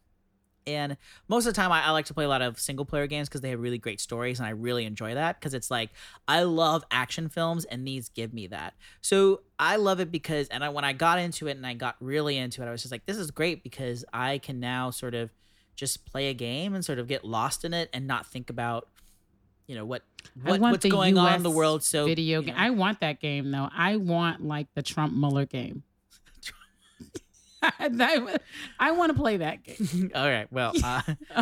And 0.65 0.98
most 1.27 1.45
of 1.45 1.53
the 1.53 1.61
time, 1.61 1.72
I, 1.72 1.84
I 1.84 1.91
like 1.91 2.06
to 2.06 2.14
play 2.14 2.26
a 2.26 2.30
lot 2.30 2.41
of 2.41 2.60
single 2.60 2.85
player 2.85 3.07
games 3.07 3.30
because 3.30 3.41
they 3.41 3.49
have 3.49 3.60
really 3.60 3.77
great 3.77 3.99
stories, 3.99 4.40
and 4.40 4.48
I 4.48 4.52
really 4.52 4.85
enjoy 4.85 5.14
that 5.15 5.40
because 5.40 5.53
it's 5.53 5.69
like 5.69 5.90
I 6.27 6.44
love 6.44 6.84
action 6.91 7.30
films, 7.30 7.65
and 7.65 7.88
these 7.88 8.10
give 8.10 8.34
me 8.34 8.48
that. 8.48 8.73
So 9.02 9.41
I 9.60 9.77
love 9.77 9.99
it 9.99 10.11
because, 10.11 10.48
and 10.49 10.64
I, 10.64 10.69
when 10.69 10.84
I 10.84 10.94
got 10.94 11.19
into 11.19 11.48
it 11.48 11.57
and 11.57 11.65
I 11.65 11.73
got 11.73 11.95
really 11.99 12.38
into 12.38 12.61
it, 12.61 12.68
I 12.68 12.72
was 12.72 12.81
just 12.81 12.91
like, 12.91 13.06
this 13.06 13.18
is 13.18 13.31
great 13.31 13.64
because 13.64 14.03
I 14.14 14.38
can 14.38 14.60
now 14.60 14.90
sort 14.90 15.15
of 15.15 15.31
just 15.76 16.06
play 16.06 16.30
a 16.30 16.34
game 16.34 16.76
and 16.76 16.84
sort 16.84 16.99
of 16.99 17.07
get 17.07 17.23
lost 17.26 17.65
in 17.65 17.73
it 17.73 17.90
and 17.94 18.06
not 18.07 18.26
think 18.26 18.49
about, 18.49 18.88
you 19.68 19.76
know, 19.76 19.85
what, 19.85 20.03
what 20.44 20.60
what's 20.60 20.85
going 20.85 21.18
on 21.18 21.35
in 21.35 21.44
the 21.44 21.49
world. 21.49 21.84
So 21.84 22.06
video 22.06 22.41
you 22.41 22.48
game. 22.48 22.56
know. 22.56 22.61
I 22.61 22.69
want 22.69 22.99
that 22.99 23.19
game 23.19 23.52
though. 23.52 23.69
I 23.76 23.98
want 23.98 24.45
like 24.45 24.68
the 24.76 24.84
Trump 24.84 25.14
Mueller 25.14 25.45
game. 25.45 25.84
I, 27.64 28.38
I 28.80 28.91
want 28.91 29.11
to 29.11 29.18
play 29.22 29.38
that 29.38 29.64
game. 29.64 30.11
All 30.15 30.27
right, 30.30 30.52
well, 30.52 30.73
uh, 30.84 31.02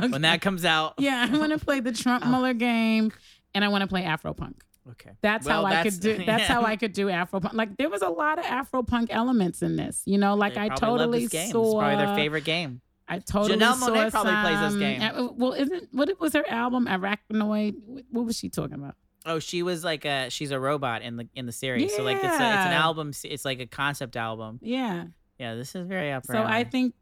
when 0.09 0.21
that 0.21 0.41
comes 0.41 0.65
out, 0.65 0.95
Yeah, 0.97 1.27
I 1.31 1.37
want 1.37 1.51
to 1.51 1.63
play 1.63 1.79
the 1.79 1.91
Trump 1.91 2.25
Mueller 2.27 2.53
game, 2.53 3.11
and 3.53 3.63
I 3.65 3.67
want 3.69 3.81
to 3.81 3.87
play 3.87 4.03
Afropunk. 4.03 4.55
okay, 4.91 5.11
That's 5.21 5.45
Well, 5.45 5.61
how 5.61 5.67
I 5.67 5.69
that's- 5.75 5.95
could 5.95 6.03
do. 6.19 6.25
That's 6.25 6.43
how 6.45 6.63
I 6.63 6.75
could 6.75 6.93
do 6.93 7.07
Afropunk. 7.07 7.53
Like 7.53 7.77
there 7.77 7.89
was 7.89 8.01
a 8.01 8.09
lot 8.09 8.39
of 8.39 8.45
Afropunk 8.45 9.07
elements 9.09 9.61
in 9.61 9.75
this. 9.75 10.03
You 10.05 10.17
know, 10.17 10.35
like 10.35 10.57
I 10.57 10.69
totally 10.69 11.21
this 11.21 11.29
game. 11.29 11.43
It's 11.43 11.51
saw. 11.51 11.79
probably 11.79 12.05
their 12.05 12.15
favorite 12.15 12.43
game. 12.45 12.81
I 13.07 13.19
totally 13.19 13.57
Janelle 13.59 13.75
saw 13.75 13.89
Monáe 13.89 14.09
probably 14.11 14.31
plays 14.41 14.71
this 14.71 14.79
game. 14.79 15.01
uh, 15.01 15.27
Well, 15.35 15.51
isn't 15.53 15.89
what 15.91 16.17
was 16.19 16.31
her 16.33 16.47
album? 16.49 16.85
ArchAndroid. 16.87 17.75
What 18.09 18.25
was 18.25 18.37
she 18.37 18.47
talking 18.49 18.75
about? 18.75 18.95
Oh, 19.25 19.39
she 19.39 19.61
was 19.63 19.83
like 19.83 20.05
a 20.05 20.29
she's 20.29 20.51
a 20.51 20.59
robot 20.59 21.01
in 21.01 21.17
the 21.17 21.27
in 21.35 21.45
the 21.45 21.51
series. 21.51 21.93
So 21.95 22.03
like 22.03 22.15
it's 22.17 22.23
a, 22.23 22.27
it's 22.27 22.35
an 22.41 22.71
album. 22.71 23.11
It's 23.23 23.43
like 23.45 23.59
a 23.59 23.67
concept 23.67 24.15
album. 24.15 24.59
Yeah. 24.63 25.05
Yeah, 25.41 25.55
this 25.55 25.73
is 25.73 25.87
very 25.87 26.11
up. 26.11 26.23
So 26.27 26.43
I 26.43 26.63
think 26.63 26.93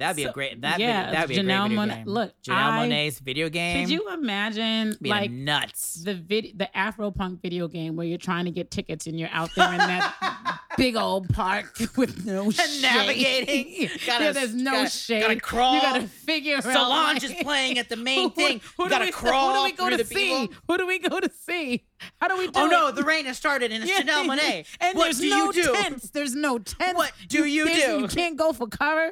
that'd 0.00 0.16
be 0.16 0.24
so- 0.24 0.30
a 0.30 0.32
great 0.32 0.60
that 0.62 0.78
yeah, 0.80 1.10
that'd 1.12 1.28
be 1.28 1.36
a 1.36 1.42
great 1.44 1.46
video 1.46 1.68
Monáe- 1.68 1.94
game. 1.96 2.06
look, 2.06 2.34
Janelle 2.42 2.54
I- 2.56 2.88
Monae's 2.88 3.18
video 3.20 3.48
game. 3.48 3.84
Could 3.84 3.92
you 3.92 4.08
imagine 4.12 4.96
like 5.00 5.30
nuts. 5.30 5.94
the 6.04 6.14
vid- 6.14 6.58
the 6.58 6.68
Afropunk 6.74 7.40
video 7.40 7.68
game 7.68 7.96
where 7.96 8.06
you're 8.06 8.18
trying 8.18 8.44
to 8.46 8.50
get 8.50 8.70
tickets 8.70 9.06
and 9.06 9.18
you're 9.18 9.28
out 9.32 9.50
there 9.56 9.70
in 9.72 9.78
that 9.78 10.60
big 10.76 10.96
old 10.96 11.28
park 11.30 11.72
with 11.96 12.24
no 12.26 12.50
shade. 12.50 12.82
navigating. 12.82 13.88
Gotta- 14.06 14.24
yeah, 14.24 14.32
there's 14.32 14.54
no 14.54 14.72
gotta- 14.72 14.90
shade. 14.90 15.20
gotta 15.22 15.40
crawl. 15.40 15.74
You 15.76 15.80
gotta 15.82 16.06
figure 16.08 16.56
out. 16.56 16.64
Solange 16.64 17.24
is 17.24 17.34
playing 17.42 17.78
at 17.78 17.88
the 17.88 17.96
main 17.96 18.30
thing. 18.32 18.60
Who, 18.76 18.84
you 18.84 18.88
do 18.88 18.90
gotta 18.90 19.04
we, 19.06 19.10
crawl 19.12 19.48
Who 19.52 19.58
do 19.58 19.64
we 19.64 19.72
go 19.72 19.96
to 19.96 20.04
see? 20.04 20.14
people. 20.14 20.54
Who 20.68 20.78
do 20.78 20.86
we 20.86 20.98
go 20.98 21.20
to 21.20 21.30
see? 21.46 21.84
How 22.20 22.28
do 22.28 22.38
we 22.38 22.48
oh, 22.48 22.50
do 22.50 22.60
Oh 22.60 22.66
it? 22.66 22.70
no, 22.70 22.90
the 22.92 23.02
rain 23.02 23.26
has 23.26 23.36
started 23.36 23.72
and 23.72 23.84
it's 23.84 23.92
Yeah. 23.92 24.02
Janelle 24.02 24.24
Monae. 24.26 24.64
And 24.80 24.96
what 24.96 25.04
there's 25.04 25.20
no 25.20 25.52
you 25.52 25.74
tents. 25.74 26.10
There's 26.10 26.34
no 26.34 26.58
tents. 26.58 26.96
What 26.96 27.12
do 27.28 27.44
you 27.44 27.66
there's- 27.66 27.84
do? 27.84 28.00
You 28.00 28.08
can't 28.08 28.36
go 28.38 28.52
for 28.52 28.66
cover. 28.68 29.10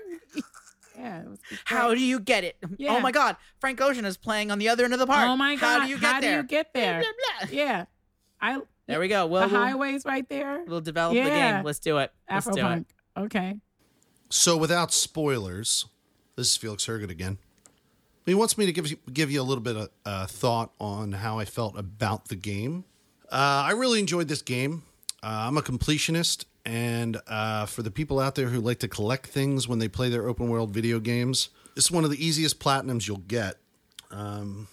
Yeah. 0.98 1.20
It 1.20 1.28
was 1.28 1.38
How 1.64 1.94
do 1.94 2.00
you 2.00 2.20
get 2.20 2.44
it? 2.44 2.56
Yeah. 2.78 2.94
Oh 2.94 3.00
my 3.00 3.12
God, 3.12 3.36
Frank 3.60 3.80
Ocean 3.80 4.04
is 4.04 4.16
playing 4.16 4.50
on 4.50 4.58
the 4.58 4.68
other 4.68 4.84
end 4.84 4.92
of 4.92 4.98
the 4.98 5.06
park. 5.06 5.28
Oh 5.28 5.36
my 5.36 5.56
god! 5.56 5.80
How 5.80 5.84
do 5.84 5.90
you 5.90 5.98
get 5.98 6.20
there? 6.20 6.36
How 6.36 6.42
do 6.42 6.42
you 6.42 6.42
get 6.42 6.74
there? 6.74 7.00
Blah, 7.00 7.10
blah, 7.10 7.48
blah. 7.48 7.58
Yeah, 7.58 7.84
I. 8.40 8.60
There 8.86 9.00
we 9.00 9.08
go. 9.08 9.26
Well, 9.26 9.48
the 9.48 9.52
we'll, 9.52 9.62
highways 9.62 10.04
right 10.06 10.26
there. 10.28 10.64
we'll 10.66 10.80
develop 10.80 11.14
the 11.14 11.22
game. 11.22 11.62
Let's 11.62 11.78
do 11.78 11.98
it. 11.98 12.10
Let's 12.30 12.46
do 12.46 12.66
it. 12.66 12.86
Okay. 13.16 13.60
So, 14.30 14.56
without 14.56 14.92
spoilers, 14.92 15.86
this 16.36 16.50
is 16.50 16.56
Felix 16.56 16.86
Hergood 16.86 17.10
again. 17.10 17.38
He 18.24 18.34
wants 18.34 18.58
me 18.58 18.66
to 18.66 18.72
give 18.72 18.90
you, 18.90 18.98
give 19.12 19.30
you 19.30 19.40
a 19.40 19.42
little 19.42 19.62
bit 19.62 19.76
of 19.76 19.88
uh, 20.04 20.26
thought 20.26 20.72
on 20.78 21.12
how 21.12 21.38
I 21.38 21.46
felt 21.46 21.78
about 21.78 22.28
the 22.28 22.36
game. 22.36 22.84
Uh, 23.30 23.64
I 23.66 23.72
really 23.72 24.00
enjoyed 24.00 24.28
this 24.28 24.42
game. 24.42 24.82
Uh, 25.22 25.48
I'm 25.48 25.56
a 25.56 25.62
completionist, 25.62 26.44
and 26.68 27.18
uh, 27.26 27.64
for 27.64 27.82
the 27.82 27.90
people 27.90 28.20
out 28.20 28.34
there 28.34 28.48
who 28.48 28.60
like 28.60 28.80
to 28.80 28.88
collect 28.88 29.28
things 29.28 29.66
when 29.66 29.78
they 29.78 29.88
play 29.88 30.10
their 30.10 30.28
open 30.28 30.50
world 30.50 30.70
video 30.70 31.00
games, 31.00 31.48
it's 31.76 31.90
one 31.90 32.04
of 32.04 32.10
the 32.10 32.22
easiest 32.22 32.60
platinums 32.60 33.08
you'll 33.08 33.16
get. 33.16 33.56
Um, 34.10 34.68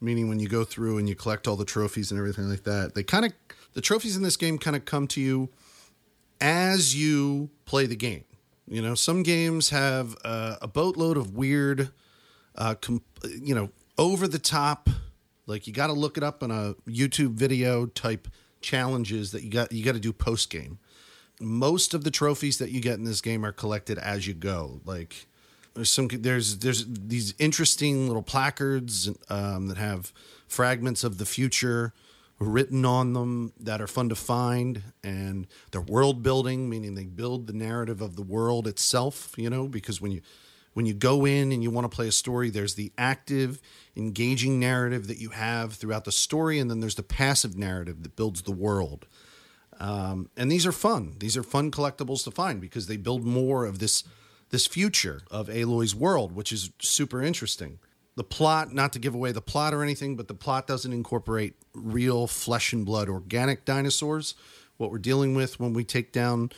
meaning 0.00 0.30
when 0.30 0.38
you 0.38 0.48
go 0.48 0.64
through 0.64 0.96
and 0.96 1.06
you 1.06 1.14
collect 1.14 1.46
all 1.46 1.56
the 1.56 1.66
trophies 1.66 2.10
and 2.10 2.18
everything 2.18 2.48
like 2.48 2.64
that, 2.64 2.94
they 2.94 3.02
kind 3.02 3.26
of 3.26 3.34
the 3.74 3.82
trophies 3.82 4.16
in 4.16 4.22
this 4.22 4.38
game 4.38 4.56
kind 4.56 4.74
of 4.74 4.86
come 4.86 5.06
to 5.08 5.20
you 5.20 5.50
as 6.40 6.96
you 6.96 7.50
play 7.66 7.84
the 7.84 7.96
game. 7.96 8.24
You 8.66 8.80
know, 8.80 8.94
some 8.94 9.22
games 9.22 9.68
have 9.68 10.16
uh, 10.24 10.56
a 10.62 10.66
boatload 10.66 11.18
of 11.18 11.34
weird, 11.34 11.90
uh, 12.56 12.74
com- 12.76 13.02
you 13.22 13.54
know, 13.54 13.68
over 13.98 14.26
the 14.26 14.38
top, 14.38 14.88
like 15.46 15.66
you 15.66 15.74
got 15.74 15.88
to 15.88 15.92
look 15.92 16.16
it 16.16 16.22
up 16.22 16.42
in 16.42 16.50
a 16.50 16.74
YouTube 16.88 17.32
video 17.32 17.84
type 17.84 18.28
challenges 18.62 19.32
that 19.32 19.42
you 19.42 19.50
got 19.50 19.70
you 19.72 19.84
got 19.84 19.92
to 19.92 20.00
do 20.00 20.10
post 20.10 20.48
game. 20.48 20.78
Most 21.44 21.94
of 21.94 22.04
the 22.04 22.10
trophies 22.10 22.58
that 22.58 22.70
you 22.70 22.80
get 22.80 22.98
in 22.98 23.04
this 23.04 23.20
game 23.20 23.44
are 23.44 23.52
collected 23.52 23.98
as 23.98 24.26
you 24.26 24.34
go. 24.34 24.80
Like 24.84 25.26
there's 25.74 25.90
some 25.90 26.08
there's 26.08 26.58
there's 26.58 26.86
these 26.88 27.34
interesting 27.38 28.06
little 28.06 28.22
placards 28.22 29.10
um, 29.28 29.68
that 29.68 29.76
have 29.76 30.12
fragments 30.46 31.04
of 31.04 31.18
the 31.18 31.26
future 31.26 31.92
written 32.38 32.84
on 32.84 33.12
them 33.12 33.52
that 33.58 33.80
are 33.80 33.86
fun 33.86 34.08
to 34.08 34.14
find 34.14 34.82
and 35.02 35.46
they're 35.70 35.80
world 35.80 36.22
building 36.22 36.68
meaning 36.68 36.94
they 36.94 37.04
build 37.04 37.46
the 37.46 37.52
narrative 37.52 38.02
of 38.02 38.16
the 38.16 38.22
world 38.22 38.66
itself 38.66 39.32
you 39.36 39.48
know 39.48 39.66
because 39.66 40.00
when 40.00 40.10
you 40.10 40.20
when 40.74 40.84
you 40.84 40.92
go 40.92 41.24
in 41.24 41.52
and 41.52 41.62
you 41.62 41.70
want 41.70 41.90
to 41.90 41.94
play 41.94 42.08
a 42.08 42.12
story 42.12 42.50
there's 42.50 42.74
the 42.74 42.92
active 42.98 43.60
engaging 43.96 44.58
narrative 44.60 45.06
that 45.06 45.18
you 45.18 45.30
have 45.30 45.74
throughout 45.74 46.04
the 46.04 46.12
story 46.12 46.58
and 46.58 46.70
then 46.70 46.80
there's 46.80 46.96
the 46.96 47.02
passive 47.02 47.56
narrative 47.56 48.02
that 48.02 48.16
builds 48.16 48.42
the 48.42 48.52
world 48.52 49.06
um, 49.80 50.28
and 50.36 50.50
these 50.50 50.66
are 50.66 50.72
fun 50.72 51.16
these 51.18 51.36
are 51.36 51.42
fun 51.42 51.70
collectibles 51.70 52.24
to 52.24 52.30
find 52.30 52.60
because 52.60 52.86
they 52.86 52.96
build 52.96 53.24
more 53.24 53.64
of 53.64 53.78
this 53.78 54.04
this 54.50 54.66
future 54.66 55.22
of 55.30 55.48
aloy's 55.48 55.94
world 55.94 56.32
which 56.32 56.52
is 56.52 56.70
super 56.80 57.22
interesting 57.22 57.78
the 58.16 58.24
plot, 58.24 58.72
not 58.72 58.92
to 58.92 58.98
give 58.98 59.14
away 59.14 59.32
the 59.32 59.40
plot 59.40 59.74
or 59.74 59.82
anything, 59.82 60.16
but 60.16 60.28
the 60.28 60.34
plot 60.34 60.66
doesn't 60.66 60.92
incorporate 60.92 61.54
real 61.74 62.26
flesh 62.26 62.72
and 62.72 62.86
blood 62.86 63.08
organic 63.08 63.64
dinosaurs. 63.64 64.34
What 64.76 64.90
we're 64.90 64.98
dealing 64.98 65.34
with 65.34 65.58
when 65.58 65.72
we 65.72 65.84
take 65.84 66.12
down 66.12 66.50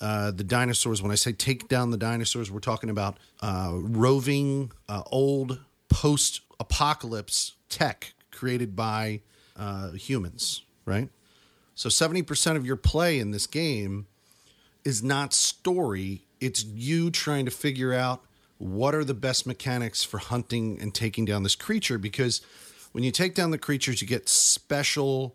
uh, 0.00 0.32
the 0.32 0.44
dinosaurs, 0.44 1.00
when 1.00 1.10
I 1.10 1.14
say 1.14 1.32
take 1.32 1.68
down 1.68 1.90
the 1.90 1.96
dinosaurs, 1.96 2.50
we're 2.50 2.60
talking 2.60 2.90
about 2.90 3.18
uh, 3.40 3.70
roving, 3.74 4.72
uh, 4.88 5.02
old, 5.06 5.60
post 5.88 6.42
apocalypse 6.60 7.54
tech 7.68 8.14
created 8.30 8.76
by 8.76 9.20
uh, 9.56 9.92
humans, 9.92 10.62
right? 10.84 11.08
So 11.82 11.88
70% 11.88 12.54
of 12.54 12.64
your 12.64 12.76
play 12.76 13.18
in 13.18 13.32
this 13.32 13.48
game 13.48 14.06
is 14.84 15.02
not 15.02 15.34
story, 15.34 16.28
it's 16.40 16.62
you 16.62 17.10
trying 17.10 17.44
to 17.44 17.50
figure 17.50 17.92
out 17.92 18.22
what 18.58 18.94
are 18.94 19.02
the 19.02 19.14
best 19.14 19.48
mechanics 19.48 20.04
for 20.04 20.18
hunting 20.18 20.78
and 20.80 20.94
taking 20.94 21.24
down 21.24 21.42
this 21.42 21.56
creature 21.56 21.98
because 21.98 22.40
when 22.92 23.02
you 23.02 23.10
take 23.10 23.34
down 23.34 23.50
the 23.50 23.58
creatures 23.58 24.00
you 24.00 24.06
get 24.06 24.28
special 24.28 25.34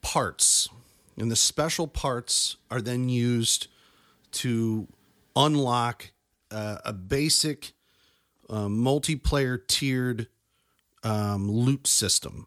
parts. 0.00 0.66
And 1.18 1.30
the 1.30 1.36
special 1.36 1.86
parts 1.86 2.56
are 2.70 2.80
then 2.80 3.10
used 3.10 3.66
to 4.30 4.88
unlock 5.36 6.10
uh, 6.50 6.78
a 6.86 6.94
basic 6.94 7.72
uh, 8.48 8.64
multiplayer 8.64 9.60
tiered 9.66 10.28
um, 11.04 11.50
loot 11.50 11.86
system. 11.86 12.46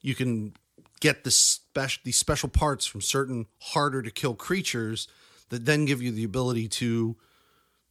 You 0.00 0.16
can 0.16 0.54
get 1.00 1.24
the 1.24 1.30
special 1.30 2.00
these 2.04 2.18
special 2.18 2.48
parts 2.48 2.86
from 2.86 3.00
certain 3.00 3.46
harder 3.60 4.02
to 4.02 4.10
kill 4.10 4.34
creatures 4.34 5.08
that 5.48 5.64
then 5.64 5.84
give 5.84 6.00
you 6.00 6.12
the 6.12 6.24
ability 6.24 6.68
to 6.68 7.16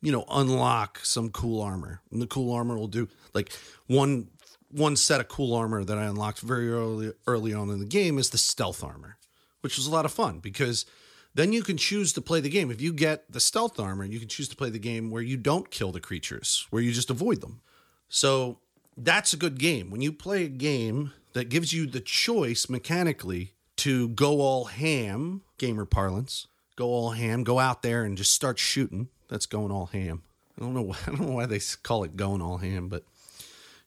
you 0.02 0.12
know, 0.12 0.26
unlock 0.30 1.00
some 1.04 1.30
cool 1.30 1.62
armor. 1.62 2.02
And 2.12 2.22
the 2.22 2.28
cool 2.28 2.54
armor 2.54 2.78
will 2.78 2.88
do 2.88 3.08
like 3.34 3.52
one 3.88 4.30
one 4.72 4.96
set 4.96 5.20
of 5.20 5.28
cool 5.28 5.56
armor 5.56 5.84
that 5.84 5.98
I 5.98 6.06
unlocked 6.06 6.42
very 6.42 6.72
early 6.72 7.12
early 7.28 7.54
on 7.54 7.70
in 7.70 7.80
the 7.80 7.86
game 7.86 8.18
is 8.18 8.30
the 8.30 8.38
stealth 8.38 8.84
armor, 8.84 9.18
which 9.62 9.78
was 9.78 9.88
a 9.88 9.92
lot 9.92 10.06
of 10.06 10.12
fun 10.12 10.40
because 10.40 10.86
then 11.34 11.54
you 11.54 11.64
can 11.64 11.78
choose 11.78 12.14
to 12.14 12.22
play 12.22 12.40
the 12.40 12.50
game. 12.50 12.72
If 12.72 12.82
you 12.82 12.94
get 12.94 13.32
the 13.32 13.40
stealth 13.40 13.80
armor, 13.80 14.06
you 14.06 14.20
can 14.20 14.28
choose 14.28 14.48
to 14.50 14.56
play 14.56 14.70
the 14.70 14.80
game 14.80 15.12
where 15.12 15.22
you 15.22 15.38
don't 15.38 15.70
kill 15.70 15.92
the 15.92 16.00
creatures, 16.00 16.66
where 16.70 16.82
you 16.82 16.92
just 16.92 17.10
avoid 17.10 17.42
them. 17.42 17.62
So 18.08 18.60
that's 18.98 19.34
a 19.34 19.38
good 19.38 19.60
game. 19.60 19.92
When 19.92 20.02
you 20.02 20.12
play 20.12 20.46
a 20.46 20.50
game 20.50 21.14
that 21.34 21.50
gives 21.50 21.74
you 21.74 21.86
the 21.86 22.00
choice 22.00 22.70
mechanically 22.70 23.54
to 23.78 24.10
go 24.10 24.42
all 24.42 24.66
ham, 24.66 25.42
gamer 25.58 25.86
parlance, 25.86 26.48
go 26.76 26.88
all 26.88 27.12
ham, 27.12 27.44
go 27.44 27.60
out 27.60 27.82
there 27.82 28.04
and 28.04 28.18
just 28.18 28.34
start 28.34 28.60
shooting 28.60 29.10
that's 29.30 29.46
going 29.46 29.72
all 29.72 29.88
ham. 29.88 30.24
I 30.58 30.64
don't 30.64 30.74
know. 30.74 30.82
Why, 30.82 30.98
I 31.08 31.12
don't 31.12 31.22
know 31.22 31.34
why 31.34 31.46
they 31.46 31.60
call 31.84 32.04
it 32.04 32.18
going 32.18 32.42
all 32.42 32.58
ham, 32.58 32.90
but 32.90 33.04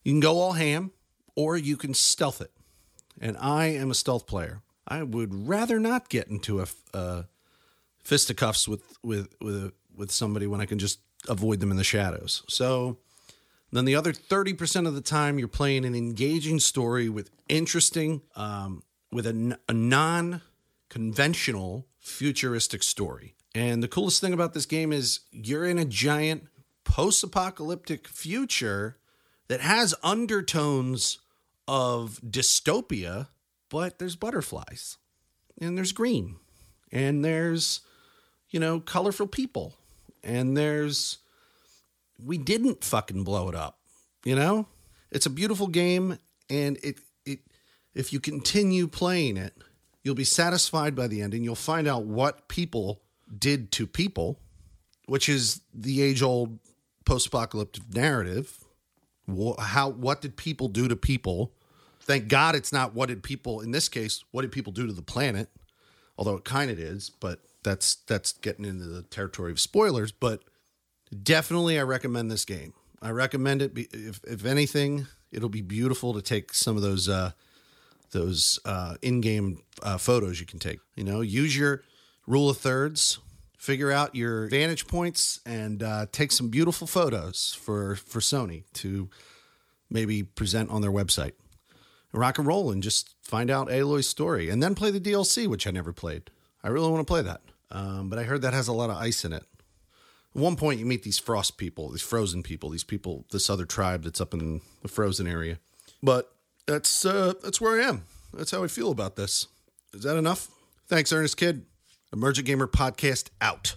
you 0.02 0.12
can 0.12 0.20
go 0.20 0.38
all 0.38 0.52
ham, 0.52 0.92
or 1.36 1.56
you 1.56 1.76
can 1.76 1.94
stealth 1.94 2.40
it. 2.40 2.50
And 3.20 3.36
I 3.38 3.66
am 3.66 3.90
a 3.90 3.94
stealth 3.94 4.26
player. 4.26 4.62
I 4.88 5.02
would 5.02 5.46
rather 5.46 5.78
not 5.78 6.08
get 6.08 6.28
into 6.28 6.60
a, 6.60 6.66
a 6.92 7.26
fisticuffs 8.02 8.66
with 8.66 8.82
with 9.02 9.34
with 9.40 9.72
with 9.94 10.10
somebody 10.10 10.46
when 10.46 10.60
I 10.60 10.66
can 10.66 10.78
just 10.78 11.00
avoid 11.28 11.60
them 11.60 11.70
in 11.70 11.76
the 11.76 11.84
shadows. 11.84 12.42
So 12.48 12.98
then 13.72 13.84
the 13.84 13.96
other 13.96 14.12
thirty 14.12 14.54
percent 14.54 14.86
of 14.86 14.94
the 14.94 15.00
time, 15.00 15.38
you're 15.38 15.48
playing 15.48 15.84
an 15.84 15.94
engaging 15.94 16.60
story 16.60 17.08
with 17.08 17.30
interesting, 17.48 18.22
um, 18.36 18.82
with 19.10 19.26
a, 19.26 19.58
a 19.68 19.72
non-conventional 19.72 21.86
futuristic 21.98 22.82
story. 22.82 23.34
And 23.54 23.82
the 23.82 23.88
coolest 23.88 24.20
thing 24.20 24.32
about 24.32 24.54
this 24.54 24.66
game 24.66 24.92
is 24.92 25.20
you're 25.30 25.66
in 25.66 25.78
a 25.78 25.84
giant 25.84 26.48
post 26.84 27.22
apocalyptic 27.22 28.08
future 28.08 28.96
that 29.48 29.60
has 29.60 29.94
undertones 30.02 31.18
of 31.68 32.18
dystopia, 32.22 33.28
but 33.68 33.98
there's 33.98 34.16
butterflies 34.16 34.96
and 35.60 35.76
there's 35.76 35.92
green 35.92 36.36
and 36.90 37.24
there's, 37.24 37.80
you 38.50 38.58
know, 38.58 38.80
colorful 38.80 39.26
people 39.26 39.74
and 40.24 40.56
there's, 40.56 41.18
we 42.24 42.38
didn't 42.38 42.84
fucking 42.84 43.24
blow 43.24 43.48
it 43.48 43.54
up, 43.54 43.78
you 44.24 44.34
know? 44.34 44.66
It's 45.10 45.26
a 45.26 45.30
beautiful 45.30 45.66
game 45.66 46.18
and 46.48 46.78
it, 46.82 46.98
it, 47.26 47.40
if 47.94 48.12
you 48.12 48.20
continue 48.20 48.86
playing 48.86 49.36
it, 49.36 49.54
you'll 50.02 50.14
be 50.14 50.24
satisfied 50.24 50.94
by 50.94 51.06
the 51.06 51.22
end 51.22 51.34
and 51.34 51.44
you'll 51.44 51.54
find 51.54 51.86
out 51.86 52.04
what 52.04 52.48
people 52.48 53.02
did 53.38 53.70
to 53.72 53.86
people, 53.86 54.40
which 55.06 55.28
is 55.28 55.60
the 55.72 56.02
age 56.02 56.22
old 56.22 56.58
post 57.04 57.26
apocalyptic 57.26 57.82
narrative. 57.92 58.58
How 59.58 59.90
what 59.90 60.20
did 60.20 60.36
people 60.36 60.68
do 60.68 60.88
to 60.88 60.96
people? 60.96 61.52
Thank 62.00 62.28
God 62.28 62.54
it's 62.54 62.72
not 62.72 62.94
what 62.94 63.08
did 63.08 63.22
people 63.22 63.60
in 63.60 63.70
this 63.70 63.88
case, 63.88 64.24
what 64.32 64.42
did 64.42 64.52
people 64.52 64.72
do 64.72 64.86
to 64.86 64.92
the 64.92 65.02
planet? 65.02 65.48
Although 66.18 66.36
it 66.36 66.44
kind 66.44 66.70
of 66.70 66.78
is, 66.78 67.10
but 67.10 67.40
that's 67.62 67.96
that's 68.06 68.32
getting 68.32 68.64
into 68.64 68.84
the 68.84 69.02
territory 69.02 69.52
of 69.52 69.60
spoilers, 69.60 70.12
but 70.12 70.42
definitely 71.22 71.78
I 71.78 71.82
recommend 71.82 72.30
this 72.30 72.44
game. 72.44 72.74
I 73.00 73.10
recommend 73.10 73.62
it 73.62 73.72
if 73.76 74.20
if 74.24 74.44
anything, 74.44 75.06
it'll 75.30 75.48
be 75.48 75.62
beautiful 75.62 76.14
to 76.14 76.22
take 76.22 76.54
some 76.54 76.76
of 76.76 76.82
those 76.82 77.08
uh 77.08 77.32
those 78.12 78.60
uh 78.64 78.96
in-game 79.02 79.62
uh, 79.82 79.98
photos 79.98 80.40
you 80.40 80.46
can 80.46 80.58
take. 80.58 80.78
You 80.94 81.04
know, 81.04 81.20
use 81.20 81.56
your 81.56 81.82
rule 82.26 82.48
of 82.48 82.58
thirds, 82.58 83.18
figure 83.58 83.90
out 83.90 84.14
your 84.14 84.48
vantage 84.48 84.86
points, 84.86 85.40
and 85.46 85.82
uh, 85.82 86.06
take 86.12 86.32
some 86.32 86.48
beautiful 86.48 86.86
photos 86.86 87.56
for 87.60 87.96
for 87.96 88.20
Sony 88.20 88.64
to 88.74 89.08
maybe 89.90 90.22
present 90.22 90.70
on 90.70 90.82
their 90.82 90.92
website. 90.92 91.32
Rock 92.12 92.38
and 92.38 92.46
roll 92.46 92.70
and 92.70 92.82
just 92.82 93.14
find 93.22 93.50
out 93.50 93.70
Aloy's 93.70 94.08
story, 94.08 94.50
and 94.50 94.62
then 94.62 94.74
play 94.74 94.90
the 94.90 95.00
DLC, 95.00 95.46
which 95.46 95.66
I 95.66 95.70
never 95.70 95.92
played. 95.92 96.30
I 96.62 96.68
really 96.68 96.90
want 96.90 97.00
to 97.00 97.10
play 97.10 97.22
that, 97.22 97.40
um, 97.70 98.08
but 98.10 98.18
I 98.18 98.24
heard 98.24 98.42
that 98.42 98.52
has 98.52 98.68
a 98.68 98.72
lot 98.72 98.90
of 98.90 98.96
ice 98.96 99.24
in 99.24 99.32
it. 99.32 99.44
At 100.34 100.40
one 100.40 100.56
point, 100.56 100.80
you 100.80 100.86
meet 100.86 101.02
these 101.02 101.18
frost 101.18 101.58
people, 101.58 101.90
these 101.90 102.02
frozen 102.02 102.42
people, 102.42 102.70
these 102.70 102.84
people, 102.84 103.26
this 103.32 103.50
other 103.50 103.66
tribe 103.66 104.02
that's 104.04 104.20
up 104.20 104.32
in 104.32 104.60
the 104.82 104.88
frozen 104.88 105.26
area. 105.26 105.58
But 106.02 106.32
that's 106.66 107.04
uh, 107.04 107.34
that's 107.42 107.60
where 107.60 107.80
I 107.80 107.84
am. 107.88 108.04
That's 108.32 108.50
how 108.50 108.64
I 108.64 108.68
feel 108.68 108.90
about 108.90 109.16
this. 109.16 109.46
Is 109.92 110.04
that 110.04 110.16
enough? 110.16 110.48
Thanks, 110.88 111.12
Earnest 111.12 111.36
Kid. 111.36 111.66
Emergent 112.12 112.46
Gamer 112.46 112.66
Podcast 112.66 113.28
out. 113.40 113.76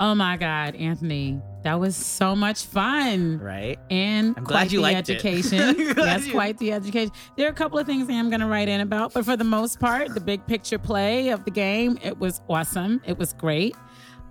Oh 0.00 0.14
my 0.14 0.36
God, 0.36 0.76
Anthony, 0.76 1.40
that 1.64 1.80
was 1.80 1.96
so 1.96 2.36
much 2.36 2.64
fun. 2.66 3.38
Right. 3.40 3.78
And 3.90 4.34
I'm 4.36 4.44
glad 4.44 4.70
you 4.70 4.78
the 4.78 4.82
liked 4.82 5.08
it. 5.08 5.14
education. 5.16 5.92
That's 5.96 6.26
you- 6.26 6.32
quite 6.32 6.56
the 6.58 6.72
education. 6.72 7.10
There 7.36 7.48
are 7.48 7.50
a 7.50 7.54
couple 7.54 7.78
of 7.80 7.86
things 7.86 8.08
I 8.08 8.12
am 8.12 8.30
going 8.30 8.40
to 8.40 8.46
write 8.46 8.68
in 8.68 8.80
about, 8.80 9.12
but 9.12 9.24
for 9.24 9.36
the 9.36 9.42
most 9.44 9.80
part, 9.80 10.14
the 10.14 10.20
big 10.20 10.46
picture 10.46 10.78
play 10.78 11.30
of 11.30 11.44
the 11.44 11.50
game, 11.50 11.98
it 12.02 12.16
was 12.18 12.40
awesome. 12.48 13.00
It 13.06 13.18
was 13.18 13.32
great. 13.32 13.74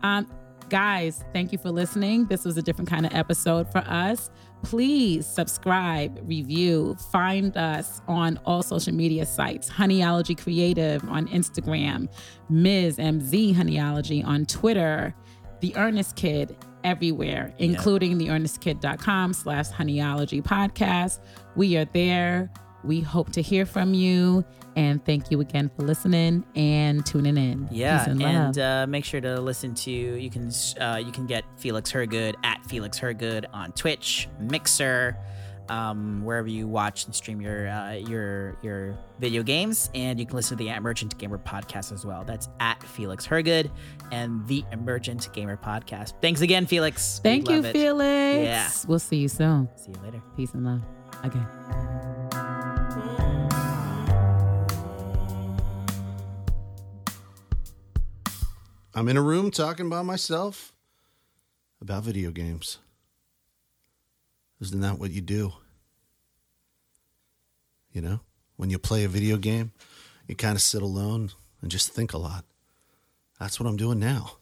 Um, 0.03 0.31
guys, 0.69 1.23
thank 1.33 1.51
you 1.51 1.57
for 1.57 1.71
listening. 1.71 2.25
This 2.25 2.45
was 2.45 2.57
a 2.57 2.61
different 2.61 2.89
kind 2.89 3.05
of 3.05 3.13
episode 3.13 3.71
for 3.71 3.79
us. 3.79 4.29
Please 4.63 5.25
subscribe, 5.25 6.19
review, 6.23 6.95
find 7.11 7.55
us 7.55 8.01
on 8.07 8.39
all 8.45 8.63
social 8.63 8.93
media 8.93 9.25
sites 9.25 9.69
Honeyology 9.69 10.35
Creative 10.35 11.03
on 11.09 11.27
Instagram, 11.27 12.09
Ms. 12.49 12.97
MZ 12.97 13.55
Honeyology 13.55 14.25
on 14.25 14.45
Twitter, 14.45 15.13
The 15.61 15.75
Earnest 15.75 16.15
Kid 16.15 16.57
everywhere, 16.83 17.53
including 17.59 18.17
theearnestkid.com 18.17 19.33
slash 19.33 19.69
honeyology 19.69 20.41
podcast. 20.41 21.19
We 21.55 21.77
are 21.77 21.85
there. 21.85 22.49
we 22.83 23.01
hope 23.01 23.31
to 23.33 23.41
hear 23.41 23.65
from 23.65 23.93
you. 23.93 24.45
And 24.77 25.03
thank 25.03 25.31
you 25.31 25.41
again 25.41 25.71
for 25.75 25.81
listening 25.81 26.45
and 26.55 27.03
tuning 27.03 27.35
in. 27.35 27.67
Yeah, 27.71 27.97
Peace 27.97 28.07
and, 28.09 28.21
and, 28.21 28.59
uh, 28.59 28.85
make 28.87 29.05
sure 29.05 29.19
to 29.19 29.41
listen 29.41 29.73
to 29.73 29.91
you 29.91 30.29
can 30.29 30.51
uh, 30.79 31.01
you 31.03 31.11
can 31.11 31.25
get 31.25 31.43
Felix 31.57 31.89
Hergood 31.89 32.35
at 32.43 32.63
Felix 32.67 32.99
Hergood 32.99 33.47
on 33.51 33.71
Twitch, 33.71 34.29
Mixer, 34.39 35.17
um, 35.69 36.23
wherever 36.23 36.47
you 36.47 36.67
watch 36.67 37.05
and 37.05 37.15
stream 37.15 37.41
your 37.41 37.67
uh, 37.69 37.93
your 37.93 38.55
your 38.61 38.95
video 39.19 39.41
games, 39.41 39.89
and 39.95 40.19
you 40.19 40.27
can 40.27 40.35
listen 40.35 40.55
to 40.55 40.63
the 40.63 40.69
Emergent 40.69 41.17
Gamer 41.17 41.39
podcast 41.39 41.91
as 41.91 42.05
well. 42.05 42.23
That's 42.23 42.47
at 42.59 42.81
Felix 42.83 43.25
Hergood 43.25 43.71
and 44.11 44.47
the 44.47 44.63
Emergent 44.71 45.27
Gamer 45.33 45.57
podcast. 45.57 46.13
Thanks 46.21 46.41
again, 46.41 46.67
Felix. 46.67 47.19
We 47.23 47.29
Thank 47.31 47.49
you, 47.49 47.55
love 47.55 47.65
it. 47.65 47.73
Felix. 47.73 48.45
Yeah. 48.45 48.69
We'll 48.87 48.99
see 48.99 49.17
you 49.17 49.27
soon. 49.27 49.69
See 49.75 49.91
you 49.91 50.01
later. 50.03 50.21
Peace 50.35 50.53
and 50.53 50.65
love. 50.65 50.81
Okay. 51.25 52.13
I'm 58.97 59.07
in 59.09 59.15
a 59.15 59.21
room 59.21 59.51
talking 59.51 59.89
by 59.89 60.01
myself 60.01 60.73
about 61.79 62.01
video 62.01 62.31
games. 62.31 62.79
Isn't 64.59 64.81
that 64.81 64.97
what 64.97 65.11
you 65.11 65.21
do? 65.21 65.53
You 67.91 68.01
know, 68.01 68.21
when 68.55 68.71
you 68.71 68.79
play 68.79 69.03
a 69.03 69.07
video 69.07 69.37
game, 69.37 69.71
you 70.25 70.35
kind 70.35 70.55
of 70.55 70.63
sit 70.63 70.81
alone 70.81 71.29
and 71.61 71.69
just 71.69 71.91
think 71.91 72.13
a 72.13 72.17
lot. 72.17 72.43
That's 73.39 73.59
what 73.59 73.69
I'm 73.69 73.77
doing 73.77 73.99
now. 73.99 74.36